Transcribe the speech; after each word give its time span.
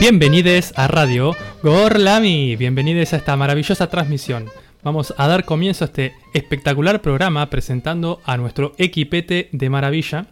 Bienvenidos 0.00 0.72
a 0.76 0.88
Radio 0.88 1.36
Gorlami, 1.62 2.56
bienvenidos 2.56 3.12
a 3.12 3.16
esta 3.16 3.36
maravillosa 3.36 3.88
transmisión. 3.88 4.46
Vamos 4.82 5.14
a 5.16 5.28
dar 5.28 5.44
comienzo 5.44 5.84
a 5.84 5.86
este 5.86 6.14
espectacular 6.34 7.00
programa 7.00 7.48
presentando 7.48 8.20
a 8.24 8.36
nuestro 8.36 8.72
equipete 8.76 9.48
de 9.52 9.70
maravilla. 9.70 10.26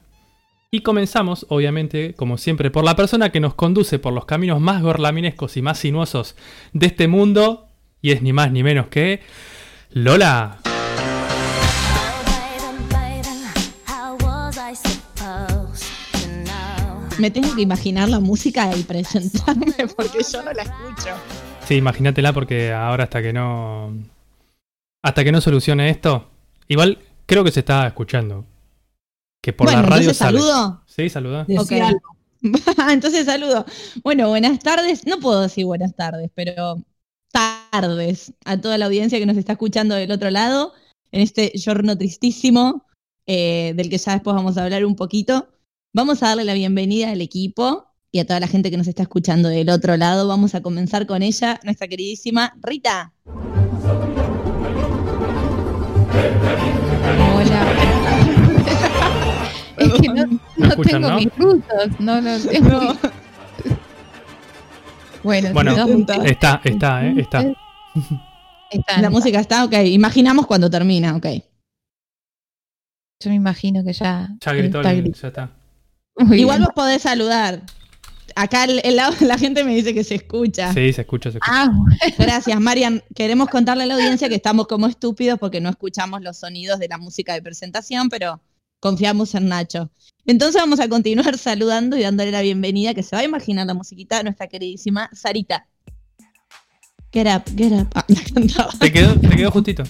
Y 0.70 0.80
comenzamos, 0.80 1.46
obviamente, 1.48 2.14
como 2.14 2.38
siempre, 2.38 2.70
por 2.70 2.84
la 2.84 2.96
persona 2.96 3.30
que 3.30 3.40
nos 3.40 3.54
conduce 3.54 3.98
por 3.98 4.12
los 4.12 4.24
caminos 4.24 4.60
más 4.60 4.82
gorlaminescos 4.82 5.56
y 5.56 5.62
más 5.62 5.78
sinuosos 5.78 6.34
de 6.72 6.86
este 6.86 7.06
mundo, 7.06 7.68
y 8.00 8.10
es 8.10 8.20
ni 8.20 8.32
más 8.32 8.50
ni 8.50 8.62
menos 8.62 8.88
que 8.88 9.20
Lola. 9.90 10.58
Me 17.18 17.30
tengo 17.30 17.54
que 17.54 17.62
imaginar 17.62 18.08
la 18.08 18.20
música 18.20 18.74
y 18.76 18.82
presentarme 18.82 19.74
porque 19.96 20.18
yo 20.30 20.42
no 20.42 20.52
la 20.52 20.62
escucho. 20.62 21.10
Sí, 21.66 21.74
imagínatela 21.74 22.32
porque 22.32 22.72
ahora 22.72 23.04
hasta 23.04 23.22
que 23.22 23.32
no. 23.32 23.92
Hasta 25.02 25.24
que 25.24 25.32
no 25.32 25.40
solucione 25.40 25.90
esto. 25.90 26.28
Igual 26.68 26.98
creo 27.26 27.44
que 27.44 27.50
se 27.50 27.60
está 27.60 27.86
escuchando. 27.86 28.44
Que 29.42 29.52
por 29.52 29.70
la 29.70 29.82
radio 29.82 30.14
sale. 30.14 30.38
saludo. 30.38 30.82
Sí, 30.86 31.08
saluda. 31.08 31.46
Ok. 31.58 31.72
entonces 32.90 33.26
saludo. 33.26 33.64
Bueno, 34.02 34.28
buenas 34.28 34.58
tardes. 34.58 35.06
No 35.06 35.18
puedo 35.18 35.42
decir 35.42 35.64
buenas 35.64 35.94
tardes, 35.94 36.30
pero 36.34 36.82
tardes 37.32 38.32
a 38.44 38.60
toda 38.60 38.78
la 38.78 38.86
audiencia 38.86 39.18
que 39.18 39.26
nos 39.26 39.36
está 39.36 39.52
escuchando 39.52 39.94
del 39.94 40.12
otro 40.12 40.30
lado 40.30 40.72
en 41.10 41.20
este 41.20 41.50
giorno 41.54 41.96
tristísimo 41.96 42.84
eh, 43.26 43.72
del 43.76 43.88
que 43.88 43.98
ya 43.98 44.12
después 44.12 44.34
vamos 44.34 44.56
a 44.56 44.64
hablar 44.64 44.84
un 44.84 44.96
poquito. 44.96 45.48
Vamos 45.94 46.22
a 46.22 46.28
darle 46.28 46.44
la 46.44 46.54
bienvenida 46.54 47.10
al 47.10 47.20
equipo 47.20 47.86
y 48.10 48.18
a 48.20 48.26
toda 48.26 48.40
la 48.40 48.48
gente 48.48 48.70
que 48.70 48.78
nos 48.78 48.86
está 48.88 49.02
escuchando 49.02 49.48
del 49.50 49.68
otro 49.68 49.96
lado. 49.98 50.26
Vamos 50.26 50.54
a 50.54 50.62
comenzar 50.62 51.06
con 51.06 51.22
ella, 51.22 51.60
nuestra 51.64 51.86
queridísima 51.88 52.54
Rita. 52.62 53.12
Hola. 57.34 57.66
es 59.78 59.92
que 59.92 60.08
no, 60.08 60.26
no 60.56 60.66
escuchan, 60.66 61.02
tengo 61.02 61.08
no? 61.10 61.16
minutos. 61.18 62.00
No, 62.00 62.20
no 62.22 62.38
tengo. 62.40 62.96
Bueno, 65.22 65.48
Bueno, 65.52 65.76
no- 65.76 65.84
Pregunta. 65.84 66.14
Está, 66.24 66.60
está, 66.64 67.06
¿eh? 67.06 67.14
Está. 67.18 67.44
está, 68.70 69.02
La 69.02 69.10
música 69.10 69.40
está, 69.40 69.64
ok. 69.64 69.74
Imaginamos 69.84 70.46
cuando 70.46 70.70
termina, 70.70 71.14
ok. 71.16 71.26
Yo 73.22 73.28
me 73.30 73.36
imagino 73.36 73.84
que 73.84 73.92
ya. 73.92 74.30
Ya 74.40 74.52
gritó, 74.54 74.78
está 74.80 74.92
el- 74.92 75.12
ya 75.12 75.28
está. 75.28 75.50
Muy 76.16 76.40
Igual 76.40 76.58
bien. 76.58 76.66
vos 76.66 76.74
podés 76.74 77.02
saludar. 77.02 77.62
Acá 78.34 78.64
el, 78.64 78.80
el 78.84 78.96
lado- 78.96 79.14
la 79.20 79.36
gente 79.38 79.62
me 79.64 79.74
dice 79.74 79.92
que 79.92 80.04
se 80.04 80.14
escucha. 80.14 80.72
Sí, 80.72 80.92
se 80.92 81.02
escucha, 81.02 81.30
se 81.30 81.38
escucha. 81.38 81.52
Ah, 81.64 81.70
Gracias, 82.18 82.58
Marian. 82.60 83.02
Queremos 83.14 83.48
contarle 83.48 83.82
a 83.84 83.86
la 83.86 83.94
audiencia 83.94 84.28
que 84.28 84.36
estamos 84.36 84.66
como 84.66 84.86
estúpidos 84.86 85.38
porque 85.38 85.60
no 85.60 85.68
escuchamos 85.68 86.22
los 86.22 86.38
sonidos 86.38 86.78
de 86.78 86.88
la 86.88 86.98
música 86.98 87.34
de 87.34 87.42
presentación, 87.42 88.08
pero 88.08 88.40
confiamos 88.80 89.34
en 89.34 89.48
Nacho. 89.48 89.90
Entonces 90.24 90.60
vamos 90.60 90.80
a 90.80 90.88
continuar 90.88 91.36
saludando 91.38 91.96
y 91.96 92.02
dándole 92.02 92.30
la 92.30 92.40
bienvenida, 92.42 92.94
que 92.94 93.02
se 93.02 93.14
va 93.16 93.20
a 93.20 93.24
imaginar 93.24 93.66
la 93.66 93.74
musiquita 93.74 94.18
de 94.18 94.24
nuestra 94.24 94.46
queridísima 94.46 95.10
Sarita. 95.12 95.66
Get 97.12 97.26
up, 97.26 97.42
get 97.56 97.72
up. 97.72 97.88
Ah, 97.94 98.04
la 98.08 98.20
cantaba. 98.34 98.72
Te 98.78 98.90
quedó, 98.92 99.14
te 99.20 99.28
quedó 99.36 99.50
justito. 99.50 99.82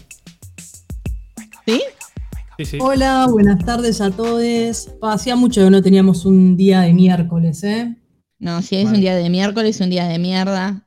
¿Sí? 1.64 1.80
Sí, 2.58 2.64
sí. 2.66 2.78
Hola, 2.80 3.26
buenas 3.30 3.64
tardes 3.64 4.00
a 4.00 4.10
todos. 4.10 4.90
Hacía 5.02 5.36
mucho 5.36 5.62
que 5.64 5.70
no 5.70 5.82
teníamos 5.82 6.24
un 6.26 6.56
día 6.56 6.82
de 6.82 6.92
miércoles, 6.92 7.62
¿eh? 7.64 7.96
No, 8.38 8.60
si 8.62 8.76
es 8.76 8.84
Vale. 8.84 8.96
un 8.96 9.00
día 9.00 9.16
de 9.16 9.30
miércoles, 9.30 9.80
un 9.80 9.90
día 9.90 10.06
de 10.06 10.18
mierda. 10.18 10.86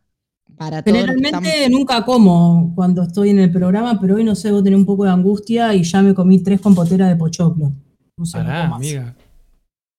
Para 0.57 0.81
todos. 0.83 0.97
estamos- 1.21 1.49
nunca 1.69 2.05
como 2.05 2.71
cuando 2.75 3.03
estoy 3.03 3.31
en 3.31 3.39
el 3.39 3.51
programa, 3.51 3.99
pero 3.99 4.15
hoy 4.15 4.23
no 4.23 4.35
sé, 4.35 4.51
vos 4.51 4.63
tenés 4.63 4.79
un 4.79 4.85
poco 4.85 5.03
de 5.03 5.09
angustia 5.09 5.73
y 5.73 5.83
ya 5.83 6.01
me 6.01 6.13
comí 6.13 6.41
tres 6.41 6.61
compoteras 6.61 7.09
de 7.09 7.15
pochoclo. 7.17 7.73
No 8.15 8.25
sé, 8.25 8.37
Pará, 8.37 8.67
no 8.69 8.75
amiga. 8.75 9.15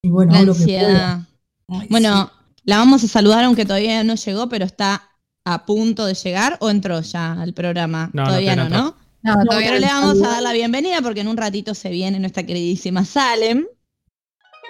Y 0.02 0.08
bueno, 0.08 0.32
La 0.32 0.42
lo 0.42 0.54
que. 0.54 0.78
Ay, 0.78 1.86
Bueno, 1.90 2.30
la 2.64 2.78
vamos 2.78 3.04
a 3.04 3.08
saludar 3.08 3.44
aunque 3.44 3.66
todavía 3.66 4.02
no 4.02 4.14
llegó, 4.14 4.48
pero 4.48 4.64
está 4.64 5.02
a 5.44 5.66
punto 5.66 6.06
de 6.06 6.14
llegar 6.14 6.56
o 6.60 6.70
entró 6.70 7.00
ya 7.02 7.32
al 7.40 7.52
programa. 7.52 8.08
No, 8.14 8.24
todavía 8.24 8.56
no, 8.56 8.62
todavía 8.68 8.78
no 8.78 8.84
¿no? 8.86 9.05
No, 9.26 9.34
No, 9.34 9.44
todavía 9.44 9.72
no. 9.72 9.78
le 9.78 9.86
vamos 9.86 10.22
a 10.22 10.28
dar 10.28 10.42
la 10.42 10.52
bienvenida 10.52 11.02
porque 11.02 11.20
en 11.20 11.28
un 11.28 11.36
ratito 11.36 11.74
se 11.74 11.90
viene 11.90 12.20
nuestra 12.20 12.44
queridísima 12.44 13.04
Salem. 13.04 13.66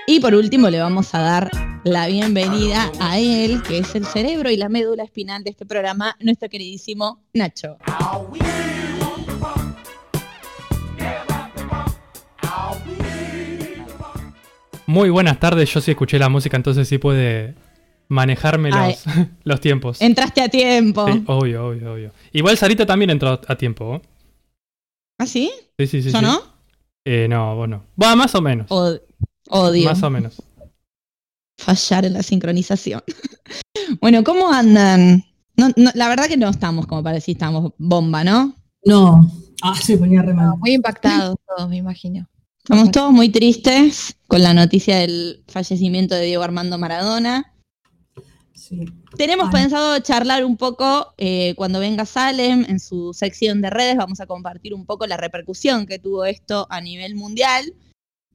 Y 0.06 0.20
por 0.20 0.34
último 0.34 0.70
le 0.70 0.78
vamos 0.80 1.14
a 1.14 1.20
dar 1.20 1.50
la 1.84 2.06
bienvenida 2.06 2.90
a 3.00 3.18
él, 3.18 3.62
que 3.62 3.78
es 3.78 3.94
el 3.94 4.06
cerebro 4.06 4.50
y 4.50 4.56
la 4.56 4.68
médula 4.68 5.02
espinal 5.04 5.44
de 5.44 5.50
este 5.50 5.66
programa, 5.66 6.16
nuestro 6.20 6.48
queridísimo 6.48 7.22
Nacho. 7.34 7.76
Muy 14.86 15.10
buenas 15.10 15.38
tardes, 15.40 15.68
yo 15.72 15.80
sí 15.80 15.90
escuché 15.90 16.18
la 16.18 16.28
música, 16.28 16.56
entonces 16.56 16.88
sí 16.88 16.98
puede 16.98 17.54
manejarme 18.08 18.70
los, 18.70 19.04
los 19.44 19.60
tiempos. 19.60 20.00
Entraste 20.00 20.40
a 20.40 20.48
tiempo. 20.48 21.06
Sí, 21.08 21.24
obvio, 21.26 21.66
obvio, 21.66 21.92
obvio. 21.92 22.12
Igual 22.32 22.56
Sarita 22.56 22.86
también 22.86 23.10
entró 23.10 23.40
a 23.46 23.56
tiempo. 23.56 23.96
¿eh? 23.96 24.15
¿Ah, 25.18 25.26
sí? 25.26 25.50
Sí, 25.78 25.86
sí, 25.86 26.02
sí. 26.02 26.10
¿Yo 26.10 26.18
sí. 26.18 26.24
no? 26.24 26.40
Eh, 27.04 27.26
no, 27.28 27.54
vos 27.56 27.68
no. 27.68 27.84
Va, 28.02 28.16
más 28.16 28.34
o 28.34 28.42
menos. 28.42 28.66
Odio. 28.70 29.84
Más 29.84 30.02
o 30.02 30.10
menos. 30.10 30.42
fallar 31.58 32.04
en 32.04 32.14
la 32.14 32.22
sincronización. 32.22 33.02
bueno, 34.00 34.24
¿cómo 34.24 34.52
andan? 34.52 35.24
No, 35.56 35.68
no, 35.76 35.90
la 35.94 36.08
verdad 36.08 36.26
que 36.26 36.36
no 36.36 36.48
estamos 36.48 36.86
como 36.86 37.02
para 37.02 37.14
decir 37.14 37.36
estamos 37.36 37.72
bomba, 37.78 38.24
¿no? 38.24 38.54
No. 38.84 39.30
Ah, 39.62 39.74
se 39.74 39.96
ponía 39.96 40.22
re 40.22 40.34
mal. 40.34 40.58
Muy 40.58 40.74
impactados 40.74 41.36
todos, 41.46 41.68
me 41.68 41.76
imagino. 41.76 42.28
Estamos 42.58 42.90
todos 42.90 43.12
muy 43.12 43.28
tristes 43.28 44.16
con 44.26 44.42
la 44.42 44.52
noticia 44.52 44.98
del 44.98 45.44
fallecimiento 45.46 46.14
de 46.14 46.24
Diego 46.26 46.42
Armando 46.42 46.78
Maradona. 46.78 47.54
Sí. 48.68 48.84
Tenemos 49.16 49.50
pensado 49.50 49.98
charlar 50.00 50.44
un 50.44 50.56
poco 50.56 51.14
eh, 51.18 51.54
cuando 51.56 51.78
venga 51.78 52.04
Salem 52.04 52.64
en 52.68 52.80
su 52.80 53.14
sección 53.14 53.62
de 53.62 53.70
redes. 53.70 53.96
Vamos 53.96 54.20
a 54.20 54.26
compartir 54.26 54.74
un 54.74 54.86
poco 54.86 55.06
la 55.06 55.16
repercusión 55.16 55.86
que 55.86 55.98
tuvo 55.98 56.24
esto 56.24 56.66
a 56.68 56.80
nivel 56.80 57.14
mundial. 57.14 57.74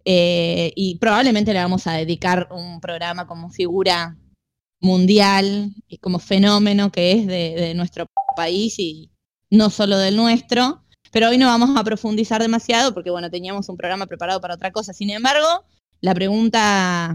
Eh, 0.05 0.71
y 0.75 0.97
probablemente 0.99 1.53
le 1.53 1.59
vamos 1.59 1.85
a 1.85 1.93
dedicar 1.93 2.47
un 2.51 2.79
programa 2.79 3.27
como 3.27 3.49
figura 3.49 4.17
mundial 4.79 5.75
y 5.87 5.97
como 5.97 6.17
fenómeno 6.17 6.91
que 6.91 7.11
es 7.11 7.27
de, 7.27 7.53
de 7.55 7.73
nuestro 7.75 8.07
país 8.35 8.79
y 8.79 9.11
no 9.49 9.69
solo 9.69 9.97
del 9.97 10.15
nuestro. 10.15 10.83
Pero 11.11 11.27
hoy 11.27 11.37
no 11.37 11.47
vamos 11.47 11.77
a 11.77 11.83
profundizar 11.83 12.41
demasiado 12.41 12.93
porque, 12.93 13.11
bueno, 13.11 13.29
teníamos 13.29 13.67
un 13.67 13.75
programa 13.75 14.07
preparado 14.07 14.39
para 14.39 14.55
otra 14.55 14.71
cosa. 14.71 14.93
Sin 14.93 15.09
embargo, 15.09 15.65
la 15.99 16.15
pregunta 16.15 17.13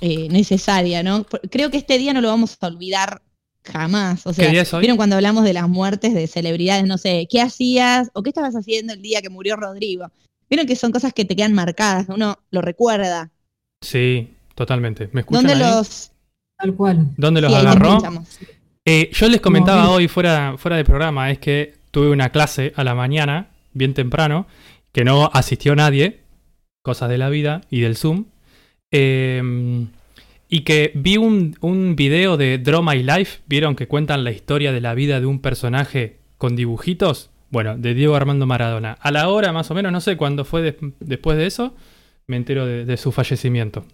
eh, 0.00 0.28
necesaria, 0.28 1.02
¿no? 1.02 1.24
Creo 1.50 1.70
que 1.70 1.76
este 1.76 1.98
día 1.98 2.12
no 2.12 2.20
lo 2.20 2.28
vamos 2.28 2.56
a 2.60 2.66
olvidar 2.66 3.22
jamás. 3.64 4.26
O 4.26 4.32
sea, 4.32 4.46
¿Qué 4.46 4.52
día 4.52 4.62
es 4.62 4.72
hoy? 4.72 4.80
¿vieron 4.80 4.96
cuando 4.96 5.16
hablamos 5.16 5.44
de 5.44 5.52
las 5.52 5.68
muertes 5.68 6.14
de 6.14 6.26
celebridades? 6.26 6.86
No 6.86 6.98
sé, 6.98 7.26
¿qué 7.30 7.40
hacías 7.40 8.10
o 8.14 8.22
qué 8.22 8.30
estabas 8.30 8.54
haciendo 8.54 8.92
el 8.92 9.02
día 9.02 9.22
que 9.22 9.28
murió 9.28 9.56
Rodrigo? 9.56 10.10
Vieron 10.48 10.66
que 10.66 10.76
son 10.76 10.92
cosas 10.92 11.12
que 11.12 11.24
te 11.24 11.36
quedan 11.36 11.52
marcadas, 11.52 12.06
uno 12.08 12.38
lo 12.50 12.62
recuerda. 12.62 13.30
Sí, 13.80 14.34
totalmente. 14.54 15.08
¿Me 15.12 15.20
escuchan 15.20 15.46
¿Dónde 15.46 15.64
ahí? 15.64 15.72
los, 15.74 16.10
Tal 16.60 16.74
cual. 16.74 17.06
¿Dónde 17.16 17.40
los 17.40 17.52
sí, 17.52 17.58
agarró? 17.58 17.98
Eh, 18.84 19.10
yo 19.12 19.28
les 19.28 19.40
comentaba 19.40 19.84
No, 19.84 19.92
hoy 19.92 20.08
fuera, 20.08 20.56
fuera 20.58 20.76
de 20.76 20.84
programa, 20.84 21.30
es 21.30 21.38
que 21.38 21.74
tuve 21.90 22.10
una 22.10 22.30
clase 22.30 22.72
a 22.76 22.84
la 22.84 22.94
mañana, 22.94 23.50
bien 23.72 23.94
temprano, 23.94 24.46
que 24.92 25.04
no 25.04 25.30
asistió 25.32 25.74
nadie, 25.76 26.20
cosas 26.82 27.08
de 27.08 27.18
la 27.18 27.28
vida 27.28 27.62
y 27.70 27.80
del 27.80 27.96
Zoom, 27.96 28.26
eh, 28.92 29.86
y 30.48 30.60
que 30.62 30.92
vi 30.94 31.16
un, 31.16 31.56
un 31.60 31.94
video 31.96 32.36
de 32.36 32.58
Draw 32.58 32.82
My 32.82 33.02
Life, 33.02 33.40
vieron 33.46 33.76
que 33.76 33.86
cuentan 33.88 34.24
la 34.24 34.32
historia 34.32 34.72
de 34.72 34.80
la 34.80 34.94
vida 34.94 35.20
de 35.20 35.26
un 35.26 35.38
personaje 35.40 36.18
con 36.38 36.56
dibujitos, 36.56 37.30
bueno, 37.50 37.76
de 37.78 37.94
Diego 37.94 38.14
Armando 38.16 38.46
Maradona. 38.46 38.92
A 39.00 39.10
la 39.12 39.28
hora 39.28 39.52
más 39.52 39.70
o 39.70 39.74
menos, 39.74 39.92
no 39.92 40.00
sé 40.00 40.16
cuándo 40.16 40.44
fue 40.44 40.62
des- 40.62 40.76
después 41.00 41.36
de 41.36 41.46
eso, 41.46 41.74
me 42.26 42.36
entero 42.36 42.66
de, 42.66 42.84
de 42.84 42.96
su 42.96 43.12
fallecimiento. 43.12 43.84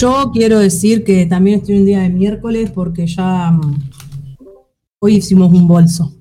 Yo 0.00 0.30
quiero 0.32 0.58
decir 0.58 1.04
que 1.04 1.26
también 1.26 1.60
estoy 1.60 1.78
un 1.78 1.86
día 1.86 2.00
de 2.00 2.08
miércoles 2.10 2.70
porque 2.70 3.06
ya 3.06 3.50
mm, 3.50 3.90
hoy 5.00 5.16
hicimos 5.16 5.52
un 5.52 5.66
bolso. 5.68 6.14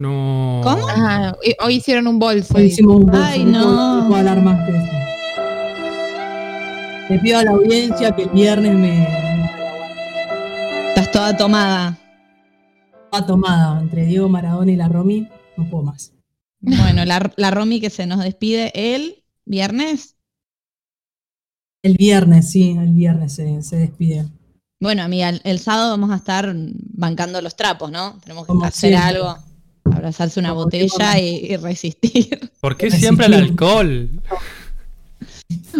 No. 0.00 0.60
¿Cómo? 0.62 0.86
Ah, 0.88 1.34
hoy- 1.60 1.74
hicieron 1.74 2.06
un 2.06 2.18
bolso. 2.20 2.54
Hoy 2.56 2.64
hicimos 2.64 2.96
un 2.98 3.06
bolso. 3.06 3.20
Ay, 3.22 3.42
puedo- 3.44 3.52
no. 4.00 4.04
puedo 4.06 4.16
hablar 4.20 4.42
más 4.42 4.64
que 4.68 4.76
eso. 4.76 4.92
Le 7.10 7.18
pido 7.20 7.38
a 7.38 7.44
la 7.44 7.50
audiencia 7.52 8.14
que 8.14 8.22
el 8.24 8.28
viernes 8.30 8.74
me 8.74 9.08
Estás 10.90 11.10
toda 11.10 11.36
tomada. 11.36 11.98
va 13.12 13.26
tomada 13.26 13.80
entre 13.80 14.04
Diego 14.06 14.28
Maradona 14.28 14.70
y 14.70 14.76
la 14.76 14.88
Romy. 14.88 15.26
No 15.56 15.68
puedo 15.68 15.82
más. 15.84 16.12
Bueno, 16.60 17.04
la, 17.04 17.32
la 17.36 17.50
Romy 17.50 17.80
que 17.80 17.90
se 17.90 18.06
nos 18.06 18.22
despide 18.22 18.70
el 18.94 19.24
viernes. 19.46 20.16
El 21.82 21.96
viernes, 21.96 22.50
sí, 22.50 22.76
el 22.78 22.92
viernes 22.92 23.32
se, 23.34 23.62
se 23.62 23.76
despide. 23.76 24.26
Bueno, 24.80 25.02
amiga, 25.02 25.28
el, 25.30 25.40
el 25.44 25.58
sábado 25.58 25.90
vamos 25.90 26.10
a 26.10 26.16
estar 26.16 26.54
bancando 26.54 27.40
los 27.40 27.56
trapos, 27.56 27.90
¿no? 27.90 28.18
Tenemos 28.20 28.44
que 28.44 28.48
Como 28.48 28.64
hacer 28.64 28.90
siempre. 28.90 28.98
algo, 29.08 29.36
abrazarse 29.92 30.40
una 30.40 30.52
botella 30.52 31.18
y, 31.18 31.52
y 31.52 31.56
resistir. 31.56 32.50
¿Por 32.60 32.76
qué 32.76 32.90
siempre 32.90 33.26
el 33.26 33.34
alcohol? 33.34 34.10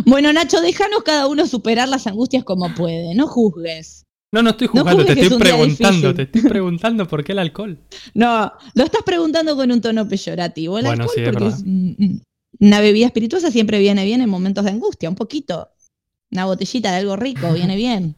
Bueno, 0.06 0.32
Nacho, 0.32 0.60
déjanos 0.60 1.02
cada 1.02 1.26
uno 1.26 1.46
superar 1.46 1.88
las 1.88 2.06
angustias 2.06 2.44
como 2.44 2.75
puede, 2.75 3.14
no 3.14 3.26
juzgues. 3.26 4.05
No, 4.31 4.43
no 4.43 4.50
estoy 4.50 4.69
No 4.75 4.82
jugando, 4.82 5.05
te 5.06 5.12
es 5.12 5.19
estoy 5.19 5.38
preguntando, 5.38 6.14
te 6.14 6.22
estoy 6.22 6.43
preguntando 6.43 7.08
por 7.08 7.25
qué 7.25 7.32
el 7.32 7.38
alcohol. 7.38 7.78
No, 8.14 8.52
lo 8.75 8.84
estás 8.84 9.02
preguntando 9.05 9.56
con 9.56 9.70
un 9.70 9.81
tono 9.81 10.06
peyorativo. 10.06 10.78
El 10.78 10.84
Bueno, 10.84 11.04
alcohol, 11.04 11.14
sí, 11.14 11.22
es 11.22 11.31
porque 11.31 11.44
verdad. 11.44 11.58
es, 11.58 12.20
una 12.61 12.81
bebida 12.81 13.06
espirituosa 13.06 13.50
siempre 13.50 13.78
viene 13.78 14.04
bien 14.04 14.20
en 14.20 14.28
momentos 14.28 14.64
de 14.64 14.70
angustia, 14.70 15.08
un 15.08 15.14
poquito. 15.14 15.69
Una 16.31 16.44
botellita 16.44 16.90
de 16.90 16.99
algo 16.99 17.16
rico 17.16 17.52
viene 17.52 17.76
bien. 17.76 18.16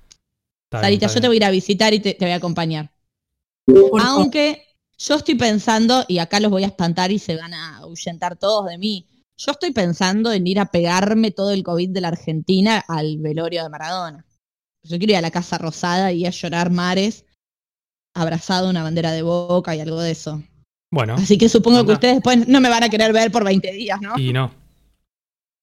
Sarita, 0.71 1.07
yo 1.09 1.21
te 1.21 1.27
voy 1.27 1.37
a 1.37 1.39
ir 1.39 1.45
a 1.45 1.51
visitar 1.51 1.95
y 1.95 2.01
te, 2.01 2.15
te 2.15 2.25
voy 2.25 2.33
a 2.33 2.37
acompañar. 2.37 2.91
Aunque 4.01 4.63
yo 5.01 5.15
estoy 5.15 5.35
pensando, 5.35 6.05
y 6.09 6.19
acá 6.19 6.41
los 6.41 6.51
voy 6.51 6.65
a 6.65 6.67
espantar 6.67 7.11
y 7.11 7.19
se 7.19 7.37
van 7.37 7.55
a 7.55 7.79
ahuyentar 7.79 8.37
todos 8.37 8.67
de 8.67 8.77
mí, 8.77 9.07
yo 9.39 9.53
estoy 9.53 9.73
pensando 9.73 10.31
en 10.33 10.47
ir 10.47 10.61
a 10.61 10.71
pegarme 10.71 11.31
todo 11.31 11.53
el 11.53 11.63
COVID 11.63 11.89
de 11.89 12.01
la 12.03 12.09
Argentina 12.09 12.85
al 12.87 13.17
velorio 13.19 13.63
de 13.63 13.71
Maradona. 13.71 14.27
Yo 14.83 14.99
quiero 14.99 15.13
ir 15.13 15.17
a 15.17 15.23
la 15.23 15.31
Casa 15.31 15.57
Rosada 15.57 16.13
y 16.13 16.27
a 16.27 16.31
llorar 16.31 16.71
mares, 16.71 17.25
abrazado 18.15 18.67
a 18.67 18.71
una 18.71 18.83
bandera 18.83 19.13
de 19.13 19.23
boca 19.23 19.75
y 19.75 19.81
algo 19.81 20.01
de 20.01 20.11
eso. 20.11 20.43
Bueno, 20.93 21.15
Así 21.15 21.39
que 21.39 21.49
supongo 21.49 21.87
que 21.87 21.93
ustedes 21.93 22.17
después 22.17 22.47
no 22.47 22.61
me 22.61 22.69
van 22.69 22.83
a 22.83 22.91
querer 22.91 23.13
ver 23.15 23.33
por 23.33 23.45
20 23.45 23.73
días, 23.73 24.01
¿no? 24.03 24.19
y 24.19 24.33
no. 24.35 24.53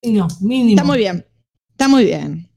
Sí, 0.02 0.14
no, 0.14 0.28
mínimo. 0.42 0.72
Está 0.72 0.84
muy 0.84 0.98
bien, 0.98 1.28
está 1.72 1.88
muy 1.88 2.06
bien. 2.06 2.50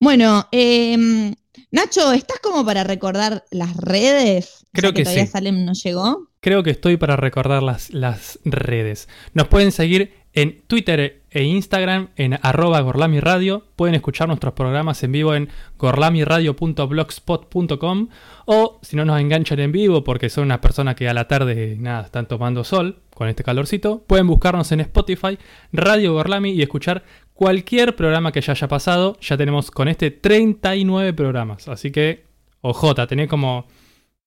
Bueno, 0.00 0.46
em, 0.52 1.34
Nacho, 1.70 2.12
¿estás 2.12 2.38
como 2.40 2.64
para 2.64 2.84
recordar 2.84 3.44
las 3.50 3.76
redes? 3.76 4.65
O 4.76 4.80
Creo 4.80 4.92
que 4.92 5.04
todavía 5.04 5.26
sí. 5.26 5.32
Salem 5.32 5.64
no 5.64 5.72
llegó. 5.72 6.28
Creo 6.40 6.62
que 6.62 6.70
estoy 6.70 6.96
para 6.96 7.16
recordar 7.16 7.62
las, 7.62 7.92
las 7.92 8.38
redes. 8.44 9.08
Nos 9.32 9.48
pueden 9.48 9.72
seguir 9.72 10.12
en 10.36 10.62
Twitter 10.66 11.22
e 11.30 11.44
Instagram 11.44 12.10
en 12.16 12.38
arroba 12.42 12.80
gorlamiradio. 12.80 13.64
Pueden 13.74 13.94
escuchar 13.94 14.28
nuestros 14.28 14.52
programas 14.52 15.02
en 15.02 15.12
vivo 15.12 15.34
en 15.34 15.48
gorlamiradio.blogspot.com 15.78 18.08
o 18.44 18.78
si 18.82 18.96
no 18.96 19.06
nos 19.06 19.18
enganchan 19.18 19.60
en 19.60 19.72
vivo 19.72 20.04
porque 20.04 20.28
son 20.28 20.44
unas 20.44 20.58
personas 20.58 20.94
que 20.94 21.08
a 21.08 21.14
la 21.14 21.26
tarde 21.26 21.78
nada, 21.80 22.04
están 22.04 22.28
tomando 22.28 22.64
sol 22.64 22.98
con 23.14 23.30
este 23.30 23.44
calorcito, 23.44 24.04
pueden 24.06 24.26
buscarnos 24.26 24.70
en 24.72 24.80
Spotify, 24.80 25.38
Radio 25.72 26.12
Gorlami 26.12 26.50
y 26.50 26.60
escuchar 26.60 27.02
cualquier 27.32 27.96
programa 27.96 28.30
que 28.30 28.42
ya 28.42 28.52
haya 28.52 28.68
pasado. 28.68 29.16
Ya 29.22 29.38
tenemos 29.38 29.70
con 29.70 29.88
este 29.88 30.10
39 30.10 31.14
programas. 31.14 31.66
Así 31.66 31.90
que, 31.90 32.26
ojota, 32.60 33.06
tenés 33.06 33.28
como 33.28 33.64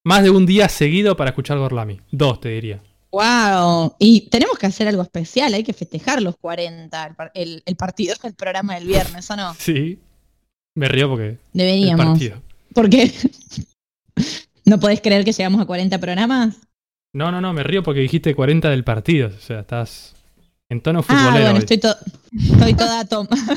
más 0.06 0.24
de 0.24 0.30
un 0.30 0.46
día 0.46 0.70
seguido 0.70 1.16
para 1.18 1.32
escuchar 1.32 1.58
Gorlami. 1.58 2.00
Dos, 2.12 2.40
te 2.42 2.50
diría. 2.50 2.82
Wow, 3.12 3.96
y 3.98 4.30
tenemos 4.30 4.58
que 4.60 4.68
hacer 4.68 4.88
algo 4.88 5.02
especial, 5.02 5.54
hay 5.54 5.64
que 5.64 5.74
festejar 5.74 6.22
los 6.22 6.36
40, 6.38 7.16
el, 7.34 7.42
el- 7.56 7.64
el 7.66 7.76
partido, 7.76 8.16
el 8.24 8.34
programa 8.36 8.76
del 8.76 8.86
viernes, 8.88 9.30
¿o 9.32 9.36
no? 9.36 9.54
Sí. 9.60 10.00
Me 10.76 10.88
río 10.88 11.10
porque 11.10 11.26
el 11.28 11.40
Deberíamos. 11.54 12.06
partido. 12.06 12.42
Porque 12.74 13.12
no 14.66 14.80
podés 14.80 15.02
creer 15.02 15.26
que 15.26 15.32
llegamos 15.34 15.62
a 15.62 15.66
40 15.66 15.98
programas. 16.00 16.58
No, 17.14 17.32
no, 17.32 17.42
no, 17.42 17.54
me 17.54 17.64
río 17.64 17.82
porque 17.84 18.02
dijiste 18.02 18.36
40 18.36 18.70
del 18.70 18.84
partido. 18.84 19.30
O 19.30 19.42
sea, 19.42 19.62
estás 19.62 20.14
en 20.70 20.82
tono 20.82 21.00
Ah, 21.00 21.04
futbolero 21.04 21.32
bueno, 21.32 21.52
hoy, 21.54 21.58
estoy, 21.60 21.78
to- 21.80 21.96
estoy, 22.54 22.74
toda 22.76 23.02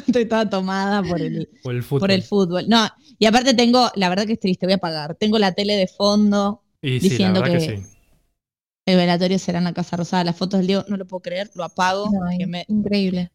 estoy 0.07 0.25
toda 0.25 0.49
tomada 0.49 1.03
por 1.03 1.21
el, 1.21 1.49
por 1.63 1.75
el 1.75 1.83
fútbol. 1.83 2.01
por 2.01 2.11
el 2.11 2.23
fútbol. 2.23 2.65
No, 2.69 2.89
y 3.19 3.27
aparte 3.27 3.55
tengo, 3.55 3.91
la 3.95 4.09
verdad 4.09 4.27
que 4.27 4.35
es 4.35 4.41
triste, 4.41 4.67
voy 4.67 4.75
a 4.75 4.79
pagar. 4.79 5.15
Tengo 5.15 5.39
la 5.39 5.53
tele 5.53 5.77
de 5.77 5.87
fondo, 5.87 6.63
y 6.81 6.99
sí, 7.01 7.01
la 7.01 7.09
diciendo 7.11 7.41
verdad 7.43 7.59
que, 7.59 7.67
que- 7.67 7.77
sí. 7.83 7.83
el 8.87 8.97
velatorio 8.97 9.39
será 9.39 9.59
en 9.59 9.65
la 9.65 9.73
Casa 9.73 9.97
Rosada, 9.97 10.25
las 10.25 10.37
fotos 10.37 10.59
del 10.61 10.67
Diego, 10.67 10.85
no 10.89 10.97
lo 10.97 11.07
puedo 11.07 11.21
creer, 11.23 11.51
lo 11.55 11.65
apago, 11.65 12.11
No, 12.11 12.21
me, 12.49 12.65
Increíble. 12.69 13.31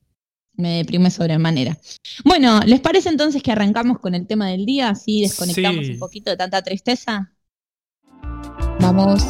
me 0.54 0.78
deprime 0.78 1.10
sobremanera. 1.12 1.78
Bueno, 2.26 2.60
¿les 2.66 2.80
parece 2.82 3.10
entonces 3.10 3.42
que 3.44 3.52
arrancamos 3.52 4.00
con 4.00 4.16
el 4.16 4.26
tema 4.28 4.50
del 4.50 4.66
día? 4.66 4.90
Así 4.90 5.22
desconectamos 5.22 5.86
Sí. 5.86 5.94
un 5.94 6.00
poquito 6.00 6.30
de 6.32 6.38
tanta 6.38 6.62
tristeza. 6.62 7.32
Vamos. 8.80 9.24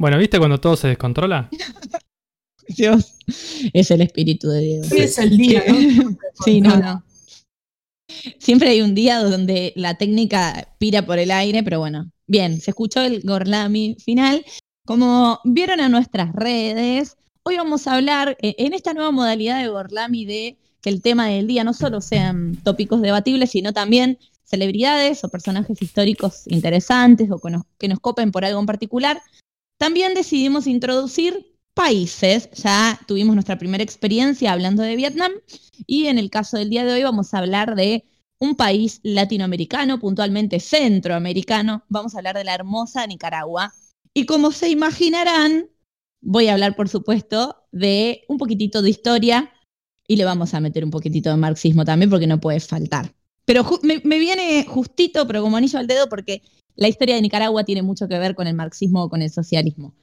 Bueno, 0.00 0.16
¿viste 0.16 0.38
cuando 0.38 0.58
todo 0.58 0.76
se 0.76 0.88
descontrola? 0.88 1.50
Dios, 2.68 3.18
es 3.74 3.90
el 3.90 4.00
espíritu 4.00 4.48
de 4.48 4.60
Diego. 4.60 4.86
Hoy 4.90 4.98
es 5.00 5.18
el 5.18 5.36
día, 5.36 5.62
¿no? 5.68 6.16
Sí, 6.42 6.62
no, 6.62 6.78
no. 6.78 7.04
Siempre 8.38 8.70
hay 8.70 8.80
un 8.80 8.94
día 8.94 9.22
donde 9.22 9.74
la 9.76 9.98
técnica 9.98 10.74
pira 10.78 11.04
por 11.04 11.18
el 11.18 11.30
aire, 11.30 11.62
pero 11.62 11.80
bueno. 11.80 12.10
Bien, 12.26 12.62
se 12.62 12.70
escuchó 12.70 13.02
el 13.02 13.20
Gorlami 13.20 13.98
final. 14.02 14.42
Como 14.86 15.38
vieron 15.44 15.80
en 15.80 15.92
nuestras 15.92 16.32
redes, 16.32 17.18
hoy 17.42 17.58
vamos 17.58 17.86
a 17.86 17.96
hablar 17.96 18.38
eh, 18.40 18.54
en 18.56 18.72
esta 18.72 18.94
nueva 18.94 19.10
modalidad 19.10 19.60
de 19.60 19.68
Gorlami 19.68 20.24
de 20.24 20.56
que 20.80 20.88
el 20.88 21.02
tema 21.02 21.26
del 21.26 21.46
día 21.46 21.62
no 21.62 21.74
solo 21.74 22.00
sean 22.00 22.56
tópicos 22.64 23.02
debatibles, 23.02 23.50
sino 23.50 23.74
también 23.74 24.18
celebridades 24.44 25.24
o 25.24 25.28
personajes 25.28 25.82
históricos 25.82 26.44
interesantes 26.46 27.30
o 27.30 27.38
que 27.38 27.50
nos, 27.50 27.64
que 27.76 27.88
nos 27.88 28.00
copen 28.00 28.32
por 28.32 28.46
algo 28.46 28.60
en 28.60 28.66
particular. 28.66 29.20
También 29.80 30.12
decidimos 30.12 30.66
introducir 30.66 31.56
países. 31.72 32.50
Ya 32.52 33.00
tuvimos 33.06 33.34
nuestra 33.34 33.56
primera 33.56 33.82
experiencia 33.82 34.52
hablando 34.52 34.82
de 34.82 34.94
Vietnam 34.94 35.32
y 35.86 36.08
en 36.08 36.18
el 36.18 36.28
caso 36.28 36.58
del 36.58 36.68
día 36.68 36.84
de 36.84 36.92
hoy 36.92 37.02
vamos 37.02 37.32
a 37.32 37.38
hablar 37.38 37.74
de 37.76 38.04
un 38.38 38.56
país 38.56 39.00
latinoamericano, 39.04 39.98
puntualmente 39.98 40.60
centroamericano. 40.60 41.82
Vamos 41.88 42.14
a 42.14 42.18
hablar 42.18 42.36
de 42.36 42.44
la 42.44 42.54
hermosa 42.54 43.06
Nicaragua. 43.06 43.72
Y 44.12 44.26
como 44.26 44.52
se 44.52 44.68
imaginarán, 44.68 45.70
voy 46.20 46.48
a 46.48 46.52
hablar, 46.52 46.76
por 46.76 46.90
supuesto, 46.90 47.64
de 47.72 48.24
un 48.28 48.36
poquitito 48.36 48.82
de 48.82 48.90
historia 48.90 49.50
y 50.06 50.16
le 50.16 50.26
vamos 50.26 50.52
a 50.52 50.60
meter 50.60 50.84
un 50.84 50.90
poquitito 50.90 51.30
de 51.30 51.36
marxismo 51.38 51.86
también 51.86 52.10
porque 52.10 52.26
no 52.26 52.38
puede 52.38 52.60
faltar. 52.60 53.14
Pero 53.46 53.64
me, 53.82 54.02
me 54.04 54.18
viene 54.18 54.62
justito, 54.68 55.26
pero 55.26 55.40
como 55.40 55.56
anillo 55.56 55.78
al 55.78 55.86
dedo, 55.86 56.10
porque 56.10 56.42
la 56.80 56.88
historia 56.88 57.14
de 57.14 57.22
Nicaragua 57.22 57.62
tiene 57.62 57.82
mucho 57.82 58.08
que 58.08 58.18
ver 58.18 58.34
con 58.34 58.46
el 58.46 58.54
marxismo 58.54 59.04
o 59.04 59.10
con 59.10 59.20
el 59.20 59.30
socialismo. 59.30 59.94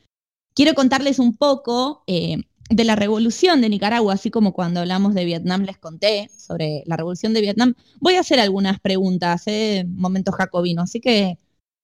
Quiero 0.53 0.75
contarles 0.75 1.17
un 1.17 1.35
poco 1.35 2.03
eh, 2.05 2.37
de 2.69 2.83
la 2.83 2.95
revolución 2.95 3.61
de 3.61 3.69
Nicaragua, 3.69 4.13
así 4.13 4.29
como 4.29 4.53
cuando 4.53 4.81
hablamos 4.81 5.15
de 5.15 5.25
Vietnam 5.25 5.63
les 5.63 5.79
conté 5.79 6.29
sobre 6.29 6.83
la 6.85 6.95
revolución 6.95 7.33
de 7.33 7.41
Vietnam. 7.41 7.73
Voy 7.99 8.13
a 8.13 8.19
hacer 8.19 8.39
algunas 8.39 8.79
preguntas, 8.79 9.43
eh, 9.47 9.85
momento 9.87 10.31
jacobino, 10.31 10.83
así 10.83 11.01
que 11.01 11.39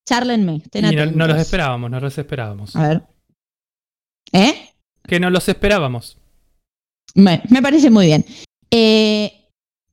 charlenme, 0.08 0.58
estén 0.58 0.86
Y 0.86 0.96
no, 0.96 1.06
no 1.08 1.28
los 1.28 1.40
esperábamos, 1.40 1.90
no 1.90 2.00
los 2.00 2.16
esperábamos. 2.16 2.76
A 2.76 2.88
ver. 2.88 3.04
¿Eh? 4.32 4.70
Que 5.08 5.20
no 5.20 5.32
los 5.32 5.50
esperábamos. 5.50 6.20
Me, 7.16 7.42
me 7.50 7.64
parece 7.64 7.90
muy 7.90 8.06
bien. 8.06 8.26
Eh, 8.70 9.43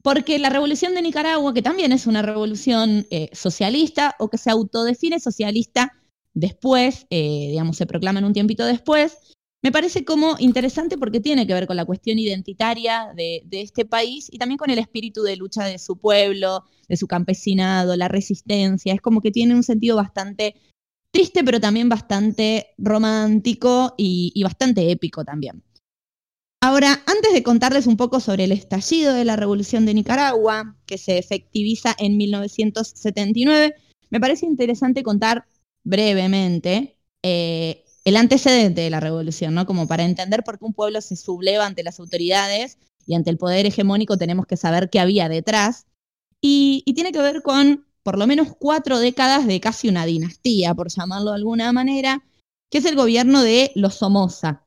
porque 0.02 0.38
la 0.38 0.50
revolución 0.50 0.95
de 0.95 1.02
Nicaragua, 1.02 1.54
que 1.54 1.62
también 1.62 1.92
es 1.92 2.07
una 2.07 2.23
revolución 2.23 3.07
eh, 3.11 3.28
socialista 3.33 4.16
o 4.19 4.28
que 4.28 4.38
se 4.38 4.50
autodefine 4.50 5.21
socialista 5.21 5.92
después, 6.33 7.07
eh, 7.11 7.49
digamos, 7.50 7.76
se 7.76 7.87
proclama 7.87 8.21
en 8.21 8.25
un 8.25 8.33
tiempito 8.33 8.64
después, 8.64 9.19
me 9.62 9.73
parece 9.73 10.04
como 10.07 10.37
interesante 10.38 10.97
porque 10.97 11.21
tiene 11.21 11.47
que 11.47 11.52
ver 11.52 11.66
con 11.66 11.76
la 11.76 11.85
cuestión 11.85 12.19
identitaria 12.19 13.12
de, 13.14 13.42
de 13.45 13.61
este 13.61 13.85
país 13.85 14.28
y 14.30 14.38
también 14.38 14.57
con 14.57 14.71
el 14.71 14.78
espíritu 14.78 15.23
de 15.23 15.37
lucha 15.37 15.64
de 15.64 15.78
su 15.78 15.99
pueblo, 15.99 16.64
de 16.88 16.97
su 16.97 17.07
campesinado, 17.07 17.95
la 17.97 18.09
resistencia. 18.09 18.95
Es 18.95 19.02
como 19.02 19.21
que 19.21 19.30
tiene 19.30 19.54
un 19.54 19.62
sentido 19.62 19.97
bastante 19.97 20.54
triste, 21.12 21.45
pero 21.45 21.61
también 21.61 21.90
bastante 21.90 22.69
romántico 22.78 23.95
y, 23.99 24.33
y 24.35 24.42
bastante 24.45 24.90
épico 24.90 25.25
también. 25.25 25.62
Ahora, 26.62 27.02
antes 27.07 27.33
de 27.33 27.43
contarles 27.43 27.87
un 27.87 27.97
poco 27.97 28.21
sobre 28.21 28.45
el 28.45 28.52
estallido 28.52 29.14
de 29.14 29.25
la 29.25 29.37
Revolución 29.37 29.87
de 29.87 29.95
Nicaragua, 29.95 30.76
que 30.85 30.99
se 30.99 31.17
efectiviza 31.17 31.97
en 31.99 32.19
1979, 32.19 33.75
me 34.11 34.21
parece 34.21 34.45
interesante 34.45 35.02
contar 35.02 35.47
brevemente 35.85 36.99
eh, 37.23 37.85
el 38.05 38.17
antecedente 38.17 38.83
de 38.83 38.90
la 38.90 39.00
revolución, 39.00 39.55
¿no? 39.55 39.64
Como 39.64 39.87
para 39.87 40.05
entender 40.05 40.45
por 40.45 40.59
qué 40.59 40.67
un 40.67 40.75
pueblo 40.75 41.00
se 41.00 41.17
subleva 41.17 41.64
ante 41.64 41.83
las 41.83 41.99
autoridades 41.99 42.76
y 43.07 43.14
ante 43.14 43.31
el 43.31 43.38
poder 43.38 43.64
hegemónico 43.64 44.19
tenemos 44.19 44.47
que 44.47 44.59
saber 44.59 44.90
qué 44.90 45.00
había 45.00 45.31
detrás. 45.31 45.87
Y, 46.43 46.83
y 46.85 46.93
tiene 46.93 47.12
que 47.12 47.21
ver 47.21 47.43
con 47.43 47.87
por 48.02 48.19
lo 48.19 48.26
menos 48.26 48.49
cuatro 48.59 48.99
décadas 48.99 49.47
de 49.47 49.61
casi 49.61 49.88
una 49.88 50.05
dinastía, 50.05 50.75
por 50.75 50.90
llamarlo 50.90 51.31
de 51.31 51.37
alguna 51.37 51.73
manera, 51.73 52.23
que 52.71 52.79
es 52.79 52.85
el 52.85 52.97
gobierno 52.97 53.43
de 53.43 53.73
los 53.75 53.95
Somoza. 53.95 54.67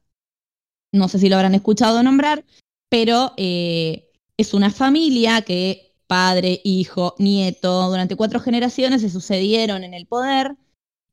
No 0.94 1.10
sé 1.10 1.20
si 1.20 1.28
lo 1.28 1.36
habrán 1.36 1.56
escuchado 1.56 2.02
nombrar, 2.04 2.46
pero 2.88 3.34
eh, 3.36 4.12
es 4.38 4.54
una 4.54 4.70
familia 4.70 5.42
que 5.42 5.96
padre, 6.08 6.62
hijo, 6.64 7.16
nieto, 7.18 7.90
durante 7.90 8.16
cuatro 8.16 8.40
generaciones 8.40 9.02
se 9.02 9.10
sucedieron 9.10 9.84
en 9.84 9.96
el 9.96 10.06
poder 10.06 10.56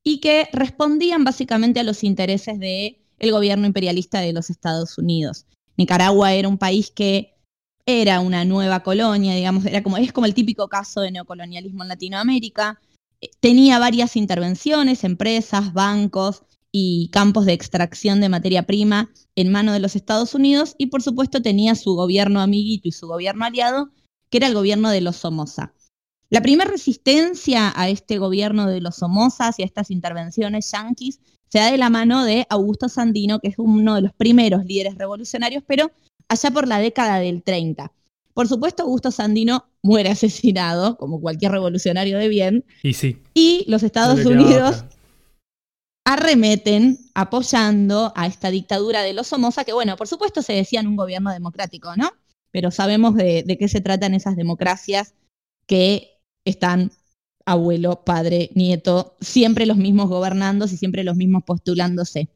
y 0.05 0.21
que 0.21 0.49
respondían 0.53 1.25
básicamente 1.25 1.81
a 1.81 1.85
los 1.85 2.05
intereses 2.05 2.59
del 2.59 3.33
gobierno 3.33 3.67
imperialista 3.67 4.21
de 4.21 4.35
los 4.35 4.51
Estados 4.51 4.99
Unidos. 4.99 5.47
Nicaragua 5.79 6.35
era 6.35 6.49
un 6.49 6.59
país 6.59 6.91
que 6.91 7.35
era 7.87 8.21
una 8.21 8.45
nueva 8.45 8.81
colonia, 8.81 9.35
digamos, 9.35 9.65
era 9.65 9.83
como, 9.83 9.97
es 9.97 10.13
como 10.13 10.27
el 10.27 10.35
típico 10.35 10.69
caso 10.69 11.01
de 11.01 11.11
neocolonialismo 11.11 11.83
en 11.83 11.89
Latinoamérica. 11.89 12.79
Tenía 13.41 13.79
varias 13.79 14.17
intervenciones, 14.17 15.05
empresas, 15.05 15.73
bancos 15.73 16.43
y 16.73 17.09
campos 17.13 17.47
de 17.47 17.53
extracción 17.53 18.21
de 18.21 18.29
materia 18.29 18.65
prima 18.65 19.11
en 19.37 19.51
manos 19.51 19.75
de 19.75 19.81
los 19.81 19.97
Estados 19.97 20.35
Unidos 20.35 20.75
y 20.79 20.87
por 20.87 21.03
supuesto 21.03 21.43
tenía 21.43 21.75
su 21.75 21.95
gobierno 21.95 22.41
amiguito 22.41 22.89
y 22.89 22.93
su 22.93 23.07
gobierno 23.09 23.45
aliado, 23.45 23.91
que 24.31 24.39
era 24.39 24.47
el 24.47 24.55
gobierno 24.55 24.91
de 24.91 25.01
los 25.01 25.17
Somoza. 25.17 25.75
La 26.29 26.43
primera 26.43 26.71
resistencia 26.71 27.73
a 27.75 27.89
este 27.89 28.19
gobierno 28.19 28.69
de 28.69 28.81
los 28.81 28.97
Somozas 28.97 29.59
y 29.59 29.63
a 29.63 29.67
estas 29.67 29.91
intervenciones 29.91 30.71
yanquis 30.71 31.19
se 31.49 31.59
da 31.59 31.73
de 31.73 31.79
la 31.79 31.91
mano 31.91 32.25
de 32.25 32.47
Augusto 32.49 32.89
Sandino, 32.89 33.41
que 33.41 33.49
es 33.49 33.57
uno 33.59 33.97
de 33.97 34.03
los 34.03 34.13
primeros 34.13 34.65
líderes 34.65 34.95
revolucionarios, 34.97 35.65
pero 35.67 35.91
allá 36.29 36.51
por 36.53 36.69
la 36.69 36.79
década 36.79 37.19
del 37.19 37.43
30. 37.43 37.93
Por 38.33 38.47
supuesto, 38.47 38.85
Augusto 38.85 39.11
Sandino 39.11 39.65
muere 39.83 40.11
asesinado, 40.11 40.97
como 40.97 41.21
cualquier 41.21 41.51
revolucionario 41.51 42.19
de 42.19 42.29
bien. 42.29 42.65
Y 42.85 42.93
sí. 42.93 43.19
Y 43.35 43.65
los 43.67 43.83
Estados 43.83 44.25
Unidos 44.25 44.85
arremeten 46.11 46.99
apoyando 47.15 48.13
a 48.17 48.27
esta 48.27 48.51
dictadura 48.51 49.03
de 49.03 49.13
los 49.13 49.29
Somoza, 49.29 49.63
que 49.65 49.73
bueno, 49.73 49.97
por 49.97 50.09
supuesto 50.09 50.43
se 50.43 50.53
decían 50.53 50.89
un 50.89 50.97
gobierno 50.97 51.31
democrático, 51.31 51.95
¿no? 51.95 52.11
Pero 52.51 52.73
sabemos 52.73 53.15
de, 53.15 53.45
qué 53.57 53.69
se 53.69 53.81
tratan 53.81 54.15
esas 54.15 54.35
democracias 54.35 55.15
que 55.69 56.19
están 56.45 56.91
abuelo, 57.47 58.05
padre, 58.05 58.51
nieto, 58.57 59.17
siempre 59.21 59.67
los 59.67 59.77
mismos 59.77 60.09
gobernando 60.09 60.65
y 60.65 60.77
siempre 60.77 61.05
los 61.05 61.15
mismos 61.15 61.45
postulándose. 61.45 62.29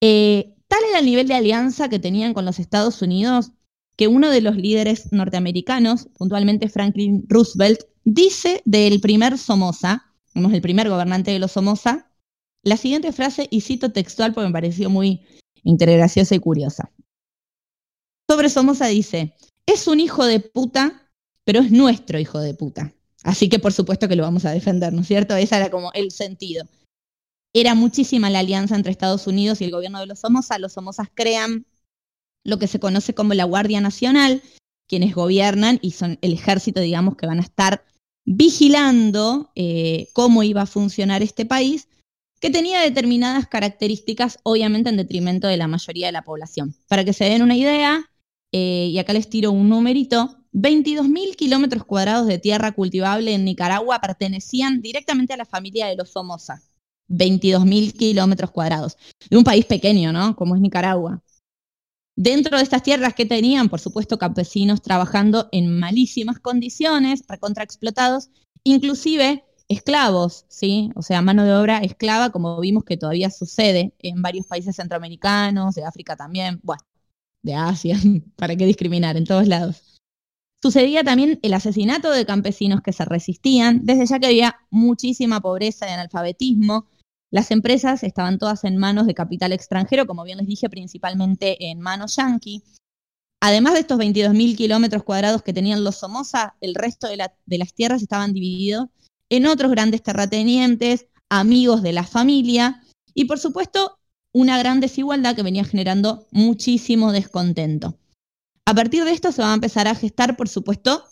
Eh, 0.00 0.56
tal 0.66 0.80
era 0.88 1.00
el 1.00 1.04
nivel 1.04 1.28
de 1.28 1.34
alianza 1.34 1.90
que 1.90 1.98
tenían 1.98 2.32
con 2.32 2.46
los 2.46 2.58
Estados 2.58 3.02
Unidos 3.02 3.52
que 3.96 4.08
uno 4.08 4.30
de 4.30 4.40
los 4.40 4.56
líderes 4.56 5.12
norteamericanos, 5.12 6.08
puntualmente 6.16 6.70
Franklin 6.70 7.26
Roosevelt, 7.28 7.80
dice 8.04 8.62
del 8.64 9.00
primer 9.02 9.36
Somoza, 9.36 10.14
el 10.34 10.62
primer 10.62 10.88
gobernante 10.88 11.30
de 11.30 11.38
los 11.38 11.52
Somoza, 11.52 12.05
la 12.66 12.76
siguiente 12.76 13.12
frase, 13.12 13.46
y 13.48 13.60
cito 13.60 13.92
textual 13.92 14.34
porque 14.34 14.48
me 14.48 14.52
pareció 14.52 14.90
muy 14.90 15.24
graciosa 15.62 16.34
y 16.34 16.40
curiosa. 16.40 16.90
Sobre 18.28 18.50
Somoza 18.50 18.86
dice, 18.86 19.34
es 19.66 19.86
un 19.86 20.00
hijo 20.00 20.24
de 20.26 20.40
puta, 20.40 21.08
pero 21.44 21.60
es 21.60 21.70
nuestro 21.70 22.18
hijo 22.18 22.40
de 22.40 22.54
puta. 22.54 22.92
Así 23.22 23.48
que 23.48 23.60
por 23.60 23.72
supuesto 23.72 24.08
que 24.08 24.16
lo 24.16 24.24
vamos 24.24 24.44
a 24.44 24.50
defender, 24.50 24.92
¿no 24.92 25.02
es 25.02 25.06
cierto? 25.06 25.36
Ese 25.36 25.56
era 25.56 25.70
como 25.70 25.92
el 25.94 26.10
sentido. 26.10 26.66
Era 27.54 27.76
muchísima 27.76 28.30
la 28.30 28.40
alianza 28.40 28.74
entre 28.74 28.90
Estados 28.90 29.28
Unidos 29.28 29.60
y 29.60 29.64
el 29.64 29.70
gobierno 29.70 30.00
de 30.00 30.06
los 30.06 30.18
Somoza. 30.18 30.58
Los 30.58 30.72
Somozas 30.72 31.06
crean 31.14 31.66
lo 32.42 32.58
que 32.58 32.66
se 32.66 32.80
conoce 32.80 33.14
como 33.14 33.32
la 33.34 33.44
Guardia 33.44 33.80
Nacional, 33.80 34.42
quienes 34.88 35.14
gobiernan 35.14 35.78
y 35.82 35.92
son 35.92 36.18
el 36.20 36.32
ejército, 36.32 36.80
digamos, 36.80 37.16
que 37.16 37.28
van 37.28 37.38
a 37.38 37.42
estar 37.42 37.84
vigilando 38.24 39.52
eh, 39.54 40.08
cómo 40.14 40.42
iba 40.42 40.62
a 40.62 40.66
funcionar 40.66 41.22
este 41.22 41.46
país, 41.46 41.88
que 42.46 42.52
tenía 42.52 42.80
determinadas 42.80 43.48
características, 43.48 44.38
obviamente 44.44 44.88
en 44.88 44.96
detrimento 44.96 45.48
de 45.48 45.56
la 45.56 45.66
mayoría 45.66 46.06
de 46.06 46.12
la 46.12 46.22
población. 46.22 46.76
Para 46.86 47.04
que 47.04 47.12
se 47.12 47.24
den 47.24 47.42
una 47.42 47.56
idea, 47.56 48.08
eh, 48.52 48.88
y 48.92 48.96
acá 49.00 49.12
les 49.12 49.28
tiro 49.28 49.50
un 49.50 49.68
numerito, 49.68 50.38
22.000 50.52 51.34
kilómetros 51.34 51.84
cuadrados 51.84 52.28
de 52.28 52.38
tierra 52.38 52.70
cultivable 52.70 53.34
en 53.34 53.44
Nicaragua 53.44 53.98
pertenecían 54.00 54.80
directamente 54.80 55.32
a 55.32 55.38
la 55.38 55.44
familia 55.44 55.88
de 55.88 55.96
los 55.96 56.10
Somoza. 56.10 56.62
22.000 57.08 57.96
kilómetros 57.96 58.52
cuadrados. 58.52 58.96
De 59.28 59.36
un 59.36 59.42
país 59.42 59.64
pequeño, 59.64 60.12
¿no? 60.12 60.36
Como 60.36 60.54
es 60.54 60.60
Nicaragua. 60.60 61.24
Dentro 62.14 62.58
de 62.58 62.62
estas 62.62 62.84
tierras 62.84 63.14
que 63.14 63.26
tenían, 63.26 63.68
por 63.68 63.80
supuesto, 63.80 64.18
campesinos 64.18 64.82
trabajando 64.82 65.48
en 65.50 65.80
malísimas 65.80 66.38
condiciones, 66.38 67.24
recontraexplotados, 67.26 68.30
inclusive 68.62 69.45
esclavos, 69.68 70.44
¿sí? 70.48 70.90
O 70.94 71.02
sea, 71.02 71.22
mano 71.22 71.44
de 71.44 71.54
obra 71.54 71.78
esclava, 71.78 72.30
como 72.30 72.60
vimos 72.60 72.84
que 72.84 72.96
todavía 72.96 73.30
sucede 73.30 73.94
en 73.98 74.22
varios 74.22 74.46
países 74.46 74.76
centroamericanos, 74.76 75.74
de 75.74 75.84
África 75.84 76.16
también, 76.16 76.60
bueno, 76.62 76.82
de 77.42 77.54
Asia, 77.54 77.96
¿para 78.36 78.56
qué 78.56 78.66
discriminar? 78.66 79.16
En 79.16 79.24
todos 79.24 79.46
lados. 79.46 80.00
Sucedía 80.62 81.04
también 81.04 81.38
el 81.42 81.54
asesinato 81.54 82.10
de 82.10 82.26
campesinos 82.26 82.80
que 82.80 82.92
se 82.92 83.04
resistían, 83.04 83.84
desde 83.84 84.06
ya 84.06 84.18
que 84.18 84.26
había 84.26 84.56
muchísima 84.70 85.40
pobreza 85.40 85.88
y 85.88 85.92
analfabetismo. 85.92 86.86
Las 87.30 87.50
empresas 87.50 88.02
estaban 88.02 88.38
todas 88.38 88.64
en 88.64 88.76
manos 88.76 89.06
de 89.06 89.14
capital 89.14 89.52
extranjero, 89.52 90.06
como 90.06 90.24
bien 90.24 90.38
les 90.38 90.46
dije, 90.46 90.70
principalmente 90.70 91.70
en 91.70 91.80
manos 91.80 92.16
yanqui. 92.16 92.62
Además 93.40 93.74
de 93.74 93.80
estos 93.80 93.98
22.000 93.98 94.56
kilómetros 94.56 95.02
cuadrados 95.02 95.42
que 95.42 95.52
tenían 95.52 95.84
los 95.84 95.96
Somoza, 95.96 96.56
el 96.60 96.74
resto 96.74 97.06
de, 97.06 97.18
de 97.44 97.58
las 97.58 97.74
tierras 97.74 98.02
estaban 98.02 98.32
divididos 98.32 98.88
en 99.30 99.46
otros 99.46 99.70
grandes 99.70 100.02
terratenientes, 100.02 101.06
amigos 101.30 101.82
de 101.82 101.92
la 101.92 102.04
familia 102.04 102.82
y, 103.14 103.24
por 103.24 103.38
supuesto, 103.38 103.98
una 104.32 104.58
gran 104.58 104.80
desigualdad 104.80 105.34
que 105.34 105.42
venía 105.42 105.64
generando 105.64 106.26
muchísimo 106.30 107.12
descontento. 107.12 107.98
A 108.66 108.74
partir 108.74 109.04
de 109.04 109.12
esto 109.12 109.32
se 109.32 109.42
va 109.42 109.52
a 109.52 109.54
empezar 109.54 109.88
a 109.88 109.94
gestar, 109.94 110.36
por 110.36 110.48
supuesto, 110.48 111.04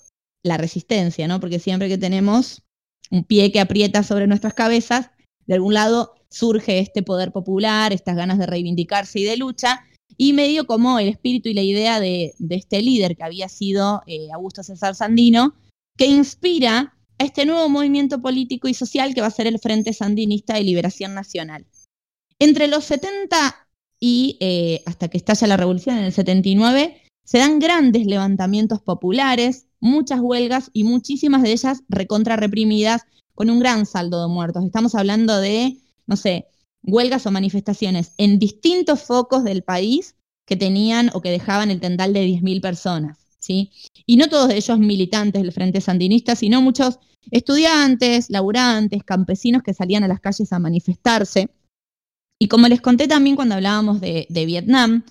la 0.42 0.56
resistencia, 0.56 1.26
¿no? 1.26 1.40
Porque 1.40 1.58
siempre 1.58 1.88
que 1.88 1.98
tenemos 1.98 2.62
un 3.10 3.24
pie 3.24 3.50
que 3.52 3.60
aprieta 3.60 4.02
sobre 4.02 4.26
nuestras 4.26 4.54
cabezas, 4.54 5.10
de 5.46 5.54
algún 5.54 5.74
lado 5.74 6.14
surge 6.30 6.80
este 6.80 7.02
poder 7.02 7.32
popular, 7.32 7.92
estas 7.92 8.16
ganas 8.16 8.38
de 8.38 8.46
reivindicarse 8.46 9.20
y 9.20 9.24
de 9.24 9.36
lucha, 9.36 9.84
y 10.16 10.32
medio 10.32 10.66
como 10.66 10.98
el 10.98 11.08
espíritu 11.08 11.48
y 11.48 11.54
la 11.54 11.62
idea 11.62 12.00
de, 12.00 12.34
este 12.50 12.82
líder 12.82 13.16
que 13.16 13.24
había 13.24 13.48
sido 13.48 14.02
eh, 14.06 14.28
Augusto 14.32 14.62
César 14.62 14.94
Sandino, 14.94 15.54
que 15.96 16.06
inspira 16.06 16.93
este 17.18 17.46
nuevo 17.46 17.68
movimiento 17.68 18.20
político 18.20 18.68
y 18.68 18.74
social 18.74 19.14
que 19.14 19.20
va 19.20 19.28
a 19.28 19.32
ser 19.32 19.46
el 19.46 19.58
Frente 19.58 19.92
Sandinista 19.92 20.54
de 20.54 20.64
Liberación 20.64 21.14
Nacional. 21.14 21.66
Entre 22.38 22.68
los 22.68 22.84
70 22.84 23.68
y 24.00 24.36
eh, 24.40 24.82
hasta 24.86 25.08
que 25.08 25.16
estalla 25.16 25.46
la 25.46 25.56
revolución 25.56 25.96
en 25.96 26.04
el 26.04 26.12
79, 26.12 27.00
se 27.24 27.38
dan 27.38 27.58
grandes 27.58 28.06
levantamientos 28.06 28.82
populares, 28.82 29.66
muchas 29.80 30.20
huelgas 30.20 30.70
y 30.72 30.84
muchísimas 30.84 31.42
de 31.42 31.52
ellas 31.52 31.82
recontra 31.88 32.36
reprimidas 32.36 33.02
con 33.34 33.50
un 33.50 33.60
gran 33.60 33.86
saldo 33.86 34.20
de 34.20 34.28
muertos. 34.28 34.64
Estamos 34.64 34.94
hablando 34.94 35.40
de, 35.40 35.78
no 36.06 36.16
sé, 36.16 36.48
huelgas 36.82 37.26
o 37.26 37.30
manifestaciones 37.30 38.12
en 38.18 38.38
distintos 38.38 39.02
focos 39.02 39.42
del 39.44 39.62
país 39.62 40.16
que 40.46 40.56
tenían 40.56 41.10
o 41.14 41.22
que 41.22 41.30
dejaban 41.30 41.70
el 41.70 41.80
tendal 41.80 42.12
de 42.12 42.26
10.000 42.26 42.60
personas. 42.60 43.23
Y 43.48 44.16
no 44.16 44.28
todos 44.28 44.50
ellos 44.50 44.78
militantes 44.78 45.42
del 45.42 45.52
Frente 45.52 45.80
Sandinista, 45.80 46.36
sino 46.36 46.62
muchos 46.62 46.98
estudiantes, 47.30 48.30
laburantes, 48.30 49.02
campesinos 49.04 49.62
que 49.62 49.74
salían 49.74 50.04
a 50.04 50.08
las 50.08 50.20
calles 50.20 50.52
a 50.52 50.58
manifestarse. 50.58 51.50
Y 52.38 52.48
como 52.48 52.68
les 52.68 52.80
conté 52.80 53.08
también 53.08 53.36
cuando 53.36 53.54
hablábamos 53.54 54.00
de, 54.00 54.26
de 54.28 54.46
Vietnam, 54.46 55.04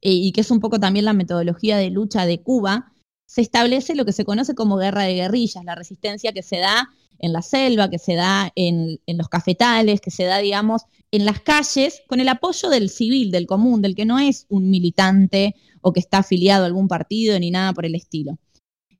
eh, 0.00 0.12
y 0.12 0.32
que 0.32 0.42
es 0.42 0.50
un 0.50 0.60
poco 0.60 0.78
también 0.78 1.06
la 1.06 1.12
metodología 1.14 1.78
de 1.78 1.90
lucha 1.90 2.26
de 2.26 2.42
Cuba, 2.42 2.92
se 3.26 3.40
establece 3.40 3.94
lo 3.94 4.04
que 4.04 4.12
se 4.12 4.24
conoce 4.24 4.54
como 4.54 4.76
guerra 4.76 5.04
de 5.04 5.14
guerrillas, 5.14 5.64
la 5.64 5.74
resistencia 5.74 6.32
que 6.32 6.42
se 6.42 6.58
da 6.58 6.90
en 7.18 7.32
la 7.32 7.42
selva, 7.42 7.90
que 7.90 7.98
se 7.98 8.14
da 8.14 8.52
en, 8.54 9.00
los 9.06 9.28
cafetales, 9.28 10.00
que 10.00 10.10
se 10.10 10.24
da, 10.24 10.38
digamos, 10.38 10.82
en 11.10 11.24
las 11.24 11.40
calles, 11.40 12.02
con 12.06 12.20
el 12.20 12.28
apoyo 12.28 12.68
del 12.68 12.90
civil, 12.90 13.30
del 13.30 13.46
común, 13.46 13.82
del 13.82 13.94
que 13.94 14.04
no 14.04 14.18
es 14.18 14.46
un 14.48 14.70
militante 14.70 15.54
o 15.80 15.92
que 15.92 16.00
está 16.00 16.18
afiliado 16.18 16.64
a 16.64 16.66
algún 16.66 16.88
partido 16.88 17.38
ni 17.38 17.50
nada 17.50 17.72
por 17.72 17.86
el 17.86 17.94
estilo. 17.94 18.38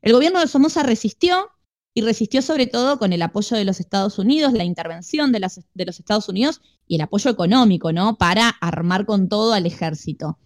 El 0.03 0.13
gobierno 0.13 0.41
de 0.41 0.49
Somoza 0.49 0.83
resistió 0.83 1.49
y 1.95 2.03
resistió 2.03 2.43
sobre 2.43 2.67
todo 2.67 2.99
con 2.99 3.13
el 3.13 3.23
apoyo 3.23 3.57
de 3.57 3.65
los 3.65 3.81
Estados 3.81 4.19
Unidos, 4.19 4.53
la 4.53 4.65
intervención 4.65 5.33
de, 5.33 5.47
de 5.75 5.85
los 5.85 5.99
Estados 5.99 6.29
Unidos 6.29 6.61
y 6.87 6.97
el 6.97 7.03
apoyo 7.03 7.31
económico, 7.31 7.93
¿no? 7.93 8.17
Para 8.17 8.49
armar 8.49 9.07
con 9.07 9.29
todo 9.29 9.53
al 9.53 9.67
ejército. 9.67 10.39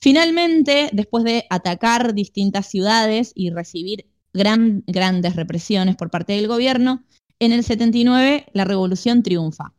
Finalmente, 0.00 0.90
después 0.92 1.22
de 1.22 1.46
atacar 1.48 2.12
distintas 2.12 2.66
ciudades 2.66 3.30
y 3.36 3.50
recibir 3.50 4.11
grandes 4.32 5.36
represiones 5.36 5.96
por 5.96 6.10
parte 6.10 6.34
del 6.34 6.48
gobierno, 6.48 7.04
en 7.38 7.52
el 7.52 7.64
79 7.64 8.46
la 8.52 8.64
revolución 8.64 9.22
triunfa. 9.22 9.72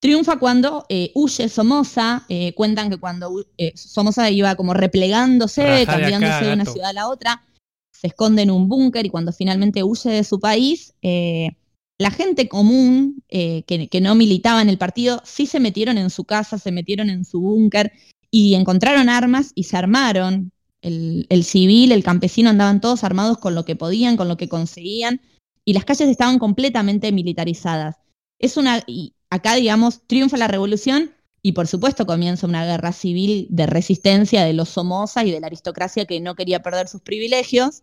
Triunfa 0.00 0.38
cuando 0.38 0.84
eh, 0.90 1.12
huye 1.14 1.48
Somoza, 1.48 2.26
eh, 2.28 2.52
cuentan 2.54 2.90
que 2.90 2.98
cuando 2.98 3.44
eh, 3.56 3.72
Somoza 3.74 4.30
iba 4.30 4.54
como 4.54 4.74
replegándose, 4.74 5.84
cambiándose 5.86 6.44
de, 6.44 6.52
una 6.52 6.66
ciudad 6.66 6.90
a 6.90 6.92
la 6.92 7.08
otra, 7.08 7.42
se 7.90 8.08
esconde 8.08 8.42
en 8.42 8.50
un 8.50 8.68
búnker 8.68 9.06
y 9.06 9.08
cuando 9.08 9.32
finalmente 9.32 9.82
huye 9.82 10.10
de 10.10 10.24
su 10.24 10.38
país, 10.40 10.92
la 11.02 12.10
gente 12.10 12.48
común 12.48 13.22
que, 13.28 13.88
que, 13.90 14.00
no 14.02 14.14
militaba 14.14 14.60
en 14.60 14.68
el 14.68 14.76
partido 14.76 15.22
sí 15.24 15.46
se 15.46 15.58
metieron 15.58 15.96
en 15.96 16.10
su 16.10 16.24
casa, 16.24 16.58
se 16.58 16.70
metieron 16.70 17.08
en 17.08 17.24
su 17.24 17.40
búnker 17.40 17.92
y 18.30 18.56
encontraron 18.56 19.08
armas 19.08 19.52
y 19.54 19.64
se 19.64 19.78
armaron 19.78 20.52
el, 20.84 21.44
civil, 21.44 21.92
el 21.92 22.04
campesino 22.04 22.50
andaban 22.50 22.80
todos 22.80 23.04
armados 23.04 23.38
con 23.38 23.54
lo 23.54 23.64
que 23.64 23.74
podían, 23.74 24.16
con 24.16 24.28
lo 24.28 24.36
que 24.36 24.48
conseguían, 24.48 25.20
y 25.64 25.72
las 25.72 25.84
calles 25.84 26.08
estaban 26.08 26.38
completamente 26.38 27.10
militarizadas. 27.10 27.96
Es 28.38 28.56
una, 28.56 28.84
y 28.86 29.14
acá, 29.30 29.54
digamos, 29.54 30.02
triunfa 30.06 30.36
la 30.36 30.48
revolución 30.48 31.12
y 31.40 31.52
por 31.52 31.66
supuesto 31.66 32.06
comienza 32.06 32.46
una 32.46 32.66
guerra 32.66 32.92
civil 32.92 33.46
de 33.50 33.66
resistencia 33.66 34.44
de 34.44 34.52
los 34.52 34.68
Somoza 34.68 35.24
y 35.24 35.30
de 35.30 35.40
la 35.40 35.46
aristocracia 35.46 36.04
que 36.04 36.20
no 36.20 36.34
quería 36.34 36.62
perder 36.62 36.88
sus 36.88 37.00
privilegios, 37.00 37.82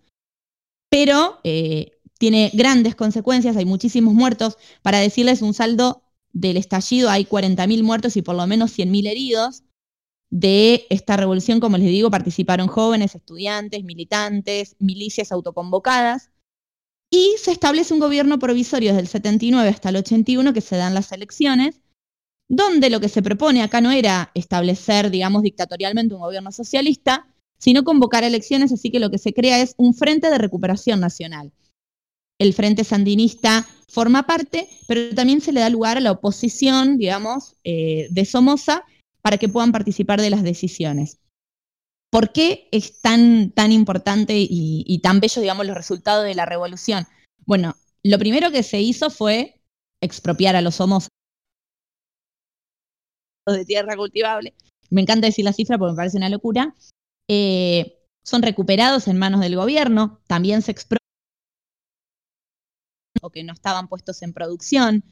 pero 0.90 1.40
eh, 1.44 1.94
tiene 2.20 2.52
grandes 2.54 2.96
consecuencias, 2.96 3.58
hay 3.58 3.66
muchísimos 3.66 4.14
muertos. 4.14 4.58
Para 4.84 5.00
decirles 5.00 5.42
un 5.42 5.56
saldo 5.56 6.04
del 6.34 6.58
estallido, 6.58 7.10
hay 7.10 7.26
40.000 7.26 7.82
muertos 7.82 8.16
y 8.16 8.22
por 8.22 8.36
lo 8.36 8.46
menos 8.46 8.78
100.000 8.78 9.08
heridos. 9.08 9.64
De 10.32 10.88
esta 10.90 11.18
revolución, 11.18 11.60
como 11.60 11.78
les 11.78 11.88
digo, 11.88 12.10
participaron 12.10 12.68
jóvenes, 12.68 13.16
estudiantes, 13.16 13.84
militantes, 13.84 14.78
milicias 14.80 15.32
autoconvocadas. 15.34 16.32
Y 17.12 17.36
se 17.38 17.52
establece 17.52 17.94
un 17.94 18.00
gobierno 18.00 18.40
provisorio 18.40 18.92
desde 18.92 19.02
el 19.02 19.08
79 19.10 19.68
hasta 19.68 19.90
el 19.90 19.98
81 19.98 20.54
que 20.54 20.62
se 20.62 20.78
dan 20.78 20.94
las 20.94 21.12
elecciones, 21.12 21.82
donde 22.50 22.90
lo 22.90 23.02
que 23.02 23.10
se 23.10 23.22
propone 23.22 23.62
acá 23.62 23.82
no 23.82 23.92
era 23.92 24.32
establecer, 24.34 25.12
digamos, 25.12 25.44
dictatorialmente 25.44 26.16
un 26.16 26.22
gobierno 26.22 26.54
socialista, 26.54 27.28
sino 27.58 27.84
convocar 27.84 28.24
elecciones, 28.24 28.72
así 28.72 28.90
que 28.90 29.00
lo 29.00 29.12
que 29.12 29.18
se 29.18 29.34
crea 29.34 29.62
es 29.62 29.76
un 29.78 29.94
Frente 29.94 30.30
de 30.30 30.38
Recuperación 30.38 31.02
Nacional. 31.02 31.52
El 32.40 32.54
Frente 32.54 32.86
Sandinista 32.86 33.68
forma 33.90 34.26
parte, 34.26 34.70
pero 34.88 35.14
también 35.14 35.42
se 35.42 35.52
le 35.52 35.60
da 35.60 35.70
lugar 35.70 35.98
a 35.98 36.02
la 36.02 36.14
oposición, 36.14 36.98
digamos, 36.98 37.56
eh, 37.66 38.08
de 38.10 38.24
Somoza 38.24 38.86
para 39.22 39.38
que 39.38 39.50
puedan 39.50 39.72
participar 39.72 40.22
de 40.22 40.30
las 40.30 40.44
decisiones. 40.44 41.20
¿Por 42.12 42.34
qué 42.34 42.68
es 42.72 43.02
tan, 43.02 43.52
tan 43.52 43.72
importante 43.72 44.34
y, 44.38 45.00
tan 45.02 45.22
bello, 45.22 45.42
digamos, 45.42 45.66
los 45.66 45.78
resultados 45.78 46.26
de 46.26 46.36
la 46.36 46.46
revolución? 46.46 47.08
Bueno, 47.46 47.76
lo 48.04 48.20
primero 48.20 48.52
que 48.52 48.64
se 48.64 48.82
hizo 48.82 49.10
fue 49.10 49.62
expropiar 50.02 50.56
a 50.56 50.62
los 50.62 50.76
somos 50.76 51.08
de 53.48 53.66
tierra 53.66 53.96
cultivable. 53.96 54.54
Me 54.90 55.02
encanta 55.02 55.28
decir 55.28 55.46
la 55.46 55.54
cifra 55.54 55.78
porque 55.78 55.94
me 55.94 55.98
parece 55.98 56.18
una 56.18 56.30
locura. 56.30 56.76
Eh, 57.30 57.98
son 58.24 58.42
recuperados 58.42 59.08
en 59.08 59.18
manos 59.18 59.40
del 59.40 59.56
gobierno, 59.56 60.22
también 60.28 60.62
se 60.62 60.72
expropian 60.72 61.00
o 63.22 63.30
que 63.30 63.44
no 63.44 63.54
estaban 63.54 63.88
puestos 63.88 64.22
en 64.22 64.34
producción. 64.34 65.04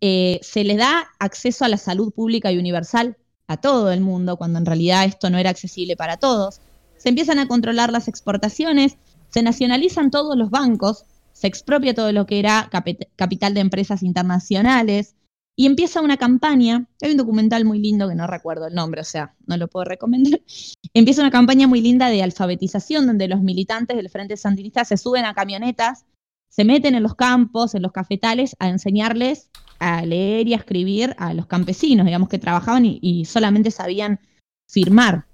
Eh, 0.00 0.40
se 0.42 0.64
les 0.64 0.78
da 0.78 1.08
acceso 1.20 1.64
a 1.64 1.68
la 1.68 1.76
salud 1.76 2.12
pública 2.12 2.50
y 2.50 2.58
universal 2.58 3.16
a 3.52 3.56
todo 3.58 3.92
el 3.92 4.00
mundo, 4.00 4.36
cuando 4.36 4.58
en 4.58 4.66
realidad 4.66 5.04
esto 5.04 5.30
no 5.30 5.38
era 5.38 5.50
accesible 5.50 5.96
para 5.96 6.16
todos. 6.16 6.60
Se 6.96 7.08
empiezan 7.08 7.38
a 7.38 7.48
controlar 7.48 7.92
las 7.92 8.08
exportaciones, 8.08 8.96
se 9.28 9.42
nacionalizan 9.42 10.10
todos 10.10 10.36
los 10.36 10.50
bancos, 10.50 11.04
se 11.32 11.46
expropia 11.46 11.94
todo 11.94 12.12
lo 12.12 12.26
que 12.26 12.38
era 12.38 12.70
capital 13.16 13.54
de 13.54 13.60
empresas 13.60 14.02
internacionales 14.02 15.14
y 15.56 15.66
empieza 15.66 16.00
una 16.00 16.16
campaña, 16.16 16.86
hay 17.02 17.10
un 17.10 17.16
documental 17.16 17.64
muy 17.64 17.78
lindo 17.78 18.08
que 18.08 18.14
no 18.14 18.26
recuerdo 18.26 18.66
el 18.66 18.74
nombre, 18.74 19.00
o 19.00 19.04
sea, 19.04 19.34
no 19.46 19.56
lo 19.56 19.68
puedo 19.68 19.84
recomendar, 19.84 20.40
empieza 20.94 21.20
una 21.20 21.30
campaña 21.30 21.66
muy 21.66 21.80
linda 21.80 22.08
de 22.08 22.22
alfabetización 22.22 23.06
donde 23.06 23.28
los 23.28 23.42
militantes 23.42 23.96
del 23.96 24.08
Frente 24.08 24.36
Sandinista 24.36 24.84
se 24.84 24.96
suben 24.96 25.24
a 25.24 25.34
camionetas, 25.34 26.04
se 26.48 26.64
meten 26.64 26.94
en 26.94 27.02
los 27.02 27.14
campos, 27.14 27.74
en 27.74 27.82
los 27.82 27.92
cafetales, 27.92 28.56
a 28.58 28.68
enseñarles 28.68 29.50
a 29.82 30.06
leer 30.06 30.46
y 30.46 30.54
a 30.54 30.58
escribir 30.58 31.16
a 31.18 31.34
los 31.34 31.46
campesinos, 31.46 32.06
digamos, 32.06 32.28
que 32.28 32.38
trabajaban 32.38 32.84
y, 32.86 33.24
solamente 33.24 33.72
sabían 33.72 34.20
firmar. 34.68 35.26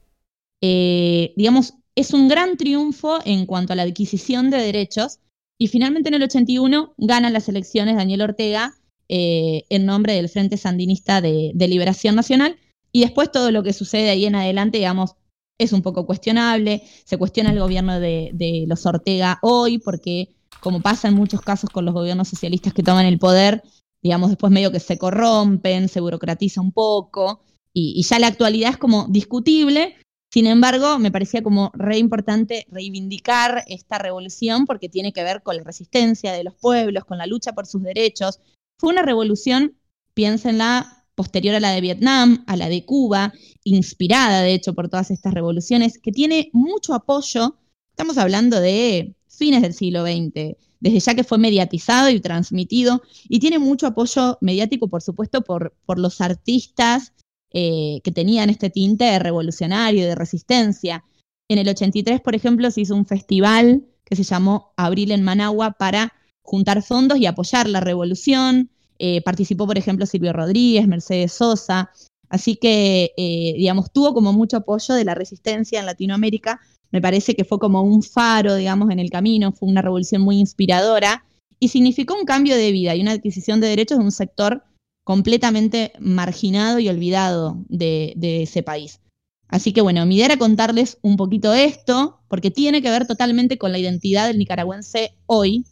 Eh, 0.62 1.34
digamos, 1.36 1.74
es 1.94 2.14
un 2.14 2.28
gran 2.28 2.56
triunfo 2.56 3.18
en 3.26 3.44
cuanto 3.44 3.74
a 3.74 3.76
la 3.76 3.82
adquisición 3.82 4.48
de 4.48 4.56
derechos. 4.56 5.18
Y 5.58 5.68
finalmente 5.68 6.08
en 6.08 6.14
el 6.14 6.22
81 6.22 6.94
ganan 6.96 7.34
las 7.34 7.48
elecciones 7.48 7.96
Daniel 7.96 8.22
Ortega 8.22 8.74
eh, 9.08 9.64
en 9.68 9.84
nombre 9.84 10.14
del 10.14 10.30
Frente 10.30 10.56
Sandinista 10.56 11.20
de, 11.20 11.52
Liberación 11.54 12.14
Nacional. 12.14 12.56
Y 12.90 13.02
después 13.02 13.30
todo 13.30 13.50
lo 13.50 13.62
que 13.62 13.74
sucede 13.74 14.08
ahí 14.08 14.24
en 14.24 14.34
adelante, 14.34 14.78
digamos, 14.78 15.16
es 15.58 15.74
un 15.74 15.82
poco 15.82 16.06
cuestionable, 16.06 16.84
se 17.04 17.18
cuestiona 17.18 17.50
el 17.50 17.58
gobierno 17.58 18.00
de, 18.00 18.30
de 18.32 18.64
los 18.66 18.86
Ortega 18.86 19.40
hoy 19.42 19.78
porque 19.78 20.30
como 20.60 20.80
pasa 20.80 21.08
en 21.08 21.14
muchos 21.14 21.42
casos 21.42 21.68
con 21.68 21.84
los 21.84 21.92
gobiernos 21.92 22.28
socialistas 22.28 22.72
que 22.72 22.82
toman 22.82 23.06
el 23.06 23.18
poder, 23.18 23.62
digamos, 24.02 24.30
después 24.30 24.52
medio 24.52 24.72
que 24.72 24.80
se 24.80 24.98
corrompen, 24.98 25.88
se 25.88 26.00
burocratiza 26.00 26.60
un 26.60 26.72
poco, 26.72 27.40
y, 27.72 28.02
ya 28.02 28.18
la 28.18 28.26
actualidad 28.26 28.70
es 28.70 28.76
como 28.76 29.06
discutible. 29.08 29.96
Sin 30.32 30.46
embargo, 30.46 30.98
me 30.98 31.10
parecía 31.10 31.42
como 31.42 31.70
re 31.74 31.98
importante 31.98 32.66
reivindicar 32.70 33.64
esta 33.68 33.98
revolución 33.98 34.66
porque 34.66 34.88
tiene 34.88 35.12
que 35.12 35.22
ver 35.22 35.42
con 35.42 35.56
la 35.56 35.62
resistencia 35.62 36.32
de 36.32 36.44
los 36.44 36.54
pueblos, 36.54 37.04
con 37.04 37.18
la 37.18 37.26
lucha 37.26 37.52
por 37.52 37.66
sus 37.66 37.82
derechos. 37.82 38.40
Fue 38.78 38.90
una 38.90 39.02
revolución, 39.02 39.76
piénsenla, 40.14 41.06
posterior 41.14 41.54
a 41.54 41.60
la 41.60 41.70
de 41.70 41.80
Vietnam, 41.80 42.44
a 42.46 42.56
la 42.56 42.68
de 42.68 42.84
Cuba, 42.84 43.32
inspirada 43.64 44.42
de 44.42 44.54
hecho 44.54 44.74
por 44.74 44.88
todas 44.88 45.10
estas 45.10 45.34
revoluciones, 45.34 45.98
que 45.98 46.12
tiene 46.12 46.50
mucho 46.52 46.94
apoyo. 46.94 47.56
Estamos 47.90 48.18
hablando 48.18 48.60
de 48.60 49.14
fines 49.28 49.62
del 49.62 49.72
siglo 49.72 50.02
XX, 50.02 50.56
desde 50.80 51.00
ya 51.00 51.14
que 51.14 51.24
fue 51.24 51.38
mediatizado 51.38 52.10
y 52.10 52.20
transmitido, 52.20 53.02
y 53.28 53.40
tiene 53.40 53.58
mucho 53.58 53.86
apoyo 53.86 54.38
mediático, 54.40 54.88
por 54.88 55.02
supuesto, 55.02 55.42
por, 55.42 55.72
los 55.96 56.20
artistas 56.20 57.12
eh, 57.52 58.00
que 58.04 58.12
tenían 58.12 58.50
este 58.50 58.70
tinte 58.70 59.18
revolucionario, 59.18 60.06
de 60.06 60.14
resistencia. 60.14 61.04
En 61.48 61.58
el 61.58 61.68
83, 61.68 62.20
por 62.20 62.34
ejemplo, 62.34 62.70
se 62.70 62.82
hizo 62.82 62.94
un 62.94 63.06
festival 63.06 63.86
que 64.04 64.16
se 64.16 64.22
llamó 64.22 64.72
Abril 64.76 65.10
en 65.12 65.22
Managua 65.22 65.72
para 65.72 66.12
juntar 66.42 66.82
fondos 66.82 67.18
y 67.18 67.26
apoyar 67.26 67.68
la 67.68 67.80
revolución. 67.80 68.70
Eh, 68.98 69.22
participó, 69.22 69.66
por 69.66 69.78
ejemplo, 69.78 70.06
Silvio 70.06 70.32
Rodríguez, 70.32 70.86
Mercedes 70.88 71.32
Sosa. 71.32 71.90
Así 72.28 72.56
que, 72.56 73.12
eh, 73.16 73.54
digamos, 73.56 73.92
tuvo 73.92 74.12
como 74.14 74.32
mucho 74.32 74.58
apoyo 74.58 74.94
de 74.94 75.04
la 75.04 75.14
resistencia 75.14 75.80
en 75.80 75.86
Latinoamérica, 75.86 76.60
me 76.90 77.00
parece 77.00 77.34
que 77.34 77.44
fue 77.44 77.58
como 77.58 77.82
un 77.82 78.02
faro, 78.02 78.54
digamos, 78.54 78.90
en 78.90 78.98
el 78.98 79.10
camino, 79.10 79.52
fue 79.52 79.68
una 79.68 79.82
revolución 79.82 80.22
muy 80.22 80.38
inspiradora 80.38 81.24
y 81.60 81.68
significó 81.68 82.14
un 82.14 82.24
cambio 82.24 82.56
de 82.56 82.72
vida 82.72 82.94
y 82.94 83.02
una 83.02 83.12
adquisición 83.12 83.60
de 83.60 83.68
derechos 83.68 83.98
de 83.98 84.04
un 84.04 84.12
sector 84.12 84.64
completamente 85.04 85.92
marginado 85.98 86.78
y 86.78 86.88
olvidado 86.88 87.56
de, 87.68 88.14
ese 88.42 88.62
país. 88.62 89.00
Así 89.48 89.72
que 89.72 89.80
bueno, 89.80 90.04
mi 90.04 90.16
idea 90.16 90.26
era 90.26 90.36
contarles 90.36 90.98
un 91.02 91.16
poquito 91.16 91.54
esto, 91.54 92.20
porque 92.28 92.50
tiene 92.50 92.82
que 92.82 92.90
ver 92.90 93.06
totalmente 93.06 93.56
con 93.56 93.72
la 93.72 93.78
identidad 93.78 94.26
del 94.26 94.38
nicaragüense 94.38 95.14
hoy, 95.26 95.64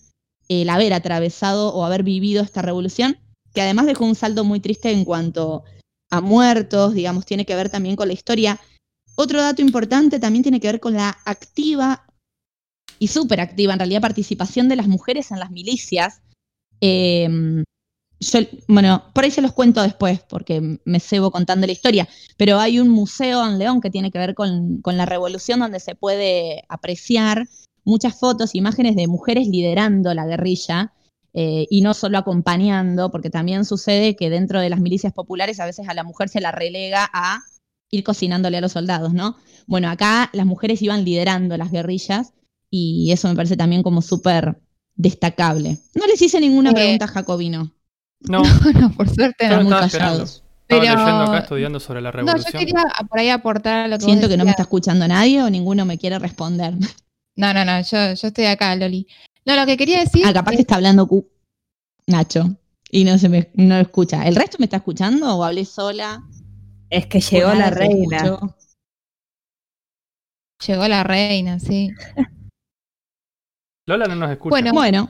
el 0.49 0.71
haber 0.71 0.95
atravesado 0.95 1.75
o 1.75 1.85
haber 1.85 2.03
vivido 2.03 2.43
esta 2.43 2.63
revolución, 2.63 3.19
que 3.53 3.61
además 3.61 3.87
dejó 3.87 4.07
un 4.07 4.15
saldo 4.15 4.45
muy 4.45 4.61
triste 4.61 4.91
en 4.91 5.05
cuanto 5.05 5.65
a 6.11 6.21
muertos, 6.21 6.95
digamos, 6.95 7.27
tiene 7.27 7.45
que 7.45 7.57
ver 7.57 7.69
también 7.69 7.97
con 7.97 8.09
la 8.09 8.15
historia 8.15 8.59
otro 9.17 9.41
dato 9.41 9.63
importante 9.63 10.21
también 10.21 10.43
tiene 10.43 10.61
que 10.61 10.69
ver 10.69 10.81
con 10.81 10.95
la 10.95 11.17
activa 11.25 12.07
y 12.99 13.09
súper 13.09 13.41
activa, 13.41 13.73
en 13.73 13.79
realidad, 13.79 14.01
participación 14.01 14.69
de 14.69 14.77
las 14.77 14.89
mujeres 14.89 15.31
en 15.31 15.41
las 15.41 15.51
milicias. 15.51 16.21
Em, 16.81 17.65
bueno, 18.69 19.05
por 19.15 19.25
ahí 19.25 19.31
se 19.31 19.43
los 19.43 19.53
cuento 19.53 19.83
después, 19.83 20.21
porque 20.21 20.79
me 20.85 21.01
cebo 21.01 21.31
contando 21.31 21.67
la 21.67 21.73
historia, 21.73 22.09
pero 22.37 22.59
hay 22.59 22.79
un 22.79 22.89
museo 22.89 23.47
en 23.47 23.59
León 23.59 23.81
que 23.81 23.91
tiene 23.91 24.11
que 24.11 24.19
ver 24.19 24.35
con, 24.35 24.83
la 24.85 25.07
revolución, 25.07 25.61
donde 25.61 25.81
se 25.81 25.95
puede 25.95 26.65
apreciar 26.69 27.47
muchas 27.85 28.19
fotos, 28.19 28.55
imágenes 28.55 28.97
de 28.97 29.07
mujeres 29.07 29.49
liderando 29.49 30.13
la 30.15 30.27
guerrilla. 30.27 30.93
Eh, 31.39 31.67
y 31.69 31.83
no 31.83 31.93
solo 31.93 32.17
acompañando, 32.17 33.11
porque 33.11 33.29
también 33.29 33.67
sucede 33.67 34.17
que 34.17 34.31
dentro 34.31 34.59
de 34.59 34.71
las 34.71 34.81
milicias 34.81 35.13
populares 35.13 35.61
a 35.61 35.67
veces 35.67 35.87
a 35.87 35.93
la 35.93 36.03
mujer 36.03 36.31
se 36.31 36.41
la 36.41 36.51
relega 36.51 37.11
a 37.13 37.43
ir 37.91 38.05
cocinándole 38.05 38.59
a 38.59 38.61
los 38.61 38.73
soldados, 38.73 39.13
¿no? 39.13 39.37
Bueno, 39.67 39.89
acá 39.89 40.31
las 40.33 40.47
mujeres 40.47 40.83
iban 40.83 41.05
liderando 41.05 41.57
las 41.57 41.71
guerrillas 41.71 42.33
y 42.71 43.11
eso 43.13 43.29
me 43.29 43.35
parece 43.35 43.57
también 43.57 43.83
como 43.83 44.03
súper 44.03 44.61
destacable. 44.95 45.79
No 45.95 46.07
les 46.07 46.21
hice 46.21 46.41
ninguna 46.41 46.71
eh, 46.71 46.75
pregunta 46.75 47.05
a 47.07 47.09
Jacobino. 47.09 47.73
No, 48.19 48.43
no, 48.43 48.91
por 48.97 49.11
suerte 49.11 49.47
no. 49.47 49.63
muy 49.63 49.71
callados. 49.71 50.43
Estaba 50.63 50.83
leyendo 50.83 51.23
acá 51.25 51.39
estudiando 51.41 51.79
sobre 51.79 52.01
la 52.01 52.11
revolución. 52.11 52.45
No, 52.45 52.51
yo 52.51 52.59
quería 52.59 52.83
por 53.09 53.19
ahí 53.19 53.29
aportar 53.29 53.91
lo 53.91 53.99
que 53.99 54.07
Siento 54.07 54.27
que 54.27 54.39
no 54.39 54.45
me 54.45 54.51
está 54.51 54.63
escuchando 54.63 55.07
nadie 55.07 55.43
o 55.43 55.51
ninguno 55.51 55.85
me 55.85 55.99
quiere 55.99 56.19
responder. 56.19 56.75
No, 57.39 57.53
no, 57.53 57.67
no, 57.67 57.83
yo, 57.83 58.15
yo 58.15 58.29
estoy 58.29 58.47
acá, 58.47 58.75
Loli. 58.77 59.07
No, 59.45 59.55
lo 59.57 59.67
que 59.67 59.77
quería 59.77 60.01
decir. 60.01 60.23
Ah, 60.25 60.33
capaz 60.33 60.53
que 60.53 60.63
está 60.63 60.77
hablando 60.77 61.07
Nacho 62.07 62.57
y 62.91 63.05
no 63.05 63.19
se 63.19 63.29
me 63.29 63.51
no 63.55 63.77
escucha. 63.77 64.27
¿El 64.27 64.37
resto 64.37 64.57
me 64.59 64.65
está 64.65 64.79
escuchando 64.79 65.37
o 65.37 65.45
hablé 65.45 65.67
sola? 65.67 66.25
Es 66.91 67.07
que 67.07 67.21
llegó 67.21 67.53
la 67.55 67.71
reina. 67.71 68.41
Llegó 70.67 70.89
la 70.89 71.05
reina, 71.05 71.59
sí. 71.59 71.91
Lola 73.89 74.07
no 74.07 74.17
nos 74.17 74.31
escucha. 74.31 74.51
Bueno, 74.51 74.73
bueno. 74.73 75.09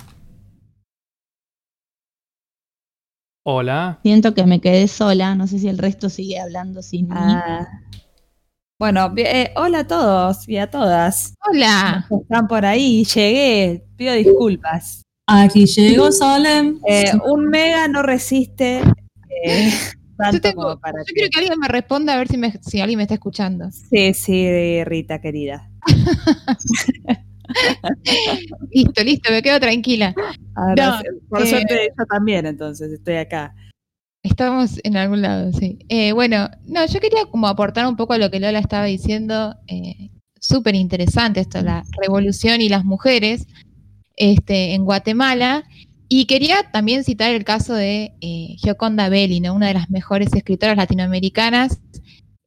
Hola. 3.45 4.01
Siento 4.03 4.35
que 4.35 4.45
me 4.45 4.61
quedé 4.61 4.89
sola. 4.89 5.35
No 5.35 5.47
sé 5.47 5.59
si 5.59 5.69
el 5.69 5.79
resto 5.79 6.11
sigue 6.11 6.41
hablando 6.41 6.83
sin 6.83 7.09
mí. 7.09 7.15
Ah. 7.17 7.67
Bueno, 8.79 9.15
eh, 9.17 9.53
hola 9.57 9.81
a 9.81 9.87
todos 9.87 10.47
y 10.49 10.59
a 10.59 10.71
todas. 10.71 11.35
Hola. 11.49 12.07
Están 12.11 12.49
por 12.49 12.67
ahí, 12.67 13.05
llegué, 13.05 13.87
pido 13.97 14.13
disculpas. 14.13 15.03
Aquí 15.27 15.65
llegó 15.65 16.13
Salem. 16.13 16.79
Eh, 16.87 17.13
un 17.25 17.49
mega 17.49 17.89
no 17.89 18.03
resiste 18.03 18.83
eh, 19.45 19.71
tanto 20.17 20.37
Yo, 20.37 20.41
tengo- 20.41 20.63
como 20.63 20.81
para 20.81 20.99
yo 21.01 21.05
que- 21.07 21.13
quiero 21.15 21.31
que 21.31 21.39
alguien 21.41 21.59
me 21.61 21.69
responda 21.69 22.15
a 22.15 22.19
ver 22.19 22.29
si, 22.29 22.37
me- 22.37 22.53
si 22.63 22.81
alguien 22.81 22.97
me 22.99 23.03
está 23.05 23.15
escuchando. 23.15 23.71
Sí, 23.71 24.15
sí, 24.15 24.85
Rita 24.85 25.21
querida. 25.21 25.71
Listo, 28.73 29.05
listo, 29.05 29.31
me 29.31 29.43
quedo 29.43 29.61
tranquila. 29.61 30.15
Ahora, 30.55 31.01
por 31.29 31.43
eh, 31.43 31.47
suerte 31.47 31.89
yo 31.97 32.05
también, 32.07 32.47
entonces 32.47 32.93
estoy 32.93 33.17
acá. 33.17 33.55
Estamos 34.23 34.81
en 34.83 34.97
algún 34.97 35.23
lado, 35.23 35.53
sí. 35.53 35.79
Eh, 35.89 36.13
bueno, 36.13 36.51
no, 36.67 36.85
yo 36.87 36.99
quería 37.01 37.27
como 37.27 37.47
aportar 37.47 37.87
un 37.87 37.97
poco 37.97 38.15
a 38.15 38.19
lo 38.19 38.31
que 38.31 38.41
Lola 38.41 38.59
estaba 38.59 38.85
diciendo. 38.87 39.55
eh, 39.69 40.11
Súper 40.39 40.75
interesante 40.77 41.41
esto, 41.41 41.61
la 41.63 41.83
revolución 42.01 42.61
y 42.61 42.69
las 42.69 42.85
mujeres 42.85 43.47
este, 44.17 44.75
en 44.75 44.85
Guatemala. 44.85 45.65
Y 46.09 46.27
quería 46.27 46.71
también 46.73 47.05
citar 47.05 47.35
el 47.35 47.45
caso 47.45 47.75
de 47.75 48.15
eh, 48.21 48.57
Gioconda 48.59 49.09
Belli, 49.09 49.41
¿no? 49.41 49.55
una 49.55 49.69
de 49.69 49.75
las 49.75 49.91
mejores 49.91 50.33
escritoras 50.33 50.77
latinoamericanas, 50.77 51.81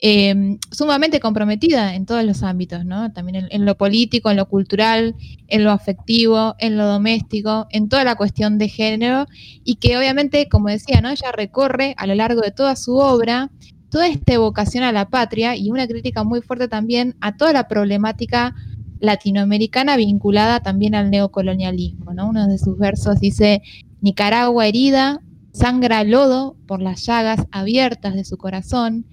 eh, 0.02 0.58
sumamente 0.72 1.20
comprometida 1.20 1.94
en 1.94 2.06
todos 2.06 2.24
los 2.24 2.42
ámbitos, 2.42 2.86
¿no? 2.86 3.12
También 3.12 3.36
en, 3.36 3.48
en 3.52 3.66
lo 3.66 3.76
político, 3.76 4.32
en 4.32 4.38
lo 4.38 4.48
cultural, 4.48 5.14
en 5.50 5.66
lo 5.66 5.72
afectivo, 5.72 6.56
en 6.60 6.78
lo 6.78 6.86
doméstico, 6.86 7.68
en 7.70 7.90
toda 7.90 8.06
la 8.06 8.16
cuestión 8.16 8.58
de 8.58 8.70
género 8.70 9.28
y 9.66 9.76
que 9.76 9.98
obviamente, 9.98 10.48
como 10.48 10.70
decía, 10.70 11.02
¿no? 11.02 11.10
ella 11.10 11.34
recorre 11.34 11.96
a 11.98 12.08
lo 12.08 12.16
largo 12.16 12.40
de 12.40 12.52
toda 12.52 12.78
su 12.78 12.96
obra 12.96 13.52
toda 13.90 14.08
esta 14.08 14.34
evocación 14.34 14.84
a 14.84 14.92
la 14.92 15.10
patria 15.10 15.56
y 15.56 15.70
una 15.70 15.88
crítica 15.88 16.24
muy 16.24 16.42
fuerte 16.42 16.68
también 16.68 17.16
a 17.22 17.36
toda 17.36 17.54
la 17.54 17.68
problemática 17.68 18.56
latinoamericana 19.00 19.98
vinculada 19.98 20.62
también 20.62 20.96
al 20.96 21.10
neocolonialismo. 21.10 22.14
¿no? 22.14 22.30
Uno 22.30 22.48
de 22.48 22.58
sus 22.58 22.78
versos 22.78 23.20
dice, 23.20 23.62
Nicaragua 24.02 24.68
herida, 24.68 25.22
sangra 25.52 26.04
lodo 26.04 26.56
por 26.68 26.82
las 26.82 27.06
llagas 27.06 27.46
abiertas 27.52 28.16
de 28.16 28.24
su 28.26 28.38
corazón, 28.38 29.06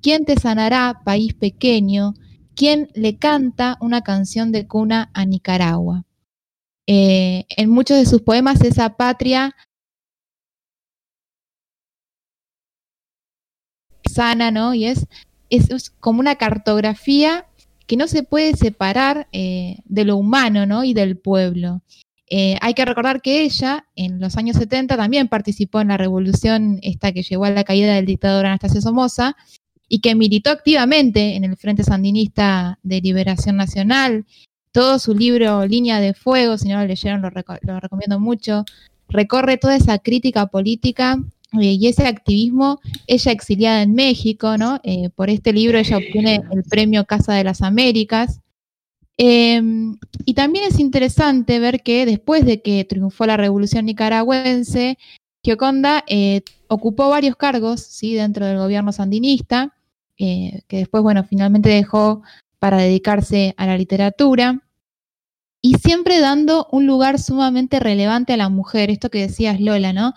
¿quién 0.00 0.24
te 0.24 0.36
sanará, 0.36 1.02
país 1.04 1.34
pequeño? 1.34 2.14
¿Quién 2.54 2.88
le 2.94 3.16
canta 3.16 3.78
una 3.80 4.02
canción 4.02 4.52
de 4.52 4.66
cuna 4.66 5.10
a 5.14 5.24
Nicaragua? 5.24 6.04
Eh, 6.86 7.44
en 7.56 7.70
muchos 7.70 7.96
de 7.96 8.06
sus 8.06 8.22
poemas 8.22 8.60
esa 8.62 8.96
patria 8.96 9.54
sana, 14.12 14.50
¿no? 14.50 14.74
Y 14.74 14.86
es, 14.86 15.06
como 16.00 16.20
una 16.20 16.36
cartografía 16.36 17.46
que 17.92 17.98
no 17.98 18.08
se 18.08 18.22
puede 18.22 18.56
separar 18.56 19.28
eh, 19.32 19.76
de 19.84 20.06
lo 20.06 20.16
humano, 20.16 20.64
¿no? 20.64 20.82
Y 20.82 20.94
del 20.94 21.18
pueblo. 21.18 21.82
Eh, 22.26 22.56
hay 22.62 22.72
que 22.72 22.86
recordar 22.86 23.20
que 23.20 23.42
ella, 23.42 23.84
en 23.96 24.18
los 24.18 24.38
años 24.38 24.56
70, 24.56 24.96
también 24.96 25.28
participó 25.28 25.78
en 25.82 25.88
la 25.88 25.98
revolución 25.98 26.78
esta 26.80 27.12
que 27.12 27.22
llevó 27.22 27.44
a 27.44 27.50
la 27.50 27.64
caída 27.64 27.94
del 27.94 28.06
dictador 28.06 28.46
Anastasio 28.46 28.80
Somoza 28.80 29.36
y 29.90 30.00
que 30.00 30.14
militó 30.14 30.48
activamente 30.48 31.36
en 31.36 31.44
el 31.44 31.54
Frente 31.58 31.84
Sandinista 31.84 32.78
de 32.82 33.02
Liberación 33.02 33.58
Nacional. 33.58 34.24
Todo 34.72 34.98
su 34.98 35.14
libro 35.14 35.66
Línea 35.66 36.00
de 36.00 36.14
Fuego, 36.14 36.56
si 36.56 36.70
no 36.70 36.80
lo 36.80 36.86
leyeron, 36.86 37.20
lo, 37.20 37.28
reco- 37.30 37.58
lo 37.60 37.78
recomiendo 37.78 38.18
mucho, 38.18 38.64
recorre 39.10 39.58
toda 39.58 39.76
esa 39.76 39.98
crítica 39.98 40.46
política 40.46 41.18
eh, 41.60 41.76
y 41.78 41.86
ese 41.88 42.06
activismo, 42.06 42.80
ella 43.06 43.32
exiliada 43.32 43.82
en 43.82 43.94
México, 43.94 44.56
¿no? 44.56 44.80
Eh, 44.82 45.10
por 45.10 45.30
este 45.30 45.52
libro 45.52 45.78
ella 45.78 45.98
obtiene 45.98 46.42
el 46.50 46.62
premio 46.64 47.04
Casa 47.04 47.34
de 47.34 47.44
las 47.44 47.62
Américas. 47.62 48.40
Eh, 49.18 49.60
y 50.24 50.34
también 50.34 50.64
es 50.66 50.78
interesante 50.78 51.58
ver 51.58 51.82
que 51.82 52.06
después 52.06 52.44
de 52.46 52.62
que 52.62 52.84
triunfó 52.84 53.26
la 53.26 53.36
revolución 53.36 53.84
nicaragüense, 53.84 54.98
Gioconda 55.44 56.04
eh, 56.06 56.42
ocupó 56.68 57.10
varios 57.10 57.36
cargos 57.36 57.80
¿sí? 57.80 58.14
dentro 58.14 58.46
del 58.46 58.58
gobierno 58.58 58.92
sandinista, 58.92 59.74
que 60.16 60.62
después, 60.68 61.02
bueno, 61.02 61.24
finalmente 61.24 61.68
dejó 61.68 62.22
para 62.60 62.76
dedicarse 62.76 63.54
a 63.56 63.66
la 63.66 63.76
literatura 63.76 64.62
y 65.60 65.74
siempre 65.76 66.18
dando 66.18 66.68
un 66.72 66.86
lugar 66.86 67.20
sumamente 67.20 67.80
relevante 67.80 68.32
a 68.32 68.36
la 68.36 68.48
mujer, 68.48 68.90
esto 68.90 69.10
que 69.10 69.20
decías 69.20 69.60
Lola, 69.60 69.92
¿no? 69.92 70.12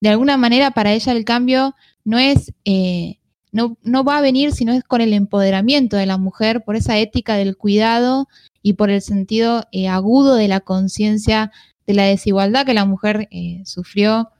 De 0.00 0.08
alguna 0.08 0.36
manera 0.36 0.70
para 0.70 0.92
ella 0.92 1.12
el 1.12 1.24
cambio 1.24 1.74
no 2.04 2.18
es, 2.18 2.52
eh, 2.64 3.18
no, 3.52 3.76
no 3.82 4.04
va 4.04 4.18
a 4.18 4.22
venir 4.22 4.52
sino 4.52 4.72
es 4.72 4.82
con 4.84 5.00
el 5.00 5.12
empoderamiento 5.12 5.96
de 5.96 6.06
la 6.06 6.18
mujer, 6.18 6.64
por 6.64 6.76
esa 6.76 6.98
ética 6.98 7.36
del 7.36 7.56
cuidado 7.56 8.28
y 8.62 8.74
por 8.74 8.90
el 8.90 9.02
sentido 9.02 9.64
eh, 9.72 9.88
agudo 9.88 10.34
de 10.34 10.48
la 10.48 10.60
conciencia 10.60 11.52
de 11.86 11.94
la 11.94 12.04
desigualdad 12.04 12.66
que 12.66 12.74
la 12.74 12.84
mujer 12.84 13.28
eh, 13.30 13.62
sufrió, 13.64 14.30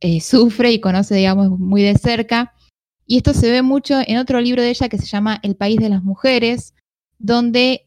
eh, 0.00 0.20
sufre 0.20 0.72
y 0.72 0.80
conoce, 0.80 1.14
digamos, 1.14 1.58
muy 1.58 1.82
de 1.82 1.96
cerca. 1.96 2.54
Y 3.06 3.18
esto 3.18 3.34
se 3.34 3.50
ve 3.50 3.62
mucho 3.62 4.00
en 4.04 4.18
otro 4.18 4.40
libro 4.40 4.62
de 4.62 4.70
ella 4.70 4.88
que 4.88 4.98
se 4.98 5.06
llama 5.06 5.38
El 5.42 5.56
País 5.56 5.78
de 5.78 5.88
las 5.88 6.02
Mujeres, 6.02 6.74
donde 7.18 7.82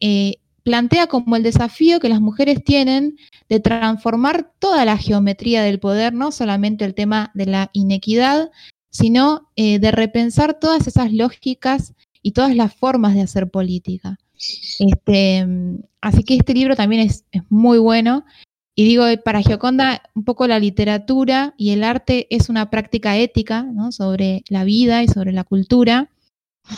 plantea 0.70 1.08
como 1.08 1.34
el 1.34 1.42
desafío 1.42 1.98
que 1.98 2.08
las 2.08 2.20
mujeres 2.20 2.62
tienen 2.62 3.16
de 3.48 3.58
transformar 3.58 4.52
toda 4.60 4.84
la 4.84 4.96
geometría 4.96 5.64
del 5.64 5.80
poder, 5.80 6.12
no 6.12 6.30
solamente 6.30 6.84
el 6.84 6.94
tema 6.94 7.32
de 7.34 7.46
la 7.46 7.70
inequidad, 7.72 8.52
sino 8.88 9.50
eh, 9.56 9.80
de 9.80 9.90
repensar 9.90 10.60
todas 10.60 10.86
esas 10.86 11.12
lógicas 11.12 11.94
y 12.22 12.30
todas 12.30 12.54
las 12.54 12.72
formas 12.72 13.14
de 13.14 13.22
hacer 13.22 13.50
política. 13.50 14.20
Este, 14.78 15.44
así 16.00 16.22
que 16.22 16.36
este 16.36 16.54
libro 16.54 16.76
también 16.76 17.02
es, 17.02 17.24
es 17.32 17.42
muy 17.48 17.78
bueno. 17.78 18.24
Y 18.76 18.84
digo, 18.84 19.06
para 19.24 19.42
Gioconda, 19.42 20.02
un 20.14 20.22
poco 20.22 20.46
la 20.46 20.60
literatura 20.60 21.52
y 21.56 21.70
el 21.70 21.82
arte 21.82 22.28
es 22.30 22.48
una 22.48 22.70
práctica 22.70 23.16
ética 23.16 23.64
¿no? 23.64 23.90
sobre 23.90 24.44
la 24.48 24.62
vida 24.62 25.02
y 25.02 25.08
sobre 25.08 25.32
la 25.32 25.42
cultura. 25.42 26.10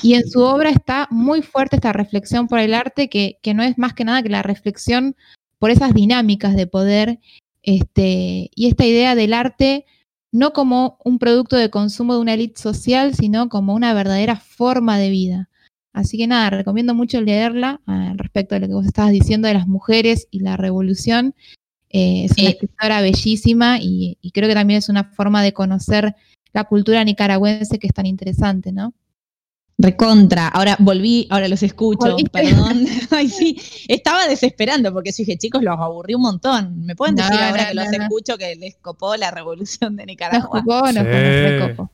Y 0.02 0.14
en 0.14 0.28
su 0.28 0.40
obra 0.40 0.70
está 0.70 1.08
muy 1.10 1.42
fuerte 1.42 1.76
esta 1.76 1.92
reflexión 1.92 2.48
por 2.48 2.58
el 2.58 2.74
arte, 2.74 3.08
que, 3.08 3.38
que 3.42 3.54
no 3.54 3.62
es 3.62 3.78
más 3.78 3.94
que 3.94 4.04
nada 4.04 4.22
que 4.22 4.28
la 4.28 4.42
reflexión 4.42 5.16
por 5.58 5.70
esas 5.70 5.94
dinámicas 5.94 6.56
de 6.56 6.66
poder 6.66 7.18
este, 7.62 8.50
y 8.54 8.68
esta 8.68 8.84
idea 8.86 9.14
del 9.14 9.34
arte 9.34 9.84
no 10.32 10.52
como 10.52 10.98
un 11.04 11.18
producto 11.18 11.56
de 11.56 11.70
consumo 11.70 12.14
de 12.14 12.20
una 12.20 12.34
élite 12.34 12.60
social, 12.60 13.14
sino 13.14 13.48
como 13.48 13.74
una 13.74 13.92
verdadera 13.94 14.36
forma 14.36 14.98
de 14.98 15.10
vida. 15.10 15.48
Así 15.92 16.16
que 16.16 16.26
nada, 16.26 16.48
recomiendo 16.50 16.94
mucho 16.94 17.20
leerla 17.20 17.80
ah, 17.86 18.14
respecto 18.16 18.54
a 18.54 18.58
lo 18.58 18.66
que 18.66 18.72
vos 18.72 18.86
estabas 18.86 19.12
diciendo 19.12 19.46
de 19.46 19.54
las 19.54 19.68
mujeres 19.68 20.26
y 20.30 20.40
la 20.40 20.56
revolución. 20.56 21.34
Eh, 21.90 22.24
es 22.24 22.32
una 22.38 22.48
Eh. 22.48 22.52
escritora 22.52 23.02
bellísima 23.02 23.78
y, 23.78 24.16
y 24.22 24.30
creo 24.30 24.48
que 24.48 24.54
también 24.54 24.78
es 24.78 24.88
una 24.88 25.04
forma 25.04 25.42
de 25.42 25.52
conocer 25.52 26.16
la 26.54 26.64
cultura 26.64 27.04
nicaragüense 27.04 27.78
que 27.78 27.86
es 27.86 27.92
tan 27.92 28.06
interesante, 28.06 28.72
¿no? 28.72 28.94
Recontra. 29.82 30.48
Ahora 30.48 30.76
volví, 30.78 31.26
ahora 31.30 31.48
los 31.48 31.62
escucho, 31.62 32.10
¿Volviste? 32.12 32.30
perdón. 32.30 32.86
Ay, 33.10 33.28
sí. 33.28 33.60
Estaba 33.88 34.26
desesperando 34.26 34.92
porque 34.92 35.10
yo 35.10 35.16
dije, 35.18 35.36
chicos, 35.36 35.62
los 35.62 35.78
aburrí 35.78 36.14
un 36.14 36.22
montón. 36.22 36.84
¿Me 36.86 36.94
pueden 36.94 37.16
No, 37.16 37.24
decir 37.24 37.40
ahora 37.42 37.62
no, 37.64 37.68
que 37.68 37.74
no, 37.74 37.82
los 37.82 37.90
no. 37.98 38.02
escucho 38.04 38.38
que 38.38 38.54
les 38.56 38.76
copó 38.76 39.16
la 39.16 39.30
revolución 39.30 39.96
de 39.96 40.02
Nos 40.04 40.06
Nicaragua? 40.06 40.62
nos, 40.64 40.92
Sí. 40.94 41.76
nos. 41.76 41.88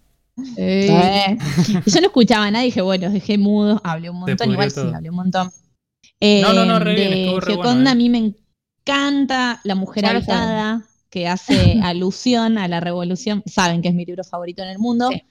Sí. 0.54 0.54
Eh. 0.56 1.38
Y 1.84 1.90
yo 1.90 2.00
no 2.00 2.06
escuchaba 2.06 2.44
a 2.46 2.50
nadie, 2.50 2.66
dije, 2.66 2.80
bueno, 2.80 3.06
los 3.06 3.12
dejé 3.14 3.38
mudos, 3.38 3.80
hablé 3.82 4.08
un 4.10 4.20
montón, 4.20 4.50
igual 4.52 4.72
todo. 4.72 4.88
sí, 4.88 4.94
hablé 4.94 5.10
un 5.10 5.16
montón. 5.16 5.50
Eh, 6.20 6.42
No, 6.42 6.52
no, 6.52 6.64
no, 6.64 6.78
re 6.78 6.94
bien, 6.94 7.10
de 7.10 7.40
re 7.40 7.56
bueno, 7.56 7.88
eh. 7.88 7.92
a 7.92 7.94
mí 7.96 8.08
me 8.08 8.18
encanta 8.18 9.60
La 9.64 9.74
Mujer 9.74 10.06
Habitada, 10.06 10.82
que 11.10 11.26
hace 11.26 11.80
alusión 11.82 12.58
a 12.58 12.68
la 12.68 12.78
revolución, 12.80 13.42
saben 13.46 13.82
que 13.82 13.88
es 13.88 13.94
mi 13.94 14.04
libro 14.04 14.22
favorito 14.24 14.62
en 14.62 14.68
el 14.68 14.78
mundo, 14.78 15.08
Sí. 15.10 15.22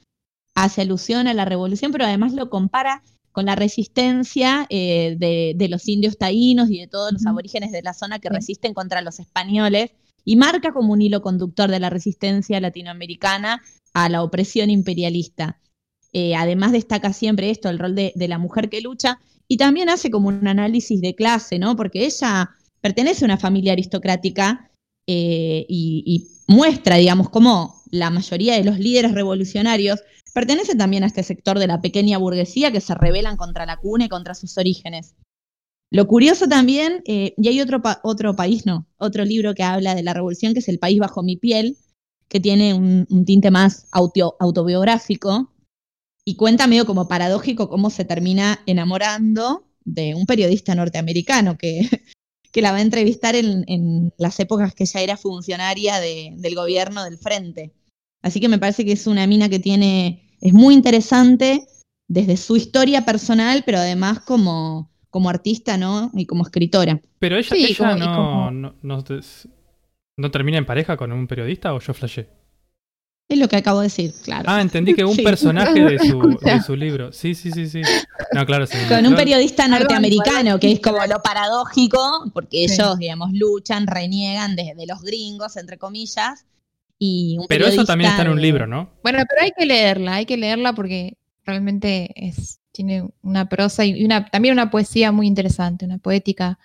Hace 0.58 0.82
alusión 0.82 1.28
a 1.28 1.36
la 1.36 1.46
revolución, 1.46 1.92
pero 1.92 2.06
además 2.06 2.34
lo 2.34 2.50
compara 2.50 3.04
con 3.32 3.46
la 3.46 3.56
resistencia 3.56 4.66
eh, 4.72 5.16
de, 5.20 5.54
de 5.56 5.70
los 5.70 5.88
indios 5.88 6.18
taínos 6.18 6.72
y 6.72 6.80
de 6.80 6.88
todos 6.88 7.14
los 7.14 7.28
aborígenes 7.28 7.72
de 7.72 7.84
la 7.84 7.94
zona 7.94 8.18
que 8.18 8.30
resisten 8.30 8.74
contra 8.74 9.02
los 9.02 9.20
españoles 9.20 9.92
y 10.26 10.36
marca 10.36 10.74
como 10.74 10.94
un 10.94 11.02
hilo 11.04 11.22
conductor 11.22 11.70
de 11.70 11.80
la 11.80 11.92
resistencia 11.92 12.60
latinoamericana 12.60 13.62
a 13.94 14.10
la 14.10 14.24
opresión 14.24 14.72
imperialista. 14.72 15.60
Eh, 16.12 16.36
además 16.36 16.72
destaca 16.72 17.14
siempre 17.14 17.52
esto, 17.52 17.70
el 17.70 17.78
rol 17.78 17.94
de, 17.94 18.12
de 18.16 18.28
la 18.28 18.40
mujer 18.40 18.68
que 18.70 18.82
lucha, 18.82 19.20
y 19.48 19.58
también 19.58 19.90
hace 19.90 20.10
como 20.10 20.30
un 20.30 20.48
análisis 20.48 21.00
de 21.02 21.14
clase, 21.14 21.60
¿no? 21.60 21.76
Porque 21.76 22.04
ella 22.04 22.50
pertenece 22.82 23.24
a 23.24 23.28
una 23.28 23.38
familia 23.38 23.74
aristocrática 23.74 24.72
eh, 25.06 25.68
y, 25.70 26.04
y 26.06 26.37
muestra, 26.48 26.96
digamos, 26.96 27.30
cómo 27.30 27.84
la 27.92 28.10
mayoría 28.10 28.56
de 28.56 28.64
los 28.64 28.80
líderes 28.80 29.14
revolucionarios 29.14 30.00
pertenecen 30.34 30.78
también 30.78 31.04
a 31.04 31.08
este 31.08 31.24
sector 31.24 31.60
de 31.60 31.68
la 31.68 31.82
pequeña 31.82 32.18
burguesía 32.18 32.72
que 32.72 32.82
se 32.82 32.96
rebelan 32.96 33.38
contra 33.38 33.66
la 33.66 33.78
cuna 33.78 34.06
y 34.06 34.10
contra 34.10 34.36
sus 34.36 34.58
orígenes. 34.58 35.16
Lo 35.90 36.06
curioso 36.08 36.48
también, 36.48 37.02
eh, 37.06 37.34
y 37.38 37.48
hay 37.48 37.62
otro, 37.62 37.82
otro 38.04 38.36
país, 38.36 38.66
no, 38.66 38.88
otro 38.98 39.24
libro 39.24 39.54
que 39.56 39.64
habla 39.64 39.96
de 39.96 40.04
la 40.04 40.14
revolución, 40.14 40.54
que 40.54 40.60
es 40.60 40.68
El 40.68 40.80
país 40.80 41.00
bajo 41.00 41.24
mi 41.24 41.38
piel, 41.38 41.78
que 42.28 42.40
tiene 42.42 42.74
un, 42.74 43.08
tinte 43.26 43.52
más 43.52 43.88
auto- 43.92 44.36
autobiográfico, 44.40 45.54
y 46.26 46.36
cuenta 46.36 46.68
medio 46.68 46.86
como 46.86 47.08
paradójico 47.08 47.70
cómo 47.70 47.90
se 47.90 48.04
termina 48.04 48.60
enamorando 48.66 49.66
de 49.86 50.14
un 50.14 50.26
periodista 50.26 50.76
norteamericano 50.76 51.58
que, 51.58 51.90
que 52.58 52.64
la 52.64 52.72
va 52.72 52.80
a 52.80 52.82
entrevistar 52.82 53.36
en, 53.36 53.66
en 53.68 54.12
las 54.18 54.40
épocas 54.40 54.74
que 54.74 54.84
ella 54.86 55.02
era 55.02 55.16
funcionaria 55.16 56.00
de- 56.00 56.34
del 56.38 56.56
gobierno 56.56 57.04
del 57.04 57.20
frente. 57.20 57.72
Así 58.24 58.40
que 58.40 58.50
me 58.50 58.58
parece 58.58 58.84
que 58.84 58.94
es 58.94 59.06
una 59.06 59.28
mina 59.28 59.48
que 59.48 59.60
tiene, 59.60 60.34
es 60.42 60.54
muy 60.54 60.74
interesante 60.74 61.68
desde 62.08 62.36
su 62.36 62.56
historia 62.56 63.06
personal, 63.06 63.62
pero 63.64 63.78
además 63.78 64.22
como, 64.22 64.90
como 65.12 65.30
artista, 65.30 65.78
¿no? 65.78 66.10
Y 66.16 66.26
como 66.26 66.42
escritora. 66.46 67.00
Pero 67.20 67.38
ella, 67.38 67.56
Sí, 67.56 67.64
ella 67.64 67.78
como- 67.78 67.96
no, 67.96 68.16
como- 68.16 68.52
no, 68.52 68.74
no 68.82 69.04
¿no 70.18 70.32
termina 70.32 70.58
en 70.58 70.66
pareja 70.66 70.98
con 70.98 71.12
un 71.12 71.28
periodista 71.28 71.76
o 71.76 71.80
yo 71.80 71.94
flashé. 71.94 72.28
Es 73.30 73.38
lo 73.38 73.50
que 73.50 73.58
acabo 73.58 73.80
de 73.82 73.88
decir, 73.88 74.14
claro. 74.24 74.46
Ah, 74.48 74.62
entendí 74.62 74.94
que 74.94 75.04
un 75.04 75.14
Sí. 75.16 75.22
personaje 75.22 75.80
de 75.82 76.00
su, 76.00 76.06
Escucha. 76.30 76.54
de 76.56 76.62
su 76.62 76.76
libro. 76.76 77.12
Sí, 77.12 77.36
sí, 77.36 77.52
sí, 77.52 77.68
sí. 77.68 77.82
No, 78.34 78.46
claro, 78.46 78.66
sí. 78.66 78.78
Con 78.88 79.06
un 79.06 79.16
periodista 79.16 79.68
norteamericano, 79.68 80.60
que 80.60 80.72
es 80.72 80.80
como 80.80 81.06
lo 81.06 81.22
paradójico, 81.22 82.32
porque 82.34 82.68
Sí. 82.68 82.76
ellos, 82.76 82.98
digamos, 82.98 83.32
luchan, 83.34 83.86
reniegan 83.88 84.56
de, 84.56 84.74
de 84.78 84.86
los 84.88 85.02
gringos, 85.02 85.58
entre 85.58 85.78
comillas. 85.78 86.46
Y 87.00 87.38
un 87.40 87.48
Pero 87.48 87.68
eso 87.68 87.84
también 87.86 88.10
está 88.12 88.24
en 88.24 88.30
un 88.30 88.42
libro, 88.42 88.66
¿no? 88.66 88.90
Bueno, 89.04 89.20
pero 89.30 89.44
hay 89.44 89.52
que 89.56 89.66
leerla, 89.66 90.16
hay 90.16 90.26
que 90.26 90.38
leerla 90.38 90.74
porque 90.74 91.18
realmente 91.46 92.10
es, 92.16 92.60
tiene 92.72 93.08
una 93.22 93.48
prosa 93.50 93.86
y 93.86 94.04
una, 94.04 94.26
también 94.26 94.54
una 94.54 94.72
poesía 94.72 95.12
muy 95.12 95.28
interesante, 95.28 95.86
una 95.86 95.98
poética 96.00 96.58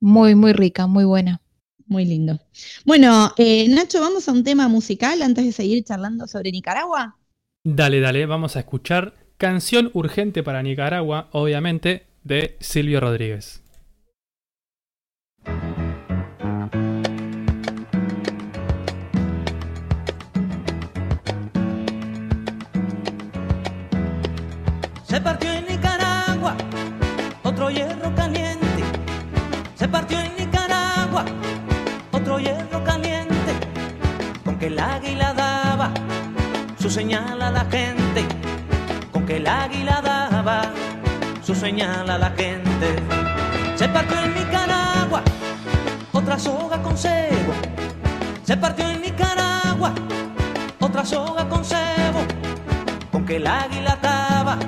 muy, 0.00 0.34
muy 0.34 0.52
rica, 0.52 0.86
muy 0.86 1.04
buena. 1.04 1.42
Muy 1.88 2.04
lindo. 2.04 2.38
Bueno, 2.84 3.32
eh, 3.38 3.66
Nacho, 3.68 4.00
vamos 4.00 4.28
a 4.28 4.32
un 4.32 4.44
tema 4.44 4.68
musical 4.68 5.22
antes 5.22 5.44
de 5.44 5.52
seguir 5.52 5.82
charlando 5.84 6.26
sobre 6.26 6.52
Nicaragua. 6.52 7.16
Dale, 7.64 8.00
dale, 8.00 8.26
vamos 8.26 8.56
a 8.56 8.60
escuchar 8.60 9.14
Canción 9.38 9.90
Urgente 9.94 10.42
para 10.42 10.62
Nicaragua, 10.62 11.28
obviamente, 11.32 12.06
de 12.24 12.56
Silvio 12.60 13.00
Rodríguez. 13.00 13.62
Se 25.04 25.20
partió 25.22 25.50
en 25.52 25.66
Nicaragua 25.66 26.56
otro 27.42 27.70
hierro 27.70 28.14
caliente. 28.14 28.84
Se 29.74 29.88
partió 29.88 30.20
en 30.20 30.37
Con 34.58 34.66
que 34.66 34.74
el 34.74 34.80
águila 34.80 35.34
daba 35.34 35.92
su 36.80 36.90
señal 36.90 37.40
a 37.42 37.48
la 37.52 37.64
gente. 37.66 38.26
Con 39.12 39.24
que 39.24 39.36
el 39.36 39.46
águila 39.46 40.02
daba 40.02 40.62
su 41.44 41.54
señal 41.54 42.10
a 42.10 42.18
la 42.18 42.30
gente. 42.30 42.96
Se 43.76 43.88
partió 43.88 44.18
en 44.18 44.34
Nicaragua 44.34 45.22
otra 46.10 46.40
soga 46.40 46.82
con 46.82 46.98
cebo. 46.98 47.52
Se 48.42 48.56
partió 48.56 48.88
en 48.88 49.00
Nicaragua 49.00 49.92
otra 50.80 51.06
soga 51.06 51.48
con 51.48 51.64
cebo. 51.64 52.26
Con 53.12 53.24
que 53.24 53.36
el 53.36 53.46
águila 53.46 53.92
ataba 53.92 54.58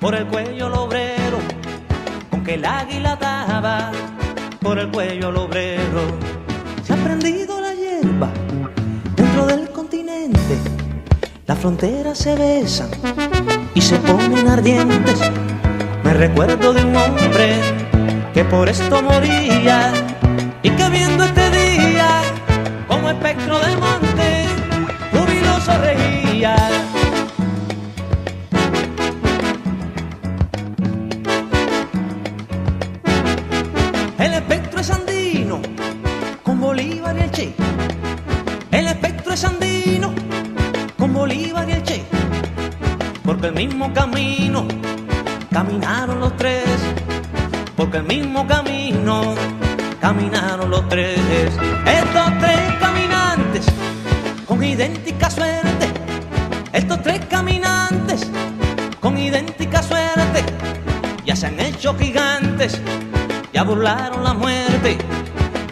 por 0.00 0.16
el 0.16 0.26
cuello 0.26 0.66
el 0.66 0.72
obrero, 0.72 1.38
con 2.30 2.42
que 2.42 2.54
el 2.54 2.64
águila 2.64 3.12
ataba 3.12 3.92
por 4.60 4.76
el 4.76 4.90
cuello 4.90 5.28
el 5.28 5.36
obrero. 5.36 6.43
Las 11.46 11.58
fronteras 11.58 12.16
se 12.16 12.34
besan 12.34 12.88
y 13.74 13.80
se 13.80 13.98
ponen 13.98 14.48
ardientes. 14.48 15.20
Me 16.02 16.14
recuerdo 16.14 16.72
de 16.72 16.82
un 16.82 16.96
hombre 16.96 17.60
que 18.32 18.42
por 18.44 18.68
esto 18.68 19.02
moría 19.02 19.92
y 20.62 20.70
que 20.70 20.88
viendo 20.88 21.24
este 21.24 21.50
día 21.50 22.22
como 22.88 23.10
espectro 23.10 23.58
del 23.60 23.76
monte, 23.78 24.46
jubiloso 25.12 25.72
reía. 25.78 26.56
El 34.18 34.34
espectro 34.34 34.80
es 34.80 34.90
andino, 34.90 35.60
con 36.42 36.60
Bolívar 36.60 37.14
y 37.18 37.20
el 37.20 37.30
Che. 37.30 37.54
El 38.74 38.88
espectro 38.88 39.32
es 39.32 39.44
andino, 39.44 40.12
con 40.98 41.14
Bolívar 41.14 41.68
y 41.68 41.72
el 41.74 41.82
Che. 41.84 42.04
Porque 43.24 43.46
el 43.46 43.54
mismo 43.54 43.92
camino 43.92 44.66
caminaron 45.52 46.18
los 46.18 46.36
tres. 46.36 46.64
Porque 47.76 47.98
el 47.98 48.02
mismo 48.02 48.44
camino 48.48 49.36
caminaron 50.00 50.70
los 50.70 50.88
tres. 50.88 51.20
Estos 51.86 52.38
tres 52.40 52.72
caminantes 52.80 53.66
con 54.44 54.60
idéntica 54.64 55.30
suerte. 55.30 55.86
Estos 56.72 57.00
tres 57.00 57.20
caminantes 57.30 58.28
con 59.00 59.16
idéntica 59.16 59.84
suerte. 59.84 60.42
Ya 61.24 61.36
se 61.36 61.46
han 61.46 61.60
hecho 61.60 61.96
gigantes 61.96 62.80
ya 63.54 63.62
burlaron 63.62 64.24
la 64.24 64.34
muerte, 64.34 64.98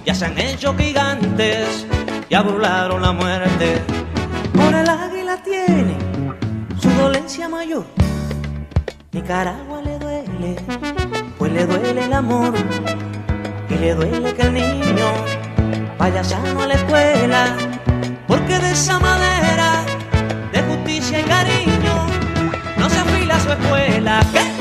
ya 0.07 0.15
se 0.15 0.27
han 0.27 0.39
hecho 0.39 0.73
gigantes, 0.77 1.85
ya 2.33 2.41
burlaron 2.41 3.03
la 3.03 3.13
muerte. 3.13 3.83
Por 4.55 4.75
el 4.75 4.89
águila 4.89 5.37
tiene 5.45 5.99
su 6.81 6.89
dolencia 6.89 7.47
mayor, 7.47 7.85
Nicaragua 9.13 9.83
le 9.83 9.99
duele, 9.99 10.57
pues 11.39 11.53
le 11.53 11.67
duele 11.67 12.07
el 12.07 12.13
amor, 12.15 12.55
y 13.69 13.75
le 13.75 13.95
duele 13.95 14.33
que 14.33 14.43
el 14.43 14.55
niño 14.55 15.09
vaya 15.99 16.25
sano 16.25 16.63
a 16.63 16.67
la 16.69 16.75
escuela, 16.75 17.55
porque 18.27 18.59
de 18.59 18.71
esa 18.71 18.99
madera 18.99 19.85
de 20.53 20.63
justicia 20.63 21.21
y 21.21 21.25
cariño 21.25 22.07
no 22.79 22.89
se 22.89 22.99
afila 22.99 23.41
su 23.41 23.53
escuela. 23.53 24.21
¿Qué 24.33 24.52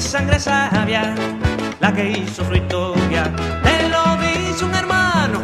sangre 0.00 0.38
sabia 0.38 1.14
la 1.80 1.92
que 1.92 2.10
hizo 2.10 2.44
su 2.44 2.54
historia. 2.54 3.32
Te 3.62 3.88
lo 3.88 4.16
dice 4.16 4.64
un 4.64 4.74
hermano 4.74 5.40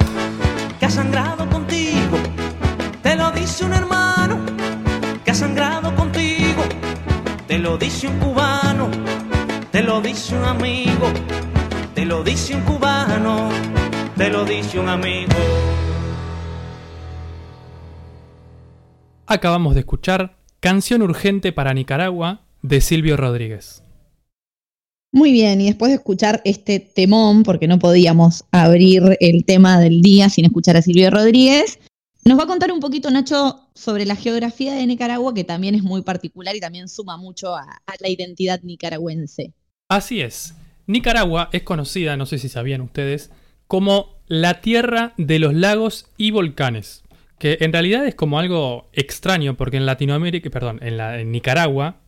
que 0.78 0.86
ha 0.86 0.90
sangrado 0.90 1.48
contigo. 1.48 2.18
Te 3.02 3.16
lo 3.16 3.30
dice 3.30 3.64
un 3.64 3.72
hermano 3.72 4.38
que 5.24 5.30
ha 5.30 5.34
sangrado 5.34 5.94
contigo. 5.94 6.62
Te 7.46 7.58
lo 7.58 7.76
dice 7.78 8.08
un 8.08 8.18
cubano 8.18 8.90
te 9.74 9.82
lo 9.82 10.00
dice 10.00 10.36
un 10.36 10.44
amigo, 10.44 11.12
te 11.96 12.04
lo 12.04 12.22
dice 12.22 12.54
un 12.54 12.60
cubano, 12.60 13.48
te 14.16 14.30
lo 14.30 14.44
dice 14.44 14.78
un 14.78 14.88
amigo. 14.88 15.34
Acabamos 19.26 19.74
de 19.74 19.80
escuchar 19.80 20.36
Canción 20.60 21.02
Urgente 21.02 21.50
para 21.50 21.74
Nicaragua 21.74 22.42
de 22.62 22.80
Silvio 22.80 23.16
Rodríguez. 23.16 23.83
Muy 25.14 25.30
bien, 25.30 25.60
y 25.60 25.66
después 25.66 25.90
de 25.90 25.94
escuchar 25.94 26.42
este 26.44 26.80
temón, 26.80 27.44
porque 27.44 27.68
no 27.68 27.78
podíamos 27.78 28.42
abrir 28.50 29.16
el 29.20 29.44
tema 29.44 29.78
del 29.78 30.02
día 30.02 30.28
sin 30.28 30.44
escuchar 30.44 30.76
a 30.76 30.82
Silvio 30.82 31.08
Rodríguez, 31.08 31.78
nos 32.24 32.36
va 32.36 32.42
a 32.42 32.46
contar 32.48 32.72
un 32.72 32.80
poquito 32.80 33.12
Nacho 33.12 33.60
sobre 33.76 34.06
la 34.06 34.16
geografía 34.16 34.74
de 34.74 34.84
Nicaragua, 34.84 35.32
que 35.32 35.44
también 35.44 35.76
es 35.76 35.84
muy 35.84 36.02
particular 36.02 36.56
y 36.56 36.60
también 36.60 36.88
suma 36.88 37.16
mucho 37.16 37.54
a, 37.54 37.80
la 38.00 38.08
identidad 38.08 38.60
nicaragüense. 38.64 39.52
Así 39.88 40.20
es. 40.20 40.54
Nicaragua 40.88 41.48
es 41.52 41.62
conocida, 41.62 42.16
no 42.16 42.26
sé 42.26 42.38
si 42.38 42.48
sabían 42.48 42.80
ustedes, 42.80 43.30
como 43.68 44.16
la 44.26 44.62
tierra 44.62 45.14
de 45.16 45.38
los 45.38 45.54
lagos 45.54 46.06
y 46.16 46.32
volcanes. 46.32 47.04
Que 47.38 47.58
en 47.60 47.72
realidad 47.72 48.04
es 48.04 48.16
como 48.16 48.40
algo 48.40 48.88
extraño, 48.92 49.56
porque 49.56 49.76
en 49.76 49.86
Latinoamérica, 49.86 50.50
perdón, 50.50 50.80
en, 50.82 50.98
en 50.98 51.30
Nicaragua, 51.30 52.00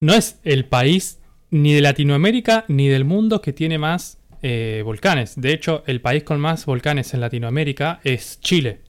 no 0.00 0.12
es 0.12 0.40
el 0.42 0.64
país 0.64 1.20
ni 1.52 1.72
de 1.72 1.80
Latinoamérica 1.82 2.64
ni 2.66 2.88
del 2.88 3.04
mundo 3.04 3.40
que 3.40 3.52
tiene 3.52 3.78
más 3.78 4.18
eh, 4.42 4.82
volcanes. 4.84 5.34
De 5.36 5.52
hecho, 5.52 5.84
el 5.86 6.00
país 6.00 6.24
con 6.24 6.40
más 6.40 6.66
volcanes 6.66 7.14
en 7.14 7.20
Latinoamérica 7.20 8.00
es 8.02 8.40
Chile. 8.40 8.80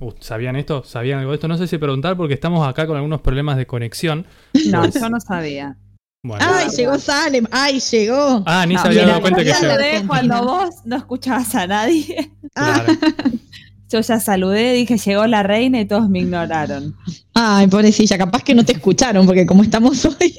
Uh, 0.00 0.12
¿Sabían 0.18 0.56
esto? 0.56 0.82
¿Sabían 0.82 1.20
algo 1.20 1.30
de 1.30 1.36
esto? 1.36 1.46
No 1.46 1.56
sé 1.58 1.66
si 1.68 1.78
preguntar 1.78 2.16
porque 2.16 2.34
estamos 2.34 2.66
acá 2.66 2.86
con 2.88 2.96
algunos 2.96 3.20
problemas 3.20 3.56
de 3.58 3.66
conexión. 3.66 4.26
No, 4.66 4.80
Pues- 4.80 4.94
yo 4.94 5.08
no 5.08 5.20
sabía. 5.20 5.76
Bueno. 6.22 6.44
¡Ay, 6.46 6.68
llegó 6.76 6.98
Salem! 6.98 7.46
¡Ay, 7.50 7.80
llegó! 7.80 8.42
Ah, 8.44 8.66
ni 8.66 8.74
No, 8.74 8.82
se 8.82 8.88
había 8.88 9.06
dado 9.06 9.20
cuenta 9.22 9.42
que 9.42 9.52
llegó. 9.52 10.06
cuando 10.06 10.42
vos 10.44 10.74
no 10.84 10.96
escuchabas 10.96 11.54
a 11.54 11.66
nadie. 11.66 12.30
Claro. 12.54 12.92
Yo 13.88 14.00
ya 14.00 14.20
saludé, 14.20 14.72
dije, 14.74 14.98
llegó 14.98 15.26
la 15.26 15.42
reina 15.42 15.80
y 15.80 15.84
todos 15.86 16.08
me 16.10 16.20
ignoraron. 16.20 16.94
Ay, 17.34 17.66
pobrecilla, 17.68 18.16
capaz 18.18 18.42
que 18.44 18.54
no 18.54 18.64
te 18.64 18.72
escucharon, 18.72 19.24
porque 19.26 19.46
como 19.46 19.62
estamos 19.62 20.04
hoy. 20.04 20.36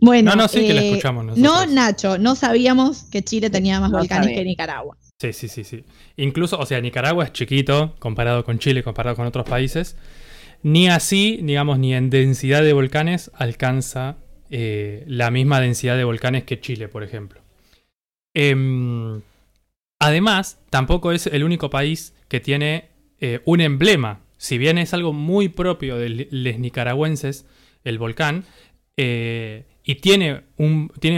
Bueno. 0.00 0.30
No, 0.30 0.36
no, 0.36 0.48
sí 0.48 0.66
que 0.66 0.74
la 0.74 0.82
eh, 0.82 0.88
escuchamos 0.90 1.36
No. 1.36 1.66
Nacho, 1.66 2.18
no 2.18 2.34
sabíamos 2.34 3.04
que 3.04 3.22
Chile 3.22 3.50
tenía 3.50 3.80
más 3.80 3.90
No 3.90 3.98
volcanes 3.98 4.26
sabía. 4.26 4.38
que 4.38 4.44
Nicaragua. 4.44 4.96
Sí, 5.18 5.32
sí, 5.32 5.48
sí, 5.48 5.64
sí. 5.64 5.84
Incluso, 6.16 6.58
o 6.58 6.66
sea, 6.66 6.80
Nicaragua 6.80 7.24
es 7.24 7.32
chiquito 7.32 7.96
comparado 7.98 8.44
con 8.44 8.58
Chile, 8.58 8.82
comparado 8.82 9.16
con 9.16 9.26
otros 9.26 9.48
países. 9.48 9.96
Ni 10.62 10.88
así, 10.88 11.38
digamos, 11.42 11.78
ni 11.78 11.94
en 11.94 12.10
densidad 12.10 12.62
de 12.62 12.72
volcanes 12.72 13.30
alcanza 13.34 14.16
eh, 14.50 15.04
la 15.06 15.30
misma 15.30 15.60
densidad 15.60 15.96
de 15.96 16.04
volcanes 16.04 16.44
que 16.44 16.60
Chile, 16.60 16.88
por 16.88 17.02
ejemplo. 17.02 17.40
Em, 18.34 19.22
además, 19.98 20.58
tampoco 20.70 21.12
es 21.12 21.26
el 21.26 21.44
único 21.44 21.70
país 21.70 22.14
que 22.28 22.40
tiene 22.40 22.88
eh, 23.20 23.40
un 23.44 23.60
emblema. 23.60 24.20
Si 24.36 24.58
bien 24.58 24.76
es 24.76 24.92
algo 24.92 25.12
muy 25.12 25.48
propio 25.48 25.96
de 25.96 26.28
los 26.30 26.58
nicaragüenses, 26.58 27.46
el 27.84 27.98
volcán, 27.98 28.44
eh, 28.98 29.64
y 29.88 29.94
tiene, 29.94 30.42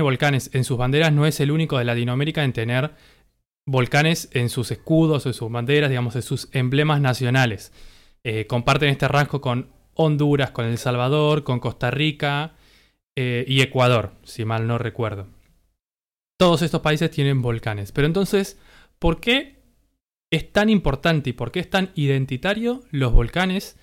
volcanes 0.03 0.51
en 0.53 0.63
sus 0.63 0.77
banderas, 0.77 1.11
no 1.11 1.27
es 1.27 1.41
el 1.41 1.51
único 1.51 1.79
de 1.79 1.87
Latinoamérica 1.87 2.45
en 2.45 2.53
tener 2.53 2.93
volcanes 3.65 4.29
en 4.33 4.51
sus 4.51 4.71
escudos, 4.71 5.25
en 5.25 5.33
sus 5.33 5.51
banderas, 5.51 5.89
digamos, 5.89 6.15
en 6.17 6.23
sus 6.23 6.51
emblemas 6.53 7.01
nacionales. 7.01 7.73
Eh, 8.25 8.47
comparten 8.47 8.91
este 8.91 9.09
rasgo 9.09 9.41
con 9.41 9.71
Honduras, 9.95 10.51
con 10.51 10.67
El 10.67 10.77
Salvador, 10.77 11.45
con 11.45 11.61
Costa 11.61 11.91
Rica 11.91 12.57
eh, 13.17 13.47
y 13.49 13.63
Ecuador, 13.63 14.13
si 14.25 14.45
mal 14.45 14.67
no 14.67 14.77
recuerdo. 14.77 15.29
Todos 16.39 16.61
estos 16.61 16.83
países 16.83 17.11
tienen 17.11 17.41
volcanes. 17.41 17.91
Pero 17.91 18.07
entonces, 18.07 18.59
¿por 18.99 19.19
qué 19.19 19.63
es 20.31 20.53
tan 20.53 20.69
importante 20.69 21.31
y 21.31 21.33
por 21.33 21.53
qué 21.53 21.61
es 21.61 21.71
tan 21.71 21.91
identitario 21.95 22.83
los 22.91 23.15
volcanes 23.15 23.79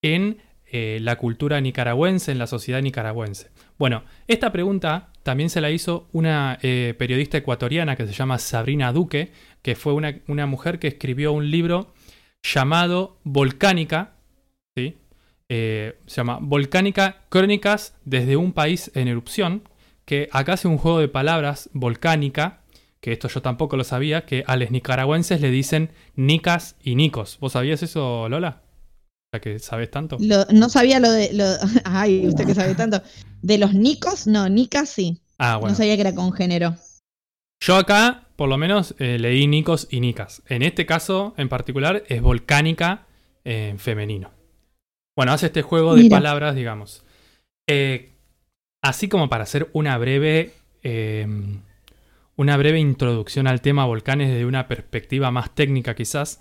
en 0.00 0.38
eh, 0.64 0.98
la 1.02 1.16
cultura 1.16 1.60
nicaragüense, 1.60 2.32
en 2.32 2.38
la 2.38 2.46
sociedad 2.46 2.80
nicaragüense? 2.80 3.50
Bueno, 3.80 4.04
esta 4.28 4.52
pregunta 4.52 5.08
también 5.22 5.48
se 5.48 5.62
la 5.62 5.70
hizo 5.70 6.06
una 6.12 6.58
eh, 6.60 6.94
periodista 6.98 7.38
ecuatoriana 7.38 7.96
que 7.96 8.06
se 8.06 8.12
llama 8.12 8.36
Sabrina 8.36 8.92
Duque, 8.92 9.32
que 9.62 9.74
fue 9.74 9.94
una, 9.94 10.20
una 10.28 10.44
mujer 10.44 10.78
que 10.78 10.88
escribió 10.88 11.32
un 11.32 11.50
libro 11.50 11.94
llamado 12.42 13.16
Volcánica, 13.24 14.16
¿sí? 14.76 14.98
Eh, 15.48 15.98
se 16.06 16.16
llama 16.16 16.40
Volcánica 16.42 17.22
Crónicas 17.30 17.94
desde 18.04 18.36
un 18.36 18.52
país 18.52 18.90
en 18.94 19.08
erupción, 19.08 19.62
que 20.04 20.28
acá 20.30 20.52
hace 20.52 20.68
un 20.68 20.76
juego 20.76 20.98
de 20.98 21.08
palabras, 21.08 21.70
volcánica, 21.72 22.60
que 23.00 23.12
esto 23.12 23.28
yo 23.28 23.40
tampoco 23.40 23.78
lo 23.78 23.84
sabía, 23.84 24.26
que 24.26 24.44
a 24.46 24.56
los 24.56 24.70
nicaragüenses 24.70 25.40
le 25.40 25.50
dicen 25.50 25.88
nicas 26.16 26.76
y 26.82 26.96
nicos. 26.96 27.38
¿Vos 27.40 27.52
sabías 27.52 27.82
eso, 27.82 28.28
Lola? 28.28 28.60
Ya 29.32 29.40
que 29.40 29.58
sabes 29.58 29.90
tanto. 29.90 30.18
No 30.20 30.68
sabía 30.68 31.00
lo 31.00 31.10
de. 31.10 31.30
Ay, 31.84 32.26
usted 32.26 32.44
que 32.44 32.54
sabe 32.54 32.74
tanto. 32.74 33.00
De 33.42 33.58
los 33.58 33.74
nicos, 33.74 34.26
no, 34.26 34.48
nicas 34.48 34.88
sí. 34.90 35.20
Ah, 35.38 35.56
bueno. 35.56 35.72
No 35.72 35.76
sabía 35.76 35.94
que 35.96 36.02
era 36.02 36.14
con 36.14 36.32
género. 36.32 36.76
Yo 37.62 37.76
acá, 37.76 38.28
por 38.36 38.48
lo 38.48 38.56
menos, 38.56 38.94
eh, 38.98 39.18
leí 39.18 39.46
Nicos 39.46 39.86
y 39.90 40.00
Nicas. 40.00 40.42
En 40.48 40.62
este 40.62 40.86
caso, 40.86 41.34
en 41.36 41.48
particular, 41.48 42.04
es 42.08 42.22
volcánica 42.22 43.06
en 43.44 43.78
femenino. 43.78 44.30
Bueno, 45.16 45.32
hace 45.32 45.46
este 45.46 45.62
juego 45.62 45.94
de 45.94 46.04
Mira. 46.04 46.16
palabras, 46.16 46.54
digamos. 46.54 47.04
Eh, 47.68 48.12
así 48.82 49.08
como 49.08 49.28
para 49.28 49.44
hacer 49.44 49.68
una 49.72 49.96
breve. 49.98 50.52
eh, 50.82 51.26
una 52.36 52.56
breve 52.56 52.78
introducción 52.78 53.46
al 53.46 53.60
tema 53.60 53.84
volcanes 53.84 54.30
desde 54.30 54.46
una 54.46 54.66
perspectiva 54.66 55.30
más 55.30 55.54
técnica, 55.54 55.94
quizás. 55.94 56.40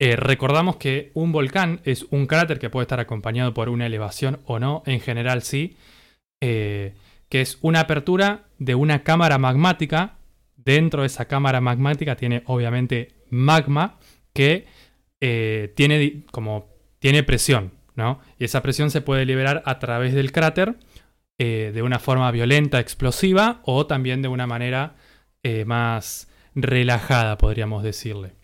eh, 0.00 0.16
recordamos 0.16 0.76
que 0.76 1.12
un 1.14 1.30
volcán 1.30 1.80
es 1.84 2.06
un 2.10 2.26
cráter 2.26 2.58
que 2.58 2.70
puede 2.70 2.82
estar 2.84 2.98
acompañado 2.98 3.54
por 3.54 3.68
una 3.68 3.86
elevación 3.86 4.40
o 4.46 4.58
no, 4.58 4.82
en 4.86 4.98
general 5.00 5.42
sí, 5.42 5.76
eh, 6.44 6.94
que 7.28 7.40
es 7.40 7.56
una 7.62 7.80
apertura 7.80 8.48
de 8.58 8.74
una 8.74 9.04
cámara 9.04 9.38
magmática. 9.38 10.18
Dentro 10.56 11.02
de 11.02 11.06
esa 11.06 11.26
cámara 11.26 11.60
magmática 11.60 12.16
tiene 12.16 12.42
obviamente 12.46 13.14
magma 13.30 13.98
que 14.32 14.66
eh, 15.20 15.72
tiene 15.76 16.24
como 16.32 16.68
tiene 16.98 17.22
presión, 17.22 17.72
¿no? 17.94 18.20
Y 18.38 18.44
esa 18.44 18.60
presión 18.60 18.90
se 18.90 19.02
puede 19.02 19.24
liberar 19.24 19.62
a 19.66 19.78
través 19.78 20.14
del 20.14 20.32
cráter 20.32 20.76
eh, 21.38 21.70
de 21.72 21.82
una 21.82 22.00
forma 22.00 22.30
violenta, 22.32 22.80
explosiva 22.80 23.60
o 23.64 23.86
también 23.86 24.20
de 24.20 24.28
una 24.28 24.46
manera 24.46 24.96
más 25.66 26.28
relajada, 26.54 27.36
podríamos 27.36 27.82
decirle. 27.82 28.34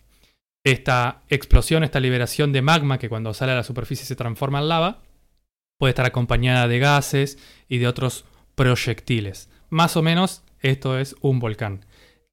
Esta 0.65 1.23
explosión, 1.29 1.85
esta 1.85 2.01
liberación 2.01 2.51
de 2.51 2.61
magma 2.61 2.97
que 2.97 3.07
cuando 3.07 3.33
sale 3.33 3.53
a 3.53 3.55
la 3.55 3.63
superficie 3.63 4.05
se 4.05 4.17
transforma 4.17 4.59
en 4.59 4.67
lava, 4.67 5.01
puede 5.79 5.91
estar 5.91 6.05
acompañada 6.05 6.67
de 6.67 6.77
gases 6.77 7.39
y 7.67 7.79
de 7.79 7.87
otros 7.87 8.25
proyectiles. 8.53 9.49
Más 9.69 9.97
o 9.97 10.03
menos 10.03 10.43
esto 10.59 10.99
es 10.99 11.15
un 11.21 11.39
volcán. 11.39 11.85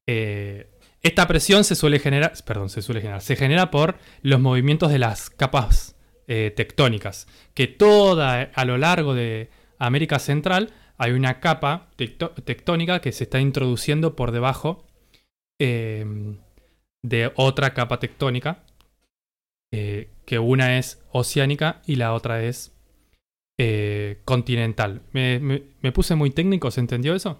Eh, 0.05 0.69
esta 1.01 1.27
presión 1.27 1.63
se 1.63 1.75
suele 1.75 1.99
generar, 1.99 2.33
perdón, 2.45 2.69
se 2.69 2.81
suele 2.81 3.01
generar, 3.01 3.21
se 3.21 3.35
genera 3.35 3.71
por 3.71 3.97
los 4.21 4.39
movimientos 4.39 4.91
de 4.91 4.99
las 4.99 5.29
capas 5.29 5.95
eh, 6.27 6.51
tectónicas, 6.55 7.27
que 7.53 7.67
toda 7.67 8.51
a 8.53 8.65
lo 8.65 8.77
largo 8.77 9.13
de 9.13 9.49
América 9.79 10.19
Central 10.19 10.73
hay 10.97 11.11
una 11.11 11.39
capa 11.39 11.89
tectónica 11.95 12.99
que 12.99 13.11
se 13.11 13.23
está 13.23 13.39
introduciendo 13.39 14.15
por 14.15 14.31
debajo 14.31 14.85
eh, 15.59 16.05
de 17.03 17.31
otra 17.35 17.73
capa 17.73 17.99
tectónica, 17.99 18.63
eh, 19.71 20.09
que 20.25 20.39
una 20.39 20.77
es 20.77 21.01
oceánica 21.11 21.81
y 21.85 21.95
la 21.95 22.13
otra 22.13 22.43
es 22.43 22.76
eh, 23.57 24.19
continental. 24.25 25.01
Me, 25.13 25.39
me- 25.39 25.63
me 25.81 25.91
puse 25.91 26.15
muy 26.15 26.29
técnico, 26.31 26.69
¿se 26.71 26.79
entendió 26.79 27.15
eso? 27.15 27.39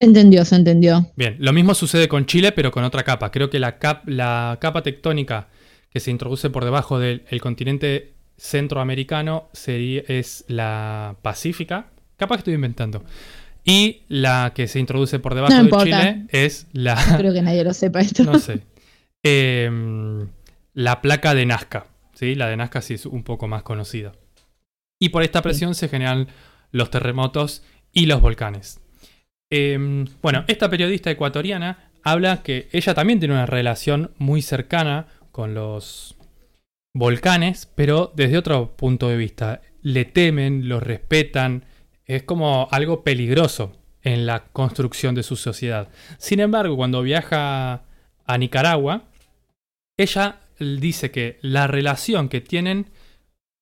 Se 0.00 0.06
entendió, 0.08 0.44
se 0.44 0.56
entendió. 0.56 1.06
Bien, 1.16 1.36
lo 1.38 1.52
mismo 1.52 1.74
sucede 1.74 2.08
con 2.08 2.26
Chile, 2.26 2.52
pero 2.52 2.72
con 2.72 2.82
otra 2.84 3.04
capa. 3.04 3.30
Creo 3.30 3.50
que 3.50 3.58
la, 3.60 3.78
cap- 3.78 4.08
la 4.08 4.58
capa 4.60 4.82
tectónica 4.82 5.48
que 5.90 6.00
se 6.00 6.10
introduce 6.10 6.50
por 6.50 6.64
debajo 6.64 6.98
del 6.98 7.24
el 7.30 7.40
continente 7.40 8.12
centroamericano 8.36 9.48
sería, 9.52 10.02
es 10.08 10.44
la 10.48 11.16
pacífica. 11.22 11.90
Capaz 12.16 12.36
que 12.36 12.40
estoy 12.40 12.54
inventando. 12.54 13.04
Y 13.64 14.02
la 14.08 14.52
que 14.56 14.66
se 14.66 14.80
introduce 14.80 15.20
por 15.20 15.36
debajo 15.36 15.54
No 15.54 15.62
de. 15.78 15.84
Chile 15.84 16.26
es 16.30 16.66
la. 16.72 16.96
Creo 17.18 17.32
que 17.32 17.42
nadie 17.42 17.62
lo 17.62 17.72
sepa 17.72 18.00
esto. 18.00 18.24
no 18.24 18.38
sé. 18.40 18.60
Em, 19.22 20.28
la 20.74 21.00
placa 21.00 21.34
de 21.34 21.46
Nazca. 21.46 21.86
¿sí? 22.14 22.34
La 22.34 22.48
de 22.48 22.56
Nazca 22.56 22.80
sí 22.82 22.94
es 22.94 23.06
un 23.06 23.22
poco 23.22 23.46
más 23.46 23.62
conocida. 23.62 24.12
Y 25.02 25.08
por 25.08 25.24
esta 25.24 25.42
presión 25.42 25.74
se 25.74 25.88
generan 25.88 26.28
los 26.70 26.88
terremotos 26.88 27.64
y 27.92 28.06
los 28.06 28.20
volcanes. 28.20 28.80
Em, 29.50 30.06
bueno, 30.22 30.44
esta 30.46 30.70
periodista 30.70 31.10
ecuatoriana 31.10 31.90
habla 32.04 32.44
que 32.44 32.68
ella 32.70 32.94
también 32.94 33.18
tiene 33.18 33.34
una 33.34 33.46
relación 33.46 34.12
muy 34.18 34.42
cercana 34.42 35.08
con 35.32 35.54
los 35.54 36.14
volcanes, 36.94 37.68
pero 37.74 38.12
desde 38.14 38.38
otro 38.38 38.76
punto 38.76 39.08
de 39.08 39.16
vista. 39.16 39.60
Le 39.80 40.04
temen, 40.04 40.68
los 40.68 40.80
respetan, 40.80 41.64
es 42.06 42.22
como 42.22 42.68
algo 42.70 43.02
peligroso 43.02 43.72
en 44.02 44.24
la 44.24 44.44
construcción 44.52 45.16
de 45.16 45.24
su 45.24 45.34
sociedad. 45.34 45.88
Sin 46.18 46.38
embargo, 46.38 46.76
cuando 46.76 47.02
viaja 47.02 47.82
a 48.24 48.38
Nicaragua, 48.38 49.08
ella 49.98 50.42
dice 50.60 51.10
que 51.10 51.40
la 51.42 51.66
relación 51.66 52.28
que 52.28 52.40
tienen 52.40 52.91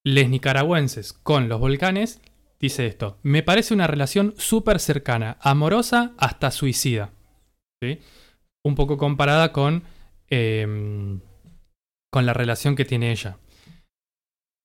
los 0.04 0.28
nicaragüenses 0.28 1.12
con 1.12 1.48
los 1.48 1.60
volcanes, 1.60 2.20
dice 2.58 2.86
esto, 2.86 3.18
me 3.22 3.42
parece 3.42 3.74
una 3.74 3.86
relación 3.86 4.34
súper 4.38 4.80
cercana, 4.80 5.38
amorosa 5.40 6.12
hasta 6.18 6.50
suicida. 6.50 7.10
¿Sí? 7.83 7.98
Un 8.62 8.75
poco 8.75 8.98
comparada 8.98 9.52
con, 9.52 9.85
em, 10.29 11.20
con 12.10 12.27
la 12.27 12.35
relación 12.35 12.77
que 12.77 12.85
tiene 12.85 13.10
ella. 13.10 13.38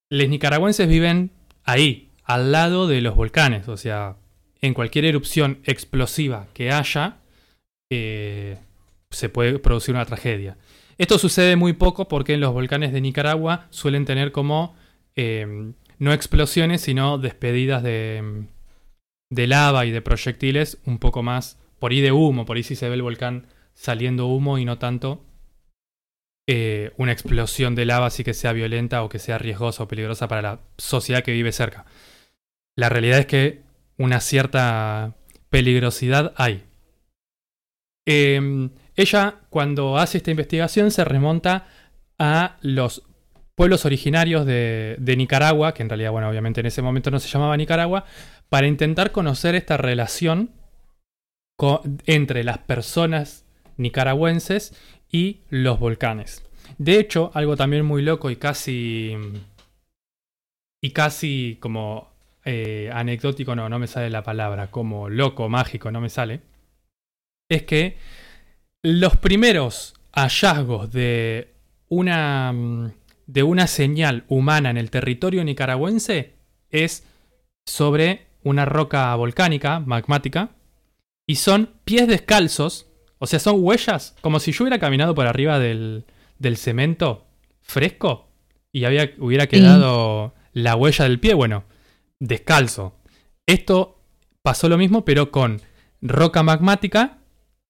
Los 0.10 0.28
nicaragüenses 0.28 0.88
viven 0.88 1.32
ahí, 1.64 2.12
al 2.24 2.52
lado 2.52 2.88
de 2.88 3.02
los 3.02 3.16
volcanes, 3.16 3.68
o 3.68 3.78
sea, 3.78 4.18
en 4.62 4.74
cualquier 4.74 5.06
erupción 5.06 5.60
explosiva 5.64 6.48
que 6.54 6.72
haya, 6.72 7.18
eh, 7.90 8.58
se 9.12 9.30
puede 9.30 9.60
producir 9.60 9.96
una 9.96 10.06
tragedia. 10.06 10.58
Esto 10.98 11.18
sucede 11.18 11.56
muy 11.56 11.74
poco 11.74 12.08
porque 12.08 12.34
en 12.34 12.42
los 12.42 12.54
volcanes 12.54 12.92
de 12.94 13.02
Nicaragua 13.02 13.68
suelen 13.70 14.06
tener 14.06 14.32
como 14.32 14.76
eh, 15.16 15.74
no 16.00 16.14
explosiones, 16.14 16.82
sino 16.82 17.18
despedidas 17.18 17.84
de, 17.84 18.46
de 19.30 19.48
lava 19.48 19.86
y 19.86 19.92
de 19.92 20.02
proyectiles 20.02 20.80
un 20.86 21.00
poco 21.00 21.24
más 21.24 21.58
por 21.80 21.92
ahí 21.92 22.02
de 22.02 22.12
humo, 22.12 22.46
por 22.46 22.58
ahí 22.58 22.64
sí 22.64 22.76
se 22.76 22.90
ve 22.90 22.96
el 22.96 23.02
volcán 23.02 23.48
saliendo 23.74 24.28
humo 24.28 24.58
y 24.58 24.66
no 24.66 24.78
tanto 24.78 25.24
eh, 26.48 26.94
una 26.98 27.12
explosión 27.12 27.74
de 27.74 27.86
lava 27.86 28.06
así 28.06 28.24
que 28.24 28.36
sea 28.36 28.54
violenta 28.54 29.04
o 29.04 29.10
que 29.10 29.18
sea 29.18 29.40
riesgosa 29.40 29.84
o 29.84 29.88
peligrosa 29.88 30.28
para 30.28 30.42
la 30.42 30.60
sociedad 30.78 31.24
que 31.24 31.32
vive 31.32 31.52
cerca. 31.52 31.86
La 32.78 32.90
realidad 32.90 33.20
es 33.20 33.26
que 33.26 33.64
una 33.98 34.20
cierta 34.20 35.16
peligrosidad 35.50 36.34
hay. 36.38 36.66
Eh, 38.08 38.70
ella 38.96 39.42
cuando 39.50 39.98
hace 39.98 40.18
esta 40.18 40.30
investigación 40.30 40.92
se 40.92 41.04
remonta 41.04 41.68
a 42.20 42.58
los 42.62 43.04
pueblos 43.56 43.86
originarios 43.86 44.46
de, 44.46 45.16
Nicaragua, 45.18 45.74
que 45.74 45.84
en 45.84 45.90
realidad, 45.90 46.12
bueno, 46.12 46.30
obviamente 46.30 46.60
en 46.60 46.68
ese 46.68 46.82
momento 46.82 47.10
no 47.10 47.20
se 47.20 47.30
llamaba 47.30 47.58
Nicaragua, 47.58 48.06
para 48.50 48.68
intentar 48.68 49.12
conocer 49.12 49.56
esta 49.56 49.78
relación 49.78 50.52
entre 52.06 52.44
las 52.44 52.58
personas 52.60 53.46
nicaragüenses 53.78 54.74
y 55.10 55.40
los 55.50 55.80
volcanes. 55.80 56.44
De 56.78 57.00
hecho, 57.00 57.32
algo 57.34 57.56
también 57.56 57.86
muy 57.86 58.02
loco 58.02 58.30
y 58.30 58.36
casi. 58.36 59.16
y 60.82 60.92
casi 60.92 61.58
como 61.62 62.12
eh, 62.44 62.90
anecdótico, 62.94 63.56
no, 63.56 63.70
no 63.70 63.80
me 63.80 63.88
sale 63.88 64.10
la 64.10 64.24
palabra, 64.24 64.70
como 64.70 65.10
loco, 65.10 65.48
mágico, 65.48 65.92
no 65.92 66.02
me 66.02 66.10
sale. 66.10 66.42
Es 67.50 67.64
que 67.64 67.98
los 68.84 69.16
primeros 69.18 69.94
hallazgos 70.14 70.92
de 70.92 71.54
una. 71.90 72.54
De 73.28 73.44
una 73.44 73.68
señal 73.68 74.26
humana 74.28 74.70
en 74.70 74.78
el 74.78 74.92
territorio 74.92 75.44
nicaragüense 75.44 76.36
es 76.70 77.06
sobre 77.66 78.28
una 78.44 78.66
roca 78.66 79.16
volcánica, 79.16 79.80
magmática, 79.80 80.52
y 81.28 81.36
son 81.36 81.72
pies 81.84 82.08
descalzos, 82.08 82.88
o 83.18 83.26
sea, 83.26 83.40
son 83.40 83.56
huellas, 83.60 84.16
como 84.22 84.40
si 84.40 84.52
yo 84.52 84.64
hubiera 84.64 84.80
caminado 84.80 85.16
por 85.16 85.26
arriba 85.26 85.58
del, 85.58 86.06
del 86.38 86.58
cemento 86.58 87.26
fresco 87.62 88.30
y 88.72 88.86
había, 88.86 89.14
hubiera 89.18 89.48
quedado 89.48 90.34
la 90.54 90.76
huella 90.76 91.06
del 91.06 91.20
pie, 91.20 91.34
bueno, 91.34 91.64
descalzo. 92.20 92.96
Esto 93.48 94.02
pasó 94.42 94.70
lo 94.70 94.78
mismo, 94.78 95.06
pero 95.06 95.32
con 95.32 95.62
roca 96.02 96.44
magmática 96.44 97.18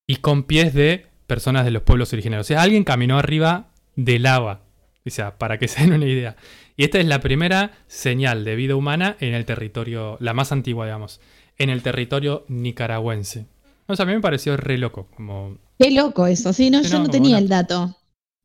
y 0.07 0.17
con 0.17 0.43
pies 0.43 0.73
de 0.73 1.07
personas 1.27 1.63
de 1.63 1.71
los 1.71 1.83
pueblos 1.83 2.11
originarios. 2.11 2.45
O 2.45 2.49
sea, 2.49 2.61
alguien 2.61 2.83
caminó 2.83 3.17
arriba 3.17 3.67
de 3.95 4.19
lava. 4.19 4.64
O 5.05 5.09
sea, 5.09 5.37
para 5.37 5.57
que 5.59 5.67
se 5.67 5.81
den 5.81 5.93
una 5.93 6.05
idea. 6.05 6.35
Y 6.77 6.83
esta 6.83 6.99
es 6.99 7.05
la 7.05 7.19
primera 7.21 7.71
señal 7.87 8.43
de 8.43 8.55
vida 8.55 8.75
humana 8.75 9.15
en 9.19 9.33
el 9.33 9.45
territorio, 9.45 10.17
la 10.19 10.33
más 10.33 10.51
antigua, 10.51 10.85
digamos, 10.85 11.21
en 11.57 11.69
el 11.69 11.81
territorio 11.81 12.45
nicaragüense. 12.49 13.45
O 13.87 13.95
sea, 13.95 14.03
a 14.03 14.07
mí 14.07 14.13
me 14.13 14.21
pareció 14.21 14.57
re 14.57 14.77
loco. 14.77 15.07
Como, 15.15 15.57
Qué 15.79 15.91
loco 15.91 16.27
eso, 16.27 16.51
sí, 16.53 16.69
no, 16.69 16.83
Sí, 16.83 16.89
yo 16.89 16.97
no, 16.99 17.03
no 17.05 17.09
tenía 17.09 17.31
una- 17.37 17.39
el 17.39 17.47
dato 17.49 17.95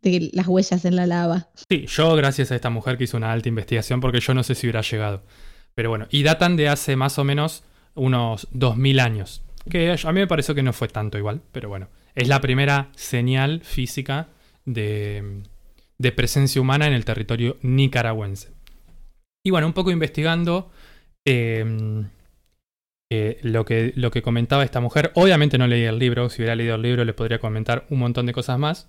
de 0.02 0.30
las 0.32 0.46
huellas 0.48 0.84
en 0.84 0.96
la 0.96 1.06
lava. 1.06 1.48
sí, 1.68 1.86
yo 1.86 2.14
gracias 2.16 2.50
a 2.52 2.56
esta 2.56 2.70
mujer 2.70 2.96
que 2.98 3.04
hizo 3.04 3.16
una 3.16 3.32
alta 3.32 3.48
investigación 3.48 4.00
porque 4.00 4.20
yo 4.20 4.34
no 4.34 4.42
sé 4.42 4.54
si 4.54 4.66
hubiera 4.66 4.80
llegado. 4.82 5.22
Pero 5.74 5.88
bueno, 5.90 6.06
y 6.10 6.22
datan 6.22 6.56
de 6.56 6.68
hace 6.68 6.96
más 6.96 7.18
o 7.18 7.24
menos 7.24 7.64
unos 7.94 8.48
2000 8.52 9.00
años. 9.00 9.42
Que 9.68 9.90
a 9.92 10.12
mí 10.12 10.20
me 10.20 10.26
pareció 10.26 10.54
que 10.54 10.62
no 10.62 10.72
fue 10.72 10.88
tanto 10.88 11.16
igual, 11.18 11.42
pero 11.52 11.68
bueno. 11.68 11.88
Es 12.14 12.28
la 12.28 12.40
primera 12.40 12.88
señal 12.96 13.60
física 13.62 14.28
de, 14.64 15.42
de 16.00 16.12
presencia 16.12 16.62
humana 16.62 16.86
en 16.86 16.94
el 16.94 17.04
territorio 17.04 17.58
nicaragüense. 17.60 18.48
Y 19.44 19.50
bueno, 19.50 19.66
un 19.66 19.74
poco 19.74 19.90
investigando 19.90 20.70
eh, 21.26 21.62
eh, 23.10 23.38
lo, 23.42 23.66
que, 23.66 23.92
lo 23.96 24.10
que 24.10 24.22
comentaba 24.22 24.64
esta 24.64 24.80
mujer. 24.80 25.12
Obviamente 25.14 25.58
no 25.58 25.66
leí 25.66 25.84
el 25.84 25.98
libro, 25.98 26.30
si 26.30 26.40
hubiera 26.40 26.56
leído 26.56 26.76
el 26.76 26.82
libro 26.82 27.04
le 27.04 27.12
podría 27.12 27.38
comentar 27.38 27.84
un 27.90 27.98
montón 27.98 28.24
de 28.24 28.32
cosas 28.32 28.58
más. 28.58 28.88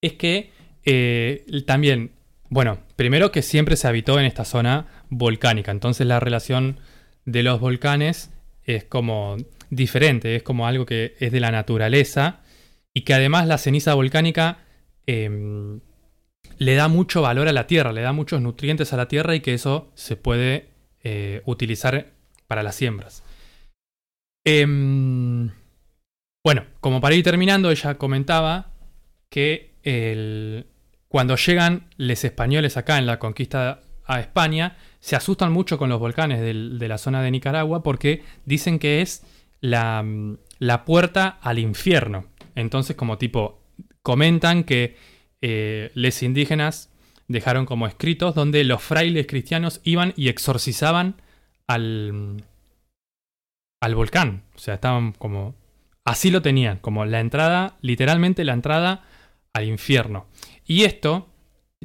Es 0.00 0.12
que 0.12 0.52
eh, 0.84 1.44
también, 1.66 2.12
bueno, 2.48 2.78
primero 2.94 3.32
que 3.32 3.42
siempre 3.42 3.74
se 3.74 3.88
habitó 3.88 4.20
en 4.20 4.26
esta 4.26 4.44
zona 4.44 4.86
volcánica, 5.08 5.72
entonces 5.72 6.06
la 6.06 6.20
relación 6.20 6.78
de 7.24 7.42
los 7.42 7.58
volcanes 7.58 8.30
es 8.62 8.84
como 8.84 9.38
diferente, 9.70 10.36
es 10.36 10.44
como 10.44 10.68
algo 10.68 10.86
que 10.86 11.16
es 11.18 11.32
de 11.32 11.40
la 11.40 11.50
naturaleza 11.50 12.42
y 12.94 13.00
que 13.02 13.14
además 13.14 13.48
la 13.48 13.58
ceniza 13.58 13.94
volcánica 13.94 14.58
em, 15.10 15.80
le 16.58 16.74
da 16.74 16.88
mucho 16.88 17.22
valor 17.22 17.48
a 17.48 17.52
la 17.52 17.66
tierra, 17.66 17.92
le 17.92 18.02
da 18.02 18.12
muchos 18.12 18.40
nutrientes 18.40 18.92
a 18.92 18.96
la 18.96 19.08
tierra 19.08 19.34
y 19.34 19.40
que 19.40 19.54
eso 19.54 19.90
se 19.94 20.16
puede 20.16 20.68
eh, 21.02 21.42
utilizar 21.46 22.12
para 22.46 22.62
las 22.62 22.74
siembras. 22.74 23.22
Em, 24.44 25.50
bueno, 26.44 26.64
como 26.80 27.00
para 27.00 27.14
ir 27.14 27.24
terminando, 27.24 27.70
ella 27.70 27.96
comentaba 27.96 28.72
que 29.28 29.70
cuando 31.08 31.36
llegan 31.36 31.88
los 31.96 32.24
españoles 32.24 32.76
acá 32.76 32.98
en 32.98 33.06
la 33.06 33.18
conquista 33.18 33.80
a 34.04 34.20
España, 34.20 34.76
se 34.98 35.16
asustan 35.16 35.52
mucho 35.52 35.78
con 35.78 35.88
los 35.88 36.00
volcanes 36.00 36.40
de 36.40 36.88
la 36.88 36.98
zona 36.98 37.22
de 37.22 37.30
Nicaragua 37.30 37.82
porque 37.82 38.22
dicen 38.44 38.78
que 38.78 39.00
es 39.00 39.24
la, 39.60 40.04
la 40.58 40.84
puerta 40.84 41.38
al 41.40 41.58
infierno. 41.58 42.26
Entonces, 42.54 42.96
como 42.96 43.18
tipo, 43.18 43.59
comentan 44.02 44.64
que 44.64 44.96
eh, 45.40 45.90
los 45.94 46.22
indígenas 46.22 46.90
dejaron 47.28 47.64
como 47.64 47.86
escritos 47.86 48.34
donde 48.34 48.64
los 48.64 48.82
frailes 48.82 49.26
cristianos 49.26 49.80
iban 49.84 50.12
y 50.16 50.28
exorcizaban 50.28 51.22
al, 51.66 52.44
al 53.80 53.94
volcán. 53.94 54.44
O 54.54 54.58
sea, 54.58 54.74
estaban 54.74 55.12
como... 55.12 55.54
Así 56.04 56.30
lo 56.30 56.42
tenían, 56.42 56.78
como 56.78 57.04
la 57.04 57.20
entrada, 57.20 57.76
literalmente 57.82 58.44
la 58.44 58.54
entrada 58.54 59.04
al 59.52 59.64
infierno. 59.64 60.26
Y 60.66 60.84
esto, 60.84 61.28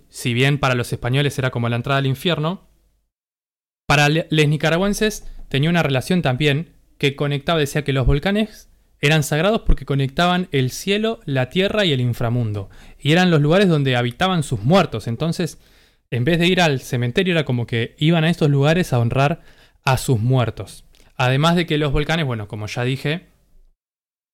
si 0.09 0.34
bien 0.34 0.57
para 0.57 0.74
los 0.74 0.91
españoles 0.93 1.38
era 1.38 1.51
como 1.51 1.70
la 1.70 1.76
entrada 1.76 1.99
al 1.99 2.07
infierno, 2.07 2.68
para 3.88 4.09
los 4.09 4.47
nicaragüenses 4.47 5.28
tenía 5.49 5.70
una 5.70 5.84
relación 5.84 6.22
también 6.22 6.74
que 6.97 7.16
conectaba, 7.16 7.59
decía 7.59 7.84
que 7.84 7.93
los 7.93 8.07
volcanes 8.07 8.70
eran 9.02 9.24
sagrados 9.24 9.62
porque 9.62 9.86
conectaban 9.86 10.48
el 10.52 10.72
cielo, 10.72 11.20
la 11.26 11.50
tierra 11.50 11.86
y 11.86 11.93
el 11.93 12.02
inframundo. 12.02 12.70
Y 13.00 13.12
eran 13.12 13.32
los 13.32 13.41
lugares 13.41 13.68
donde 13.68 13.96
habitaban 13.96 14.43
sus 14.43 14.62
muertos. 14.62 15.08
Entonces, 15.08 15.60
en 16.10 16.26
vez 16.26 16.39
de 16.39 16.48
ir 16.48 16.62
al 16.62 16.80
cementerio, 16.80 17.34
era 17.34 17.46
como 17.46 17.68
que 17.68 17.96
iban 17.98 18.24
a 18.24 18.30
estos 18.30 18.50
lugares 18.50 18.93
a 18.93 19.00
honrar 19.00 19.41
a 19.84 19.98
sus 19.98 20.20
muertos. 20.20 20.86
Además 21.18 21.56
de 21.56 21.66
que 21.66 21.78
los 21.78 21.91
volcanes, 21.91 22.26
bueno, 22.26 22.48
como 22.48 22.68
ya 22.68 22.84
dije, 22.84 23.28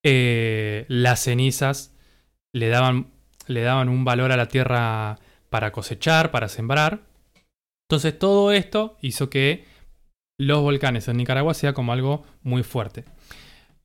eh, 0.03 0.85
las 0.87 1.21
cenizas 1.21 1.93
le 2.53 2.69
daban, 2.69 3.11
le 3.47 3.61
daban 3.61 3.89
un 3.89 4.03
valor 4.03 4.31
a 4.31 4.37
la 4.37 4.47
tierra 4.47 5.19
para 5.49 5.71
cosechar, 5.71 6.31
para 6.31 6.49
sembrar. 6.49 7.01
Entonces 7.87 8.17
todo 8.17 8.51
esto 8.51 8.97
hizo 9.01 9.29
que 9.29 9.65
los 10.39 10.61
volcanes 10.61 11.07
en 11.07 11.17
Nicaragua 11.17 11.53
sea 11.53 11.73
como 11.73 11.93
algo 11.93 12.25
muy 12.41 12.63
fuerte. 12.63 13.05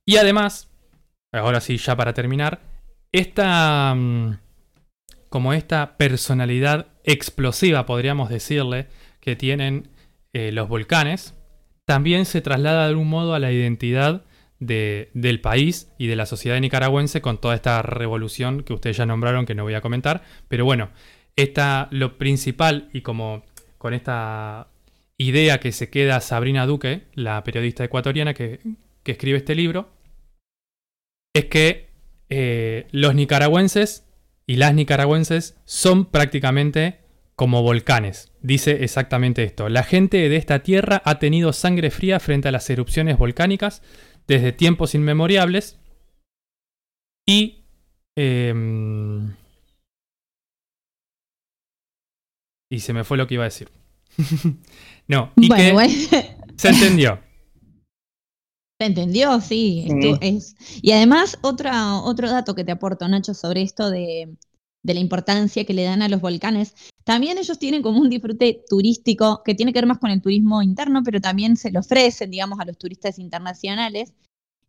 Y 0.05 0.17
además, 0.17 0.66
ahora 1.31 1.61
sí, 1.61 1.77
ya 1.77 1.95
para 1.95 2.13
terminar, 2.13 2.61
esta, 3.11 3.93
mm, 3.95 4.37
como 5.29 5.53
esta 5.53 5.97
personalidad 5.97 6.87
explosiva, 7.03 7.85
podríamos 7.85 8.29
decirle, 8.29 8.87
que 9.19 9.35
tienen 9.35 9.89
eh, 10.33 10.51
los 10.51 10.67
volcanes, 10.69 11.33
también 11.85 12.25
se 12.25 12.41
traslada 12.41 12.83
de 12.83 12.89
algún 12.89 13.09
modo 13.09 13.33
a 13.33 13.39
la 13.39 13.51
identidad 13.51 14.23
de- 14.59 15.09
del 15.13 15.39
país 15.41 15.91
y 15.97 16.07
de 16.07 16.15
la 16.15 16.25
sociedad 16.25 16.59
nicaragüense 16.59 17.21
con 17.21 17.39
toda 17.39 17.55
esta 17.55 17.81
revolución 17.81 18.63
que 18.63 18.73
ustedes 18.73 18.97
ya 18.97 19.05
nombraron, 19.05 19.45
que 19.45 19.55
no 19.55 19.63
voy 19.63 19.73
a 19.73 19.81
comentar. 19.81 20.23
Pero 20.47 20.65
bueno, 20.65 20.89
esta, 21.35 21.87
lo 21.91 22.17
principal 22.17 22.89
y 22.93 23.01
como 23.01 23.43
con 23.77 23.93
esta 23.93 24.67
idea 25.17 25.59
que 25.59 25.71
se 25.71 25.89
queda 25.89 26.19
Sabrina 26.21 26.65
Duque, 26.65 27.03
la 27.13 27.43
periodista 27.43 27.83
ecuatoriana 27.83 28.33
que, 28.33 28.59
que 29.03 29.13
escribe 29.13 29.37
este 29.39 29.55
libro, 29.55 29.89
es 31.37 31.45
que 31.45 31.89
eh, 32.29 32.87
los 32.91 33.15
nicaragüenses 33.15 34.05
y 34.45 34.55
las 34.55 34.73
nicaragüenses 34.73 35.57
son 35.65 36.05
prácticamente 36.05 36.99
como 37.35 37.61
volcanes. 37.61 38.31
Dice 38.41 38.83
exactamente 38.83 39.43
esto. 39.43 39.69
La 39.69 39.83
gente 39.83 40.29
de 40.29 40.35
esta 40.37 40.63
tierra 40.63 41.01
ha 41.05 41.19
tenido 41.19 41.53
sangre 41.53 41.91
fría 41.91 42.19
frente 42.19 42.47
a 42.47 42.51
las 42.51 42.69
erupciones 42.69 43.17
volcánicas 43.17 43.83
desde 44.27 44.51
tiempos 44.51 44.95
inmemoriales 44.95 45.79
y... 47.25 47.65
em, 48.15 49.35
y 52.69 52.79
se 52.79 52.93
me 52.93 53.03
fue 53.03 53.17
lo 53.17 53.27
que 53.27 53.35
iba 53.35 53.43
a 53.43 53.51
decir. 53.51 53.69
no, 55.07 55.31
y 55.35 55.49
que 55.49 55.71
Bueno, 55.71 55.73
bueno, 55.73 55.93
se 56.57 56.69
entendió. 56.69 57.26
¿Se 58.79 58.85
entendió? 58.85 59.39
Sí. 59.41 59.85
Sí. 59.87 59.93
estu- 59.93 60.17
es- 60.21 60.55
Y 60.81 60.91
además, 60.91 61.37
otra, 61.41 61.95
otro 61.95 62.29
dato 62.29 62.55
que 62.55 62.63
te 62.63 62.71
aporto, 62.71 63.07
Nacho, 63.07 63.33
sobre 63.33 63.61
esto 63.63 63.89
de, 63.89 64.35
de 64.83 64.93
la 64.93 64.99
importancia 64.99 65.65
que 65.65 65.73
le 65.73 65.83
dan 65.83 66.01
a 66.01 66.09
los 66.09 66.21
volcanes. 66.21 66.73
También 67.03 67.37
ellos 67.37 67.57
tienen 67.57 67.81
como 67.81 67.99
un 67.99 68.09
disfrute 68.09 68.63
turístico 68.69 69.41
que 69.43 69.55
tiene 69.55 69.73
que 69.73 69.79
ver 69.79 69.87
más 69.87 69.97
con 69.97 70.11
el 70.11 70.21
turismo 70.21 70.61
interno, 70.61 71.01
pero 71.03 71.19
también 71.19 71.57
se 71.57 71.71
lo 71.71 71.79
ofrecen, 71.79 72.29
digamos, 72.31 72.59
a 72.59 72.65
los 72.65 72.77
turistas 72.77 73.17
internacionales. 73.17 74.13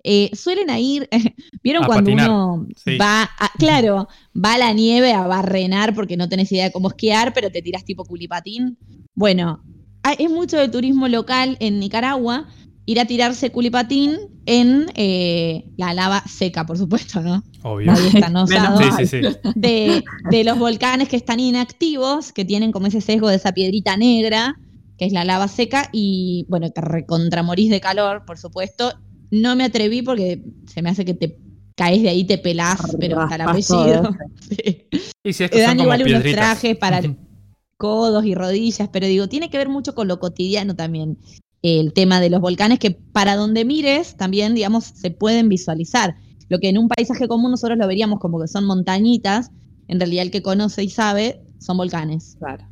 Eh, 0.04 0.30
suelen 0.34 0.70
a 0.70 0.78
ir, 0.78 1.08
¿vieron 1.62 1.82
A 1.84 1.86
cuando 1.86 2.04
patinar, 2.04 2.30
uno 2.30 2.66
sí. 2.76 2.96
va, 2.96 3.24
a- 3.24 3.50
claro, 3.58 4.08
va 4.34 4.54
a 4.54 4.58
la 4.58 4.72
nieve 4.72 5.12
a 5.12 5.26
barrenar 5.26 5.94
porque 5.94 6.16
no 6.16 6.28
tenés 6.28 6.50
idea 6.52 6.64
de 6.64 6.72
cómo 6.72 6.88
esquiar, 6.88 7.34
pero 7.34 7.50
te 7.50 7.60
tiras 7.62 7.84
tipo 7.84 8.04
culipatín? 8.04 8.78
Bueno, 9.14 9.60
hay- 10.04 10.16
es 10.20 10.30
mucho 10.30 10.56
del 10.56 10.70
turismo 10.70 11.08
local 11.08 11.56
en 11.60 11.80
Nicaragua 11.80 12.46
ir 12.88 12.98
a 12.98 13.04
tirarse 13.04 13.50
culipatín 13.50 14.16
en 14.46 14.86
eh, 14.94 15.66
la 15.76 15.92
lava 15.92 16.24
seca, 16.26 16.64
por 16.64 16.78
supuesto, 16.78 17.20
¿no? 17.20 17.44
Obvio. 17.62 17.92
Nadie 17.92 18.08
está 18.08 18.30
no 18.30 18.46
Menos 18.48 18.80
osado. 18.80 18.96
Sí, 18.96 19.06
sí, 19.06 19.20
sí. 19.20 19.36
de, 19.54 20.02
de 20.30 20.44
los 20.44 20.58
volcanes 20.58 21.10
que 21.10 21.16
están 21.16 21.38
inactivos, 21.38 22.32
que 22.32 22.46
tienen 22.46 22.72
como 22.72 22.86
ese 22.86 23.02
sesgo 23.02 23.28
de 23.28 23.36
esa 23.36 23.52
piedrita 23.52 23.98
negra, 23.98 24.58
que 24.96 25.04
es 25.04 25.12
la 25.12 25.26
lava 25.26 25.48
seca, 25.48 25.90
y 25.92 26.46
bueno, 26.48 26.70
te 26.70 26.80
recontramorís 26.80 27.68
de 27.68 27.78
calor, 27.78 28.24
por 28.24 28.38
supuesto. 28.38 28.94
No 29.30 29.54
me 29.54 29.64
atreví 29.64 30.00
porque 30.00 30.42
se 30.66 30.80
me 30.80 30.88
hace 30.88 31.04
que 31.04 31.12
te 31.12 31.38
caes 31.76 32.00
de 32.00 32.08
ahí, 32.08 32.24
te 32.24 32.38
pelás, 32.38 32.80
pero 32.98 33.20
hasta 33.20 33.34
el 33.34 33.40
apellido. 33.42 34.02
todo. 34.02 34.16
Sí. 34.48 34.88
Y 35.24 35.34
si 35.34 35.44
es 35.44 35.50
Te 35.50 35.60
dan 35.60 35.76
como 35.76 35.92
igual 35.92 36.04
unos 36.08 36.22
trajes 36.22 36.74
para 36.78 37.02
codos 37.76 38.24
y 38.24 38.34
rodillas, 38.34 38.88
pero 38.90 39.06
digo, 39.06 39.28
tiene 39.28 39.50
que 39.50 39.58
ver 39.58 39.68
mucho 39.68 39.94
con 39.94 40.08
lo 40.08 40.18
cotidiano 40.18 40.74
también. 40.74 41.18
El 41.62 41.92
tema 41.92 42.20
de 42.20 42.30
los 42.30 42.40
volcanes, 42.40 42.78
que 42.78 42.92
para 42.92 43.34
donde 43.36 43.64
mires 43.64 44.16
también, 44.16 44.54
digamos, 44.54 44.84
se 44.84 45.10
pueden 45.10 45.48
visualizar. 45.48 46.14
Lo 46.48 46.58
que 46.60 46.68
en 46.68 46.78
un 46.78 46.88
paisaje 46.88 47.28
común 47.28 47.50
nosotros 47.50 47.78
lo 47.78 47.86
veríamos 47.86 48.20
como 48.20 48.40
que 48.40 48.48
son 48.48 48.64
montañitas, 48.64 49.50
en 49.88 49.98
realidad 49.98 50.22
el 50.24 50.30
que 50.30 50.42
conoce 50.42 50.82
y 50.84 50.90
sabe 50.90 51.40
son 51.58 51.76
volcanes. 51.76 52.36
Claro. 52.38 52.64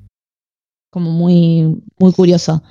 Como 0.90 1.10
muy, 1.10 1.76
muy 1.98 2.12
curioso. 2.12 2.62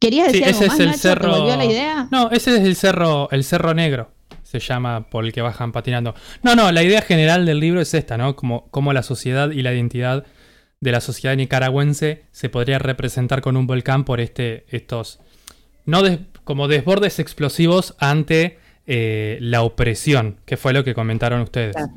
¿Querías 0.00 0.30
Sí, 0.30 0.40
decir 0.40 0.44
algo 0.48 0.58
ese 0.58 0.66
más, 0.68 0.74
es 0.74 0.80
el 0.80 0.86
Nacho? 0.86 0.98
cerro. 0.98 1.32
¿Te 1.32 1.38
volvió 1.40 1.56
la 1.56 1.64
idea? 1.64 2.08
No, 2.12 2.30
ese 2.30 2.56
es 2.56 2.60
el 2.62 2.76
cerro, 2.76 3.28
el 3.30 3.42
cerro 3.42 3.74
negro. 3.74 4.12
Se 4.42 4.60
llama 4.60 5.08
por 5.10 5.24
el 5.24 5.32
que 5.32 5.42
bajan 5.42 5.72
patinando. 5.72 6.14
No, 6.42 6.54
no, 6.54 6.70
la 6.72 6.82
idea 6.82 7.02
general 7.02 7.44
del 7.44 7.58
libro 7.60 7.80
es 7.80 7.92
esta, 7.94 8.16
¿no? 8.16 8.36
Como, 8.36 8.68
como 8.70 8.92
la 8.92 9.02
sociedad 9.02 9.50
y 9.50 9.62
la 9.62 9.74
identidad 9.74 10.24
de 10.80 10.92
la 10.92 11.00
sociedad 11.00 11.36
nicaragüense 11.36 12.26
se 12.30 12.48
podría 12.48 12.78
representar 12.78 13.40
con 13.40 13.56
un 13.56 13.66
volcán 13.66 14.04
por 14.04 14.20
este, 14.20 14.64
estos, 14.74 15.20
no 15.88 16.02
des- 16.02 16.20
como 16.44 16.68
desbordes 16.68 17.18
explosivos 17.18 17.94
ante 17.98 18.58
eh, 18.86 19.38
la 19.40 19.62
opresión, 19.62 20.36
que 20.44 20.56
fue 20.56 20.72
lo 20.72 20.84
que 20.84 20.94
comentaron 20.94 21.40
ustedes. 21.40 21.74
Claro. 21.74 21.92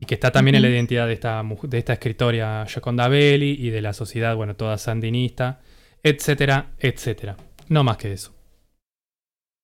Y 0.00 0.06
que 0.06 0.14
está 0.14 0.30
también 0.30 0.54
en 0.54 0.62
la 0.62 0.68
identidad 0.68 1.06
de 1.06 1.14
esta, 1.14 1.42
de 1.62 1.78
esta 1.78 1.92
escritora 1.94 2.64
Yoconda 2.66 3.08
Belli 3.08 3.56
y 3.58 3.70
de 3.70 3.80
la 3.80 3.92
sociedad, 3.92 4.36
bueno, 4.36 4.54
toda 4.54 4.78
sandinista, 4.78 5.60
etcétera, 6.02 6.74
etcétera. 6.78 7.36
No 7.68 7.82
más 7.82 7.96
que 7.96 8.12
eso. 8.12 8.32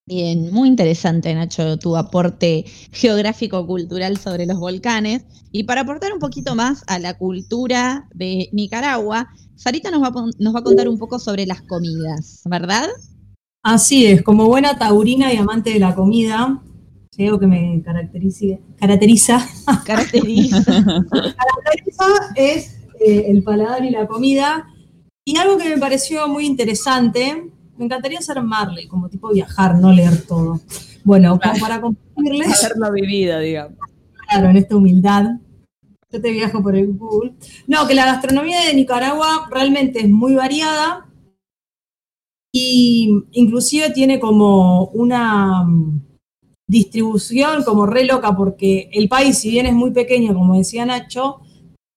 Bien, 0.07 0.53
muy 0.53 0.68
interesante, 0.68 1.33
Nacho, 1.35 1.79
tu 1.79 1.97
aporte 1.97 2.64
geográfico-cultural 2.93 4.18
sobre 4.18 4.45
los 4.45 4.59
volcanes. 4.59 5.25
Y 5.51 5.64
para 5.64 5.81
aportar 5.83 6.12
un 6.12 6.18
poquito 6.18 6.55
más 6.55 6.83
a 6.89 6.99
la 6.99 7.16
cultura 7.16 8.09
de 8.12 8.49
Nicaragua, 8.53 9.29
Sarita 9.57 9.91
nos 9.91 10.03
va 10.03 10.09
a, 10.09 10.27
nos 10.39 10.55
va 10.55 10.59
a 10.59 10.62
contar 10.62 10.89
un 10.89 10.99
poco 10.99 11.18
sobre 11.18 11.47
las 11.47 11.62
comidas, 11.62 12.43
¿verdad? 12.45 12.89
Así 13.65 14.05
es, 14.05 14.23
como 14.23 14.47
buena 14.47 14.77
taurina 14.77 15.33
y 15.33 15.39
amante 15.39 15.71
de 15.71 15.79
la 15.79 15.95
comida, 15.95 16.61
algo 17.19 17.39
que 17.39 17.47
me 17.47 17.83
caracteriza, 17.83 18.59
caracteriza, 18.79 19.49
Caracteriza. 19.87 20.65
caracteriza 20.65 22.05
es 22.37 22.77
eh, 23.01 23.25
el 23.29 23.43
paladar 23.43 23.83
y 23.83 23.91
la 23.91 24.07
comida. 24.07 24.69
Y 25.25 25.39
algo 25.39 25.57
que 25.57 25.71
me 25.71 25.79
pareció 25.79 26.29
muy 26.29 26.45
interesante, 26.45 27.51
me 27.79 27.87
encantaría 27.87 28.21
ser 28.21 28.43
Marley, 28.43 28.87
como 28.87 29.09
tipo 29.09 29.31
viajar, 29.31 29.79
no 29.79 29.93
leer 29.93 30.27
todo. 30.27 30.61
Bueno, 31.03 31.41
como 31.41 31.59
para 31.59 31.81
compartirles, 31.81 32.62
Haberlo 32.62 32.93
vivido, 32.93 33.39
digamos. 33.39 33.79
claro, 34.29 34.51
en 34.51 34.57
esta 34.59 34.77
humildad, 34.77 35.25
yo 36.11 36.21
te 36.21 36.31
viajo 36.33 36.62
por 36.62 36.77
el 36.77 36.93
Google. 36.93 37.33
No, 37.67 37.87
que 37.87 37.95
la 37.95 38.05
gastronomía 38.05 38.67
de 38.67 38.75
Nicaragua 38.75 39.49
realmente 39.51 40.01
es 40.01 40.11
muy 40.11 40.35
variada 40.35 41.07
y 42.57 43.24
inclusive 43.32 43.90
tiene 43.90 44.20
como 44.20 44.84
una 44.90 45.64
mm, 45.64 46.02
distribución 46.68 47.64
como 47.64 47.84
re 47.84 48.05
loca 48.05 48.36
porque 48.36 48.88
el 48.92 49.09
país, 49.09 49.38
si 49.38 49.50
bien 49.50 49.66
es 49.66 49.74
muy 49.74 49.90
pequeño, 49.90 50.34
como 50.34 50.57
decía 50.57 50.86
Nacho, 50.86 51.40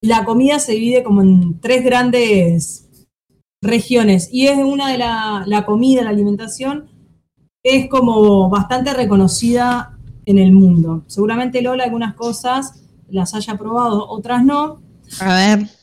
la 0.01 0.25
comida 0.25 0.57
se 0.57 0.71
divide 0.71 1.03
como 1.03 1.21
en 1.21 1.59
tres 1.59 1.83
grandes 1.83 3.05
regiones 3.61 4.29
y 4.31 4.47
es 4.47 4.57
una 4.57 4.91
de 4.91 4.97
la, 4.97 5.43
la 5.45 5.63
comida, 5.63 6.01
la 6.01 6.09
alimentación, 6.09 6.89
es 7.61 7.87
como 7.87 8.49
bastante 8.49 8.95
reconocida 8.95 9.95
en 10.25 10.39
el 10.39 10.53
mundo. 10.53 11.03
Seguramente 11.05 11.61
Lola 11.61 11.83
algunas 11.83 12.15
cosas 12.15 12.81
las 13.09 13.35
haya 13.35 13.59
probado, 13.59 14.09
otras 14.09 14.43
no. 14.43 14.81
A 15.19 15.35
ver. 15.35 15.76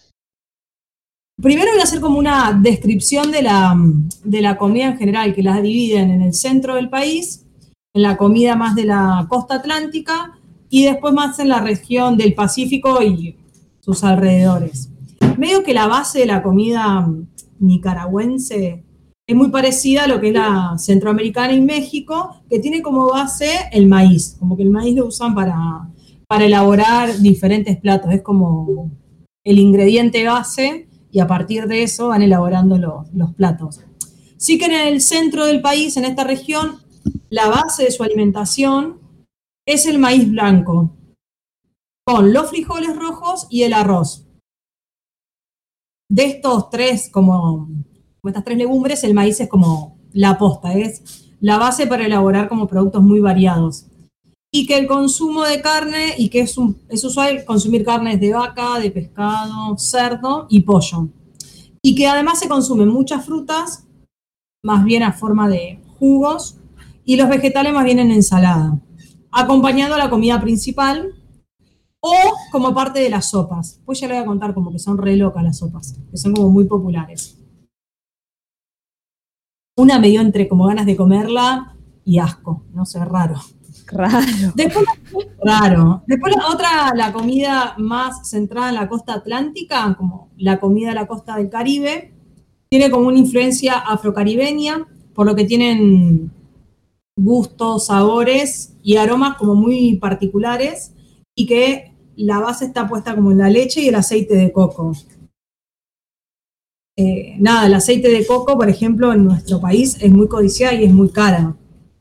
Primero 1.43 1.73
voy 1.73 1.81
a 1.81 1.85
hacer 1.85 2.01
como 2.01 2.19
una 2.19 2.53
descripción 2.53 3.33
de 3.33 3.43
la, 3.43 3.77
de 4.23 4.41
la 4.41 4.57
comida 4.57 4.87
en 4.87 4.97
general, 4.97 5.35
que 5.35 5.43
las 5.43 5.61
dividen 5.63 6.11
en 6.11 6.23
el 6.23 6.33
centro 6.33 6.77
del 6.77 6.89
país, 6.89 7.45
en 7.93 8.03
la 8.03 8.17
comida 8.17 8.55
más 8.55 8.77
de 8.77 8.85
la 8.85 9.27
costa 9.29 9.57
atlántica 9.57 10.39
y 10.71 10.85
después 10.85 11.13
más 11.13 11.39
en 11.41 11.49
la 11.49 11.61
región 11.61 12.17
del 12.17 12.35
Pacífico 12.35 13.03
y 13.03 13.37
sus 13.81 14.05
alrededores. 14.05 14.91
Medio 15.37 15.65
que 15.65 15.75
la 15.75 15.89
base 15.89 16.21
de 16.21 16.27
la 16.27 16.43
comida 16.43 17.09
nicaragüense 17.59 18.85
es 19.27 19.37
muy 19.37 19.49
parecida 19.51 20.05
a 20.05 20.07
lo 20.07 20.21
que 20.21 20.29
es 20.29 20.35
la 20.35 20.77
centroamericana 20.79 21.53
y 21.53 21.61
México, 21.61 22.43
que 22.49 22.61
tiene 22.61 22.81
como 22.81 23.09
base 23.09 23.51
el 23.73 23.89
maíz, 23.89 24.37
como 24.39 24.57
que 24.57 24.63
el 24.63 24.71
maíz 24.71 24.95
lo 24.95 25.07
usan 25.07 25.35
para, 25.35 25.89
para 26.29 26.45
elaborar 26.45 27.19
diferentes 27.19 27.77
platos, 27.79 28.13
es 28.13 28.23
como 28.23 28.91
el 29.45 29.59
ingrediente 29.59 30.25
base 30.25 30.84
y 31.15 31.21
a 31.21 31.29
partir 31.29 31.69
de 31.69 31.85
eso 31.85 32.09
van 32.09 32.23
elaborando 32.23 32.77
los, 32.77 33.07
los 33.15 33.33
platos. 33.35 33.81
Sí 34.37 34.59
que 34.59 34.65
en 34.65 34.73
el 34.73 35.01
centro 35.01 35.47
del 35.47 35.63
país, 35.63 35.97
en 35.97 36.05
esta 36.05 36.25
región, 36.25 36.81
la 37.31 37.47
base 37.47 37.85
de 37.85 37.93
su 37.93 38.03
alimentación 38.03 38.99
es 39.65 39.87
el 39.87 40.01
maíz 40.01 40.29
blanco, 40.29 40.91
con 42.05 42.33
los 42.33 42.51
frijoles 42.51 42.97
rojos 42.97 43.47
y 43.49 43.63
el 43.63 43.75
arroz. 43.75 44.27
De 46.11 46.25
estos 46.25 46.69
tres, 46.69 47.09
como, 47.13 47.69
estas 48.25 48.43
tres 48.43 48.59
legumbres, 48.59 49.05
el 49.05 49.15
maíz 49.15 49.39
es 49.41 49.49
como 49.49 49.97
la 50.13 50.37
posta, 50.37 50.75
es 50.75 51.33
la 51.41 51.59
base 51.59 51.87
para 51.87 52.07
elaborar 52.07 52.49
como 52.49 52.67
productos 52.67 53.05
muy 53.05 53.21
variados. 53.21 53.87
Y 54.57 54.69
que 54.69 54.79
el 54.79 54.87
consumo 54.87 55.43
de 55.43 55.61
carne, 55.61 56.15
y 56.17 56.29
que 56.29 56.39
es, 56.39 56.57
es 56.89 57.03
usual 57.03 57.45
consumir 57.45 57.85
carnes 57.85 58.21
de 58.21 58.35
vaca, 58.35 58.79
de 58.79 58.89
pescado, 58.93 59.77
cerdo 59.77 60.47
y 60.49 60.61
pollo. 60.61 61.09
Y 61.83 61.97
que 61.97 62.07
además 62.07 62.39
se 62.39 62.47
consumen 62.47 62.89
muchas 62.89 63.27
frutas, 63.27 63.89
más 64.63 64.85
bien 64.85 65.03
a 65.03 65.13
forma 65.13 65.49
de 65.49 65.81
jugos, 65.99 66.59
y 67.05 67.17
los 67.17 67.29
vegetales 67.29 67.75
más 67.75 67.85
bien 67.85 67.99
en 67.99 68.13
ensalada, 68.13 68.81
acompañando 69.33 69.97
a 69.97 69.99
la 69.99 70.09
comida 70.09 70.41
principal 70.41 71.13
o 71.99 72.15
como 72.53 72.73
parte 72.73 73.01
de 73.01 73.11
las 73.11 73.31
sopas. 73.31 73.81
Pues 73.85 73.99
ya 73.99 74.07
le 74.07 74.15
voy 74.15 74.23
a 74.23 74.27
contar 74.27 74.55
como 74.55 74.71
que 74.71 74.79
son 74.79 74.99
re 74.99 75.17
locas 75.17 75.43
las 75.43 75.59
sopas, 75.59 75.99
que 76.13 76.17
son 76.17 76.33
como 76.33 76.51
muy 76.51 76.67
populares. 76.67 77.41
Una 79.77 79.99
me 79.99 80.11
dio 80.11 80.21
entre 80.21 80.47
como 80.47 80.67
ganas 80.67 80.87
de 80.87 80.95
comerla 80.95 81.77
y 82.05 82.21
asco, 82.21 82.63
no 82.73 82.87
sé, 82.87 83.05
raro. 83.05 83.41
Raro. 83.87 84.53
Después, 84.55 84.87
raro. 85.45 86.03
Después 86.07 86.35
la 86.37 86.49
otra, 86.49 86.95
la 86.95 87.13
comida 87.13 87.75
más 87.79 88.29
centrada 88.29 88.71
en 88.71 88.77
la 88.77 88.89
costa 88.89 89.15
atlántica, 89.15 89.95
como 89.97 90.31
la 90.37 90.59
comida 90.59 90.89
de 90.89 90.95
la 90.95 91.07
costa 91.07 91.37
del 91.37 91.51
Caribe, 91.51 92.13
tiene 92.69 92.91
como 92.91 93.09
una 93.09 93.19
influencia 93.19 93.75
afrocaribeña, 93.75 94.87
por 95.15 95.27
lo 95.27 95.35
que 95.35 95.45
tienen 95.45 96.31
gustos, 97.17 97.87
sabores 97.87 98.77
y 98.83 98.97
aromas 98.97 99.37
como 99.37 99.55
muy 99.55 99.97
particulares 99.97 100.93
y 101.35 101.47
que 101.47 101.93
la 102.17 102.41
base 102.41 102.67
está 102.67 102.89
puesta 102.89 103.15
como 103.15 103.33
en 103.33 103.39
la 103.39 103.51
leche 103.51 103.81
y 103.81 103.89
el 103.89 103.95
aceite 103.95 104.35
de 104.35 104.53
coco. 104.53 104.93
Eh, 106.97 107.37
nada, 107.39 107.67
el 107.67 107.75
aceite 107.75 108.09
de 108.09 108.27
coco, 108.27 108.57
por 108.57 108.69
ejemplo, 108.69 109.13
en 109.13 109.25
nuestro 109.25 109.61
país 109.61 109.97
es 110.01 110.13
muy 110.13 110.29
codiciada 110.29 110.75
y 110.75 110.85
es 110.85 110.93
muy 110.93 111.11
cara. 111.11 111.57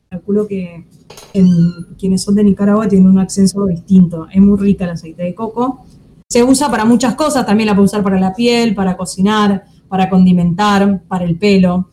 Calculo 0.08 0.46
que 0.46 0.86
en 1.32 1.94
quienes 1.98 2.22
son 2.22 2.34
de 2.34 2.44
Nicaragua 2.44 2.88
tienen 2.88 3.08
un 3.08 3.18
acceso 3.18 3.66
distinto. 3.66 4.28
Es 4.32 4.40
muy 4.40 4.58
rica 4.58 4.84
el 4.84 4.90
aceite 4.90 5.22
de 5.22 5.34
coco. 5.34 5.84
Se 6.28 6.42
usa 6.42 6.70
para 6.70 6.84
muchas 6.84 7.14
cosas, 7.14 7.44
también 7.46 7.68
la 7.68 7.74
puede 7.74 7.86
usar 7.86 8.02
para 8.02 8.18
la 8.18 8.34
piel, 8.34 8.74
para 8.74 8.96
cocinar, 8.96 9.64
para 9.88 10.08
condimentar, 10.08 11.02
para 11.06 11.24
el 11.24 11.36
pelo. 11.36 11.90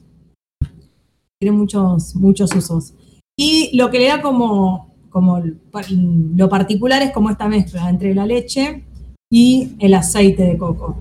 Tiene 1.40 1.58
muchos, 1.58 2.16
muchos 2.16 2.56
usos. 2.56 2.94
Y 3.38 3.76
lo 3.76 3.90
que 3.90 4.00
le 4.00 4.08
da 4.08 4.22
como, 4.22 4.96
como 5.10 5.40
lo 5.40 6.50
particular 6.50 7.02
es 7.02 7.12
como 7.12 7.30
esta 7.30 7.48
mezcla 7.48 7.90
entre 7.90 8.14
la 8.14 8.26
leche 8.26 8.86
y 9.32 9.76
el 9.80 9.94
aceite 9.94 10.44
de 10.44 10.58
coco. 10.58 10.98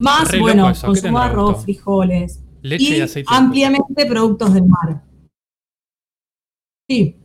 Más, 0.00 0.30
Re 0.30 0.40
bueno, 0.40 0.62
loco 0.62 0.72
eso, 0.72 0.80
¿qué 0.80 0.86
consumo 0.86 1.18
arroz, 1.18 1.62
frijoles 1.64 2.40
Leche 2.62 2.84
y, 2.84 2.98
y 2.98 3.00
aceite. 3.00 3.20
de 3.20 3.24
coco. 3.24 3.34
ampliamente 3.34 4.06
productos 4.06 4.54
del 4.54 4.66
mar. 4.66 5.02
Sí, 6.88 7.16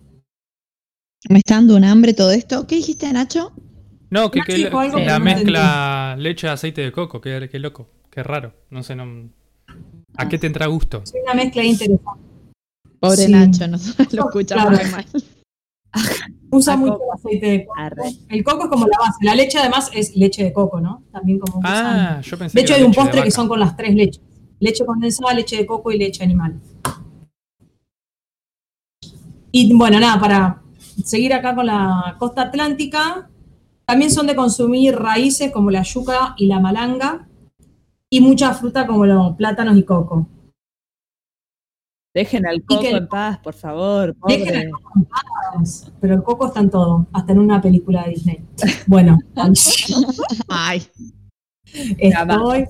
Me 1.29 1.39
está 1.39 1.55
dando 1.55 1.75
un 1.75 1.83
hambre 1.83 2.13
todo 2.13 2.31
esto. 2.31 2.67
¿Qué 2.67 2.75
dijiste, 2.75 3.11
Nacho? 3.11 3.53
No, 4.09 4.29
que, 4.29 4.41
que 4.41 4.57
la, 4.69 4.87
la 4.99 5.19
mezcla 5.19 6.15
leche, 6.19 6.47
aceite 6.47 6.81
de 6.81 6.91
coco, 6.91 7.19
qué, 7.19 7.49
qué 7.51 7.59
loco, 7.59 7.87
qué 8.11 8.21
raro. 8.23 8.53
No 8.69 8.83
sé, 8.83 8.95
no. 8.95 9.29
¿A 10.17 10.29
qué 10.29 10.37
tendrá 10.37 10.67
gusto? 10.67 11.01
es 11.03 11.13
una 11.23 11.33
mezcla 11.33 11.63
interesante. 11.63 12.21
Pobre 12.99 13.17
Sí. 13.17 13.31
Nacho, 13.31 13.67
nosotros 13.67 14.13
lo 14.13 14.25
escuchamos 14.25 14.67
Claro. 14.67 14.83
re 14.83 14.91
mal. 14.91 15.05
Usa 16.51 16.75
mucho 16.77 16.95
el 17.03 17.19
aceite 17.19 17.45
de 17.47 17.65
coco. 17.65 17.79
Arre. 17.79 18.03
El 18.29 18.43
coco 18.43 18.63
es 18.65 18.69
como 18.69 18.85
la 18.87 18.97
base. 18.99 19.17
La 19.23 19.35
leche 19.35 19.57
además 19.57 19.89
es 19.93 20.15
leche 20.15 20.43
de 20.43 20.53
coco, 20.53 20.79
¿no? 20.79 21.03
También 21.11 21.39
como 21.39 21.59
usan. 21.59 21.71
Ah, 21.75 22.21
yo 22.21 22.37
pensé 22.37 22.55
De 22.55 22.61
hecho 22.61 22.73
que 22.75 22.79
hay 22.81 22.85
un 22.85 22.93
postre 22.93 23.23
que 23.23 23.31
son 23.31 23.47
con 23.47 23.59
las 23.59 23.75
tres 23.75 23.95
leches. 23.95 24.21
Leche 24.59 24.85
condensada, 24.85 25.33
leche 25.33 25.57
de 25.57 25.65
coco 25.65 25.91
y 25.91 25.97
leche 25.97 26.23
animal. 26.23 26.59
Y 29.51 29.73
bueno, 29.75 29.99
nada, 29.99 30.19
para 30.19 30.62
seguir 31.05 31.33
acá 31.33 31.55
con 31.55 31.65
la 31.65 32.15
costa 32.19 32.43
atlántica, 32.43 33.29
también 33.85 34.11
son 34.11 34.27
de 34.27 34.35
consumir 34.35 34.95
raíces 34.95 35.51
como 35.51 35.69
la 35.71 35.83
yuca 35.83 36.35
y 36.37 36.47
la 36.47 36.59
malanga 36.59 37.27
y 38.09 38.21
mucha 38.21 38.53
fruta 38.53 38.85
como 38.87 39.05
los 39.05 39.35
plátanos 39.35 39.77
y 39.77 39.83
coco. 39.83 40.27
Dejen 42.15 42.45
al 42.45 42.63
coco 42.63 42.81
que- 42.81 42.91
en 42.91 43.07
paz, 43.07 43.39
por 43.39 43.55
favor. 43.55 44.15
Pobre. 44.15 44.37
Dejen 44.37 44.55
al 44.57 44.69
coco 44.71 44.91
en 44.97 45.05
paz, 45.05 45.91
Pero 45.99 46.13
el 46.13 46.23
coco 46.23 46.47
está 46.47 46.59
en 46.59 46.69
todo, 46.69 47.07
hasta 47.11 47.31
en 47.31 47.39
una 47.39 47.59
película 47.61 48.03
de 48.03 48.11
Disney. 48.11 48.45
Bueno, 48.87 49.17
Ay, 50.47 50.83
estoy. 51.97 52.65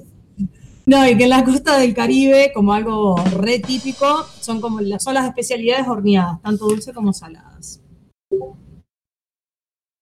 No, 0.86 1.08
y 1.08 1.18
que 1.18 1.24
en 1.26 1.30
la 1.30 1.44
costa 1.46 1.78
del 1.78 1.94
Caribe, 1.94 2.52
como 2.54 2.74
algo 2.74 3.16
re 3.38 3.60
típico, 3.60 4.26
son 4.40 4.60
como 4.62 4.82
las, 4.82 5.04
son 5.04 5.14
las 5.14 5.26
especialidades 5.26 5.88
horneadas, 5.88 6.42
tanto 6.42 6.66
dulces 6.68 6.94
como 6.94 7.14
saladas. 7.14 7.53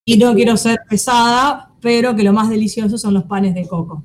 Y 0.05 0.17
no 0.17 0.33
quiero 0.33 0.57
ser 0.57 0.79
pesada, 0.89 1.71
pero 1.81 2.15
que 2.15 2.23
lo 2.23 2.33
más 2.33 2.49
delicioso 2.49 2.97
son 2.97 3.13
los 3.13 3.23
panes 3.25 3.53
de 3.53 3.67
coco. 3.67 4.03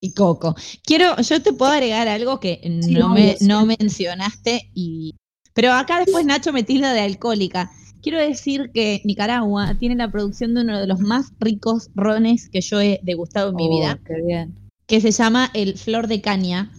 y 0.00 0.12
Coco. 0.14 0.54
Quiero, 0.84 1.16
yo 1.20 1.42
te 1.42 1.52
puedo 1.52 1.72
agregar 1.72 2.08
algo 2.08 2.38
que 2.40 2.60
Sí, 2.82 2.94
no, 2.94 3.08
me, 3.10 3.36
no 3.40 3.66
mencionaste, 3.66 4.70
y, 4.74 5.14
pero 5.54 5.72
acá 5.72 6.00
después 6.00 6.24
Nacho 6.26 6.52
me 6.52 6.62
tilda 6.62 6.92
de 6.92 7.00
alcohólica. 7.00 7.70
Quiero 8.02 8.18
decir 8.18 8.70
que 8.72 9.00
Nicaragua 9.04 9.74
tiene 9.78 9.96
la 9.96 10.10
producción 10.10 10.54
de 10.54 10.60
uno 10.62 10.78
de 10.78 10.86
los 10.86 11.00
más 11.00 11.32
ricos 11.40 11.90
rones 11.94 12.48
que 12.48 12.60
yo 12.60 12.80
he 12.80 13.00
degustado 13.02 13.50
en 13.50 13.56
mi 13.56 13.66
Oh, 13.66 13.70
vida, 13.80 14.00
Qué 14.06 14.22
bien. 14.24 14.54
que 14.86 15.00
se 15.00 15.10
llama 15.10 15.50
el 15.54 15.76
Flor 15.76 16.06
de 16.06 16.20
Caña. 16.20 16.70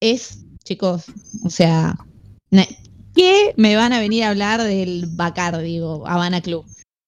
Es, 0.00 0.44
chicos, 0.62 1.06
o 1.44 1.50
sea, 1.50 1.96
¿qué 3.16 3.54
me 3.56 3.74
van 3.74 3.92
a 3.92 3.98
venir 3.98 4.22
a 4.22 4.30
hablar 4.30 4.62
del 4.62 5.06
Bacar, 5.08 5.58
digo, 5.60 6.06
Habana 6.06 6.40
Club? 6.42 6.64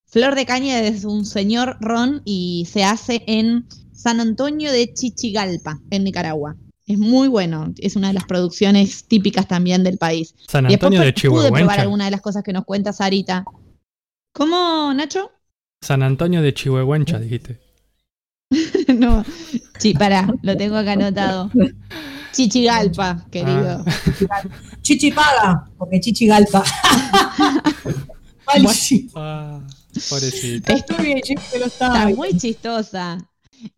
Flor 0.06 0.34
de 0.34 0.46
Caña 0.46 0.80
es 0.80 1.04
un 1.04 1.26
señor 1.26 1.76
ron 1.80 2.22
y 2.24 2.66
se 2.68 2.82
hace 2.82 3.22
en 3.26 3.66
San 3.92 4.18
Antonio 4.20 4.72
de 4.72 4.92
Chichigalpa, 4.92 5.78
en 5.90 6.04
Nicaragua. 6.04 6.56
Es 6.86 6.98
muy 6.98 7.28
bueno, 7.28 7.74
es 7.76 7.94
una 7.96 8.08
de 8.08 8.14
las 8.14 8.24
producciones 8.24 9.04
típicas 9.04 9.46
también 9.46 9.84
del 9.84 9.98
país. 9.98 10.34
San 10.48 10.70
Y 10.70 10.74
Antonio 10.74 11.02
de 11.02 11.12
pude 11.12 11.52
probar 11.52 11.80
alguna 11.80 12.06
de 12.06 12.10
las 12.10 12.22
cosas 12.22 12.42
que 12.42 12.54
nos 12.54 12.64
cuenta 12.64 12.94
Sarita. 12.94 13.44
¿Cómo, 14.32 14.92
Nacho? 14.94 15.30
San 15.82 16.02
Antonio 16.02 16.40
de 16.40 16.54
Chihuahuencha, 16.54 17.18
dijiste. 17.20 17.60
no, 18.96 19.22
chi, 19.78 19.92
pará, 19.92 20.32
lo 20.40 20.56
tengo 20.56 20.76
acá 20.76 20.92
anotado. 20.92 21.50
Chichigalpa, 22.48 23.24
querido. 23.32 23.84
Ah. 24.30 24.42
Chichipaga, 24.80 25.68
porque 25.76 25.98
chichigalpa. 26.00 26.62
Ah, 29.14 29.60
pobrecito. 30.08 30.72
Estoy 30.72 31.04
bien, 31.04 31.20
yo 31.22 31.34
que 31.52 31.58
lo 31.58 31.66
estaba 31.66 32.04
Está 32.04 32.16
muy 32.16 32.34
chistosa. 32.38 33.18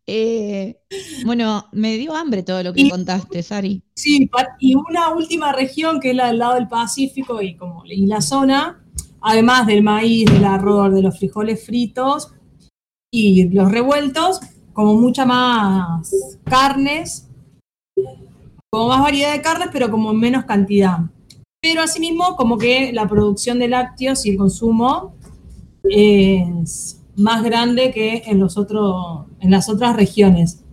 Eh, 0.07 0.77
bueno, 1.25 1.67
me 1.73 1.97
dio 1.97 2.15
hambre 2.15 2.45
todo 2.45 2.63
lo 2.63 2.73
que 2.73 2.83
Y- 2.83 2.91
contaste, 2.91 3.43
Sari. 3.43 3.83
Sí, 3.97 4.31
y 4.61 4.75
una 4.77 5.09
última 5.13 5.51
región 5.53 5.99
que 5.99 6.11
es 6.11 6.17
la 6.17 6.29
del 6.29 6.39
lado 6.39 6.55
del 6.55 6.69
Pacífico 6.69 7.43
y 7.43 7.57
como 7.57 7.83
y 7.85 8.07
la 8.07 8.21
zona, 8.21 8.85
además 9.21 9.67
del 9.67 9.83
maíz, 9.83 10.27
del 10.27 10.45
arroz, 10.45 10.95
de 10.95 11.03
los 11.03 11.19
frijoles 11.19 11.67
fritos 11.67 12.33
y 13.11 13.49
los 13.49 13.73
revueltos, 13.73 14.39
como 14.73 14.95
mucha 14.95 15.27
más 15.27 16.13
carnes, 16.45 17.27
como 18.71 18.89
más 18.89 19.03
variedad 19.03 19.33
de 19.33 19.43
carnes, 19.43 19.69
pero 19.73 19.91
como 19.91 20.11
en 20.13 20.19
menos 20.19 20.45
cantidad. 20.45 20.99
Pero 21.61 21.83
asimismo, 21.83 22.37
como 22.37 22.57
que 22.57 22.93
la 22.93 23.09
producción 23.09 23.59
de 23.59 23.69
lácteos 23.69 24.25
y 24.25 24.31
el 24.31 24.37
consumo 24.37 25.15
es 25.85 27.03
más 27.17 27.43
grande 27.43 27.91
que 27.91 28.23
en 28.27 28.39
los 28.39 28.57
otros, 28.57 29.27
en 29.41 29.51
las 29.51 29.69
otras 29.69 29.97
regiones 29.97 30.65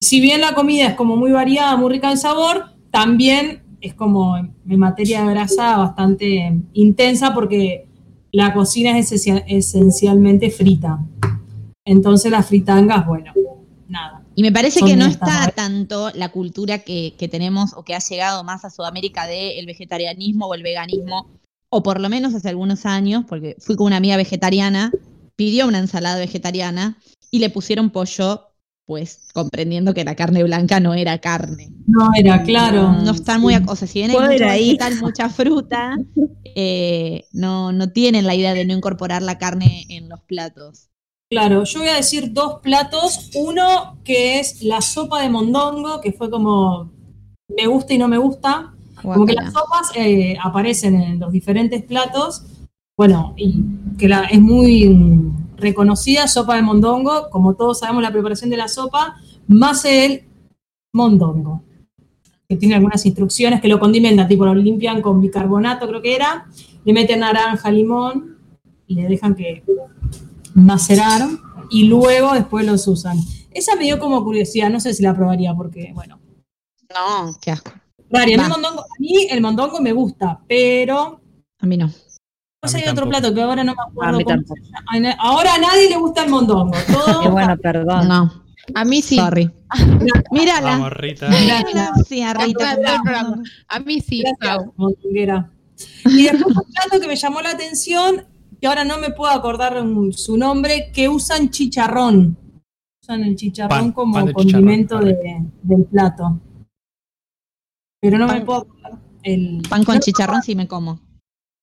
si 0.00 0.20
bien 0.20 0.40
la 0.40 0.54
comida 0.54 0.86
es 0.86 0.94
como 0.94 1.16
muy 1.16 1.32
variada, 1.32 1.76
muy 1.76 1.90
rica 1.92 2.10
en 2.10 2.18
sabor, 2.18 2.66
también 2.90 3.62
es 3.80 3.94
como 3.94 4.36
en 4.36 4.54
materia 4.78 5.24
de 5.24 5.30
grasa 5.30 5.76
bastante 5.76 6.56
intensa 6.72 7.34
porque 7.34 7.88
la 8.30 8.54
cocina 8.54 8.96
es 8.96 9.12
esencia- 9.12 9.44
esencialmente 9.46 10.50
frita. 10.50 11.00
Entonces 11.84 12.30
las 12.30 12.46
fritangas, 12.46 13.06
bueno, 13.06 13.32
nada. 13.88 14.17
Y 14.38 14.42
me 14.42 14.52
parece 14.52 14.82
que 14.82 14.94
no 14.94 15.04
está 15.04 15.46
ver. 15.46 15.54
tanto 15.56 16.12
la 16.14 16.28
cultura 16.28 16.78
que, 16.78 17.16
que 17.18 17.26
tenemos 17.26 17.72
o 17.74 17.82
que 17.82 17.96
ha 17.96 17.98
llegado 17.98 18.44
más 18.44 18.64
a 18.64 18.70
Sudamérica 18.70 19.26
del 19.26 19.66
vegetarianismo 19.66 20.46
o 20.46 20.54
el 20.54 20.62
veganismo, 20.62 21.28
o 21.70 21.82
por 21.82 22.00
lo 22.00 22.08
menos 22.08 22.36
hace 22.36 22.48
algunos 22.48 22.86
años, 22.86 23.24
porque 23.28 23.56
fui 23.58 23.74
con 23.74 23.88
una 23.88 23.96
amiga 23.96 24.16
vegetariana, 24.16 24.92
pidió 25.34 25.66
una 25.66 25.80
ensalada 25.80 26.20
vegetariana 26.20 26.98
y 27.32 27.40
le 27.40 27.50
pusieron 27.50 27.90
pollo, 27.90 28.52
pues 28.86 29.26
comprendiendo 29.34 29.92
que 29.92 30.04
la 30.04 30.14
carne 30.14 30.44
blanca 30.44 30.78
no 30.78 30.94
era 30.94 31.18
carne. 31.18 31.72
No 31.88 32.10
era 32.16 32.40
claro. 32.44 32.92
No, 32.92 33.02
no 33.02 33.10
están 33.10 33.40
muy, 33.40 33.56
o 33.56 33.74
sea, 33.74 33.88
si 33.88 33.98
bien 33.98 34.12
hay 34.12 34.78
mucho 34.78 35.04
mucha 35.04 35.30
fruta, 35.30 35.96
eh, 36.54 37.24
no, 37.32 37.72
no 37.72 37.90
tienen 37.90 38.24
la 38.24 38.36
idea 38.36 38.54
de 38.54 38.64
no 38.64 38.72
incorporar 38.72 39.20
la 39.20 39.36
carne 39.36 39.84
en 39.88 40.08
los 40.08 40.20
platos. 40.20 40.90
Claro, 41.30 41.64
yo 41.64 41.80
voy 41.80 41.88
a 41.88 41.96
decir 41.96 42.32
dos 42.32 42.60
platos. 42.60 43.30
Uno 43.34 43.98
que 44.02 44.40
es 44.40 44.62
la 44.62 44.80
sopa 44.80 45.22
de 45.22 45.28
mondongo, 45.28 46.00
que 46.00 46.12
fue 46.12 46.30
como 46.30 46.90
me 47.54 47.66
gusta 47.66 47.92
y 47.92 47.98
no 47.98 48.08
me 48.08 48.16
gusta. 48.16 48.72
Como 49.02 49.26
que 49.26 49.34
las 49.34 49.52
sopas 49.52 49.92
eh, 49.94 50.36
aparecen 50.42 51.00
en 51.00 51.20
los 51.20 51.30
diferentes 51.30 51.82
platos. 51.82 52.44
Bueno, 52.96 53.34
y 53.36 53.62
que 53.98 54.08
la, 54.08 54.24
es 54.24 54.40
muy 54.40 55.30
reconocida, 55.56 56.26
sopa 56.28 56.56
de 56.56 56.62
mondongo. 56.62 57.28
Como 57.30 57.54
todos 57.54 57.80
sabemos 57.80 58.02
la 58.02 58.10
preparación 58.10 58.48
de 58.48 58.56
la 58.56 58.68
sopa, 58.68 59.16
más 59.46 59.84
el 59.84 60.24
mondongo. 60.94 61.62
Que 62.48 62.56
tiene 62.56 62.74
algunas 62.74 63.04
instrucciones 63.04 63.60
que 63.60 63.68
lo 63.68 63.78
condimentan, 63.78 64.26
tipo 64.26 64.46
lo 64.46 64.54
limpian 64.54 65.02
con 65.02 65.20
bicarbonato, 65.20 65.86
creo 65.86 66.00
que 66.00 66.16
era. 66.16 66.46
Le 66.86 66.94
meten 66.94 67.20
naranja, 67.20 67.70
limón, 67.70 68.38
y 68.86 68.94
le 68.94 69.06
dejan 69.06 69.34
que 69.34 69.62
macerar. 70.64 71.28
Y 71.70 71.84
luego 71.84 72.32
después 72.32 72.64
los 72.64 72.86
usan. 72.86 73.18
Esa 73.50 73.76
me 73.76 73.84
dio 73.84 73.98
como 73.98 74.24
curiosidad, 74.24 74.70
no 74.70 74.80
sé 74.80 74.94
si 74.94 75.02
la 75.02 75.14
probaría 75.14 75.54
porque, 75.54 75.90
bueno, 75.94 76.18
No, 76.94 77.36
qué 77.40 77.50
asco. 77.50 77.72
Rari, 78.10 78.34
a 78.34 78.42
mí, 78.42 78.48
mondongo, 78.48 78.80
a 78.80 78.86
mí 78.98 79.26
el 79.30 79.40
mondongo 79.42 79.80
me 79.80 79.92
gusta, 79.92 80.40
pero 80.48 81.20
A 81.60 81.66
mí 81.66 81.76
no. 81.76 81.90
No 82.62 82.68
sé, 82.68 82.78
hay 82.78 82.88
otro 82.88 83.08
plato 83.08 83.32
que 83.32 83.42
ahora 83.42 83.62
no 83.62 83.74
me 83.74 83.82
acuerdo. 83.82 84.14
A 84.14 84.18
mí 84.18 84.24
cómo 84.24 84.42
se 84.92 85.14
Ahora 85.18 85.54
a 85.54 85.58
nadie 85.58 85.88
le 85.90 85.96
gusta 85.96 86.24
el 86.24 86.30
mondongo. 86.30 86.76
Todo 86.92 87.22
Y 87.24 87.28
bueno, 87.28 87.56
perdón. 87.58 88.08
No, 88.08 88.44
A 88.74 88.84
mí 88.84 89.02
sí. 89.02 89.16
sorry. 89.16 89.50
Mírala. 90.32 90.70
Vamos, 90.70 90.92
Rita. 90.94 91.28
Mírala, 91.28 91.92
sí, 92.08 92.22
a 92.22 92.34
Rita. 92.34 92.76
A 93.68 93.80
mí 93.80 94.00
sí. 94.00 94.24
Gracias. 94.40 95.46
Y 96.06 96.24
después 96.24 96.56
un 96.56 96.72
plato 96.72 97.00
que 97.00 97.06
me 97.06 97.16
llamó 97.16 97.40
la 97.40 97.50
atención, 97.50 98.26
que 98.60 98.66
ahora 98.66 98.84
no 98.84 98.98
me 98.98 99.10
puedo 99.10 99.32
acordar 99.32 99.82
su 100.12 100.36
nombre, 100.36 100.90
que 100.92 101.08
usan 101.08 101.50
chicharrón. 101.50 102.36
Usan 103.02 103.22
el 103.24 103.36
chicharrón 103.36 103.78
Pan- 103.78 103.92
como 103.92 104.14
pan 104.14 104.26
de 104.26 104.32
condimento 104.32 104.98
chicharrón, 105.00 105.52
de- 105.62 105.74
del 105.76 105.84
plato. 105.86 106.40
Pero 108.00 108.18
no 108.18 108.28
me 108.28 108.40
puedo 108.42 108.60
acordar. 108.60 108.98
El, 109.22 109.62
Pan 109.68 109.84
con 109.84 109.96
no, 109.96 110.00
chicharrón 110.00 110.42
sí 110.42 110.54
me 110.54 110.68
como. 110.68 111.00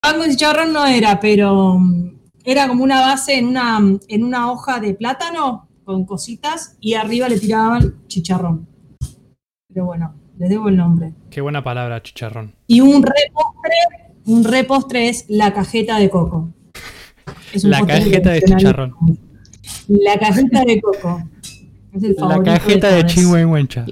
Pan 0.02 0.18
con 0.18 0.30
chicharrón 0.30 0.74
no 0.74 0.86
era, 0.86 1.20
pero 1.20 1.78
mm, 1.80 2.12
era 2.44 2.68
como 2.68 2.84
una 2.84 3.02
base 3.02 3.38
en 3.38 3.48
una, 3.48 3.80
en 4.08 4.24
una 4.24 4.52
hoja 4.52 4.80
de 4.80 4.94
plátano 4.94 5.68
con 5.84 6.06
cositas 6.06 6.78
y 6.80 6.96
arriba 6.96 7.30
le 7.30 7.40
tiraban 7.40 8.06
chicharrón. 8.08 8.68
Pero 9.68 9.86
bueno, 9.86 10.14
les 10.38 10.50
debo 10.50 10.68
el 10.70 10.78
nombre. 10.78 11.14
Qué 11.30 11.42
buena 11.42 11.64
palabra, 11.64 12.02
chicharrón. 12.04 12.56
Y 12.68 12.82
un 12.82 13.02
repostre, 13.04 14.14
un 14.26 14.44
repostre 14.44 15.10
es 15.10 15.26
la 15.30 15.54
cajeta 15.54 15.98
de 15.98 16.10
coco. 16.10 16.54
La 17.64 17.86
cajeta 17.86 18.32
de 18.32 18.42
tradicional. 18.42 18.58
chicharrón. 18.60 19.20
La 19.88 20.18
cajeta 20.20 20.64
de 20.66 20.82
coco. 20.82 21.24
Es 21.94 22.04
el 22.04 22.16
La 22.20 22.44
cajeta 22.44 22.92
de 22.94 23.02
todos. 23.04 23.14
Chihuahuencha. 23.14 23.86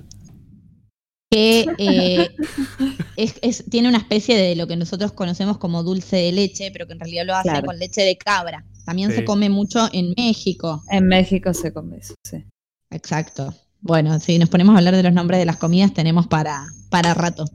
Que 1.30 1.66
eh, 1.80 2.30
es- 3.18 3.40
es- 3.42 3.64
tiene 3.70 3.90
una 3.90 3.98
especie 3.98 4.38
de 4.38 4.56
lo 4.56 4.68
que 4.68 4.76
nosotros 4.76 5.14
conocemos 5.14 5.58
como 5.58 5.82
dulce 5.84 6.18
de 6.18 6.32
leche, 6.32 6.70
pero 6.72 6.86
que 6.86 6.94
en 6.94 7.00
realidad 7.00 7.26
lo 7.26 7.34
Claro. 7.42 7.66
con 7.66 7.80
leche 7.80 8.02
de 8.02 8.18
cabra. 8.18 8.66
También 8.86 9.10
Sí. 9.12 9.18
se 9.18 9.26
come 9.26 9.50
mucho 9.50 9.88
en 9.94 10.14
México. 10.18 10.84
En 10.92 11.08
México 11.08 11.54
se 11.54 11.72
come 11.74 11.98
eso, 11.98 12.14
sí. 12.24 12.44
Exacto. 12.92 13.54
Bueno, 13.82 14.20
si 14.20 14.38
nos 14.38 14.50
ponemos 14.50 14.76
a 14.76 14.78
hablar 14.78 14.96
de 14.96 15.04
los 15.04 15.14
nombres 15.14 15.40
de 15.40 15.46
las 15.46 15.58
comidas, 15.58 15.94
tenemos 15.94 16.28
para, 16.28 16.66
para 16.94 17.16
rato. 17.16 17.46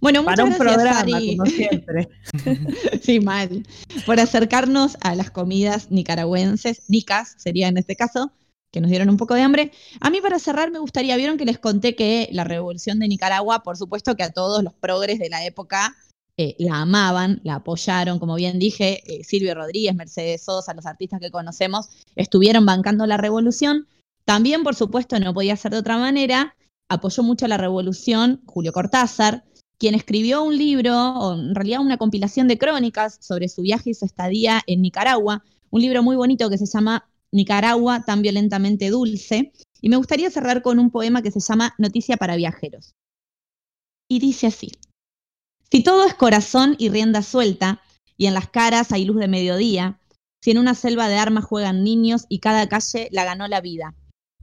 Bueno, 0.00 0.22
muchas 0.22 0.36
Para 0.36 0.44
un 0.44 0.58
gracias, 0.58 0.74
programa, 0.74 1.16
Ari. 1.18 1.36
como 1.36 1.50
siempre. 1.50 2.08
sí, 3.02 3.20
mal. 3.20 3.62
Por 4.06 4.18
acercarnos 4.18 4.96
a 5.02 5.14
las 5.14 5.30
comidas 5.30 5.90
nicaragüenses, 5.90 6.84
nicas 6.88 7.34
sería 7.36 7.68
en 7.68 7.76
este 7.76 7.94
caso, 7.94 8.32
que 8.70 8.80
nos 8.80 8.88
dieron 8.88 9.10
un 9.10 9.18
poco 9.18 9.34
de 9.34 9.42
hambre. 9.42 9.70
A 10.00 10.08
mí 10.08 10.22
para 10.22 10.38
cerrar 10.38 10.70
me 10.70 10.78
gustaría, 10.78 11.14
vieron 11.18 11.36
que 11.36 11.44
les 11.44 11.58
conté 11.58 11.94
que 11.94 12.30
la 12.32 12.44
revolución 12.44 12.98
de 12.98 13.06
Nicaragua, 13.06 13.62
por 13.62 13.76
supuesto 13.76 14.16
que 14.16 14.22
a 14.22 14.30
todos 14.30 14.64
los 14.64 14.72
progres 14.72 15.18
de 15.18 15.28
la 15.28 15.44
época 15.44 15.94
eh, 16.38 16.56
la 16.58 16.80
amaban, 16.80 17.42
la 17.44 17.56
apoyaron, 17.56 18.18
como 18.18 18.34
bien 18.36 18.58
dije, 18.58 19.02
eh, 19.04 19.24
Silvio 19.24 19.54
Rodríguez, 19.54 19.94
Mercedes 19.94 20.42
Sosa, 20.42 20.72
los 20.72 20.86
artistas 20.86 21.20
que 21.20 21.30
conocemos, 21.30 21.90
estuvieron 22.14 22.64
bancando 22.64 23.04
la 23.04 23.18
revolución. 23.18 23.88
También, 24.24 24.62
por 24.62 24.74
supuesto, 24.74 25.20
no 25.20 25.34
podía 25.34 25.54
ser 25.54 25.72
de 25.72 25.78
otra 25.80 25.98
manera, 25.98 26.56
apoyó 26.88 27.22
mucho 27.22 27.46
la 27.48 27.56
revolución 27.56 28.42
Julio 28.46 28.72
Cortázar, 28.72 29.44
quien 29.78 29.94
escribió 29.94 30.42
un 30.42 30.56
libro, 30.56 30.94
o 30.96 31.34
en 31.34 31.54
realidad 31.54 31.80
una 31.80 31.98
compilación 31.98 32.48
de 32.48 32.58
crónicas 32.58 33.18
sobre 33.20 33.48
su 33.48 33.62
viaje 33.62 33.90
y 33.90 33.94
su 33.94 34.04
estadía 34.04 34.62
en 34.66 34.82
Nicaragua, 34.82 35.44
un 35.70 35.82
libro 35.82 36.02
muy 36.02 36.16
bonito 36.16 36.48
que 36.48 36.58
se 36.58 36.66
llama 36.66 37.08
Nicaragua 37.32 38.04
tan 38.04 38.22
violentamente 38.22 38.88
dulce, 38.90 39.52
y 39.80 39.88
me 39.88 39.96
gustaría 39.96 40.30
cerrar 40.30 40.62
con 40.62 40.78
un 40.78 40.90
poema 40.90 41.22
que 41.22 41.30
se 41.30 41.40
llama 41.40 41.74
Noticia 41.78 42.16
para 42.16 42.36
viajeros. 42.36 42.94
Y 44.08 44.20
dice 44.20 44.46
así, 44.46 44.72
si 45.70 45.82
todo 45.82 46.04
es 46.04 46.14
corazón 46.14 46.76
y 46.78 46.88
rienda 46.88 47.22
suelta, 47.22 47.82
y 48.16 48.26
en 48.26 48.34
las 48.34 48.48
caras 48.48 48.92
hay 48.92 49.04
luz 49.04 49.18
de 49.18 49.28
mediodía, 49.28 50.00
si 50.40 50.52
en 50.52 50.58
una 50.58 50.74
selva 50.74 51.08
de 51.08 51.16
armas 51.16 51.44
juegan 51.44 51.84
niños 51.84 52.24
y 52.28 52.38
cada 52.38 52.68
calle 52.68 53.08
la 53.10 53.24
ganó 53.24 53.48
la 53.48 53.60
vida. 53.60 53.94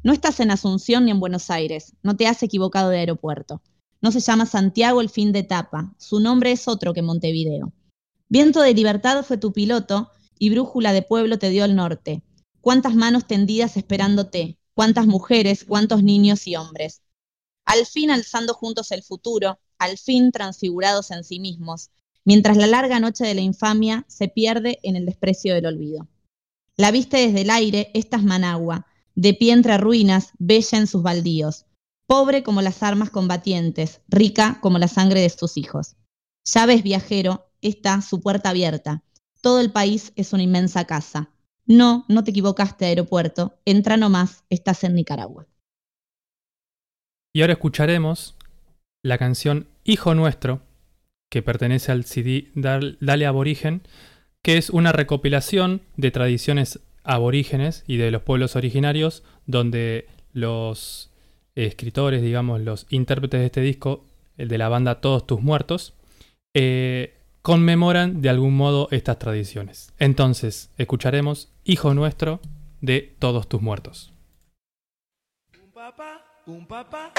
No 0.04 0.12
estás 0.12 0.42
en 0.42 0.52
Asunción 0.52 1.06
ni 1.06 1.12
en 1.12 1.22
Buenos 1.22 1.50
Aires, 1.50 1.94
no 2.04 2.18
te 2.18 2.28
has 2.28 2.44
equivocado 2.44 2.90
de 2.90 2.98
aeropuerto. 2.98 3.62
No 4.02 4.12
se 4.12 4.20
llama 4.20 4.46
Santiago 4.46 5.00
el 5.00 5.10
fin 5.10 5.32
de 5.32 5.40
etapa, 5.40 5.96
su 5.98 6.20
nombre 6.20 6.52
es 6.52 6.68
otro 6.68 6.94
que 6.94 7.02
Montevideo. 7.02 7.72
Viento 8.28 8.62
de 8.62 8.74
libertad 8.74 9.24
fue 9.24 9.38
tu 9.38 9.54
piloto 9.54 10.12
y 10.38 10.50
brújula 10.50 10.92
de 10.92 11.04
pueblo 11.04 11.40
te 11.40 11.50
dio 11.52 11.64
el 11.64 11.78
norte. 11.78 12.22
Cuántas 12.60 12.96
manos 12.96 13.28
tendidas 13.28 13.78
esperándote, 13.78 14.58
cuántas 14.74 15.08
mujeres, 15.08 15.64
cuántos 15.64 16.04
niños 16.04 16.48
y 16.48 16.58
hombres. 16.58 17.02
Al 17.64 17.86
fin 17.86 18.12
alzando 18.12 18.54
juntos 18.54 18.92
el 18.92 19.04
futuro, 19.04 19.58
al 19.78 19.98
fin 19.98 20.34
transfigurados 20.34 21.12
en 21.12 21.24
sí 21.24 21.40
mismos, 21.40 21.92
mientras 22.26 22.58
la 22.58 22.68
larga 22.68 23.00
noche 23.00 23.24
de 23.24 23.36
la 23.36 23.42
infamia 23.42 24.04
se 24.10 24.28
pierde 24.28 24.80
en 24.84 24.98
el 24.98 25.06
desprecio 25.06 25.54
del 25.54 25.66
olvido. 25.66 26.10
La 26.76 26.92
viste 26.92 27.26
desde 27.26 27.42
el 27.42 27.50
aire, 27.50 27.90
esta 27.94 28.18
es 28.18 28.24
Managua, 28.24 28.86
de 29.16 29.34
pie 29.34 29.54
entre 29.54 29.78
ruinas, 29.78 30.32
bella 30.40 30.78
en 30.78 30.88
sus 30.88 31.04
baldíos, 31.04 31.66
pobre 32.08 32.44
como 32.44 32.62
las 32.62 32.84
armas 32.84 33.10
combatientes, 33.10 34.02
rica 34.08 34.60
como 34.62 34.80
la 34.80 34.88
sangre 34.88 35.22
de 35.22 35.30
sus 35.30 35.58
hijos. 35.58 35.96
Ya 36.46 36.66
ves, 36.66 36.84
viajero, 36.84 37.50
está 37.62 38.02
su 38.02 38.22
puerta 38.22 38.50
abierta. 38.50 39.04
Todo 39.42 39.60
el 39.60 39.72
país 39.72 40.14
es 40.16 40.34
una 40.34 40.44
inmensa 40.44 40.86
casa. 40.86 41.30
No, 41.66 42.06
no 42.10 42.24
te 42.24 42.32
equivocaste, 42.32 42.86
aeropuerto. 42.86 43.58
Entra 43.66 43.98
nomás, 43.98 44.44
estás 44.50 44.84
en 44.84 44.96
Nicaragua. 44.96 45.48
Y 47.34 47.42
ahora 47.42 47.54
escucharemos 47.54 48.36
la 49.04 49.18
canción 49.18 49.68
Hijo 49.84 50.14
Nuestro, 50.16 50.62
que 51.32 51.42
pertenece 51.42 51.92
al 51.92 52.06
CD 52.06 52.52
Dal- 52.56 52.98
Dale 53.02 53.26
Aborigen, 53.26 53.82
que 54.44 54.58
es 54.58 54.70
una 54.70 54.92
recopilación 54.92 55.82
de 55.98 56.12
tradiciones 56.12 56.80
aborígenes 57.04 57.84
y 57.88 57.98
de 57.98 58.12
los 58.12 58.22
pueblos 58.22 58.56
originarios, 58.56 59.24
donde 59.46 60.08
los 60.34 61.12
escritores, 61.56 62.22
digamos, 62.22 62.62
los 62.62 62.88
intérpretes 62.90 63.40
de 63.40 63.46
este 63.48 63.62
disco, 63.62 64.06
el 64.38 64.48
de 64.48 64.58
la 64.58 64.70
banda 64.70 65.02
Todos 65.02 65.28
Tus 65.28 65.42
Muertos, 65.42 65.94
eh, 66.54 67.16
conmemoran 67.42 68.22
de 68.22 68.30
algún 68.30 68.56
modo 68.56 68.88
estas 68.92 69.20
tradiciones. 69.20 69.94
Entonces, 70.00 70.72
escucharemos 70.78 71.52
Hijo 71.64 71.94
Nuestro 71.94 72.40
de 72.82 73.16
Todos 73.20 73.48
Tus 73.48 73.62
Muertos. 73.62 74.14
Un 75.62 75.72
papá, 75.72 76.26
un 76.46 76.66
papá. 76.66 77.12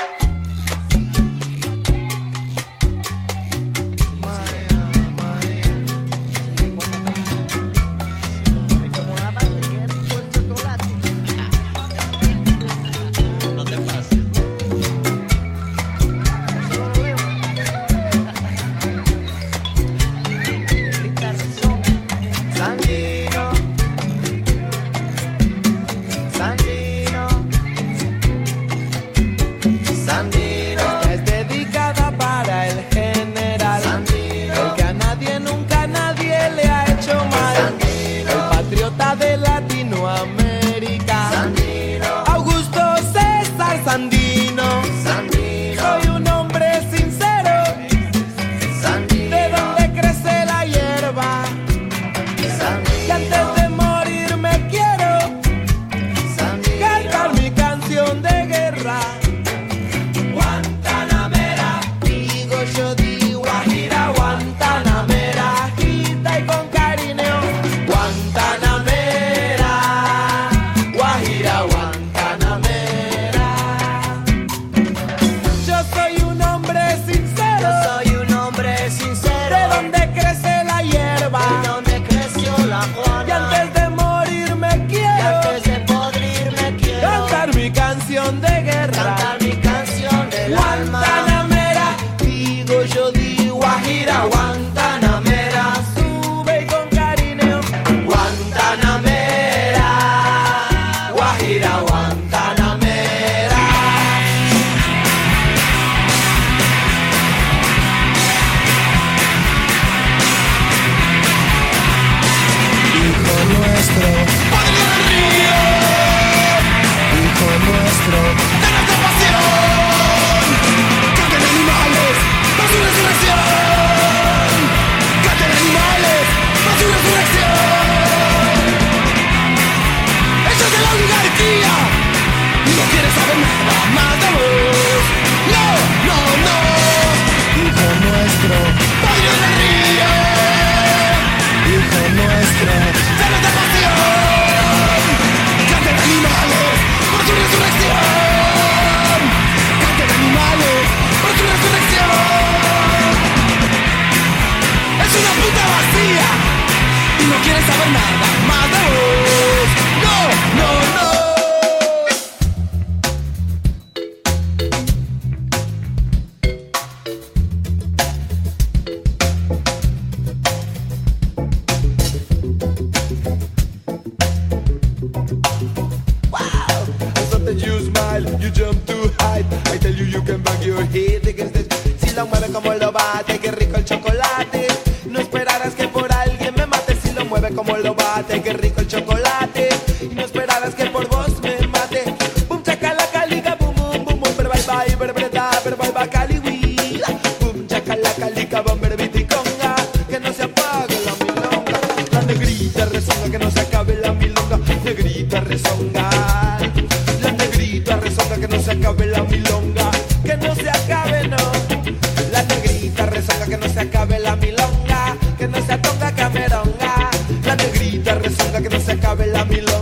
i 219.21 219.27
love 219.27 219.49
mi 219.49 219.61
lado. 219.61 219.74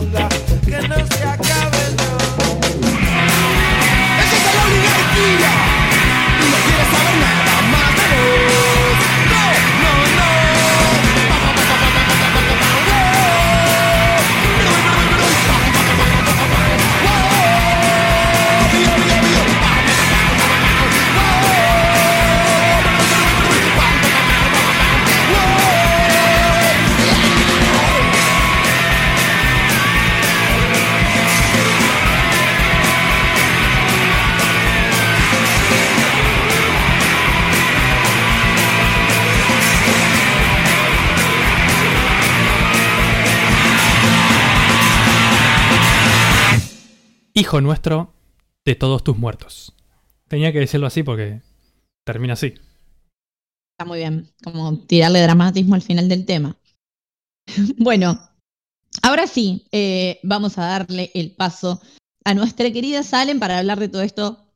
Hijo 47.53 47.61
nuestro 47.61 48.15
de 48.65 48.75
todos 48.77 49.05
tus 49.05 49.19
muertos. 49.19 49.75
Tenía 50.27 50.55
que 50.55 50.61
decirlo 50.61 50.87
así 50.87 51.03
porque 51.03 51.43
termina 52.03 52.33
así. 52.33 52.55
Está 53.75 53.85
muy 53.87 53.99
bien, 53.99 54.31
como 54.43 54.79
tirarle 54.79 55.21
dramatismo 55.21 55.75
al 55.75 55.83
final 55.83 56.09
del 56.09 56.25
tema. 56.25 56.57
bueno, 57.77 58.19
ahora 59.03 59.27
sí, 59.27 59.67
eh, 59.71 60.19
vamos 60.23 60.57
a 60.57 60.63
darle 60.63 61.11
el 61.13 61.33
paso 61.33 61.83
a 62.25 62.33
nuestra 62.33 62.73
querida 62.73 63.03
Salem 63.03 63.39
para 63.39 63.59
hablar 63.59 63.79
de 63.79 63.91
todo 63.91 64.01
esto 64.01 64.47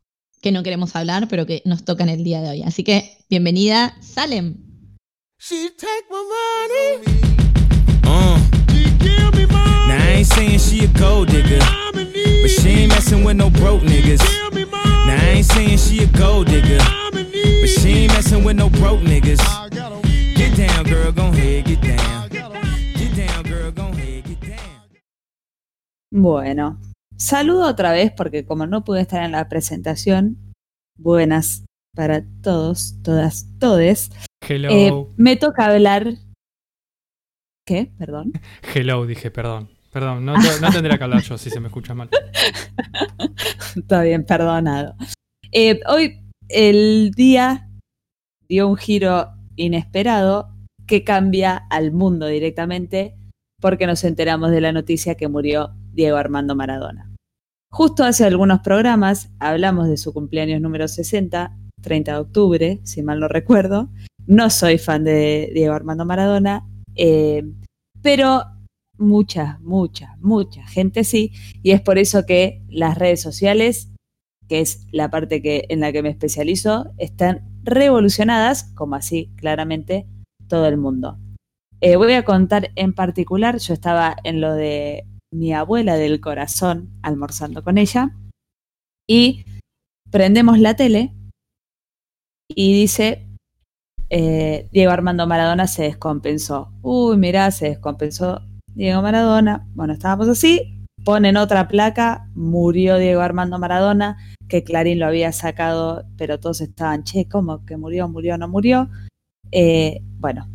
que 0.40 0.51
no 0.51 0.62
queremos 0.62 0.97
hablar, 0.97 1.28
pero 1.28 1.44
que 1.44 1.61
nos 1.66 1.84
toca 1.84 2.03
en 2.03 2.09
el 2.09 2.24
día 2.24 2.40
de 2.40 2.49
hoy. 2.49 2.62
Así 2.62 2.82
que, 2.82 3.18
bienvenida, 3.28 3.94
Salem. 4.01 4.57
She 5.38 5.68
take 5.76 6.07
my 6.11 6.22
money. 6.32 7.26
Uh. 8.05 8.57
Now 9.86 9.99
I 9.99 10.14
ain't 10.16 10.26
saying 10.26 10.59
she 10.61 10.86
a 10.86 10.88
gold 10.99 11.28
digger, 11.28 11.61
but 12.47 12.53
she 12.62 12.68
ain't 12.82 12.90
messing 12.90 13.24
with 13.24 13.36
no 13.36 13.51
broke 13.51 13.82
niggas. 13.82 14.22
Now 14.55 15.18
I 15.18 15.34
ain't 15.34 15.47
saying 15.47 15.78
she 15.78 16.05
a 16.05 16.07
gold 16.07 16.47
digger, 16.47 16.78
but 17.11 17.68
she 17.68 18.05
ain't 18.05 18.12
messing 18.12 18.44
with 18.44 18.57
no 18.57 18.70
broke 18.70 19.01
niggas. 19.01 19.42
Get 20.36 20.57
down, 20.57 20.84
girl, 20.84 21.11
gon' 21.11 21.34
ahead, 21.34 21.64
get 21.64 21.80
down. 21.82 22.28
Get 22.94 23.16
down, 23.16 23.42
girl, 23.42 23.72
gon' 23.72 23.94
ahead, 23.94 24.24
get 24.26 24.40
down. 24.40 24.80
Bueno, 26.12 26.78
saludo 27.16 27.66
otra 27.66 27.90
vez 27.90 28.12
porque 28.16 28.47
como 28.47 28.68
no 28.68 28.84
pude 28.84 29.01
estar 29.01 29.24
en 29.24 29.32
la 29.32 29.49
presentación, 29.49 30.55
buenas 30.97 31.64
para 31.97 32.22
todos, 32.42 33.03
todas, 33.03 33.49
todes. 33.59 34.11
Hello. 34.40 34.70
Eh, 34.70 34.92
me 35.16 35.34
toca 35.34 35.66
hablar. 35.66 36.14
¿Qué? 37.66 37.90
Perdón. 37.99 38.34
Hello, 38.72 39.05
dije, 39.05 39.32
perdón. 39.32 39.76
Perdón, 39.97 40.26
no, 40.26 40.34
no 40.34 40.70
tendría 40.70 40.99
que 40.99 41.05
hablar 41.05 41.22
yo 41.22 41.38
si 41.38 41.49
se 41.49 41.59
me 41.59 41.68
escucha 41.68 41.94
mal. 41.94 42.11
Está 43.76 44.03
bien, 44.03 44.26
perdonado. 44.26 44.94
Eh, 45.51 45.80
hoy 45.88 46.20
el 46.51 47.12
día 47.12 47.70
dio 48.47 48.68
un 48.68 48.76
giro 48.76 49.30
inesperado 49.57 50.51
que 50.86 51.03
cambia 51.03 51.57
al 51.70 51.92
mundo 51.92 52.26
directamente 52.26 53.16
porque 53.59 53.86
nos 53.86 54.05
enteramos 54.05 54.51
de 54.51 54.61
la 54.61 54.70
noticia 54.70 55.14
que 55.14 55.28
murió 55.28 55.70
Diego 55.94 56.18
Armando 56.18 56.55
Maradona. 56.55 57.11
Justo 57.72 58.05
hace 58.05 58.26
algunos 58.26 58.61
programas 58.61 59.30
hablamos 59.38 59.88
de 59.88 59.97
su 59.97 60.12
cumpleaños 60.12 60.61
número 60.61 60.88
60, 60.88 61.57
30 61.80 62.12
de 62.12 62.18
octubre, 62.18 62.80
si 62.84 63.03
mal 63.03 63.18
no 63.18 63.28
recuerdo. 63.28 63.88
No 64.26 64.51
soy 64.51 64.76
fan 64.76 65.05
de 65.05 65.51
Diego 65.55 65.72
Armando 65.72 66.05
Maradona, 66.05 66.68
eh, 66.97 67.44
pero 68.03 68.55
mucha, 68.99 69.59
mucha, 69.62 70.16
mucha 70.20 70.66
gente 70.66 71.05
sí, 71.05 71.32
y 71.62 71.72
es 71.72 71.80
por 71.80 71.99
eso 71.99 72.26
que 72.26 72.62
las 72.68 72.97
redes 72.97 73.20
sociales, 73.20 73.90
que 74.49 74.61
es 74.61 74.86
la 74.92 75.11
parte 75.11 75.42
que, 75.42 75.66
en 75.68 75.80
la 75.80 75.92
que 75.92 76.03
me 76.03 76.11
especializo, 76.11 76.92
están 76.99 77.49
revolucionadas, 77.62 78.72
como 78.74 78.94
así 78.94 79.30
claramente 79.36 80.07
todo 80.49 80.66
el 80.66 80.76
mundo. 80.76 81.18
Eh, 81.80 81.97
voy 81.97 82.12
a 82.12 82.24
contar 82.24 82.70
en 82.76 82.94
particular, 82.94 83.59
yo 83.59 83.74
estaba 83.74 84.16
en 84.24 84.40
lo 84.40 84.55
de 84.55 85.05
mi 85.32 85.53
abuela 85.53 85.97
del 85.97 86.20
corazón 86.20 86.90
almorzando 87.03 87.62
con 87.62 87.76
ella, 87.76 88.16
y 89.09 89.44
prendemos 90.11 90.59
la 90.59 90.74
tele 90.74 91.12
y 92.49 92.72
dice, 92.72 93.26
eh, 94.09 94.68
Diego 94.72 94.92
Armando 94.92 95.26
Maradona 95.26 95.66
se 95.66 95.82
descompensó. 95.82 96.72
Uy, 96.82 97.16
mirá, 97.16 97.51
se 97.51 97.70
descompensó 97.70 98.40
Diego 98.77 99.01
Maradona. 99.01 99.66
Bueno, 99.74 99.95
estábamos 99.95 100.29
así. 100.29 100.85
Ponen 101.03 101.39
otra 101.39 101.66
placa, 101.66 102.29
murió 102.35 102.99
Diego 102.99 103.22
Armando 103.22 103.59
Maradona, 103.59 104.18
que 104.49 104.64
Clarín 104.64 104.99
lo 104.99 105.07
había 105.07 105.33
sacado, 105.33 106.05
pero 106.18 106.39
todos 106.39 106.61
estaban, 106.61 107.05
che, 107.05 107.27
¿cómo 107.27 107.64
que 107.64 107.77
murió, 107.77 108.07
murió, 108.09 108.37
no 108.37 108.49
murió? 108.49 108.91
Eh, 109.51 110.03
bueno, 110.18 110.51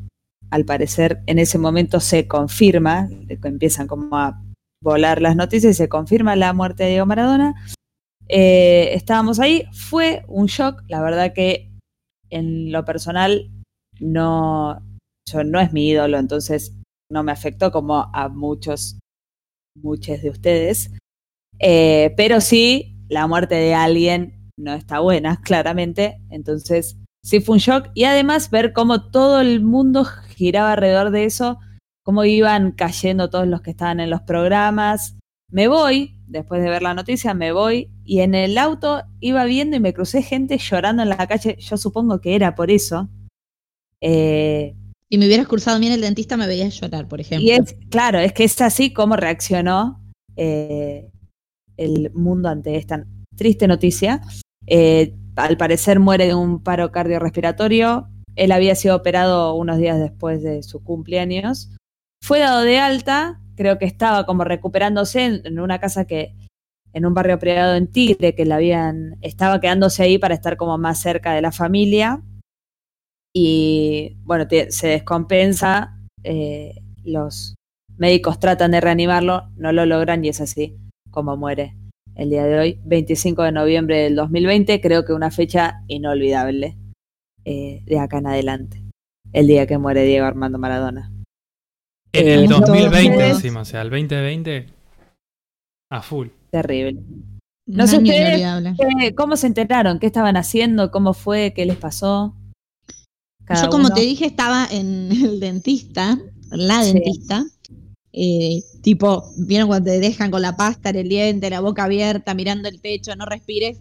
al 0.51 0.65
parecer 0.65 1.23
en 1.25 1.39
ese 1.39 1.57
momento 1.57 1.99
se 1.99 2.27
confirma, 2.27 3.09
empiezan 3.43 3.87
como 3.87 4.15
a 4.17 4.43
volar 4.83 5.21
las 5.21 5.35
noticias 5.35 5.77
se 5.77 5.89
confirma 5.89 6.35
la 6.35 6.53
muerte 6.53 6.83
de 6.83 6.89
Diego 6.89 7.05
Maradona. 7.05 7.55
Eh, 8.27 8.93
estábamos 8.93 9.39
ahí, 9.39 9.63
fue 9.71 10.25
un 10.27 10.45
shock, 10.45 10.83
la 10.89 11.01
verdad 11.01 11.33
que 11.33 11.71
en 12.29 12.71
lo 12.71 12.85
personal 12.85 13.49
no, 13.99 14.79
yo 15.27 15.43
no 15.43 15.59
es 15.59 15.73
mi 15.73 15.89
ídolo, 15.89 16.17
entonces 16.19 16.75
no 17.11 17.23
me 17.23 17.31
afectó 17.31 17.71
como 17.71 18.09
a 18.13 18.29
muchos, 18.29 18.99
muchos 19.75 20.21
de 20.21 20.29
ustedes, 20.29 20.91
Eh, 21.63 22.13
pero 22.17 22.41
sí, 22.41 22.97
la 23.07 23.27
muerte 23.27 23.53
de 23.53 23.75
alguien 23.75 24.49
no 24.57 24.73
está 24.73 24.99
buena, 24.99 25.41
claramente, 25.41 26.19
entonces 26.31 26.97
sí 27.23 27.39
fue 27.39 27.53
un 27.53 27.59
shock 27.59 27.89
y 27.93 28.05
además 28.05 28.49
ver 28.49 28.73
cómo 28.73 29.11
todo 29.11 29.41
el 29.41 29.61
mundo 29.61 30.05
giraba 30.05 30.71
alrededor 30.71 31.11
de 31.11 31.25
eso, 31.25 31.59
cómo 32.03 32.25
iban 32.25 32.71
cayendo 32.71 33.29
todos 33.29 33.47
los 33.47 33.61
que 33.61 33.71
estaban 33.71 33.99
en 33.99 34.09
los 34.09 34.21
programas. 34.21 35.17
Me 35.51 35.67
voy, 35.67 36.17
después 36.25 36.63
de 36.63 36.69
ver 36.69 36.81
la 36.81 36.95
noticia, 36.95 37.35
me 37.35 37.51
voy 37.51 37.91
y 38.05 38.21
en 38.21 38.33
el 38.33 38.57
auto 38.57 39.03
iba 39.19 39.45
viendo 39.45 39.75
y 39.75 39.79
me 39.81 39.93
crucé 39.93 40.23
gente 40.23 40.57
llorando 40.57 41.03
en 41.03 41.09
la 41.09 41.27
calle, 41.27 41.57
yo 41.59 41.77
supongo 41.77 42.21
que 42.21 42.35
era 42.35 42.55
por 42.55 42.71
eso. 42.71 43.07
Eh, 44.01 44.75
Si 45.11 45.17
me 45.17 45.25
hubieras 45.25 45.45
cursado 45.45 45.77
bien 45.77 45.91
el 45.91 45.99
dentista, 45.99 46.37
me 46.37 46.47
veías 46.47 46.79
llorar, 46.79 47.05
por 47.09 47.19
ejemplo. 47.19 47.45
y 47.45 47.51
es, 47.51 47.75
claro, 47.89 48.17
es 48.19 48.31
que 48.31 48.45
es 48.45 48.61
así 48.61 48.93
como 48.93 49.17
reaccionó 49.17 50.01
eh, 50.37 51.11
el 51.75 52.13
mundo 52.13 52.47
ante 52.47 52.77
esta 52.77 53.05
triste 53.35 53.67
noticia. 53.67 54.21
Eh, 54.67 55.13
al 55.35 55.57
parecer 55.57 55.99
muere 55.99 56.27
de 56.27 56.33
un 56.33 56.63
paro 56.63 56.93
cardiorrespiratorio. 56.93 58.07
Él 58.37 58.53
había 58.53 58.73
sido 58.73 58.95
operado 58.95 59.53
unos 59.55 59.79
días 59.79 59.99
después 59.99 60.43
de 60.43 60.63
su 60.63 60.81
cumpleaños. 60.81 61.75
Fue 62.23 62.39
dado 62.39 62.61
de 62.61 62.79
alta, 62.79 63.41
creo 63.55 63.77
que 63.77 63.85
estaba 63.85 64.25
como 64.25 64.45
recuperándose 64.45 65.25
en, 65.25 65.41
en 65.45 65.59
una 65.59 65.81
casa 65.81 66.05
que, 66.05 66.37
en 66.93 67.05
un 67.05 67.13
barrio 67.13 67.37
privado 67.37 67.75
en 67.75 67.91
Tigre, 67.91 68.33
que 68.33 68.45
la 68.45 68.55
habían, 68.55 69.17
estaba 69.19 69.59
quedándose 69.59 70.03
ahí 70.03 70.17
para 70.17 70.35
estar 70.35 70.55
como 70.55 70.77
más 70.77 71.01
cerca 71.01 71.33
de 71.33 71.41
la 71.41 71.51
familia. 71.51 72.23
Y 73.33 74.17
bueno, 74.23 74.47
te- 74.47 74.71
se 74.71 74.87
descompensa. 74.87 75.97
eh, 76.23 76.75
los 77.03 77.55
médicos 77.97 78.39
tratan 78.39 78.69
de 78.71 78.79
reanimarlo, 78.81 79.49
no 79.55 79.71
lo 79.71 79.87
logran 79.87 80.23
y 80.23 80.29
es 80.29 80.39
así 80.39 80.77
como 81.09 81.35
muere 81.35 81.75
el 82.15 82.29
día 82.29 82.43
de 82.45 82.59
hoy, 82.59 82.79
25 82.85 83.41
de 83.41 83.51
noviembre 83.51 83.97
del 84.03 84.15
2020, 84.15 84.79
creo 84.81 85.03
que 85.03 85.13
una 85.13 85.31
fecha 85.31 85.81
inolvidable 85.87 86.77
eh, 87.43 87.81
de 87.85 87.99
acá 87.99 88.19
en 88.19 88.27
adelante, 88.27 88.83
el 89.33 89.47
día 89.47 89.65
que 89.65 89.79
muere 89.79 90.03
Diego 90.03 90.27
Armando 90.27 90.59
Maradona. 90.59 91.11
En 92.13 92.27
Eh, 92.27 92.33
el 92.35 92.47
todos 92.49 92.67
2020 92.67 93.11
ustedes- 93.11 93.35
encima, 93.37 93.61
o 93.61 93.65
sea, 93.65 93.81
el 93.81 93.89
2020 93.89 94.67
a 95.89 96.01
full. 96.03 96.27
Terrible. 96.51 97.01
No 97.67 97.87
sé 97.87 97.97
ustedes, 97.97 98.27
inolvidable. 98.39 98.75
¿Qué- 98.99 99.15
¿Cómo 99.15 99.37
se 99.37 99.47
enteraron? 99.47 99.97
¿Qué 99.97 100.05
estaban 100.05 100.37
haciendo? 100.37 100.91
¿Cómo 100.91 101.13
fue? 101.15 101.53
¿Qué 101.55 101.65
les 101.65 101.77
pasó? 101.77 102.35
Cada 103.51 103.63
Yo, 103.65 103.69
como 103.69 103.85
uno. 103.87 103.95
te 103.95 104.01
dije, 104.01 104.25
estaba 104.25 104.67
en 104.71 105.09
el 105.11 105.39
dentista, 105.39 106.17
la 106.51 106.83
Sí. 106.83 106.93
dentista. 106.93 107.45
eh, 108.13 108.61
tipo, 108.81 109.23
¿vieron 109.37 109.67
cuando 109.69 109.89
te 109.89 109.99
dejan 109.99 110.31
con 110.31 110.41
la 110.41 110.57
pasta 110.57 110.89
en 110.89 110.97
el 110.97 111.07
diente, 111.09 111.49
la 111.49 111.61
boca 111.61 111.85
abierta, 111.85 112.33
mirando 112.33 112.67
el 112.67 112.81
techo, 112.81 113.15
no 113.15 113.25
respires? 113.25 113.77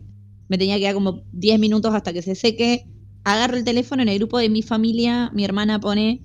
Me 0.49 0.57
tenía 0.59 0.79
que 0.79 0.85
dar 0.85 0.95
como 0.95 1.23
10 1.33 1.59
minutos 1.59 1.93
hasta 1.95 2.13
que 2.13 2.23
se 2.23 2.35
seque. 2.37 2.87
Agarro 3.25 3.57
el 3.57 3.65
teléfono 3.65 4.03
en 4.03 4.09
el 4.09 4.19
grupo 4.19 4.39
de 4.39 4.49
mi 4.49 4.63
familia, 4.63 5.31
mi 5.35 5.45
hermana 5.45 5.81
pone, 5.81 6.23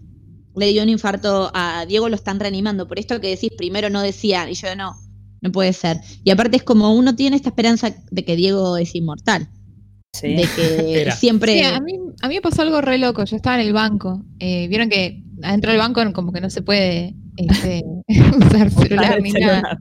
le 0.56 0.68
dio 0.72 0.84
un 0.84 0.90
infarto 0.90 1.50
a 1.54 1.86
Diego, 1.88 2.08
lo 2.10 2.16
están 2.16 2.40
reanimando. 2.40 2.88
Por 2.88 3.00
esto 3.00 3.20
que 3.20 3.30
decís, 3.30 3.50
primero 3.58 3.90
no 3.90 4.02
decía, 4.02 4.50
y 4.50 4.54
yo 4.54 4.76
no, 4.76 4.94
no 5.42 5.52
puede 5.52 5.74
ser. 5.74 6.00
Y 6.24 6.30
aparte 6.30 6.58
es 6.58 6.64
como 6.64 6.94
uno 6.96 7.16
tiene 7.16 7.36
esta 7.36 7.50
esperanza 7.50 7.96
de 8.12 8.24
que 8.24 8.36
Diego 8.36 8.78
es 8.78 8.94
inmortal, 8.96 9.50
Sí. 10.20 10.36
de 10.36 10.48
que 10.56 11.02
Era. 11.02 11.16
siempre... 11.16 11.54
Sí, 11.54 11.62
a, 11.64 11.80
mí, 11.80 11.94
a 12.22 12.28
mí 12.28 12.36
me 12.36 12.42
pasó 12.42 12.62
algo 12.62 12.82
re 12.82 12.98
loco. 12.98 13.24
Yo 13.26 13.36
estaba 13.36 13.60
en 13.60 13.68
el 13.68 13.74
banco. 13.74 14.24
Eh, 14.40 14.68
Vieron 14.68 14.90
que 14.90 15.24
adentro 15.44 15.72
del 15.72 15.80
banco 15.80 16.02
como 16.14 16.32
que 16.32 16.42
no 16.42 16.50
se 16.50 16.62
puede 16.62 17.14
este, 17.38 17.84
usar 18.38 18.70
celular 18.72 19.18
el 19.18 19.24
ni 19.24 19.32
celular. 19.32 19.62
nada. 19.64 19.80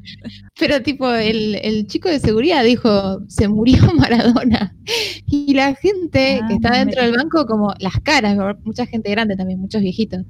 Pero 0.59 0.83
tipo, 0.83 1.11
el, 1.13 1.55
el 1.57 1.87
chico 1.87 2.09
de 2.09 2.19
seguridad 2.19 2.65
dijo, 2.65 3.21
se 3.29 3.49
murió 3.49 3.79
Maradona. 3.97 4.77
Y 5.27 5.55
la 5.55 5.75
gente 5.75 6.41
Ah, 6.43 6.47
que 6.49 6.55
está 6.55 6.79
dentro 6.79 7.03
del 7.03 7.13
banco, 7.17 7.47
como 7.47 7.73
las 7.79 8.01
caras, 8.03 8.37
mucha 8.65 8.87
gente 8.87 9.11
grande 9.11 9.37
también, 9.37 9.61
muchos 9.61 9.81
viejitos. 9.83 10.23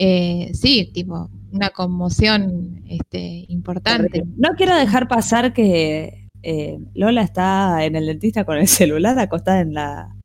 Eh, 0.00 0.50
sí, 0.54 0.90
tipo, 0.94 1.28
una 1.50 1.70
conmoción 1.70 2.82
este, 2.88 3.44
importante. 3.48 4.22
No 4.36 4.50
quiero 4.56 4.76
dejar 4.76 5.08
pasar 5.08 5.52
que 5.52 6.27
eh, 6.50 6.78
Lola 6.94 7.22
está 7.22 7.84
en 7.84 7.96
el 7.96 8.06
dentista 8.06 8.44
con 8.44 8.56
el 8.56 8.68
celular 8.68 9.18
acostada 9.18 9.60
en 9.60 9.74
la, 9.74 10.16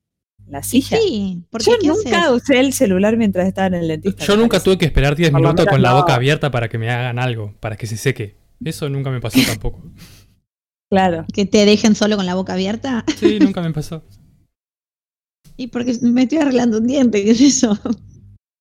la 0.48 0.64
silla. 0.64 0.98
Sí, 0.98 1.44
porque 1.50 1.66
Yo 1.72 1.78
¿qué 1.82 1.88
nunca 1.88 2.22
haces? 2.26 2.32
usé 2.44 2.60
el 2.60 2.74
celular 2.74 3.18
mientras 3.18 3.48
estaba 3.48 3.68
en 3.68 3.74
el 3.76 3.88
dentista. 3.88 4.26
Yo 4.26 4.36
nunca 4.36 4.52
parece. 4.58 4.66
tuve 4.66 4.78
que 4.78 4.86
esperar 4.86 5.16
10 5.16 5.32
Por 5.32 5.40
lo 5.42 5.48
minutos 5.48 5.66
menos 5.66 5.74
con 5.74 5.82
la 5.82 5.90
no. 5.92 5.96
boca 5.98 6.16
abierta 6.16 6.52
para 6.52 6.70
que 6.70 6.78
me 6.78 6.90
hagan 6.90 7.20
algo, 7.20 7.54
para 7.60 7.76
que 7.76 7.88
se 7.88 7.98
seque. 7.98 8.38
Eso 8.64 8.88
nunca 8.90 9.10
me 9.10 9.20
pasó 9.20 9.40
tampoco. 9.46 9.82
Claro. 10.90 11.26
que 11.34 11.46
te 11.46 11.66
dejen 11.66 11.96
solo 11.96 12.16
con 12.18 12.26
la 12.28 12.36
boca 12.36 12.54
abierta. 12.54 13.04
Sí, 13.18 13.40
nunca 13.40 13.62
me 13.62 13.72
pasó. 13.72 14.04
Y 15.56 15.68
porque 15.68 15.94
me 16.02 16.24
estoy 16.24 16.40
arreglando 16.40 16.80
un 16.80 16.88
diente, 16.88 17.24
¿qué 17.24 17.30
es 17.32 17.42
eso? 17.42 17.78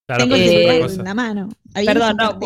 Claro, 0.07 0.25
Tengo 0.25 0.37
Eh, 0.37 0.87
la 1.03 1.15
mano. 1.15 1.49
Ahí 1.73 1.87
Perdón, 1.87 2.19
no, 2.19 2.39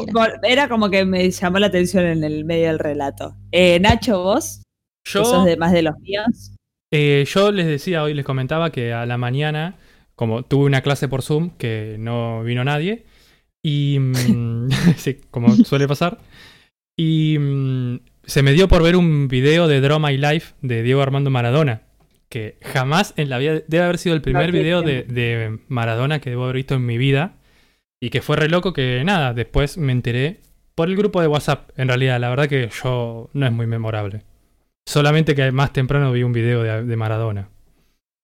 era 0.44 0.68
como 0.68 0.88
que 0.88 1.04
me 1.04 1.28
llamó 1.32 1.58
la 1.58 1.66
atención 1.66 2.04
en 2.04 2.22
el 2.22 2.44
medio 2.44 2.68
del 2.68 2.78
relato. 2.78 3.34
Eh, 3.50 3.80
Nacho, 3.80 4.22
vos, 4.22 4.62
Yo, 5.06 5.24
sos 5.24 5.44
de 5.44 5.56
más 5.56 5.72
de 5.72 5.82
los 5.82 5.98
míos. 6.00 6.52
eh, 6.92 7.24
yo 7.28 7.52
les 7.52 7.66
decía 7.66 8.02
hoy, 8.02 8.12
les 8.12 8.24
comentaba 8.24 8.70
que 8.70 8.92
a 8.92 9.06
la 9.06 9.16
mañana, 9.16 9.76
como 10.16 10.42
tuve 10.42 10.66
una 10.66 10.80
clase 10.82 11.06
por 11.08 11.22
Zoom 11.22 11.50
que 11.50 11.96
no 11.98 12.42
vino 12.42 12.64
nadie, 12.64 13.04
y 13.62 13.98
mm, 14.00 14.68
sí, 14.96 15.20
como 15.30 15.54
suele 15.54 15.86
pasar, 15.86 16.18
y 16.98 17.36
mm, 17.38 18.00
se 18.24 18.42
me 18.42 18.52
dio 18.52 18.66
por 18.66 18.82
ver 18.82 18.96
un 18.96 19.28
video 19.28 19.68
de 19.68 19.80
Draw 19.80 20.00
My 20.00 20.16
Life 20.16 20.54
de 20.62 20.82
Diego 20.82 21.02
Armando 21.02 21.30
Maradona, 21.30 21.82
que 22.28 22.58
jamás 22.62 23.14
en 23.16 23.30
la 23.30 23.38
vida, 23.38 23.60
debe 23.68 23.84
haber 23.84 23.98
sido 23.98 24.16
el 24.16 24.22
primer 24.22 24.50
video 24.50 24.82
de, 24.82 25.04
de 25.04 25.60
Maradona 25.68 26.18
que 26.20 26.30
debo 26.30 26.44
haber 26.44 26.56
visto 26.56 26.74
en 26.74 26.84
mi 26.84 26.98
vida, 26.98 27.36
y 28.00 28.10
que 28.10 28.22
fue 28.22 28.36
re 28.36 28.48
loco 28.48 28.72
que 28.72 29.02
nada, 29.04 29.34
después 29.34 29.78
me 29.78 29.92
enteré 29.92 30.40
por 30.74 30.88
el 30.88 30.96
grupo 30.96 31.20
de 31.20 31.28
WhatsApp, 31.28 31.70
en 31.76 31.86
realidad, 31.88 32.18
la 32.18 32.28
verdad 32.28 32.48
que 32.48 32.68
yo 32.82 33.30
no 33.32 33.46
es 33.46 33.52
muy 33.52 33.66
memorable. 33.66 34.22
Solamente 34.90 35.34
que 35.34 35.50
más 35.50 35.72
temprano 35.72 36.12
vi 36.12 36.22
un 36.22 36.32
video 36.32 36.62
de, 36.62 36.84
de 36.84 36.96
Maradona. 36.96 37.48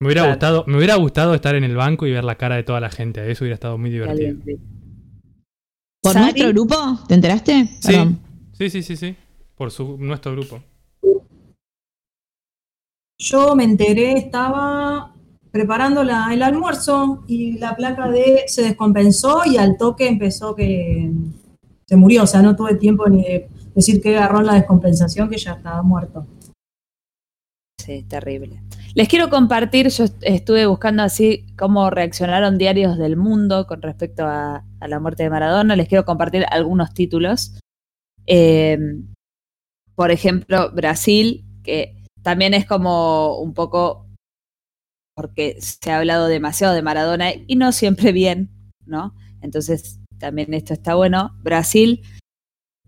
Me 0.01 0.07
hubiera, 0.09 0.23
Claro. 0.23 0.35
gustado, 0.35 0.65
me 0.67 0.77
hubiera 0.79 0.95
gustado 0.97 1.35
estar 1.35 1.55
en 1.55 1.65
el 1.65 1.77
banco 1.77 2.07
y 2.07 2.13
ver 2.13 2.25
la 2.25 2.37
cara 2.37 2.57
de 2.57 2.63
toda 2.63 2.81
la 2.81 2.91
gente. 2.91 3.29
Eso 3.31 3.45
hubiera 3.45 3.55
estado 3.55 3.79
muy 3.79 3.91
divertido. 3.91 4.37
¿Por 6.03 6.13
Sari, 6.13 6.25
nuestro 6.25 6.49
grupo? 6.49 6.75
¿Te 7.09 7.15
enteraste? 7.15 7.67
Sí, 7.81 7.89
Perdón. 7.93 8.19
sí, 8.53 8.71
sí, 8.71 8.83
sí, 8.83 8.97
sí. 8.97 9.17
Por 9.57 9.71
su, 9.71 9.97
nuestro 9.99 10.33
grupo. 10.33 10.61
Yo 13.19 13.55
me 13.55 13.63
enteré, 13.65 14.13
estaba 14.15 15.15
preparando 15.53 16.03
la- 16.03 16.33
el 16.33 16.43
almuerzo 16.43 17.23
y 17.29 17.59
la 17.59 17.77
placa 17.77 18.09
de 18.11 18.43
se 18.47 18.63
descompensó 18.63 19.43
y 19.47 19.57
al 19.59 19.77
toque 19.77 20.09
empezó 20.09 20.57
que 20.57 21.11
se 21.87 21.97
murió. 21.97 22.25
O 22.25 22.27
sea, 22.27 22.43
no 22.43 22.57
tuve 22.57 22.75
tiempo 22.77 23.09
ni 23.09 23.23
de 23.23 23.49
decir 23.75 24.01
que 24.01 24.17
agarró 24.17 24.41
en 24.41 24.47
la 24.47 24.55
descompensación, 24.55 25.29
que 25.29 25.37
ya 25.39 25.53
estaba 25.53 25.83
muerto. 25.83 26.27
Terrible. 28.09 28.63
Les 28.95 29.09
quiero 29.09 29.31
compartir, 29.31 29.89
yo 29.89 30.05
est- 30.05 30.23
estuve 30.23 30.67
buscando 30.67 31.03
así 31.03 31.47
cómo 31.57 31.91
reaccionaron 31.91 32.59
diarios 32.59 32.99
del 32.99 33.17
mundo 33.17 33.67
con 33.67 33.83
respecto 33.83 34.25
a, 34.27 34.65
la 34.81 35.01
muerte 35.01 35.23
de 35.23 35.31
Maradona. 35.31 35.77
Les 35.77 35.89
quiero 35.89 36.05
compartir 36.05 36.45
algunos 36.51 36.93
títulos. 36.93 37.59
Eh, 38.27 38.79
por 39.95 40.11
ejemplo, 40.11 40.71
Brasil, 40.73 41.45
que 41.63 41.97
también 42.23 42.55
es 42.55 42.67
como 42.67 43.39
un 43.39 43.55
poco 43.55 44.07
porque 45.15 45.57
se 45.61 45.91
ha 45.91 45.99
hablado 45.99 46.27
demasiado 46.27 46.75
de 46.75 46.83
Maradona 46.83 47.31
y 47.47 47.57
no 47.57 47.73
siempre 47.73 48.13
bien, 48.13 48.51
¿no? 48.87 49.15
Entonces, 49.41 50.01
también 50.19 50.55
esto 50.55 50.73
está 50.73 50.95
bueno. 50.95 51.33
Brasil 51.43 52.03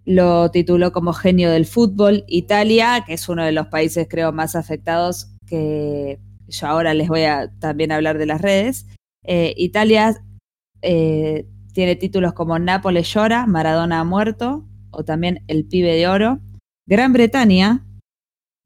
lo 0.05 0.51
tituló 0.51 0.93
como 0.93 1.13
genio 1.13 1.51
del 1.51 1.67
fútbol. 1.67 2.25
Italia, 2.27 3.05
que 3.07 3.15
es 3.15 3.29
uno 3.29 3.45
de 3.45 3.53
los 3.53 3.69
países 3.69 4.07
creo 4.09 4.33
más 4.33 4.55
afectados, 4.55 5.31
que 5.47 6.19
yo 6.49 6.67
ahora 6.67 6.95
les 6.95 7.09
voy 7.09 7.23
a 7.23 7.51
también 7.59 7.93
hablar 7.93 8.19
de 8.19 8.27
las 8.27 8.41
redes. 8.41 8.87
Eh, 9.23 9.55
Italia 9.57 10.15
eh, 10.83 11.47
tiene 11.73 11.97
títulos 11.97 12.35
como 12.35 12.59
Nápoles 12.59 13.13
llora, 13.13 13.47
Maradona 13.47 14.01
ha 14.01 14.05
muerto, 14.05 14.67
o 14.91 15.05
también 15.05 15.43
El 15.49 15.65
pibe 15.65 15.95
de 15.95 16.07
oro. 16.07 16.41
Gran 16.87 17.13
Bretaña, 17.13 17.87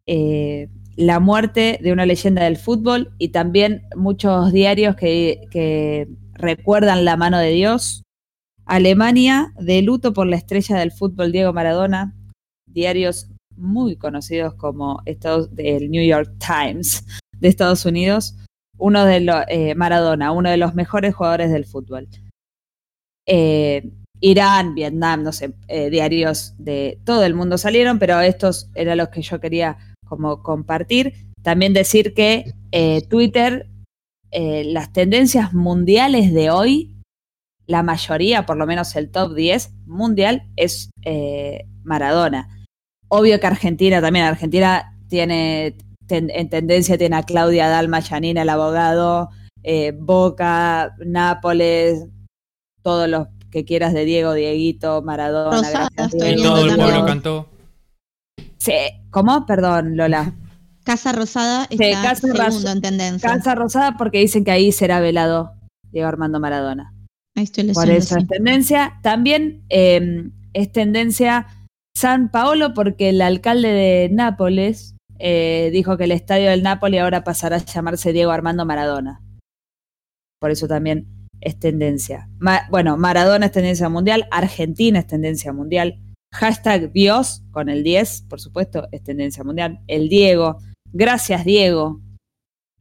eh, 0.07 0.69
la 0.97 1.21
muerte 1.21 1.79
de 1.81 1.93
una 1.93 2.07
leyenda 2.07 2.43
del 2.45 2.57
fútbol 2.57 3.13
y 3.19 3.29
también 3.29 3.83
muchos 3.95 4.53
diarios 4.53 4.97
que, 4.97 5.43
que 5.53 6.09
recuerdan 6.33 7.05
la 7.05 7.17
mano 7.17 7.39
de 7.39 7.51
Dios. 7.51 8.03
Alemania, 8.69 9.55
de 9.59 9.81
luto 9.81 10.13
por 10.13 10.27
la 10.27 10.37
estrella 10.37 10.77
del 10.77 10.93
fútbol 10.93 11.33
Diego 11.33 11.55
Maradona, 11.55 12.15
diarios 12.67 13.31
muy 13.57 13.97
conocidos 13.97 14.55
como 14.55 15.01
Estados, 15.07 15.49
el 15.57 15.91
New 15.91 16.07
York 16.07 16.35
Times 16.39 17.05
de 17.39 17.49
Estados 17.49 17.87
Unidos, 17.87 18.37
uno 18.77 19.07
de 19.07 19.21
los 19.21 19.43
eh, 19.49 19.75
Maradona, 19.75 20.33
uno 20.33 20.51
de 20.51 20.59
los 20.59 20.75
mejores 20.75 21.15
jugadores 21.15 21.51
del 21.51 21.65
fútbol. 21.65 22.09
Eh, 23.27 23.91
Irán, 24.21 24.75
Vietnam, 24.75 25.23
no 25.23 25.33
sé, 25.33 25.55
eh, 25.69 25.89
diarios 25.89 26.55
de 26.59 26.99
todo 27.05 27.25
el 27.25 27.35
mundo 27.35 27.57
salieron, 27.57 27.99
pero 27.99 28.21
estos 28.21 28.69
eran 28.75 28.99
los 28.99 29.09
que 29.09 29.23
yo 29.23 29.41
quería 29.41 29.79
como 30.07 30.43
compartir. 30.43 31.15
También 31.43 31.73
decir 31.73 32.13
que 32.13 32.53
Twitter, 33.09 33.71
las 34.31 34.93
tendencias 34.93 35.55
mundiales 35.55 36.35
de 36.35 36.51
hoy, 36.51 36.98
la 37.69 37.83
mayoría, 37.83 38.47
por 38.47 38.57
lo 38.57 38.67
menos 38.67 38.97
el 38.97 39.11
top 39.11 39.35
10 39.35 39.71
mundial, 39.87 40.43
es 40.57 40.91
eh, 41.05 41.67
Maradona. 41.85 42.49
Obvio 43.09 43.39
que 43.39 43.47
Argentina 43.47 44.01
también, 44.01 44.25
Argentina 44.25 44.97
tiene 45.09 45.77
ten- 46.07 46.31
en 46.35 46.49
tendencia, 46.49 46.97
tiene 46.99 47.17
a 47.17 47.23
Claudia 47.23 47.69
Dalma, 47.69 48.01
Yanina, 48.01 48.43
el 48.43 48.49
abogado, 48.49 49.29
eh, 49.63 49.93
Boca, 49.99 50.95
Nápoles, 51.05 52.07
todos 52.83 53.09
los 53.09 53.29
que 53.51 53.65
quieras 53.65 53.93
de 53.93 54.05
Diego, 54.07 54.33
Dieguito, 54.35 55.03
Maradona. 55.03 55.59
Rosada, 55.59 55.89
gracias, 55.95 56.13
Diego. 56.13 56.27
viendo 56.27 56.55
todo 56.55 56.67
el 56.67 56.77
pueblo 56.77 57.07
cantó. 57.07 57.49
Sí, 58.59 58.73
¿Cómo? 59.11 59.47
Perdón, 59.47 59.97
Lola. 59.97 60.33
Casa 60.85 61.13
Rosada 61.13 61.67
está 61.71 62.03
Casa 62.03 62.15
segundo 62.17 62.43
Ras- 62.43 62.65
en 62.65 62.81
tendencia. 62.81 63.29
Casa 63.29 63.55
Rosada 63.55 63.97
porque 63.99 64.19
dicen 64.21 64.45
que 64.45 64.51
ahí 64.51 64.73
será 64.73 65.01
velado 65.01 65.53
Diego 65.93 66.09
Armando 66.09 66.41
Maradona. 66.41 66.95
Ahí 67.39 67.45
estoy 67.45 67.73
Por 67.73 67.89
eso 67.89 68.17
sí. 68.17 68.21
es 68.23 68.29
tendencia. 68.29 68.99
También 69.03 69.63
eh, 69.71 70.31
es 70.53 70.73
tendencia 70.73 71.47
San 71.97 72.31
Paolo 72.31 72.75
porque 72.75 73.11
el 73.11 73.23
alcalde 73.23 73.69
de 73.69 74.09
Nápoles 74.11 74.97
eh, 75.21 75.71
dijo 75.73 75.97
que 75.97 76.05
el 76.05 76.13
estadio 76.13 76.51
del 76.51 76.63
Nápoles 76.63 77.01
ahora 77.01 77.23
pasará 77.25 77.57
a 77.57 77.65
llamarse 77.65 78.13
Diego 78.13 78.31
Armando 78.33 78.65
Maradona. 78.67 79.21
Por 80.41 80.51
eso 80.51 80.67
también 80.69 81.07
es 81.41 81.59
tendencia. 81.59 82.29
Ma- 82.39 82.63
bueno, 82.71 82.97
Maradona 82.97 83.47
es 83.47 83.53
tendencia 83.53 83.89
mundial, 83.89 84.27
Argentina 84.31 84.99
es 84.99 85.07
tendencia 85.07 85.53
mundial, 85.53 86.01
hashtag 86.33 86.93
Dios 86.93 87.43
con 87.53 87.69
el 87.69 87.83
10, 87.85 88.23
por 88.29 88.41
supuesto, 88.41 88.89
es 88.93 89.03
tendencia 89.03 89.45
mundial, 89.45 89.81
el 89.87 90.09
Diego, 90.09 90.59
gracias 90.93 91.45
Diego, 91.45 92.01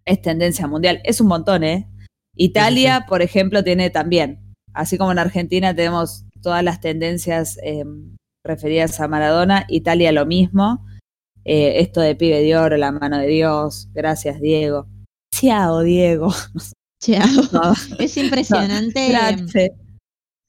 es 0.05 0.21
tendencia 0.21 0.67
mundial, 0.67 1.01
es 1.03 1.21
un 1.21 1.27
montón, 1.27 1.63
¿eh? 1.63 1.87
Italia, 2.35 3.05
por 3.07 3.21
ejemplo, 3.23 3.63
tiene 3.63 3.89
también, 3.89 4.46
así 4.77 4.97
como 4.97 5.11
en 5.11 5.19
Argentina 5.19 5.75
tenemos 5.75 6.25
todas 6.41 6.63
las 6.63 6.79
tendencias 6.79 7.57
eh, 7.63 7.83
referidas 8.45 8.99
a 8.99 9.07
Maradona, 9.07 9.65
Italia 9.67 10.11
lo 10.11 10.25
mismo. 10.25 10.85
Eh, 11.43 11.79
esto 11.81 12.01
de 12.01 12.15
pibe 12.15 12.41
de 12.41 12.57
oro, 12.57 12.77
la 12.77 12.91
mano 12.91 13.17
de 13.17 13.27
Dios, 13.27 13.89
gracias 13.93 14.39
Diego. 14.39 14.87
Ciao 15.33 15.81
Diego. 15.81 16.33
Chao. 17.01 17.27
No, 17.51 17.73
Es 17.99 18.17
impresionante 18.17 19.11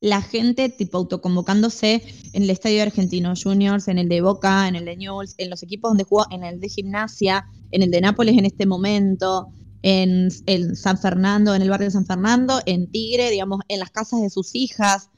la 0.01 0.23
gente 0.23 0.69
tipo 0.69 0.99
autoconvocándose 0.99 2.03
en 2.33 2.43
el 2.45 2.51
estadio 2.51 2.77
de 2.77 2.83
Argentinos 2.83 3.43
Juniors, 3.43 3.89
en 3.89 3.99
el 3.99 4.09
de 4.09 4.21
Boca, 4.21 4.69
en 4.69 4.77
el 4.77 4.85
de 4.85 4.97
Newell's, 4.97 5.35
en 5.39 5.51
los 5.51 5.63
equipos 5.63 5.91
donde 5.91 6.05
jugó, 6.05 6.27
en 6.31 6.45
el 6.45 6.61
de 6.61 6.69
gimnasia, 6.69 7.47
en 7.73 7.83
el 7.83 7.91
de 7.91 8.01
Nápoles 8.01 8.39
en 8.39 8.47
este 8.47 8.67
momento, 8.67 9.49
en, 9.83 10.29
en 10.47 10.77
San 10.77 10.99
Fernando, 10.99 11.55
en 11.55 11.63
el 11.63 11.71
barrio 11.71 11.87
de 11.87 11.93
San 11.93 12.07
Fernando, 12.07 12.61
en 12.67 12.91
Tigre, 12.91 13.31
digamos, 13.31 13.61
en 13.69 13.81
las 13.81 13.91
casas 13.91 14.21
de 14.21 14.31
sus 14.31 14.55
hijas. 14.55 15.11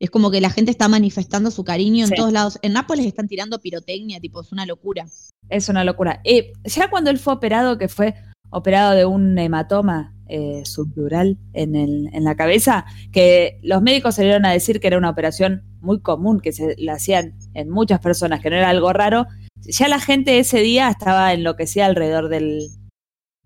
Es 0.00 0.10
como 0.10 0.30
que 0.30 0.40
la 0.40 0.50
gente 0.50 0.70
está 0.70 0.88
manifestando 0.88 1.50
su 1.50 1.64
cariño 1.64 2.04
en 2.04 2.08
Sí. 2.10 2.14
todos 2.16 2.32
lados. 2.32 2.58
En 2.62 2.72
Nápoles 2.74 3.06
están 3.06 3.28
tirando 3.28 3.60
pirotecnia, 3.60 4.20
tipo, 4.20 4.40
es 4.40 4.52
una 4.52 4.66
locura. 4.66 5.06
Es 5.48 5.68
una 5.68 5.84
locura. 5.84 6.20
Eh, 6.24 6.52
ya 6.64 6.90
cuando 6.90 7.10
él 7.10 7.18
fue 7.18 7.34
operado, 7.34 7.78
que 7.78 7.88
fue 7.88 8.14
operado 8.50 8.92
de 8.92 9.04
un 9.04 9.38
hematoma 9.38 10.14
eh, 10.28 10.62
subdural 10.64 11.38
en, 11.52 11.74
el, 11.74 12.08
en 12.12 12.24
la 12.24 12.34
cabeza, 12.34 12.84
que 13.12 13.58
los 13.62 13.82
médicos 13.82 14.14
salieron 14.14 14.46
a 14.46 14.52
decir 14.52 14.80
que 14.80 14.86
era 14.86 14.98
una 14.98 15.10
operación 15.10 15.62
muy 15.80 16.00
común, 16.00 16.40
que 16.40 16.52
se 16.52 16.74
la 16.78 16.94
hacían 16.94 17.34
en 17.52 17.68
muchas 17.68 18.00
personas, 18.00 18.40
que 18.40 18.48
no 18.50 18.56
era 18.56 18.70
algo 18.70 18.92
raro, 18.92 19.26
ya 19.60 19.86
la 19.88 20.00
gente 20.00 20.38
ese 20.38 20.60
día 20.60 20.88
estaba 20.88 21.32
enloquecida 21.34 21.86
alrededor 21.86 22.28
del, 22.30 22.68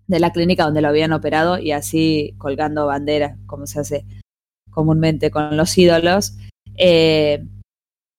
de 0.09 0.19
la 0.19 0.31
clínica 0.31 0.65
donde 0.65 0.81
lo 0.81 0.87
habían 0.87 1.13
operado 1.13 1.59
y 1.59 1.71
así 1.71 2.33
colgando 2.39 2.87
banderas, 2.87 3.37
como 3.45 3.67
se 3.67 3.79
hace 3.79 4.05
comúnmente 4.71 5.29
con 5.29 5.55
los 5.55 5.77
ídolos. 5.77 6.35
Eh, 6.77 7.45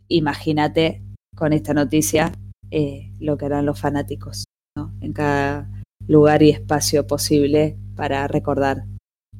imagínate 0.07 1.03
con 1.34 1.53
esta 1.53 1.74
noticia 1.74 2.32
eh, 2.70 3.11
lo 3.18 3.36
que 3.36 3.47
harán 3.47 3.66
los 3.66 3.80
fanáticos 3.80 4.45
¿no? 4.76 4.95
en 5.01 5.12
cada 5.12 5.68
lugar 6.07 6.45
y 6.45 6.51
espacio 6.51 7.09
posible 7.09 7.76
para 7.97 8.28
recordar 8.28 8.84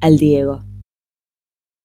al 0.01 0.17
Diego. 0.17 0.65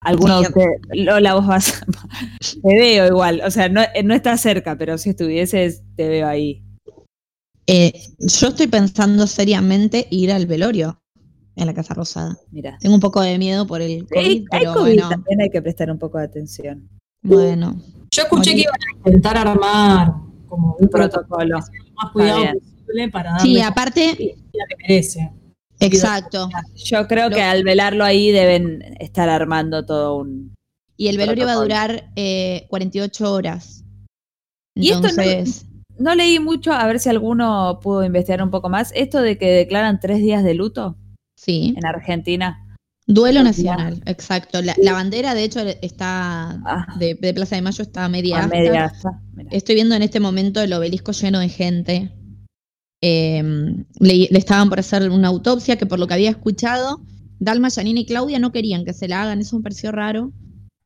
Alguno 0.01 0.41
de 0.41 0.49
Sí. 0.49 1.05
Lola, 1.05 1.35
vos 1.35 1.47
vas, 1.47 1.81
te 2.63 2.77
veo 2.77 3.07
igual, 3.07 3.41
o 3.45 3.51
sea, 3.53 3.69
no, 3.69 3.83
no 4.05 4.15
estás 4.15 4.41
cerca, 4.41 4.77
pero 4.77 4.99
si 4.99 5.11
estuvieses, 5.11 5.85
te 5.95 6.09
veo 6.09 6.27
ahí. 6.27 6.66
Eh, 7.67 7.93
yo 8.19 8.49
estoy 8.49 8.67
pensando 8.69 9.27
seriamente 9.27 10.07
ir 10.11 10.31
al 10.33 10.47
velorio 10.47 11.01
en 11.57 11.67
la 11.67 11.75
Casa 11.75 11.95
Rosada. 11.95 12.37
Mira. 12.53 12.77
Tengo 12.81 12.95
un 12.95 13.01
poco 13.01 13.21
de 13.23 13.39
miedo 13.39 13.67
por 13.67 13.81
el 13.83 14.07
COVID, 14.09 14.45
pero 14.51 14.75
COVID, 14.75 14.83
bueno, 14.83 15.09
también 15.09 15.41
hay 15.41 15.51
que 15.51 15.63
prestar 15.63 15.91
un 15.91 15.99
poco 15.99 16.19
de 16.19 16.25
atención. 16.25 16.89
bueno. 17.23 17.81
Yo 18.13 18.23
escuché 18.23 18.55
que 18.55 18.61
iban 18.61 18.75
a 18.75 18.97
intentar 19.09 19.37
armar 19.37 20.13
como 20.47 20.77
un 20.79 20.89
protocolo 20.89 21.59
más 21.59 22.13
cuidado 22.13 22.45
posible 22.55 23.11
para 23.11 23.31
darle 23.33 23.45
Sí, 23.47 23.55
la 23.55 23.67
aparte, 23.67 24.17
que 24.17 24.37
merece. 24.89 25.33
exacto. 25.81 26.49
Yo 26.77 27.07
creo 27.09 27.29
que 27.31 27.43
al 27.43 27.63
velarlo 27.65 28.05
ahí 28.05 28.31
deben 28.31 28.83
estar 29.01 29.29
armando 29.29 29.85
todo 29.85 30.17
un. 30.19 30.55
Y 30.97 31.09
el 31.09 31.19
velorio 31.19 31.45
va 31.47 31.53
a 31.53 31.57
durar 31.57 32.11
eh, 32.17 32.67
48 32.71 33.31
horas. 33.31 33.85
Y 34.75 34.91
esto 34.91 35.03
no- 35.03 35.09
Entonces, 35.09 35.67
No 35.99 36.15
leí 36.15 36.39
mucho, 36.39 36.73
a 36.73 36.87
ver 36.87 37.01
si 37.01 37.09
alguno 37.09 37.81
pudo 37.83 38.05
investigar 38.05 38.43
un 38.43 38.51
poco 38.51 38.69
más. 38.69 38.93
Esto 38.95 39.21
de 39.23 39.39
que 39.39 39.47
declaran 39.51 40.01
tres 40.01 40.19
días 40.19 40.45
de 40.45 40.55
luto 40.55 40.97
sí. 41.37 41.75
en 41.77 41.87
Argentina. 41.87 42.63
Duelo 43.09 43.43
nacional, 43.45 44.03
exacto. 44.05 44.61
La, 44.63 44.75
la 44.83 44.93
bandera, 44.93 45.35
de 45.35 45.45
hecho, 45.45 45.61
está 45.61 46.61
Ah. 46.65 46.87
de, 46.99 47.15
de 47.15 47.33
Plaza 47.35 47.55
de 47.55 47.63
Mayo 47.63 47.83
está 47.83 48.05
a 48.05 48.09
media. 48.09 48.47
Media. 48.49 48.93
Estoy 49.53 49.77
viendo 49.77 49.95
en 49.95 50.03
este 50.03 50.19
momento 50.19 50.61
el 50.61 50.73
obelisco 50.73 51.13
lleno 51.13 51.39
de 51.39 51.49
gente. 51.49 52.13
Eh, 53.01 53.43
le, 54.01 54.15
le 54.31 54.39
estaban 54.39 54.69
por 54.69 54.81
hacer 54.81 55.09
una 55.11 55.29
autopsia 55.29 55.77
que 55.77 55.87
por 55.87 56.01
lo 56.01 56.07
que 56.09 56.15
había 56.15 56.31
escuchado, 56.31 57.01
Dalma, 57.39 57.71
Janina 57.71 58.01
y 58.01 58.07
Claudia 58.07 58.39
no 58.39 58.51
querían 58.51 58.85
que 58.85 58.93
se 58.93 59.07
la 59.07 59.23
hagan, 59.23 59.41
eso 59.41 59.57
me 59.57 59.63
pareció 59.63 59.93
raro. 59.93 60.33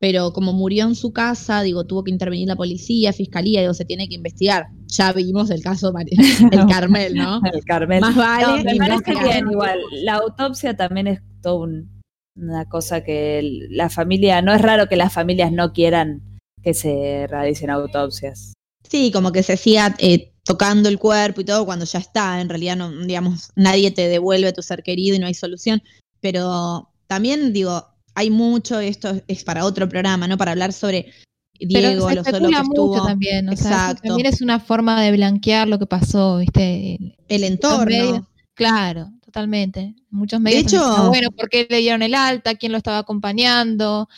Pero 0.01 0.32
como 0.32 0.55
murió 0.55 0.86
en 0.86 0.94
su 0.94 1.12
casa, 1.12 1.61
digo, 1.61 1.84
tuvo 1.84 2.03
que 2.05 2.11
intervenir 2.11 2.48
la 2.48 2.57
policía, 2.57 3.12
fiscalía, 3.12 3.61
digo, 3.61 3.74
se 3.74 3.84
tiene 3.84 4.09
que 4.09 4.14
investigar. 4.14 4.68
Ya 4.86 5.12
vimos 5.12 5.51
el 5.51 5.62
caso, 5.62 5.92
el 6.53 6.66
Carmel, 6.66 7.14
¿no? 7.14 7.40
El 7.53 7.62
Carmel. 7.64 8.01
Más 8.01 8.16
vale. 8.16 8.64
No, 8.64 8.70
me 8.70 8.76
parece 8.76 9.12
bien, 9.22 9.51
igual. 9.51 9.78
La 10.03 10.14
autopsia 10.14 10.74
también 10.74 11.07
es 11.07 11.20
todo 11.42 11.61
un- 11.61 12.01
una 12.34 12.64
cosa 12.66 13.05
que 13.05 13.42
la 13.70 13.90
familia, 13.90 14.40
no 14.40 14.55
es 14.55 14.62
raro 14.62 14.88
que 14.88 14.96
las 14.96 15.12
familias 15.12 15.53
no 15.53 15.72
quieran 15.74 16.22
que 16.62 16.72
se 16.72 17.26
realicen 17.28 17.68
autopsias. 17.68 18.55
Sí, 18.88 19.11
como 19.12 19.32
que 19.32 19.42
se 19.42 19.59
siga 19.59 19.94
eh, 19.98 20.32
tocando 20.44 20.88
el 20.88 20.98
cuerpo 20.98 21.42
y 21.42 21.44
todo 21.44 21.66
cuando 21.66 21.84
ya 21.84 21.98
está. 21.98 22.40
En 22.40 22.48
realidad, 22.48 22.76
no, 22.76 22.90
digamos, 23.05 23.51
nadie 23.55 23.90
te 23.90 24.09
devuelve 24.09 24.48
a 24.48 24.53
tu 24.55 24.62
ser 24.62 24.82
querido 24.82 25.14
y 25.14 25.18
no 25.18 25.26
hay 25.26 25.34
solución. 25.34 25.82
Pero 26.20 26.88
también, 27.07 27.53
digo, 27.53 27.84
hay 28.14 28.30
mucho, 28.30 28.80
esto 28.80 29.20
es 29.28 29.44
para 29.44 29.64
otro 29.64 29.88
programa, 29.88 30.26
¿no? 30.28 30.36
Para 30.36 30.52
hablar 30.52 30.72
sobre 30.72 31.12
Diego, 31.58 31.74
Pero 31.74 31.88
se 31.90 31.94
lo 31.94 32.00
solo 32.02 32.22
que 32.24 32.30
especula 32.30 32.62
mucho 32.62 32.70
estuvo, 32.94 33.06
también, 33.06 33.48
o 33.48 33.56
sea, 33.56 33.70
Exacto. 33.70 34.02
también 34.08 34.26
es 34.32 34.40
una 34.40 34.61
forma 34.61 35.00
de 35.02 35.12
blanquear 35.12 35.68
lo 35.68 35.78
que 35.78 35.86
pasó, 35.86 36.38
¿viste? 36.38 36.94
El- 36.94 37.16
el 37.28 37.40
medios. 37.40 37.50
entorno. 37.50 38.28
Claro, 38.54 39.11
totalmente. 39.24 39.94
Muchos 40.11 40.40
medios 40.40 40.62
hecho- 40.64 40.82
han 40.84 40.90
dicho, 40.96 41.08
bueno, 41.08 41.30
¿por 41.30 41.48
qué 41.50 41.66
le 41.68 41.78
dieron 41.78 42.02
el 42.02 42.14
alta? 42.14 42.54
¿Quién 42.54 42.72
lo 42.72 42.78
estaba 42.78 42.98
acompañando? 42.98 44.08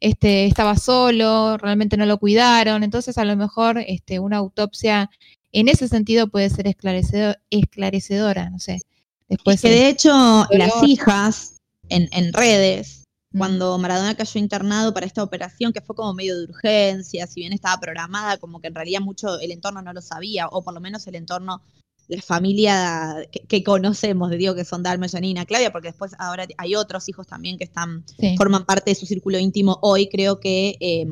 Este, 0.00 0.46
estaba 0.46 0.76
solo, 0.76 1.56
realmente 1.58 1.96
no 1.96 2.06
lo 2.06 2.18
cuidaron. 2.18 2.82
Entonces, 2.82 3.18
a 3.18 3.24
lo 3.24 3.36
mejor 3.36 3.78
este, 3.86 4.18
una 4.18 4.38
autopsia 4.38 5.10
en 5.52 5.68
ese 5.68 5.86
sentido 5.88 6.28
puede 6.28 6.50
ser 6.50 6.66
esclarecedo- 6.66 7.36
esclarecedora, 7.50 8.48
no 8.50 8.58
sé. 8.58 8.80
Después 9.28 9.60
que 9.60 9.68
de 9.70 9.88
hecho, 9.88 10.10
dolor. 10.12 10.48
las 10.58 10.82
hijas 10.84 11.58
en, 11.88 12.08
en 12.12 12.32
redes. 12.32 13.01
Cuando 13.36 13.78
Maradona 13.78 14.14
cayó 14.14 14.38
internado 14.38 14.92
para 14.92 15.06
esta 15.06 15.22
operación, 15.22 15.72
que 15.72 15.80
fue 15.80 15.96
como 15.96 16.12
medio 16.14 16.36
de 16.36 16.44
urgencia, 16.44 17.26
si 17.26 17.40
bien 17.40 17.52
estaba 17.52 17.80
programada, 17.80 18.36
como 18.36 18.60
que 18.60 18.68
en 18.68 18.74
realidad 18.74 19.00
mucho 19.00 19.38
el 19.40 19.50
entorno 19.50 19.82
no 19.82 19.92
lo 19.92 20.02
sabía, 20.02 20.48
o 20.48 20.62
por 20.62 20.74
lo 20.74 20.80
menos 20.80 21.06
el 21.06 21.14
entorno, 21.14 21.62
la 22.08 22.20
familia 22.20 23.26
que, 23.30 23.40
que 23.40 23.62
conocemos, 23.62 24.30
de 24.30 24.36
digo 24.36 24.54
que 24.54 24.64
son 24.64 24.82
Dalma, 24.82 25.08
Janina, 25.08 25.46
Claudia, 25.46 25.72
porque 25.72 25.88
después 25.88 26.12
ahora 26.18 26.46
hay 26.58 26.74
otros 26.74 27.08
hijos 27.08 27.26
también 27.26 27.56
que 27.56 27.64
están, 27.64 28.04
sí. 28.18 28.36
forman 28.36 28.66
parte 28.66 28.90
de 28.90 28.94
su 28.94 29.06
círculo 29.06 29.38
íntimo 29.38 29.78
hoy, 29.82 30.08
creo 30.08 30.38
que, 30.38 30.76
eh, 30.80 31.06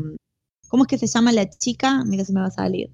¿cómo 0.68 0.84
es 0.84 0.88
que 0.88 0.98
se 0.98 1.06
llama 1.06 1.32
la 1.32 1.48
chica? 1.48 2.04
Mira 2.04 2.24
si 2.24 2.32
me 2.32 2.40
va 2.40 2.46
a 2.46 2.52
salir. 2.52 2.90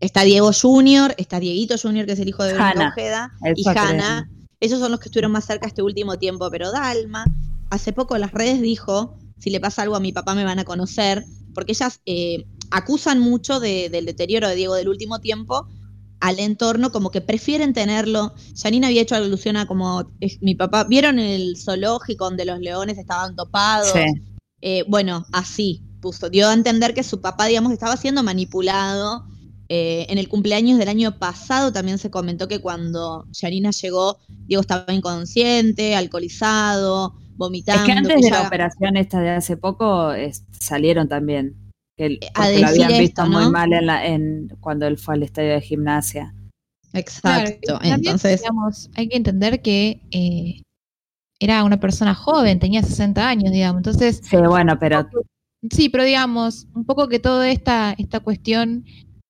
Está 0.00 0.22
Diego 0.22 0.50
Junior, 0.52 1.14
está 1.16 1.40
Dieguito 1.40 1.76
Junior, 1.80 2.04
que 2.04 2.12
es 2.12 2.20
el 2.20 2.28
hijo 2.28 2.44
de 2.44 2.52
Verónica. 2.52 2.88
Ojeda, 2.88 3.32
y 3.54 3.60
Eso 3.60 3.70
creo. 3.70 3.82
Hanna. 3.82 4.30
Ellos 4.60 4.78
son 4.78 4.90
los 4.90 5.00
que 5.00 5.08
estuvieron 5.08 5.32
más 5.32 5.44
cerca 5.44 5.66
este 5.66 5.82
último 5.82 6.18
tiempo, 6.18 6.50
pero 6.50 6.70
Dalma, 6.70 7.24
hace 7.70 7.92
poco 7.92 8.14
en 8.14 8.20
las 8.22 8.32
redes 8.32 8.60
dijo, 8.60 9.16
si 9.38 9.50
le 9.50 9.60
pasa 9.60 9.82
algo 9.82 9.96
a 9.96 10.00
mi 10.00 10.12
papá 10.12 10.34
me 10.34 10.44
van 10.44 10.58
a 10.58 10.64
conocer, 10.64 11.24
porque 11.54 11.72
ellas 11.72 12.00
eh, 12.06 12.46
acusan 12.70 13.20
mucho 13.20 13.60
de- 13.60 13.88
del 13.90 14.06
deterioro 14.06 14.48
de 14.48 14.54
Diego 14.56 14.74
del 14.74 14.88
último 14.88 15.20
tiempo 15.20 15.66
al 16.20 16.38
entorno, 16.38 16.92
como 16.92 17.10
que 17.10 17.20
prefieren 17.20 17.72
tenerlo. 17.74 18.34
Janina 18.60 18.86
había 18.88 19.02
hecho 19.02 19.14
alusión 19.16 19.56
a 19.56 19.66
como 19.66 20.10
es, 20.20 20.38
mi 20.40 20.54
papá, 20.54 20.84
¿vieron 20.84 21.18
el 21.18 21.56
zoológico 21.56 22.24
donde 22.24 22.44
los 22.46 22.58
leones 22.60 22.96
estaban 22.98 23.36
topados? 23.36 23.92
Sí. 23.92 24.04
Eh, 24.62 24.84
bueno, 24.88 25.26
así 25.32 25.82
puso, 26.00 26.30
dio 26.30 26.48
a 26.48 26.54
entender 26.54 26.94
que 26.94 27.02
su 27.02 27.20
papá, 27.20 27.46
digamos, 27.46 27.72
estaba 27.72 27.96
siendo 27.96 28.22
manipulado. 28.22 29.26
Eh, 29.68 30.06
en 30.08 30.18
el 30.18 30.28
cumpleaños 30.28 30.78
del 30.78 30.88
año 30.88 31.18
pasado 31.18 31.72
también 31.72 31.98
se 31.98 32.10
comentó 32.10 32.46
que 32.48 32.60
cuando 32.60 33.26
Janina 33.38 33.70
llegó, 33.72 34.18
Diego 34.46 34.60
estaba 34.60 34.92
inconsciente, 34.92 35.96
alcoholizado, 35.96 37.14
vomitando. 37.36 37.80
Es 37.82 37.86
que 37.86 37.92
antes 37.92 38.14
que 38.14 38.20
de 38.22 38.30
ya- 38.30 38.42
la 38.42 38.46
operación 38.48 38.96
esta 38.96 39.20
de 39.20 39.30
hace 39.30 39.56
poco 39.56 40.12
es- 40.12 40.44
salieron 40.58 41.08
también. 41.08 41.54
Que, 41.96 42.06
el- 42.06 42.20
A 42.34 42.42
porque 42.44 42.60
lo 42.60 42.66
decir 42.68 42.84
habían 42.84 43.00
visto 43.00 43.22
esto, 43.22 43.32
muy 43.32 43.50
mal 43.50 43.72
en 43.72 43.86
la, 43.86 44.06
en, 44.06 44.48
cuando 44.60 44.86
él 44.86 44.98
fue 44.98 45.14
al 45.14 45.22
estadio 45.22 45.52
de 45.52 45.60
gimnasia. 45.60 46.34
Exacto. 46.92 47.20
Claro, 47.22 47.50
y 47.60 47.66
también, 47.90 47.94
Entonces, 48.14 48.40
digamos, 48.40 48.90
hay 48.94 49.08
que 49.08 49.16
entender 49.16 49.62
que 49.62 50.00
eh, 50.10 50.62
era 51.38 51.64
una 51.64 51.78
persona 51.80 52.14
joven, 52.14 52.58
tenía 52.58 52.82
60 52.82 53.28
años, 53.28 53.52
digamos. 53.52 53.80
Entonces, 53.80 54.20
Sí, 54.22 54.36
bueno, 54.36 54.78
pero 54.78 55.06
sí, 55.70 55.88
pero 55.88 56.04
digamos, 56.04 56.66
un 56.74 56.84
poco 56.84 57.08
que 57.08 57.18
toda 57.18 57.48
esta, 57.50 57.94
esta 57.98 58.20
cuestión 58.20 58.84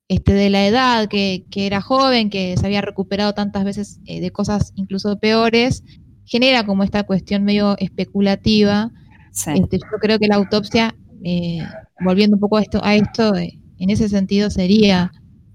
este, 0.08 0.32
de 0.34 0.50
la 0.50 0.66
edad, 0.66 1.08
que, 1.08 1.46
que 1.50 1.66
era 1.66 1.80
joven, 1.80 2.30
que 2.30 2.56
se 2.56 2.66
había 2.66 2.80
recuperado 2.80 3.32
tantas 3.34 3.64
veces 3.64 3.98
eh, 4.06 4.20
de 4.20 4.30
cosas 4.30 4.72
incluso 4.76 5.18
peores, 5.18 5.82
genera 6.26 6.66
como 6.66 6.82
esta 6.82 7.04
cuestión 7.04 7.44
medio 7.44 7.76
especulativa. 7.78 8.90
sí. 9.32 9.52
Este, 9.54 9.78
yo 9.78 9.98
creo 10.00 10.18
que 10.18 10.28
la 10.28 10.36
autopsia, 10.36 10.94
eh, 11.24 11.58
volviendo 12.00 12.36
un 12.36 12.40
poco 12.40 12.58
a 12.58 12.62
esto, 12.62 12.80
a 12.84 12.94
esto 12.94 13.34
eh, 13.36 13.58
en 13.78 13.90
ese 13.90 14.08
sentido 14.08 14.50
sería 14.50 15.10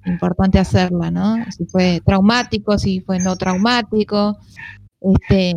importante 0.05 0.57
hacerla, 0.59 1.11
¿no? 1.11 1.35
Si 1.51 1.65
fue 1.65 2.01
traumático, 2.05 2.77
si 2.77 3.01
fue 3.01 3.19
no 3.19 3.35
traumático, 3.35 4.37
Este, 4.99 5.53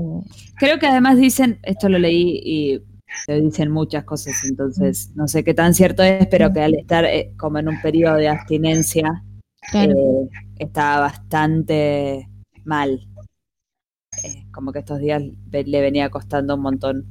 Creo 0.58 0.78
que 0.78 0.86
además 0.86 1.18
dicen, 1.18 1.58
esto 1.62 1.88
lo 1.88 1.98
leí 1.98 2.40
y 2.44 2.80
se 3.26 3.40
dicen 3.40 3.70
muchas 3.70 4.04
cosas, 4.04 4.34
entonces 4.44 5.10
no 5.14 5.28
sé 5.28 5.44
qué 5.44 5.54
tan 5.54 5.74
cierto 5.74 6.02
es, 6.02 6.26
pero 6.28 6.52
que 6.52 6.60
al 6.60 6.74
estar 6.74 7.04
eh, 7.04 7.32
como 7.38 7.58
en 7.58 7.68
un 7.68 7.80
periodo 7.80 8.16
de 8.16 8.28
abstinencia, 8.28 9.22
claro. 9.70 9.92
eh, 9.92 10.28
estaba 10.58 11.00
bastante 11.00 12.28
mal. 12.64 13.06
Eh, 14.22 14.44
como 14.52 14.72
que 14.72 14.78
estos 14.80 14.98
días 15.00 15.22
le 15.50 15.80
venía 15.80 16.08
costando 16.10 16.54
un 16.54 16.60
montón. 16.62 17.04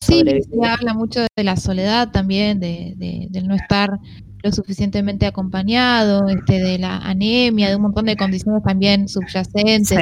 Sí, 0.00 0.22
se 0.26 0.66
habla 0.68 0.92
mucho 0.92 1.20
de 1.36 1.44
la 1.44 1.56
soledad 1.56 2.10
también, 2.10 2.60
de, 2.60 2.94
de- 2.96 3.28
del 3.30 3.46
no 3.48 3.54
estar 3.54 3.98
lo 4.42 4.52
suficientemente 4.52 5.24
acompañado, 5.24 6.28
este, 6.28 6.60
de 6.60 6.78
la 6.78 6.98
anemia, 6.98 7.70
de 7.70 7.76
un 7.76 7.82
montón 7.82 8.04
de 8.06 8.16
condiciones 8.16 8.62
también 8.62 9.08
subyacentes. 9.08 9.88
Sí. 9.88 9.96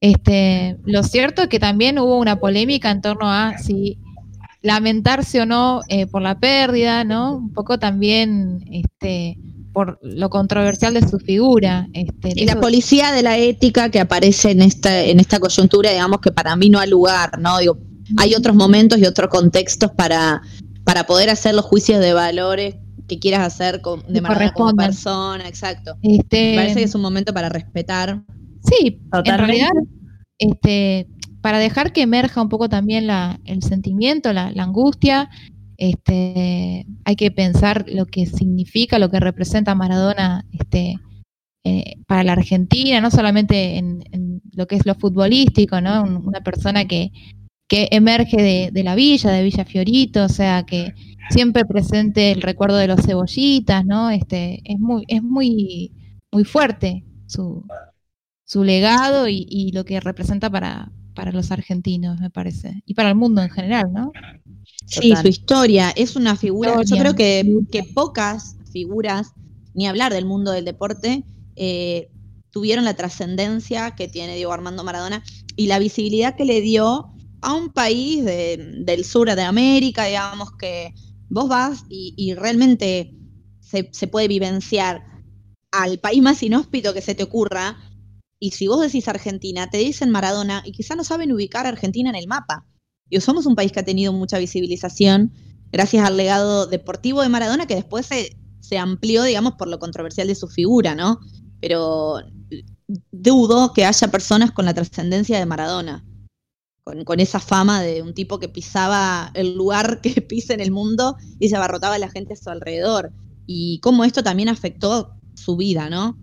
Este, 0.00 0.78
lo 0.84 1.02
cierto 1.02 1.42
es 1.42 1.48
que 1.48 1.58
también 1.60 1.98
hubo 1.98 2.18
una 2.18 2.36
polémica 2.40 2.90
en 2.90 3.00
torno 3.00 3.30
a 3.30 3.58
si 3.58 3.98
lamentarse 4.60 5.40
o 5.40 5.46
no 5.46 5.80
eh, 5.88 6.06
por 6.06 6.22
la 6.22 6.38
pérdida, 6.38 7.04
¿no? 7.04 7.36
Un 7.36 7.52
poco 7.52 7.78
también 7.78 8.64
este, 8.70 9.38
por 9.72 9.98
lo 10.02 10.30
controversial 10.30 10.94
de 10.94 11.08
su 11.08 11.18
figura. 11.18 11.88
Este, 11.92 12.32
Y 12.36 12.44
la 12.44 12.60
policía 12.60 13.12
de 13.12 13.22
la 13.22 13.38
ética 13.38 13.90
que 13.90 14.00
aparece 14.00 14.50
en 14.50 14.62
esta, 14.62 15.02
en 15.02 15.18
esta 15.18 15.38
coyuntura, 15.40 15.90
digamos 15.90 16.20
que 16.20 16.30
para 16.30 16.54
mí 16.56 16.68
no 16.68 16.78
ha 16.78 16.86
lugar, 16.86 17.38
¿no? 17.40 17.58
Digo, 17.58 17.78
hay 18.18 18.34
otros 18.34 18.54
momentos 18.54 18.98
y 18.98 19.06
otros 19.06 19.30
contextos 19.30 19.90
para, 19.92 20.42
para 20.84 21.04
poder 21.04 21.30
hacer 21.30 21.54
los 21.54 21.64
juicios 21.64 22.00
de 22.00 22.12
valores 22.12 22.76
que 23.08 23.18
quieras 23.18 23.40
hacer 23.40 23.80
con, 23.80 24.02
de 24.12 24.20
Maradona 24.20 24.52
como 24.52 24.72
persona, 24.74 25.48
exacto. 25.48 25.96
este, 26.02 26.50
Me 26.52 26.56
parece 26.56 26.78
que 26.80 26.84
es 26.84 26.94
un 26.94 27.02
momento 27.02 27.32
para 27.32 27.48
respetar. 27.48 28.22
Sí, 28.64 28.86
en 28.86 29.10
Totalmente. 29.10 29.46
realidad, 29.46 29.70
este, 30.38 31.08
para 31.40 31.58
dejar 31.58 31.92
que 31.92 32.02
emerja 32.02 32.40
un 32.40 32.48
poco 32.48 32.68
también 32.68 33.06
la, 33.06 33.40
el 33.44 33.62
sentimiento, 33.62 34.32
la, 34.32 34.52
la 34.52 34.62
angustia, 34.62 35.30
este, 35.90 36.86
hay 37.04 37.16
que 37.16 37.32
pensar 37.32 37.84
lo 37.88 38.06
que 38.06 38.26
significa, 38.26 39.00
lo 39.00 39.10
que 39.10 39.18
representa 39.18 39.74
Maradona 39.74 40.46
este, 40.52 40.94
eh, 41.64 41.94
para 42.06 42.22
la 42.22 42.34
Argentina, 42.34 43.00
no 43.00 43.10
solamente 43.10 43.78
en, 43.78 44.04
lo 44.54 44.66
que 44.68 44.76
es 44.76 44.86
lo 44.86 44.94
futbolístico, 44.94 45.80
¿no? 45.80 46.04
Un- 46.04 46.24
Una 46.24 46.40
persona 46.40 46.84
que, 46.86 47.10
emerge 47.68 48.36
de, 48.36 48.70
de 48.70 48.82
la 48.84 48.94
villa, 48.94 49.30
de 49.30 49.42
Villa 49.42 49.64
Fiorito, 49.64 50.24
o 50.24 50.28
sea, 50.28 50.62
que 50.64 50.92
siempre 51.30 51.64
presente 51.64 52.30
el 52.30 52.42
recuerdo 52.42 52.76
de 52.76 52.86
los 52.86 53.00
cebollitas, 53.00 53.84
¿no? 53.86 54.10
Este, 54.10 54.60
es 54.64 54.78
muy, 54.78 55.04
es 55.08 55.22
muy, 55.22 55.90
muy 56.30 56.44
fuerte 56.44 57.02
su, 57.26 57.64
su 58.44 58.62
legado 58.62 59.26
y, 59.26 59.46
y 59.48 59.72
lo 59.72 59.84
que 59.86 60.00
representa 60.00 60.50
para, 60.50 60.92
para 61.14 61.32
los 61.32 61.50
argentinos, 61.50 62.20
me 62.20 62.28
parece, 62.30 62.82
y 62.84 62.92
para 62.94 63.08
el 63.08 63.14
mundo 63.14 63.42
en 63.42 63.48
general, 63.50 63.90
¿no? 63.92 64.12
Sí, 64.86 65.10
Total. 65.10 65.22
su 65.22 65.28
historia 65.28 65.90
es 65.90 66.16
una 66.16 66.36
figura. 66.36 66.82
Yo 66.84 66.96
creo 66.96 67.14
que, 67.14 67.44
que 67.70 67.82
pocas 67.84 68.56
figuras, 68.70 69.32
ni 69.74 69.86
hablar 69.86 70.12
del 70.12 70.26
mundo 70.26 70.50
del 70.52 70.64
deporte, 70.64 71.24
eh, 71.56 72.10
tuvieron 72.50 72.84
la 72.84 72.94
trascendencia 72.94 73.92
que 73.92 74.08
tiene 74.08 74.36
Diego 74.36 74.52
Armando 74.52 74.84
Maradona 74.84 75.22
y 75.56 75.66
la 75.66 75.78
visibilidad 75.78 76.36
que 76.36 76.44
le 76.44 76.60
dio 76.60 77.06
a 77.40 77.54
un 77.54 77.70
país 77.70 78.24
de- 78.24 78.82
del 78.84 79.04
sur 79.04 79.34
de 79.34 79.42
América, 79.42 80.04
digamos 80.04 80.50
que 80.58 80.92
vos 81.28 81.48
vas 81.48 81.84
y, 81.88 82.14
y 82.16 82.34
realmente 82.34 83.14
se, 83.60 83.88
se 83.92 84.06
puede 84.06 84.28
vivenciar 84.28 85.04
al 85.72 85.98
país 85.98 86.22
más 86.22 86.42
inhóspito 86.42 86.92
que 86.92 87.00
se 87.00 87.14
te 87.14 87.22
ocurra. 87.22 87.78
Y 88.38 88.50
si 88.50 88.66
vos 88.68 88.80
decís 88.80 89.08
Argentina, 89.08 89.70
te 89.70 89.78
dicen 89.78 90.10
Maradona 90.10 90.62
y 90.64 90.72
quizá 90.72 90.94
no 90.96 91.04
saben 91.04 91.32
ubicar 91.32 91.64
a 91.66 91.70
Argentina 91.70 92.10
en 92.10 92.16
el 92.16 92.26
mapa. 92.26 92.66
Y 93.12 93.20
somos 93.20 93.44
un 93.44 93.54
país 93.54 93.70
que 93.72 93.80
ha 93.80 93.84
tenido 93.84 94.10
mucha 94.14 94.38
visibilización 94.38 95.32
gracias 95.70 96.02
al 96.06 96.16
legado 96.16 96.66
deportivo 96.66 97.20
de 97.20 97.28
Maradona 97.28 97.66
que 97.66 97.74
después 97.74 98.06
se, 98.06 98.34
se 98.60 98.78
amplió, 98.78 99.22
digamos, 99.22 99.52
por 99.58 99.68
lo 99.68 99.78
controversial 99.78 100.28
de 100.28 100.34
su 100.34 100.48
figura, 100.48 100.94
¿no? 100.94 101.20
Pero 101.60 102.20
dudo 103.10 103.74
que 103.74 103.84
haya 103.84 104.08
personas 104.08 104.50
con 104.50 104.64
la 104.64 104.72
trascendencia 104.72 105.38
de 105.38 105.44
Maradona, 105.44 106.02
con, 106.84 107.04
con 107.04 107.20
esa 107.20 107.38
fama 107.38 107.82
de 107.82 108.00
un 108.00 108.14
tipo 108.14 108.38
que 108.38 108.48
pisaba 108.48 109.30
el 109.34 109.56
lugar 109.56 110.00
que 110.02 110.22
pisa 110.22 110.54
en 110.54 110.60
el 110.60 110.70
mundo 110.70 111.16
y 111.38 111.50
se 111.50 111.56
abarrotaba 111.56 111.96
a 111.96 111.98
la 111.98 112.08
gente 112.08 112.32
a 112.32 112.36
su 112.36 112.48
alrededor. 112.48 113.12
Y 113.46 113.78
cómo 113.80 114.04
esto 114.04 114.22
también 114.22 114.48
afectó 114.48 115.16
su 115.34 115.58
vida, 115.58 115.90
¿no? 115.90 116.18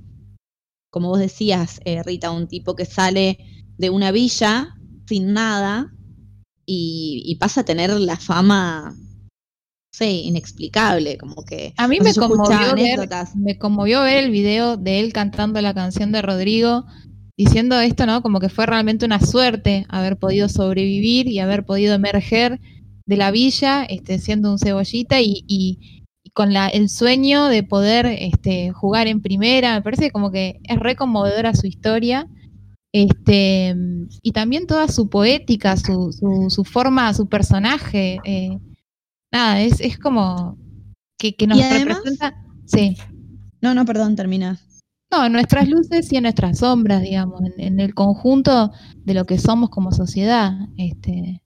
Como 0.89 1.09
vos 1.09 1.19
decías, 1.19 1.81
eh, 1.85 2.01
Rita, 2.01 2.31
un 2.31 2.47
tipo 2.47 2.75
que 2.75 2.85
sale 2.85 3.37
de 3.77 3.91
una 3.91 4.11
villa 4.11 4.75
sin 5.05 5.33
nada 5.33 5.93
y, 6.71 7.23
y 7.25 7.35
pasa 7.37 7.61
a 7.61 7.65
tener 7.65 7.89
la 7.91 8.15
fama, 8.17 8.93
no 8.95 9.29
sé, 9.91 10.11
inexplicable, 10.11 11.17
como 11.17 11.43
que... 11.43 11.73
A 11.77 11.87
mí 11.87 11.97
me 11.99 12.11
conmovió, 12.13 12.75
ver, 12.83 12.99
me 13.35 13.57
conmovió 13.57 14.01
ver 14.03 14.23
el 14.23 14.29
video 14.31 14.77
de 14.77 14.99
él 14.99 15.11
cantando 15.13 15.59
la 15.61 15.73
canción 15.73 16.11
de 16.11 16.21
Rodrigo, 16.21 16.85
diciendo 17.35 17.79
esto, 17.79 18.05
¿no? 18.05 18.21
Como 18.21 18.39
que 18.39 18.49
fue 18.49 18.65
realmente 18.67 19.05
una 19.05 19.19
suerte 19.19 19.85
haber 19.89 20.17
podido 20.17 20.47
sobrevivir 20.47 21.27
y 21.27 21.39
haber 21.39 21.65
podido 21.65 21.95
emerger 21.95 22.59
de 23.07 23.17
la 23.17 23.31
villa, 23.31 23.83
este, 23.85 24.19
siendo 24.19 24.51
un 24.51 24.59
cebollita 24.59 25.19
y, 25.21 25.43
y- 25.47 26.03
y 26.23 26.29
con 26.31 26.53
la, 26.53 26.67
el 26.67 26.89
sueño 26.89 27.45
de 27.47 27.63
poder 27.63 28.05
este, 28.05 28.71
jugar 28.71 29.07
en 29.07 29.21
primera. 29.21 29.73
Me 29.73 29.81
parece 29.81 30.11
como 30.11 30.29
que 30.31 30.59
es 30.65 30.77
re 30.77 30.95
conmovedora 30.95 31.55
su 31.55 31.65
historia. 31.65 32.27
Este, 32.91 33.75
y 34.23 34.31
también 34.31 34.65
toda 34.67 34.87
su 34.87 35.09
poética, 35.09 35.77
su, 35.77 36.11
su, 36.11 36.49
su 36.49 36.63
forma, 36.63 37.13
su 37.13 37.27
personaje. 37.27 38.17
eh, 38.25 38.57
nada, 39.31 39.61
es, 39.61 39.79
es 39.79 39.97
como 39.99 40.57
que, 41.17 41.35
que 41.35 41.47
nos 41.47 41.59
además- 41.61 41.97
representa. 41.97 42.43
Sí. 42.65 42.95
No, 43.61 43.73
no, 43.75 43.85
perdón, 43.85 44.15
termina. 44.15 44.59
No, 45.11 45.25
en 45.25 45.33
nuestras 45.33 45.67
luces 45.67 46.11
y 46.13 46.17
en 46.17 46.23
nuestras 46.23 46.59
sombras, 46.59 47.01
digamos, 47.01 47.41
en, 47.41 47.53
en 47.59 47.79
el 47.79 47.93
conjunto 47.95 48.71
de 49.05 49.13
lo 49.15 49.25
que 49.25 49.37
somos 49.39 49.69
como 49.69 49.91
sociedad. 49.91 50.53
Este, 50.77 51.41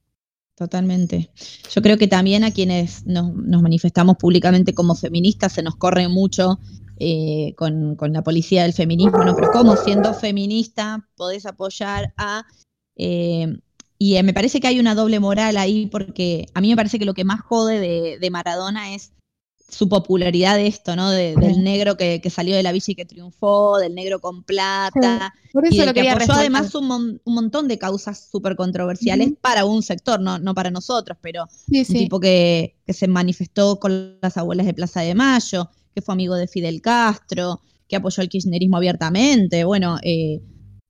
Totalmente. 0.56 1.32
Yo 1.74 1.82
creo 1.82 1.98
que 1.98 2.08
también 2.08 2.44
a 2.44 2.52
quienes 2.52 3.06
nos, 3.08 3.34
nos 3.34 3.62
manifestamos 3.64 4.18
públicamente 4.18 4.74
como 4.74 4.94
feministas 4.96 5.54
se 5.54 5.64
nos 5.64 5.76
corre 5.76 6.08
mucho 6.08 6.60
eh, 6.98 7.54
con, 7.58 7.96
con 7.96 8.14
la 8.14 8.24
policía 8.24 8.64
del 8.64 8.74
feminismo, 8.74 9.24
¿no? 9.26 9.36
Pero 9.36 9.50
¿cómo 9.50 9.76
siendo 9.76 10.14
feminista 10.14 11.08
podés 11.16 11.46
apoyar 11.46 12.14
a... 12.18 12.46
eh, 12.96 13.48
y 13.98 14.16
eh, 14.18 14.24
me 14.24 14.34
parece 14.34 14.60
que 14.60 14.68
hay 14.68 14.80
una 14.80 14.96
doble 14.96 15.20
moral 15.20 15.56
ahí 15.58 15.88
porque 15.88 16.48
a 16.54 16.62
mí 16.62 16.70
me 16.70 16.76
parece 16.76 17.00
que 17.00 17.06
lo 17.06 17.14
que 17.14 17.24
más 17.24 17.42
jode 17.42 17.80
de, 17.80 18.20
de 18.20 18.30
Maradona 18.32 18.94
es 18.96 19.14
su 19.70 19.90
popularidad 19.90 20.56
de 20.56 20.68
esto, 20.68 20.96
¿no? 20.96 21.10
De- 21.10 21.36
del 21.38 21.64
negro 21.64 21.98
que, 21.98 22.22
que 22.22 22.30
salió 22.30 22.56
de 22.56 22.64
la 22.64 22.72
villa 22.72 22.86
y 22.92 22.96
que 22.96 23.06
triunfó, 23.06 23.78
del 23.80 23.96
negro 23.96 24.20
con 24.20 24.44
plata, 24.44 25.34
por 25.52 25.64
y 25.66 25.70
eso 25.70 25.78
del 25.78 25.86
lo 25.88 25.94
que 25.94 26.02
apoyó 26.02 26.20
resaltar. 26.20 26.42
además 26.42 26.76
un, 26.76 26.88
mon- 26.88 27.22
un 27.24 27.34
montón 27.34 27.68
de 27.68 27.78
causas 27.80 28.30
súper 28.30 28.56
controversiales 28.56 29.34
para 29.42 29.66
un 29.66 29.82
sector, 29.82 30.20
no, 30.20 30.38
no 30.38 30.54
para 30.54 30.70
nosotros, 30.70 31.18
pero 31.22 31.48
Sí, 31.48 31.80
un 31.80 31.86
tipo 31.96 32.20
que, 32.20 32.76
que 32.86 32.94
se 32.94 33.08
manifestó 33.08 33.80
con 33.80 34.20
las 34.22 34.38
abuelas 34.38 34.66
de 34.68 34.74
Plaza 34.74 35.02
de 35.02 35.16
Mayo, 35.16 35.70
que 35.94 36.02
fue 36.02 36.14
amigo 36.14 36.36
de 36.36 36.48
Fidel 36.48 36.82
Castro, 36.82 37.62
que 37.88 37.96
apoyó 37.96 38.22
el 38.24 38.30
kirchnerismo 38.30 38.78
abiertamente, 38.78 39.64
bueno, 39.64 39.98
eh, 40.04 40.42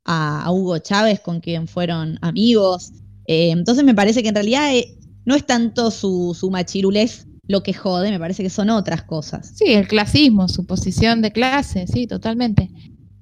a, 0.06 0.44
a 0.44 0.52
Hugo 0.52 0.78
Chávez, 0.80 1.20
con 1.20 1.40
quien 1.40 1.68
fueron 1.68 2.18
amigos. 2.22 2.92
Eh, 3.28 3.52
entonces 3.52 3.84
me 3.84 3.96
parece 3.96 4.22
que 4.22 4.30
en 4.30 4.36
realidad 4.36 4.76
eh, 4.76 4.98
no 5.26 5.36
es 5.36 5.46
tanto 5.46 5.92
su, 5.92 6.36
su 6.38 6.50
machirulez 6.50 7.28
lo 7.48 7.62
que 7.62 7.74
jode, 7.74 8.10
me 8.10 8.20
parece 8.20 8.44
que 8.44 8.50
son 8.50 8.70
otras 8.70 9.04
cosas. 9.04 9.52
Sí, 9.56 9.66
el 9.74 9.88
clasismo, 9.88 10.48
su 10.48 10.66
posición 10.66 11.22
de 11.22 11.32
clase, 11.32 11.88
sí, 11.88 12.08
totalmente. 12.08 12.70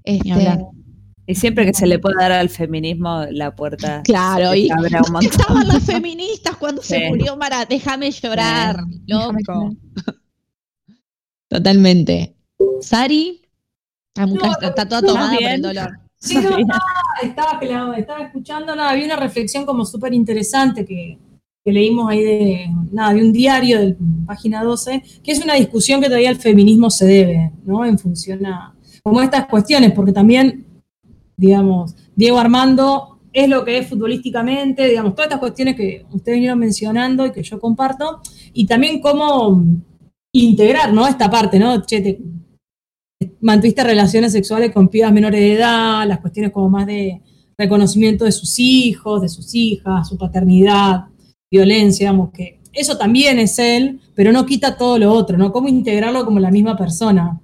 Este. 0.04 0.60
Y 1.28 1.36
siempre 1.36 1.66
que 1.66 1.74
se 1.74 1.88
le 1.88 1.98
pueda 2.00 2.18
dar 2.20 2.32
al 2.34 2.50
feminismo 2.50 3.26
la 3.32 3.56
puerta. 3.56 4.02
Claro, 4.06 4.54
y 4.54 4.70
abre 4.70 4.86
un 4.86 4.92
¿dónde 4.92 5.12
montón. 5.12 5.32
estaban 5.32 5.68
las 5.68 5.84
feministas 5.84 6.56
cuando 6.58 6.82
se 6.82 7.08
murió 7.08 7.36
Mara? 7.38 7.66
Déjame 7.66 8.12
llorar, 8.12 8.84
déjame 9.08 9.42
loco. 9.48 9.76
Totalmente. 11.52 12.34
Sari, 12.80 13.42
está, 14.16 14.26
No, 14.26 14.36
está 14.62 14.88
toda 14.88 15.02
tomada 15.02 15.36
por 15.36 15.44
el 15.44 15.62
dolor. 15.62 16.00
Sí, 16.24 16.36
no, 16.36 16.56
estaba, 16.56 17.58
estaba, 17.60 17.98
estaba 17.98 18.24
escuchando, 18.24 18.76
nada, 18.76 18.92
había 18.92 19.06
una 19.06 19.16
reflexión 19.16 19.66
como 19.66 19.84
súper 19.86 20.14
interesante 20.14 20.86
que, 20.86 21.18
que 21.66 21.72
leímos 21.72 22.12
ahí 22.12 22.22
de, 22.22 22.70
nada, 22.92 23.16
de 23.16 23.22
un 23.24 23.34
diario 23.34 23.80
de 23.80 23.98
página 24.28 24.64
12, 24.64 25.02
que 25.24 25.32
es 25.32 25.44
una 25.44 25.56
discusión 25.56 26.00
que 26.00 26.06
todavía 26.06 26.30
el 26.30 26.36
feminismo 26.36 26.92
se 26.92 27.08
debe, 27.08 27.52
¿no? 27.66 27.84
En 27.84 27.98
función 27.98 28.46
a, 28.46 28.76
como 29.02 29.20
estas 29.20 29.48
cuestiones, 29.48 29.94
porque 29.94 30.12
también, 30.12 30.68
digamos, 31.36 31.96
Diego 32.16 32.38
Armando 32.38 33.20
es 33.34 33.50
lo 33.50 33.66
que 33.66 33.80
es 33.80 33.88
futbolísticamente, 33.88 34.88
digamos, 34.88 35.16
todas 35.16 35.26
estas 35.26 35.40
cuestiones 35.40 35.76
que 35.76 36.06
ustedes 36.12 36.36
vinieron 36.36 36.60
mencionando 36.60 37.26
y 37.26 37.32
que 37.32 37.42
yo 37.42 37.60
comparto, 37.60 38.22
y 38.54 38.68
también 38.68 39.02
cómo 39.02 39.60
integrar, 40.34 40.94
¿no? 40.94 41.08
Esta 41.08 41.30
parte, 41.30 41.60
¿no? 41.60 41.82
Che, 41.86 42.02
te- 42.02 42.20
mantuviste 43.40 43.84
relaciones 43.84 44.32
sexuales 44.32 44.72
con 44.72 44.88
pibas 44.88 45.12
menores 45.12 45.40
de 45.40 45.54
edad, 45.54 46.08
las 46.08 46.20
cuestiones 46.20 46.52
como 46.52 46.70
más 46.70 46.88
de 46.88 47.22
reconocimiento 47.58 48.26
de 48.26 48.32
sus 48.32 48.58
hijos, 48.60 49.22
de 49.22 49.30
sus 49.30 49.54
hijas, 49.54 50.08
su 50.08 50.18
paternidad, 50.18 51.06
violencia, 51.52 52.10
digamos 52.10 52.32
que 52.32 52.60
eso 52.74 52.98
también 52.98 53.38
es 53.38 53.60
él, 53.60 54.00
pero 54.16 54.32
no 54.32 54.46
quita 54.46 54.78
todo 54.78 54.98
lo 54.98 55.12
otro, 55.12 55.38
¿no? 55.38 55.52
Cómo 55.52 55.68
integrarlo 55.68 56.24
como 56.26 56.40
la 56.40 56.52
misma 56.52 56.78
persona. 56.78 57.40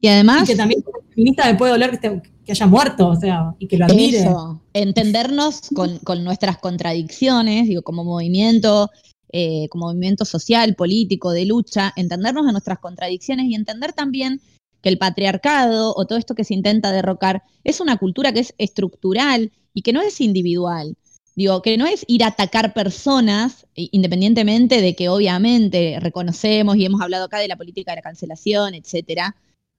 Y 0.00 0.08
además... 0.08 0.44
Y 0.44 0.52
que 0.52 0.56
también 0.56 0.82
como 0.82 0.98
feminista 1.08 1.46
me 1.46 1.54
puede 1.54 1.72
doler 1.72 1.98
que, 1.98 2.52
haya 2.52 2.66
muerto, 2.66 3.08
o 3.08 3.16
sea, 3.16 3.54
y 3.58 3.66
que 3.66 3.78
lo 3.78 3.86
admire. 3.86 4.18
Eso, 4.18 4.60
entendernos 4.74 5.62
con, 5.74 5.98
con 6.00 6.22
nuestras 6.22 6.58
contradicciones, 6.58 7.66
digo, 7.66 7.82
como 7.82 8.04
movimiento, 8.04 8.90
eh, 9.32 9.68
como 9.70 9.86
movimiento 9.86 10.24
social, 10.24 10.74
político, 10.74 11.32
de 11.32 11.46
lucha, 11.46 11.92
entendernos 11.96 12.46
en 12.46 12.52
nuestras 12.52 12.78
contradicciones 12.78 13.46
y 13.46 13.54
entender 13.54 13.92
también 13.92 14.40
que 14.82 14.88
el 14.88 14.98
patriarcado 14.98 15.94
o 15.96 16.06
todo 16.06 16.18
esto 16.18 16.34
que 16.34 16.44
se 16.44 16.54
intenta 16.54 16.92
derrocar 16.92 17.42
es 17.64 17.80
una 17.80 17.96
cultura 17.96 18.32
que 18.32 18.40
es 18.40 18.54
estructural 18.58 19.52
y 19.72 19.82
que 19.82 19.92
no 19.92 20.02
es 20.02 20.20
individual. 20.20 20.96
Digo, 21.34 21.62
que 21.62 21.78
no 21.78 21.86
es 21.86 22.04
ir 22.08 22.24
a 22.24 22.28
atacar 22.28 22.74
personas, 22.74 23.66
independientemente 23.74 24.82
de 24.82 24.94
que 24.94 25.08
obviamente 25.08 25.98
reconocemos 25.98 26.76
y 26.76 26.84
hemos 26.84 27.00
hablado 27.00 27.24
acá 27.24 27.38
de 27.38 27.48
la 27.48 27.56
política 27.56 27.92
de 27.92 27.96
la 27.96 28.02
cancelación, 28.02 28.74
etcétera, 28.74 29.34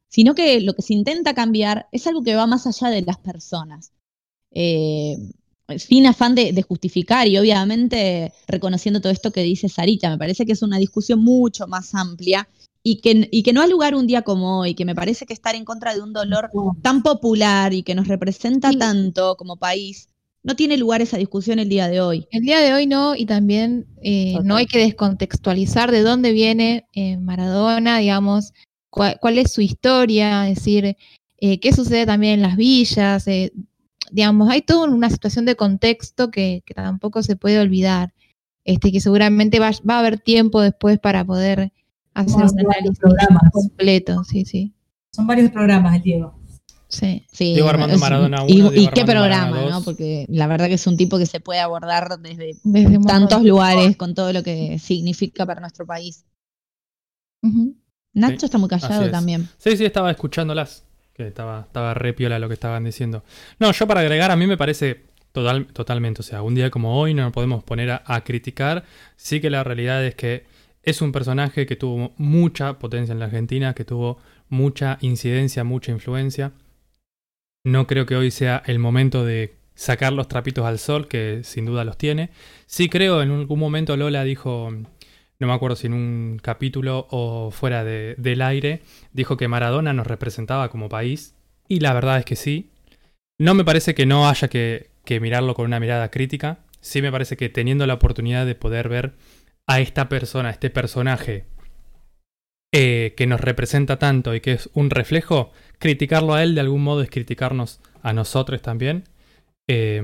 sino 0.08 0.34
que 0.34 0.62
lo 0.62 0.74
que 0.74 0.82
se 0.82 0.94
intenta 0.94 1.36
cambiar 1.36 1.88
es 1.92 2.08
algo 2.08 2.24
que 2.24 2.36
va 2.36 2.48
más 2.48 2.66
allá 2.66 2.90
de 2.90 3.04
las 3.04 3.18
personas. 3.18 3.92
Eh, 4.50 5.18
sin 5.78 6.06
afán 6.06 6.36
de, 6.36 6.52
de 6.52 6.62
justificar 6.62 7.28
y 7.28 7.38
obviamente 7.38 8.32
reconociendo 8.48 9.02
todo 9.02 9.12
esto 9.12 9.32
que 9.32 9.44
dice 9.44 9.70
Sarita, 9.70 10.10
me 10.10 10.18
parece 10.18 10.46
que 10.46 10.52
es 10.54 10.62
una 10.62 10.78
discusión 10.78 11.24
mucho 11.24 11.68
más 11.68 11.96
amplia 11.96 12.48
y 12.84 12.98
que, 12.98 13.30
y 13.32 13.44
que 13.44 13.54
no 13.54 13.62
ha 13.62 13.68
lugar 13.68 13.96
un 13.96 14.06
día 14.08 14.24
como 14.24 14.60
hoy, 14.60 14.76
que 14.76 14.84
me 14.86 14.94
parece 14.94 15.26
que 15.26 15.34
estar 15.34 15.56
en 15.56 15.64
contra 15.64 15.94
de 15.94 16.02
un 16.02 16.12
dolor 16.12 16.50
tan 16.82 17.02
popular 17.02 17.74
y 17.74 17.82
que 17.84 17.96
nos 17.96 18.08
representa 18.08 18.72
Sí. 18.72 18.78
tanto 18.78 19.36
como 19.38 19.56
país, 19.56 20.10
no 20.44 20.58
tiene 20.58 20.76
lugar 20.76 21.02
esa 21.02 21.16
discusión 21.16 21.60
el 21.60 21.70
día 21.70 21.88
de 21.88 22.02
hoy. 22.02 22.28
El 22.32 22.42
día 22.42 22.60
de 22.60 22.74
hoy 22.74 22.86
no, 22.86 23.16
y 23.16 23.26
también 23.26 23.86
eh, 24.02 24.36
no 24.44 24.58
hay 24.58 24.66
que 24.66 24.80
descontextualizar 24.80 25.92
de 25.92 26.02
dónde 26.02 26.34
viene 26.34 26.86
eh, 26.94 27.16
Maradona, 27.16 28.00
digamos, 28.00 28.52
cuál, 28.90 29.18
cuál 29.22 29.38
es 29.38 29.54
su 29.54 29.62
historia, 29.62 30.50
es 30.50 30.56
decir, 30.56 30.98
eh, 31.40 31.60
qué 31.62 31.72
sucede 31.72 32.06
también 32.06 32.34
en 32.34 32.42
las 32.42 32.58
villas, 32.58 33.26
eh, 33.30 33.54
digamos, 34.14 34.48
hay 34.50 34.62
toda 34.62 34.88
una 34.88 35.10
situación 35.10 35.46
de 35.46 35.56
contexto 35.56 36.30
que, 36.30 36.62
que 36.66 36.74
tampoco 36.76 37.24
se 37.24 37.36
puede 37.36 37.60
olvidar, 37.60 38.14
este, 38.64 38.92
que 38.92 39.02
seguramente 39.02 39.60
va, 39.60 39.72
va 39.90 39.96
a 39.96 40.00
haber 40.00 40.20
tiempo 40.20 40.62
después 40.62 41.00
para 41.00 41.26
poder 41.26 41.74
hacer 42.14 42.34
Vamos 42.36 42.52
un 42.54 42.60
análisis 42.60 43.00
programas. 43.00 43.52
completo, 43.52 44.24
sí, 44.24 44.46
sí, 44.46 44.74
Son 45.12 45.26
varios 45.26 45.50
programas, 45.52 46.02
Diego. 46.04 46.40
sí. 46.88 47.26
Sí, 47.32 47.54
Diego 47.56 47.70
Armando 47.70 47.98
Maradona 47.98 48.46
y, 48.48 48.62
uno, 48.62 48.72
y 48.72 48.76
Diego 48.76 48.92
qué 48.94 49.02
Armando 49.02 49.20
programa, 49.20 49.50
Maradona 49.50 49.76
¿no? 49.80 49.84
Porque 49.84 50.26
la 50.30 50.46
verdad 50.46 50.68
que 50.68 50.76
es 50.76 50.86
un 50.86 50.96
tipo 50.96 51.18
que 51.18 51.26
se 51.26 51.40
puede 51.40 51.60
abordar 51.60 52.20
desde 52.20 52.56
tantos 53.08 53.42
lugares 53.44 53.98
con 53.98 54.14
todo 54.14 54.32
lo 54.32 54.44
que 54.44 54.78
significa 54.78 55.46
para 55.48 55.60
nuestro 55.60 55.88
país. 55.88 56.24
Nacho 58.14 58.42
Sí, 58.42 58.46
está 58.46 58.60
muy 58.60 58.70
callado 58.70 59.06
es. 59.06 59.12
también. 59.12 59.50
Sí, 59.58 59.76
sí, 59.76 59.86
estaba 59.86 60.12
escuchándolas. 60.12 60.86
Que 61.14 61.28
estaba, 61.28 61.62
estaba 61.62 61.94
re 61.94 62.14
piola 62.14 62.40
lo 62.40 62.48
que 62.48 62.56
estaban 62.56 62.84
diciendo. 62.84 63.24
No, 63.60 63.72
yo 63.72 63.88
para 63.88 64.02
agregar, 64.02 64.32
a 64.32 64.36
mí 64.36 64.48
me 64.48 64.58
parece 64.58 65.04
total, 65.32 65.68
totalmente. 65.68 66.22
O 66.22 66.24
sea, 66.24 66.42
un 66.42 66.56
día 66.56 66.70
como 66.70 67.00
hoy 67.00 67.14
no 67.14 67.24
nos 67.24 67.34
podemos 67.34 67.64
poner 67.64 67.92
a, 67.92 68.04
a 68.06 68.24
criticar. 68.24 68.84
Sí 69.16 69.40
que 69.40 69.50
la 69.50 69.64
realidad 69.64 70.04
es 70.04 70.16
que 70.16 70.46
es 70.84 71.02
un 71.02 71.12
personaje 71.12 71.66
que 71.66 71.76
tuvo 71.76 72.14
mucha 72.18 72.80
potencia 72.80 73.14
en 73.14 73.20
la 73.20 73.26
Argentina, 73.26 73.74
que 73.74 73.86
tuvo 73.86 74.20
mucha 74.50 74.98
incidencia, 75.02 75.64
mucha 75.64 75.92
influencia. 75.92 76.52
No 77.64 77.88
creo 77.88 78.06
que 78.06 78.16
hoy 78.16 78.32
sea 78.32 78.62
el 78.66 78.80
momento 78.80 79.26
de 79.26 79.56
sacar 79.76 80.14
los 80.14 80.28
trapitos 80.28 80.66
al 80.66 80.80
sol, 80.80 81.08
que 81.08 81.42
sin 81.44 81.66
duda 81.66 81.86
los 81.86 81.98
tiene. 81.98 82.30
Sí 82.66 82.90
creo, 82.90 83.22
en 83.22 83.32
algún 83.32 83.60
momento 83.60 83.96
Lola 83.98 84.24
dijo, 84.24 84.72
no 85.40 85.48
me 85.48 85.54
acuerdo 85.54 85.76
si 85.76 85.88
en 85.88 85.94
un 85.94 86.40
capítulo 86.42 87.08
o 87.12 87.52
fuera 87.52 87.84
de- 87.84 88.16
del 88.18 88.42
aire, 88.42 88.82
dijo 89.14 89.38
que 89.38 89.48
Maradona 89.48 89.94
nos 89.94 90.08
representaba 90.08 90.70
como 90.70 90.90
país. 90.90 91.36
Y 91.68 91.80
la 91.80 91.94
verdad 91.94 92.20
es 92.20 92.26
que 92.26 92.36
sí. 92.36 92.72
No 93.40 93.54
me 93.56 93.66
parece 93.66 93.96
que 93.96 94.06
no 94.06 94.30
haya 94.30 94.48
que, 94.48 94.92
que 95.06 95.20
mirarlo 95.20 95.54
con 95.56 95.66
una 95.66 95.80
mirada 95.80 96.10
crítica. 96.12 96.60
Sí 96.82 97.02
me 97.02 97.12
parece 97.12 97.38
que 97.38 97.50
teniendo 97.50 97.88
la 97.88 97.96
oportunidad 97.96 98.46
de 98.46 98.56
poder 98.56 98.90
ver 98.90 99.14
a 99.68 99.80
esta 99.80 100.10
persona, 100.10 100.50
a 100.50 100.52
este 100.52 100.70
personaje 100.70 101.46
eh, 102.72 103.14
que 103.16 103.28
nos 103.28 103.40
representa 103.42 104.00
tanto 104.00 104.34
y 104.34 104.42
que 104.42 104.54
es 104.54 104.70
un 104.74 104.90
reflejo, 104.90 105.52
criticarlo 105.80 106.34
a 106.34 106.44
él 106.44 106.56
de 106.56 106.62
algún 106.62 106.84
modo 106.84 107.02
es 107.02 107.10
criticarnos 107.10 107.80
a 108.02 108.14
nosotros 108.14 108.62
también. 108.62 109.04
Eh, 109.68 110.02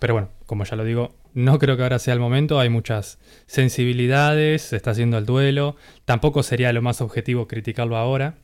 pero 0.00 0.14
bueno, 0.14 0.30
como 0.46 0.64
ya 0.64 0.76
lo 0.76 0.84
digo, 0.84 1.14
no 1.36 1.58
creo 1.60 1.76
que 1.76 1.84
ahora 1.84 1.98
sea 2.00 2.14
el 2.14 2.20
momento. 2.20 2.58
Hay 2.58 2.68
muchas 2.70 3.18
sensibilidades, 3.46 4.62
se 4.62 4.76
está 4.76 4.90
haciendo 4.92 5.18
el 5.18 5.26
duelo. 5.26 5.76
Tampoco 6.04 6.42
sería 6.42 6.72
lo 6.72 6.82
más 6.82 7.00
objetivo 7.00 7.46
criticarlo 7.48 7.96
ahora. 7.96 8.38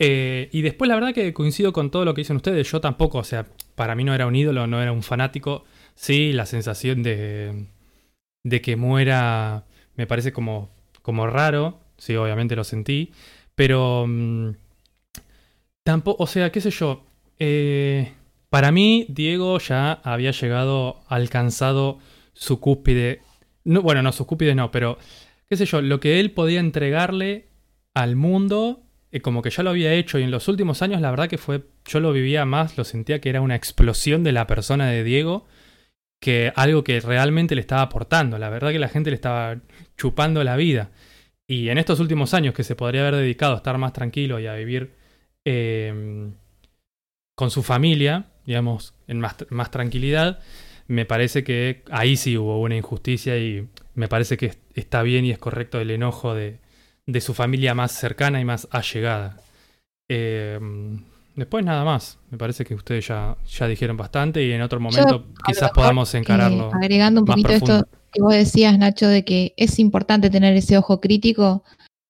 Eh, 0.00 0.48
y 0.52 0.62
después 0.62 0.88
la 0.88 0.94
verdad 0.94 1.12
que 1.12 1.32
coincido 1.32 1.72
con 1.72 1.90
todo 1.90 2.04
lo 2.04 2.14
que 2.14 2.20
dicen 2.22 2.36
ustedes. 2.36 2.70
Yo 2.70 2.80
tampoco, 2.80 3.18
o 3.18 3.24
sea, 3.24 3.46
para 3.74 3.94
mí 3.94 4.04
no 4.04 4.14
era 4.14 4.26
un 4.26 4.36
ídolo, 4.36 4.66
no 4.66 4.80
era 4.82 4.92
un 4.92 5.02
fanático. 5.02 5.64
Sí, 5.94 6.32
la 6.32 6.46
sensación 6.46 7.02
de, 7.02 7.66
de 8.44 8.62
que 8.62 8.76
muera 8.76 9.66
me 9.96 10.06
parece 10.06 10.32
como, 10.32 10.70
como 11.02 11.26
raro. 11.28 11.80
Sí, 11.98 12.16
obviamente 12.16 12.56
lo 12.56 12.64
sentí. 12.64 13.12
Pero 13.56 14.06
mm, 14.08 14.50
tampoco, 15.84 16.22
o 16.24 16.26
sea, 16.26 16.50
qué 16.52 16.60
sé 16.60 16.70
yo. 16.70 17.04
eh, 17.38 18.12
para 18.50 18.72
mí, 18.72 19.06
Diego 19.08 19.58
ya 19.58 19.92
había 19.92 20.30
llegado, 20.30 21.02
alcanzado 21.08 21.98
su 22.32 22.60
cúspide. 22.60 23.20
No, 23.64 23.82
bueno, 23.82 24.02
no, 24.02 24.12
su 24.12 24.26
cúspide 24.26 24.54
no, 24.54 24.70
pero 24.70 24.98
qué 25.48 25.56
sé 25.56 25.66
yo, 25.66 25.82
lo 25.82 26.00
que 26.00 26.20
él 26.20 26.30
podía 26.30 26.60
entregarle 26.60 27.48
al 27.94 28.16
mundo, 28.16 28.82
eh, 29.12 29.20
como 29.20 29.42
que 29.42 29.50
ya 29.50 29.62
lo 29.62 29.70
había 29.70 29.92
hecho. 29.94 30.18
Y 30.18 30.22
en 30.22 30.30
los 30.30 30.48
últimos 30.48 30.82
años, 30.82 31.00
la 31.00 31.10
verdad 31.10 31.28
que 31.28 31.38
fue, 31.38 31.64
yo 31.84 32.00
lo 32.00 32.12
vivía 32.12 32.44
más, 32.44 32.78
lo 32.78 32.84
sentía 32.84 33.20
que 33.20 33.28
era 33.30 33.40
una 33.40 33.56
explosión 33.56 34.24
de 34.24 34.32
la 34.32 34.46
persona 34.46 34.86
de 34.88 35.04
Diego 35.04 35.46
que 36.20 36.52
algo 36.56 36.82
que 36.84 37.00
realmente 37.00 37.54
le 37.54 37.60
estaba 37.60 37.82
aportando. 37.82 38.38
La 38.38 38.50
verdad 38.50 38.72
que 38.72 38.78
la 38.78 38.88
gente 38.88 39.10
le 39.10 39.16
estaba 39.16 39.60
chupando 39.96 40.42
la 40.42 40.56
vida. 40.56 40.90
Y 41.46 41.68
en 41.70 41.78
estos 41.78 42.00
últimos 42.00 42.34
años 42.34 42.54
que 42.54 42.64
se 42.64 42.76
podría 42.76 43.02
haber 43.02 43.16
dedicado 43.16 43.54
a 43.54 43.58
estar 43.58 43.78
más 43.78 43.92
tranquilo 43.92 44.40
y 44.40 44.46
a 44.46 44.54
vivir 44.54 44.94
eh, 45.44 46.30
con 47.34 47.50
su 47.50 47.62
familia, 47.62 48.26
digamos, 48.52 48.94
en 49.08 49.20
más, 49.20 49.36
más 49.50 49.70
tranquilidad, 49.70 50.38
me 50.86 51.04
parece 51.04 51.44
que 51.44 51.82
ahí 51.90 52.16
sí 52.16 52.38
hubo 52.38 52.60
una 52.62 52.76
injusticia 52.76 53.36
y 53.36 53.68
me 53.94 54.08
parece 54.08 54.38
que 54.38 54.46
es- 54.46 54.58
está 54.74 55.02
bien 55.02 55.26
y 55.26 55.30
es 55.32 55.38
correcto 55.38 55.78
el 55.78 55.90
enojo 55.90 56.34
de, 56.34 56.56
de 57.04 57.20
su 57.20 57.34
familia 57.34 57.74
más 57.74 57.92
cercana 57.92 58.40
y 58.40 58.46
más 58.46 58.66
allegada. 58.70 59.36
Eh, 60.08 60.58
después 61.36 61.62
nada 61.62 61.84
más, 61.84 62.18
me 62.30 62.38
parece 62.38 62.64
que 62.64 62.74
ustedes 62.74 63.06
ya, 63.06 63.36
ya 63.46 63.68
dijeron 63.68 63.98
bastante 63.98 64.42
y 64.42 64.50
en 64.52 64.62
otro 64.62 64.80
momento 64.80 65.26
quizás 65.46 65.70
podamos 65.72 66.14
Eh, 66.14 66.18
encararlo. 66.18 66.70
agregando 66.72 67.20
un 67.20 67.26
poquito 67.26 67.48
profundo. 67.50 67.74
esto 67.80 67.88
que 68.10 68.22
vos 68.22 68.32
decías, 68.32 68.78
Nacho, 68.78 69.08
de 69.08 69.26
que 69.26 69.52
es 69.58 69.78
importante 69.78 70.30
tener 70.30 70.56
ese 70.56 70.78
ojo 70.78 71.00
crítico, 71.02 71.62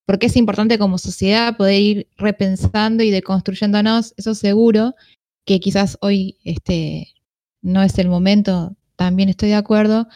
porque 0.07 0.27
es 0.27 0.37
importante 0.37 0.79
como 0.79 0.99
sociedad 0.99 1.57
poder 1.57 1.81
ir 1.81 2.07
repensando 2.17 3.03
y 3.03 3.11
deconstruyéndonos, 3.11 4.15
eso 4.17 4.37
seguro, 4.37 4.95
que 5.49 5.61
quizás 5.61 5.97
hoy 6.03 6.37
este, 6.45 7.09
no 7.63 7.83
es 7.83 7.99
el 7.99 8.09
momento, 8.09 8.77
también 8.97 9.31
estoy 9.31 9.49
de 9.49 9.55
acuerdo, 9.55 10.07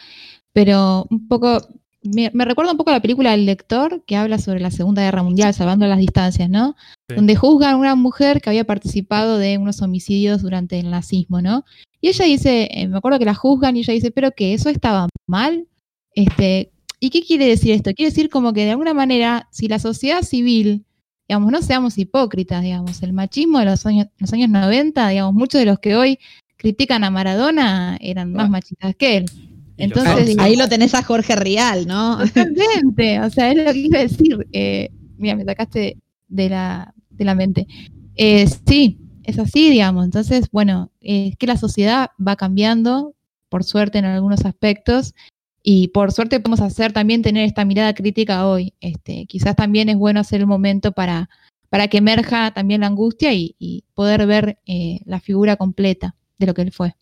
pero 0.53 1.07
un 1.09 1.27
poco, 1.27 1.57
me, 2.03 2.29
me 2.35 2.45
recuerda 2.45 2.71
un 2.71 2.77
poco 2.77 2.91
a 2.91 2.93
la 2.93 3.01
película 3.01 3.33
El 3.33 3.47
lector, 3.47 4.03
que 4.05 4.15
habla 4.15 4.37
sobre 4.37 4.59
la 4.59 4.69
Segunda 4.69 5.01
Guerra 5.01 5.23
Mundial, 5.23 5.55
salvando 5.55 5.87
las 5.87 5.97
distancias, 5.97 6.51
¿no? 6.51 6.75
Sí. 7.09 7.15
Donde 7.15 7.35
juzgan 7.35 7.73
a 7.73 7.77
una 7.77 7.95
mujer 7.95 8.41
que 8.41 8.51
había 8.51 8.63
participado 8.63 9.39
de 9.39 9.57
unos 9.57 9.81
homicidios 9.81 10.43
durante 10.43 10.79
el 10.79 10.91
nazismo, 10.91 11.41
¿no? 11.41 11.65
Y 11.99 12.09
ella 12.09 12.25
dice, 12.25 12.69
eh, 12.71 12.87
me 12.87 12.97
acuerdo 12.97 13.17
que 13.17 13.25
la 13.25 13.33
juzgan 13.33 13.75
y 13.75 13.79
ella 13.79 13.93
dice, 13.93 14.11
pero 14.11 14.33
que 14.33 14.53
eso 14.53 14.69
estaba 14.69 15.09
mal. 15.25 15.67
Este, 16.13 16.71
¿Y 16.99 17.09
qué 17.09 17.23
quiere 17.23 17.47
decir 17.47 17.71
esto? 17.71 17.91
Quiere 17.95 18.11
decir 18.11 18.29
como 18.29 18.53
que 18.53 18.65
de 18.65 18.71
alguna 18.71 18.93
manera, 18.93 19.47
si 19.51 19.67
la 19.67 19.79
sociedad 19.79 20.21
civil, 20.21 20.85
digamos, 21.27 21.51
no 21.51 21.61
seamos 21.61 21.97
hipócritas, 21.97 22.61
digamos, 22.61 23.01
el 23.03 23.13
machismo 23.13 23.59
de 23.59 23.65
los 23.65 23.85
años, 23.85 24.07
los 24.17 24.33
años 24.33 24.49
90, 24.49 25.09
digamos, 25.09 25.33
muchos 25.33 25.59
de 25.59 25.65
los 25.65 25.79
que 25.79 25.95
hoy 25.95 26.19
critican 26.57 27.03
a 27.03 27.11
Maradona 27.11 27.97
eran 28.01 28.31
más 28.31 28.49
machistas 28.49 28.95
que 28.95 29.17
él. 29.17 29.25
Entonces, 29.77 30.37
Ahí 30.37 30.55
lo 30.55 30.69
tenés 30.69 30.93
a 30.93 31.03
Jorge 31.03 31.35
Rial, 31.35 31.87
¿no? 31.87 32.17
Totalmente, 32.19 33.19
o 33.21 33.29
sea, 33.29 33.51
es 33.51 33.57
lo 33.57 33.73
que 33.73 33.79
iba 33.79 33.99
a 33.99 34.03
decir. 34.03 34.47
Eh, 34.51 34.89
mira, 35.17 35.35
me 35.35 35.45
sacaste 35.45 35.97
de 36.27 36.49
la, 36.49 36.93
de 37.09 37.25
la 37.25 37.35
mente. 37.35 37.67
Eh, 38.15 38.47
sí, 38.67 38.99
es 39.23 39.39
así, 39.39 39.69
digamos. 39.69 40.05
Entonces, 40.05 40.49
bueno, 40.51 40.91
eh, 41.01 41.29
es 41.31 41.37
que 41.37 41.47
la 41.47 41.57
sociedad 41.57 42.11
va 42.25 42.35
cambiando, 42.35 43.15
por 43.49 43.63
suerte 43.63 43.97
en 43.97 44.05
algunos 44.05 44.45
aspectos, 44.45 45.13
y 45.63 45.87
por 45.87 46.11
suerte 46.11 46.41
podemos 46.41 46.59
hacer 46.59 46.91
también 46.91 47.21
tener 47.21 47.45
esta 47.45 47.63
mirada 47.63 47.93
crítica 47.93 48.47
hoy. 48.47 48.73
Este, 48.81 49.25
quizás 49.25 49.55
también 49.55 49.87
es 49.87 49.95
bueno 49.95 50.19
hacer 50.19 50.41
el 50.41 50.47
momento 50.47 50.91
para, 50.91 51.29
para 51.69 51.87
que 51.87 51.99
emerja 51.99 52.51
también 52.53 52.81
la 52.81 52.87
angustia 52.87 53.33
y, 53.33 53.55
y 53.59 53.85
poder 53.93 54.27
ver 54.27 54.59
eh, 54.65 54.99
la 55.05 55.21
figura 55.21 55.55
completa 55.55 56.15
de 56.37 56.47
lo 56.47 56.53
que 56.53 56.63
él 56.63 56.73
fue. 56.73 56.95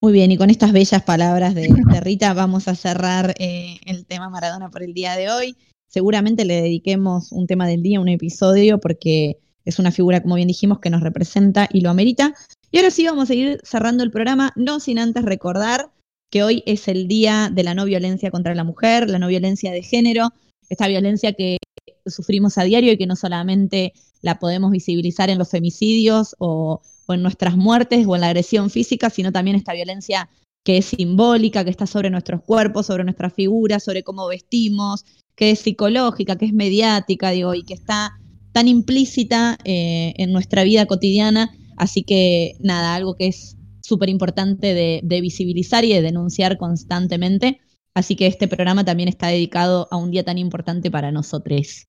Muy 0.00 0.12
bien, 0.12 0.30
y 0.30 0.36
con 0.36 0.50
estas 0.50 0.72
bellas 0.72 1.02
palabras 1.02 1.56
de, 1.56 1.68
de 1.92 2.00
Rita 2.00 2.34
vamos 2.34 2.68
a 2.68 2.76
cerrar 2.76 3.34
eh, 3.38 3.78
el 3.84 4.06
tema 4.06 4.30
Maradona 4.30 4.70
por 4.70 4.84
el 4.84 4.94
día 4.94 5.16
de 5.16 5.30
hoy. 5.30 5.56
Seguramente 5.88 6.44
le 6.44 6.62
dediquemos 6.62 7.32
un 7.32 7.48
tema 7.48 7.66
del 7.66 7.82
día, 7.82 8.00
un 8.00 8.08
episodio, 8.08 8.78
porque 8.78 9.38
es 9.64 9.78
una 9.80 9.90
figura, 9.90 10.22
como 10.22 10.36
bien 10.36 10.48
dijimos, 10.48 10.78
que 10.78 10.90
nos 10.90 11.02
representa 11.02 11.68
y 11.72 11.80
lo 11.80 11.90
amerita. 11.90 12.34
Y 12.70 12.78
ahora 12.78 12.90
sí 12.90 13.06
vamos 13.06 13.30
a 13.30 13.34
ir 13.34 13.60
cerrando 13.64 14.04
el 14.04 14.10
programa, 14.10 14.52
no 14.56 14.78
sin 14.78 14.98
antes 14.98 15.24
recordar 15.24 15.90
que 16.34 16.42
hoy 16.42 16.64
es 16.66 16.88
el 16.88 17.06
día 17.06 17.48
de 17.52 17.62
la 17.62 17.74
no 17.74 17.84
violencia 17.84 18.32
contra 18.32 18.56
la 18.56 18.64
mujer, 18.64 19.08
la 19.08 19.20
no 19.20 19.28
violencia 19.28 19.70
de 19.70 19.84
género, 19.84 20.32
esta 20.68 20.88
violencia 20.88 21.32
que 21.32 21.58
sufrimos 22.06 22.58
a 22.58 22.64
diario 22.64 22.90
y 22.90 22.96
que 22.98 23.06
no 23.06 23.14
solamente 23.14 23.92
la 24.20 24.40
podemos 24.40 24.72
visibilizar 24.72 25.30
en 25.30 25.38
los 25.38 25.48
femicidios 25.48 26.34
o, 26.40 26.82
en 27.06 27.22
nuestras 27.22 27.56
muertes 27.56 28.04
o 28.08 28.16
en 28.16 28.22
la 28.22 28.26
agresión 28.26 28.68
física, 28.68 29.10
sino 29.10 29.30
también 29.30 29.56
esta 29.56 29.74
violencia 29.74 30.28
que 30.64 30.78
es 30.78 30.86
simbólica, 30.86 31.62
que 31.62 31.70
está 31.70 31.86
sobre 31.86 32.10
nuestros 32.10 32.42
cuerpos, 32.42 32.86
sobre 32.86 33.04
nuestras 33.04 33.32
figuras, 33.32 33.84
sobre 33.84 34.02
cómo 34.02 34.26
vestimos, 34.26 35.04
que 35.36 35.52
es 35.52 35.60
psicológica, 35.60 36.34
que 36.34 36.46
es 36.46 36.52
mediática, 36.52 37.30
digo, 37.30 37.54
y 37.54 37.62
que 37.62 37.74
está 37.74 38.18
tan 38.50 38.66
implícita 38.66 39.56
eh, 39.64 40.14
en 40.16 40.32
nuestra 40.32 40.64
vida 40.64 40.86
cotidiana. 40.86 41.56
Así 41.76 42.02
que 42.02 42.56
nada, 42.58 42.96
algo 42.96 43.14
que 43.14 43.28
es 43.28 43.56
súper 43.84 44.08
importante 44.08 44.72
de, 44.72 45.00
de 45.04 45.20
visibilizar 45.20 45.84
y 45.84 45.92
de 45.92 46.02
denunciar 46.02 46.56
constantemente. 46.56 47.60
Así 47.94 48.16
que 48.16 48.26
este 48.26 48.48
programa 48.48 48.84
también 48.84 49.08
está 49.08 49.28
dedicado 49.28 49.86
a 49.90 49.96
un 49.96 50.10
día 50.10 50.24
tan 50.24 50.38
importante 50.38 50.90
para 50.90 51.12
nosotros. 51.12 51.86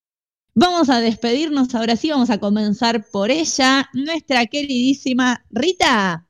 Vamos 0.54 0.90
a 0.90 1.00
despedirnos 1.00 1.74
ahora 1.74 1.96
sí, 1.96 2.12
vamos 2.12 2.30
a 2.30 2.38
comenzar 2.38 3.06
por 3.12 3.32
ella, 3.32 3.90
nuestra 3.94 4.46
queridísima 4.46 5.44
Rita. 5.50 6.28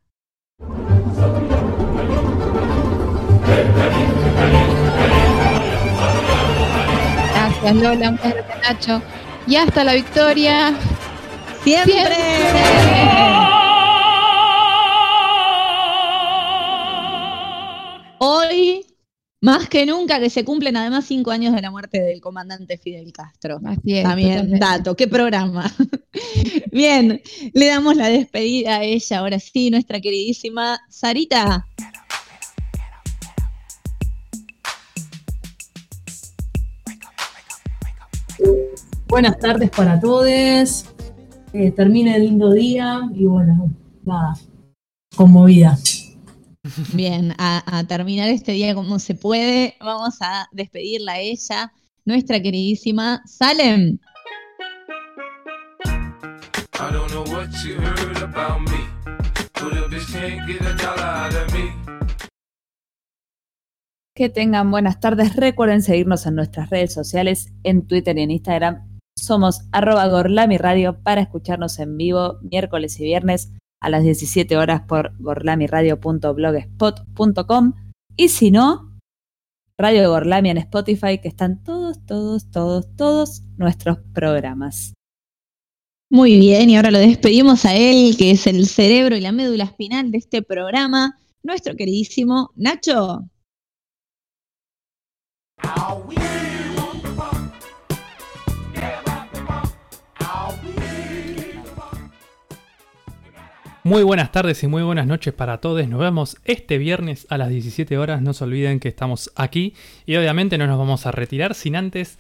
Gracias 7.34 7.76
Lola, 7.76 8.12
muchas 8.12 8.34
gracias 8.34 8.62
Nacho. 8.62 9.02
Y 9.48 9.56
hasta 9.58 9.84
la 9.84 9.94
victoria. 9.94 10.76
Siempre. 11.64 13.45
Hoy, 18.28 18.84
más 19.40 19.70
que 19.70 19.86
nunca, 19.86 20.20
que 20.20 20.32
se 20.32 20.44
cumplen 20.44 20.76
además 20.76 21.06
cinco 21.06 21.30
años 21.30 21.54
de 21.54 21.62
la 21.62 21.70
muerte 21.70 22.02
del 22.02 22.22
comandante 22.22 22.80
Fidel 22.80 23.14
Castro. 23.14 23.60
Así 23.64 23.98
es. 24.00 24.04
También, 24.04 24.32
totalmente. 24.32 24.66
dato, 24.66 24.96
qué 24.96 25.08
programa. 25.08 25.72
Bien, 26.72 27.22
le 27.54 27.68
damos 27.68 27.96
la 27.96 28.10
despedida 28.10 28.78
a 28.78 28.84
ella, 28.84 29.20
ahora 29.20 29.38
sí, 29.38 29.70
nuestra 29.70 30.02
queridísima 30.02 30.82
Sarita. 30.90 31.68
Buenas 39.08 39.38
tardes 39.38 39.70
para 39.70 40.00
todos. 40.00 40.86
Eh, 41.54 41.70
termine 41.70 42.16
el 42.16 42.24
lindo 42.24 42.52
día 42.52 43.08
y 43.14 43.26
bueno, 43.26 43.70
nada, 44.04 44.34
conmovida. 45.16 45.78
Bien, 46.94 47.34
a, 47.38 47.62
a 47.78 47.84
terminar 47.84 48.30
este 48.30 48.54
día 48.54 48.74
como 48.74 48.98
se 48.98 49.14
puede, 49.14 49.76
vamos 49.80 50.18
a 50.22 50.48
despedirla 50.52 51.14
a 51.14 51.20
ella, 51.20 51.72
nuestra 52.06 52.42
queridísima 52.42 53.22
Salem. 53.28 54.00
I 55.86 56.92
don't 56.92 57.12
know 57.12 57.24
what 57.26 57.50
you 57.64 57.76
heard 57.76 58.18
about 58.18 58.62
me, 58.62 58.80
but 59.54 59.74
a 59.74 59.88
bitch 59.88 60.12
can't 60.12 60.48
get 60.48 60.62
a 60.62 60.74
dollar 60.74 61.06
out 61.06 61.34
of 61.36 61.54
me. 61.54 61.72
Que 64.16 64.30
tengan 64.30 64.72
buenas 64.72 65.00
tardes. 65.00 65.36
Recuerden 65.36 65.84
seguirnos 65.84 66.26
en 66.26 66.34
nuestras 66.34 66.72
redes 66.72 66.94
sociales, 66.94 67.54
en 67.64 67.86
Twitter 67.86 68.18
y 68.18 68.22
en 68.22 68.32
Instagram. 68.32 69.00
Somos 69.16 69.62
arroba 69.72 70.08
gorlamiradio 70.08 71.00
para 71.04 71.22
escucharnos 71.22 71.78
en 71.78 71.96
vivo 71.96 72.40
miércoles 72.42 73.00
y 73.00 73.04
viernes 73.04 73.52
a 73.82 73.90
las 73.90 74.04
17 74.04 74.58
horas 74.58 74.82
por 74.88 75.14
gorlamiradio.blogspot.com 75.20 77.74
y 78.18 78.30
si 78.30 78.52
no, 78.52 78.96
Radio 79.78 80.02
de 80.02 80.08
Gorlamia 80.08 80.52
en 80.52 80.58
Spotify, 80.60 81.20
que 81.22 81.28
están 81.28 81.62
todos, 81.62 82.06
todos, 82.06 82.50
todos, 82.50 82.88
todos 82.96 83.44
nuestros 83.58 83.98
programas. 84.14 84.94
Muy 86.10 86.40
bien, 86.40 86.70
y 86.70 86.78
ahora 86.78 86.92
lo 86.92 87.00
despedimos 87.00 87.66
a 87.66 87.76
él, 87.76 88.16
que 88.18 88.32
es 88.32 88.48
el 88.48 88.68
cerebro 88.68 89.18
y 89.18 89.22
la 89.22 89.34
médula 89.34 89.66
espinal 89.66 90.12
de 90.12 90.20
este 90.20 90.42
programa, 90.42 91.20
nuestro 91.44 91.76
queridísimo 91.76 92.52
Nacho. 92.56 93.30
Muy 103.86 104.02
buenas 104.02 104.32
tardes 104.32 104.64
y 104.64 104.68
muy 104.68 104.82
buenas 104.82 105.06
noches 105.06 105.32
para 105.32 105.60
todos. 105.60 105.88
Nos 105.88 106.00
vemos 106.00 106.38
este 106.44 106.80
viernes 106.80 107.28
a 107.30 107.38
las 107.38 107.50
17 107.50 108.00
horas. 108.00 108.20
No 108.20 108.34
se 108.34 108.44
olviden 108.44 108.80
que 108.80 108.88
estamos 108.88 109.32
aquí 109.36 109.76
y 110.08 110.16
obviamente 110.16 110.58
no 110.58 110.66
nos 110.66 110.80
vamos 110.80 111.06
a 111.06 111.12
retirar 111.12 111.54
sin 111.54 111.76
antes 111.76 112.18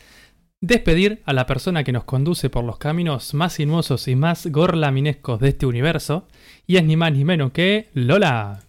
despedir 0.62 1.24
a 1.26 1.34
la 1.34 1.48
persona 1.48 1.84
que 1.84 1.92
nos 1.92 2.04
conduce 2.04 2.52
por 2.52 2.64
los 2.64 2.78
caminos 2.78 3.34
más 3.34 3.54
sinuosos 3.54 4.08
y 4.08 4.16
más 4.16 4.46
gorlaminescos 4.46 5.40
de 5.40 5.50
este 5.50 5.66
universo. 5.66 6.28
Y 6.68 6.78
es 6.78 6.84
ni 6.84 6.98
más 6.98 7.14
ni 7.14 7.26
menos 7.26 7.52
que 7.52 7.90
Lola. 7.96 8.60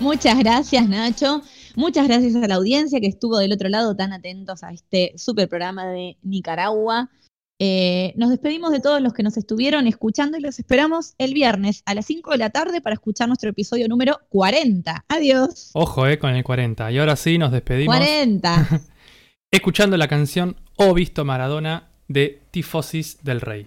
Muchas 0.00 0.36
gracias, 0.40 0.88
Nacho. 0.88 1.44
Muchas 1.76 2.06
gracias 2.06 2.36
a 2.36 2.46
la 2.46 2.54
audiencia 2.54 3.00
que 3.00 3.08
estuvo 3.08 3.38
del 3.38 3.52
otro 3.52 3.68
lado 3.68 3.96
tan 3.96 4.12
atentos 4.12 4.62
a 4.62 4.70
este 4.70 5.12
super 5.16 5.48
programa 5.48 5.86
de 5.86 6.16
Nicaragua. 6.22 7.10
Eh, 7.58 8.12
nos 8.16 8.30
despedimos 8.30 8.72
de 8.72 8.80
todos 8.80 9.00
los 9.00 9.12
que 9.12 9.22
nos 9.22 9.36
estuvieron 9.36 9.86
escuchando 9.86 10.36
y 10.36 10.40
los 10.40 10.58
esperamos 10.58 11.14
el 11.18 11.34
viernes 11.34 11.82
a 11.86 11.94
las 11.94 12.06
5 12.06 12.32
de 12.32 12.38
la 12.38 12.50
tarde 12.50 12.80
para 12.80 12.94
escuchar 12.94 13.28
nuestro 13.28 13.50
episodio 13.50 13.88
número 13.88 14.20
40. 14.28 15.04
Adiós. 15.08 15.70
Ojo, 15.74 16.06
eh, 16.06 16.18
con 16.18 16.30
el 16.30 16.44
40. 16.44 16.92
Y 16.92 16.98
ahora 16.98 17.16
sí, 17.16 17.38
nos 17.38 17.52
despedimos 17.52 17.96
40. 17.96 18.68
escuchando 19.50 19.96
la 19.96 20.08
canción 20.08 20.56
O 20.76 20.94
Visto 20.94 21.24
Maradona 21.24 21.88
de 22.08 22.42
Tifosis 22.50 23.18
del 23.22 23.40
Rey. 23.40 23.66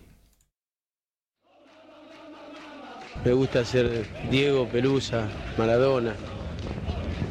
Me 3.25 3.33
gusta 3.33 3.65
ser 3.65 4.05
Diego 4.29 4.67
Pelusa, 4.67 5.27
Maradona, 5.57 6.13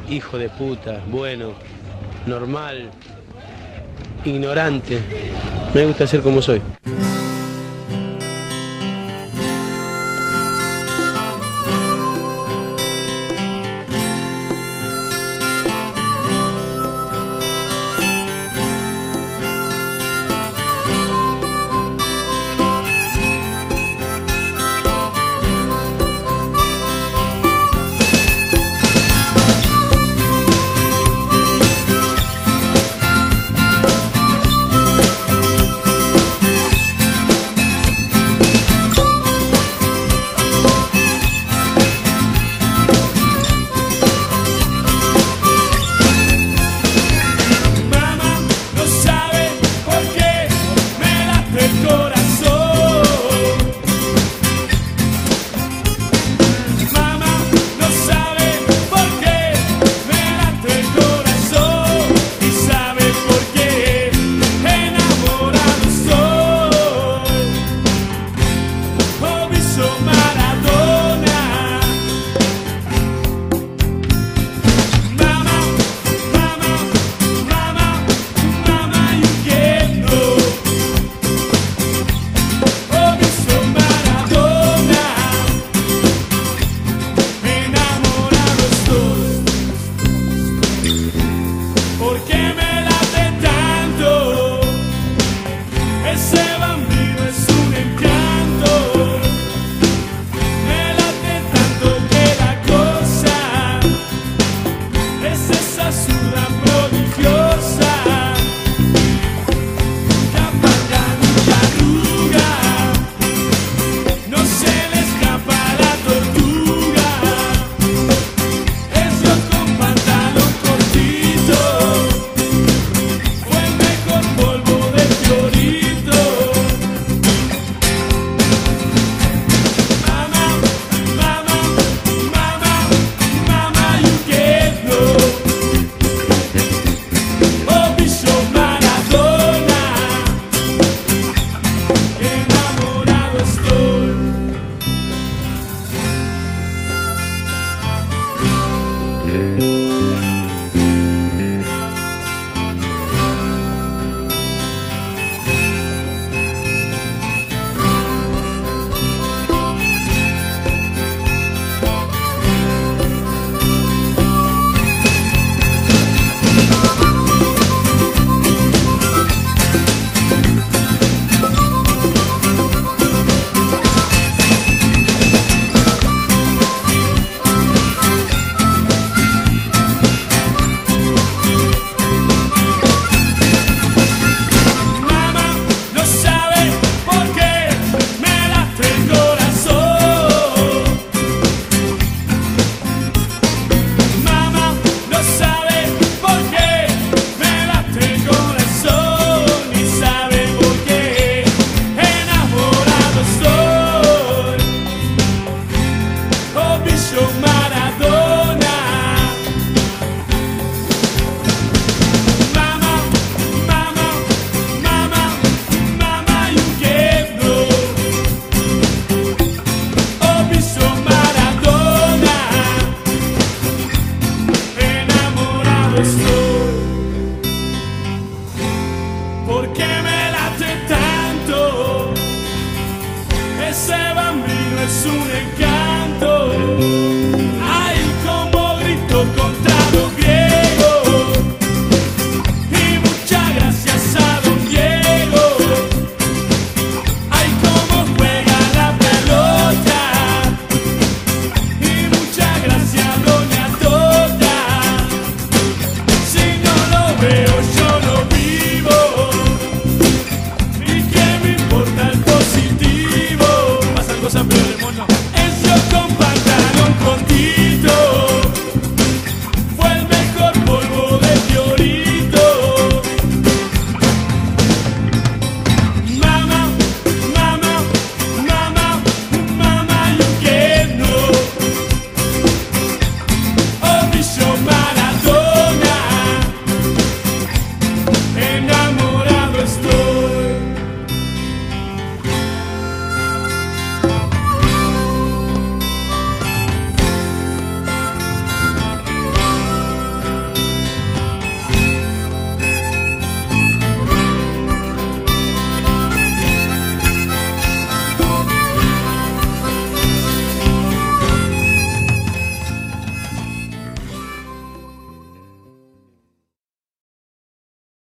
hijo 0.09 0.37
de 0.37 0.49
puta, 0.49 1.01
bueno, 1.09 1.53
normal, 2.25 2.89
ignorante. 4.25 4.99
Me 5.73 5.85
gusta 5.85 6.07
ser 6.07 6.21
como 6.21 6.41
soy. 6.41 6.61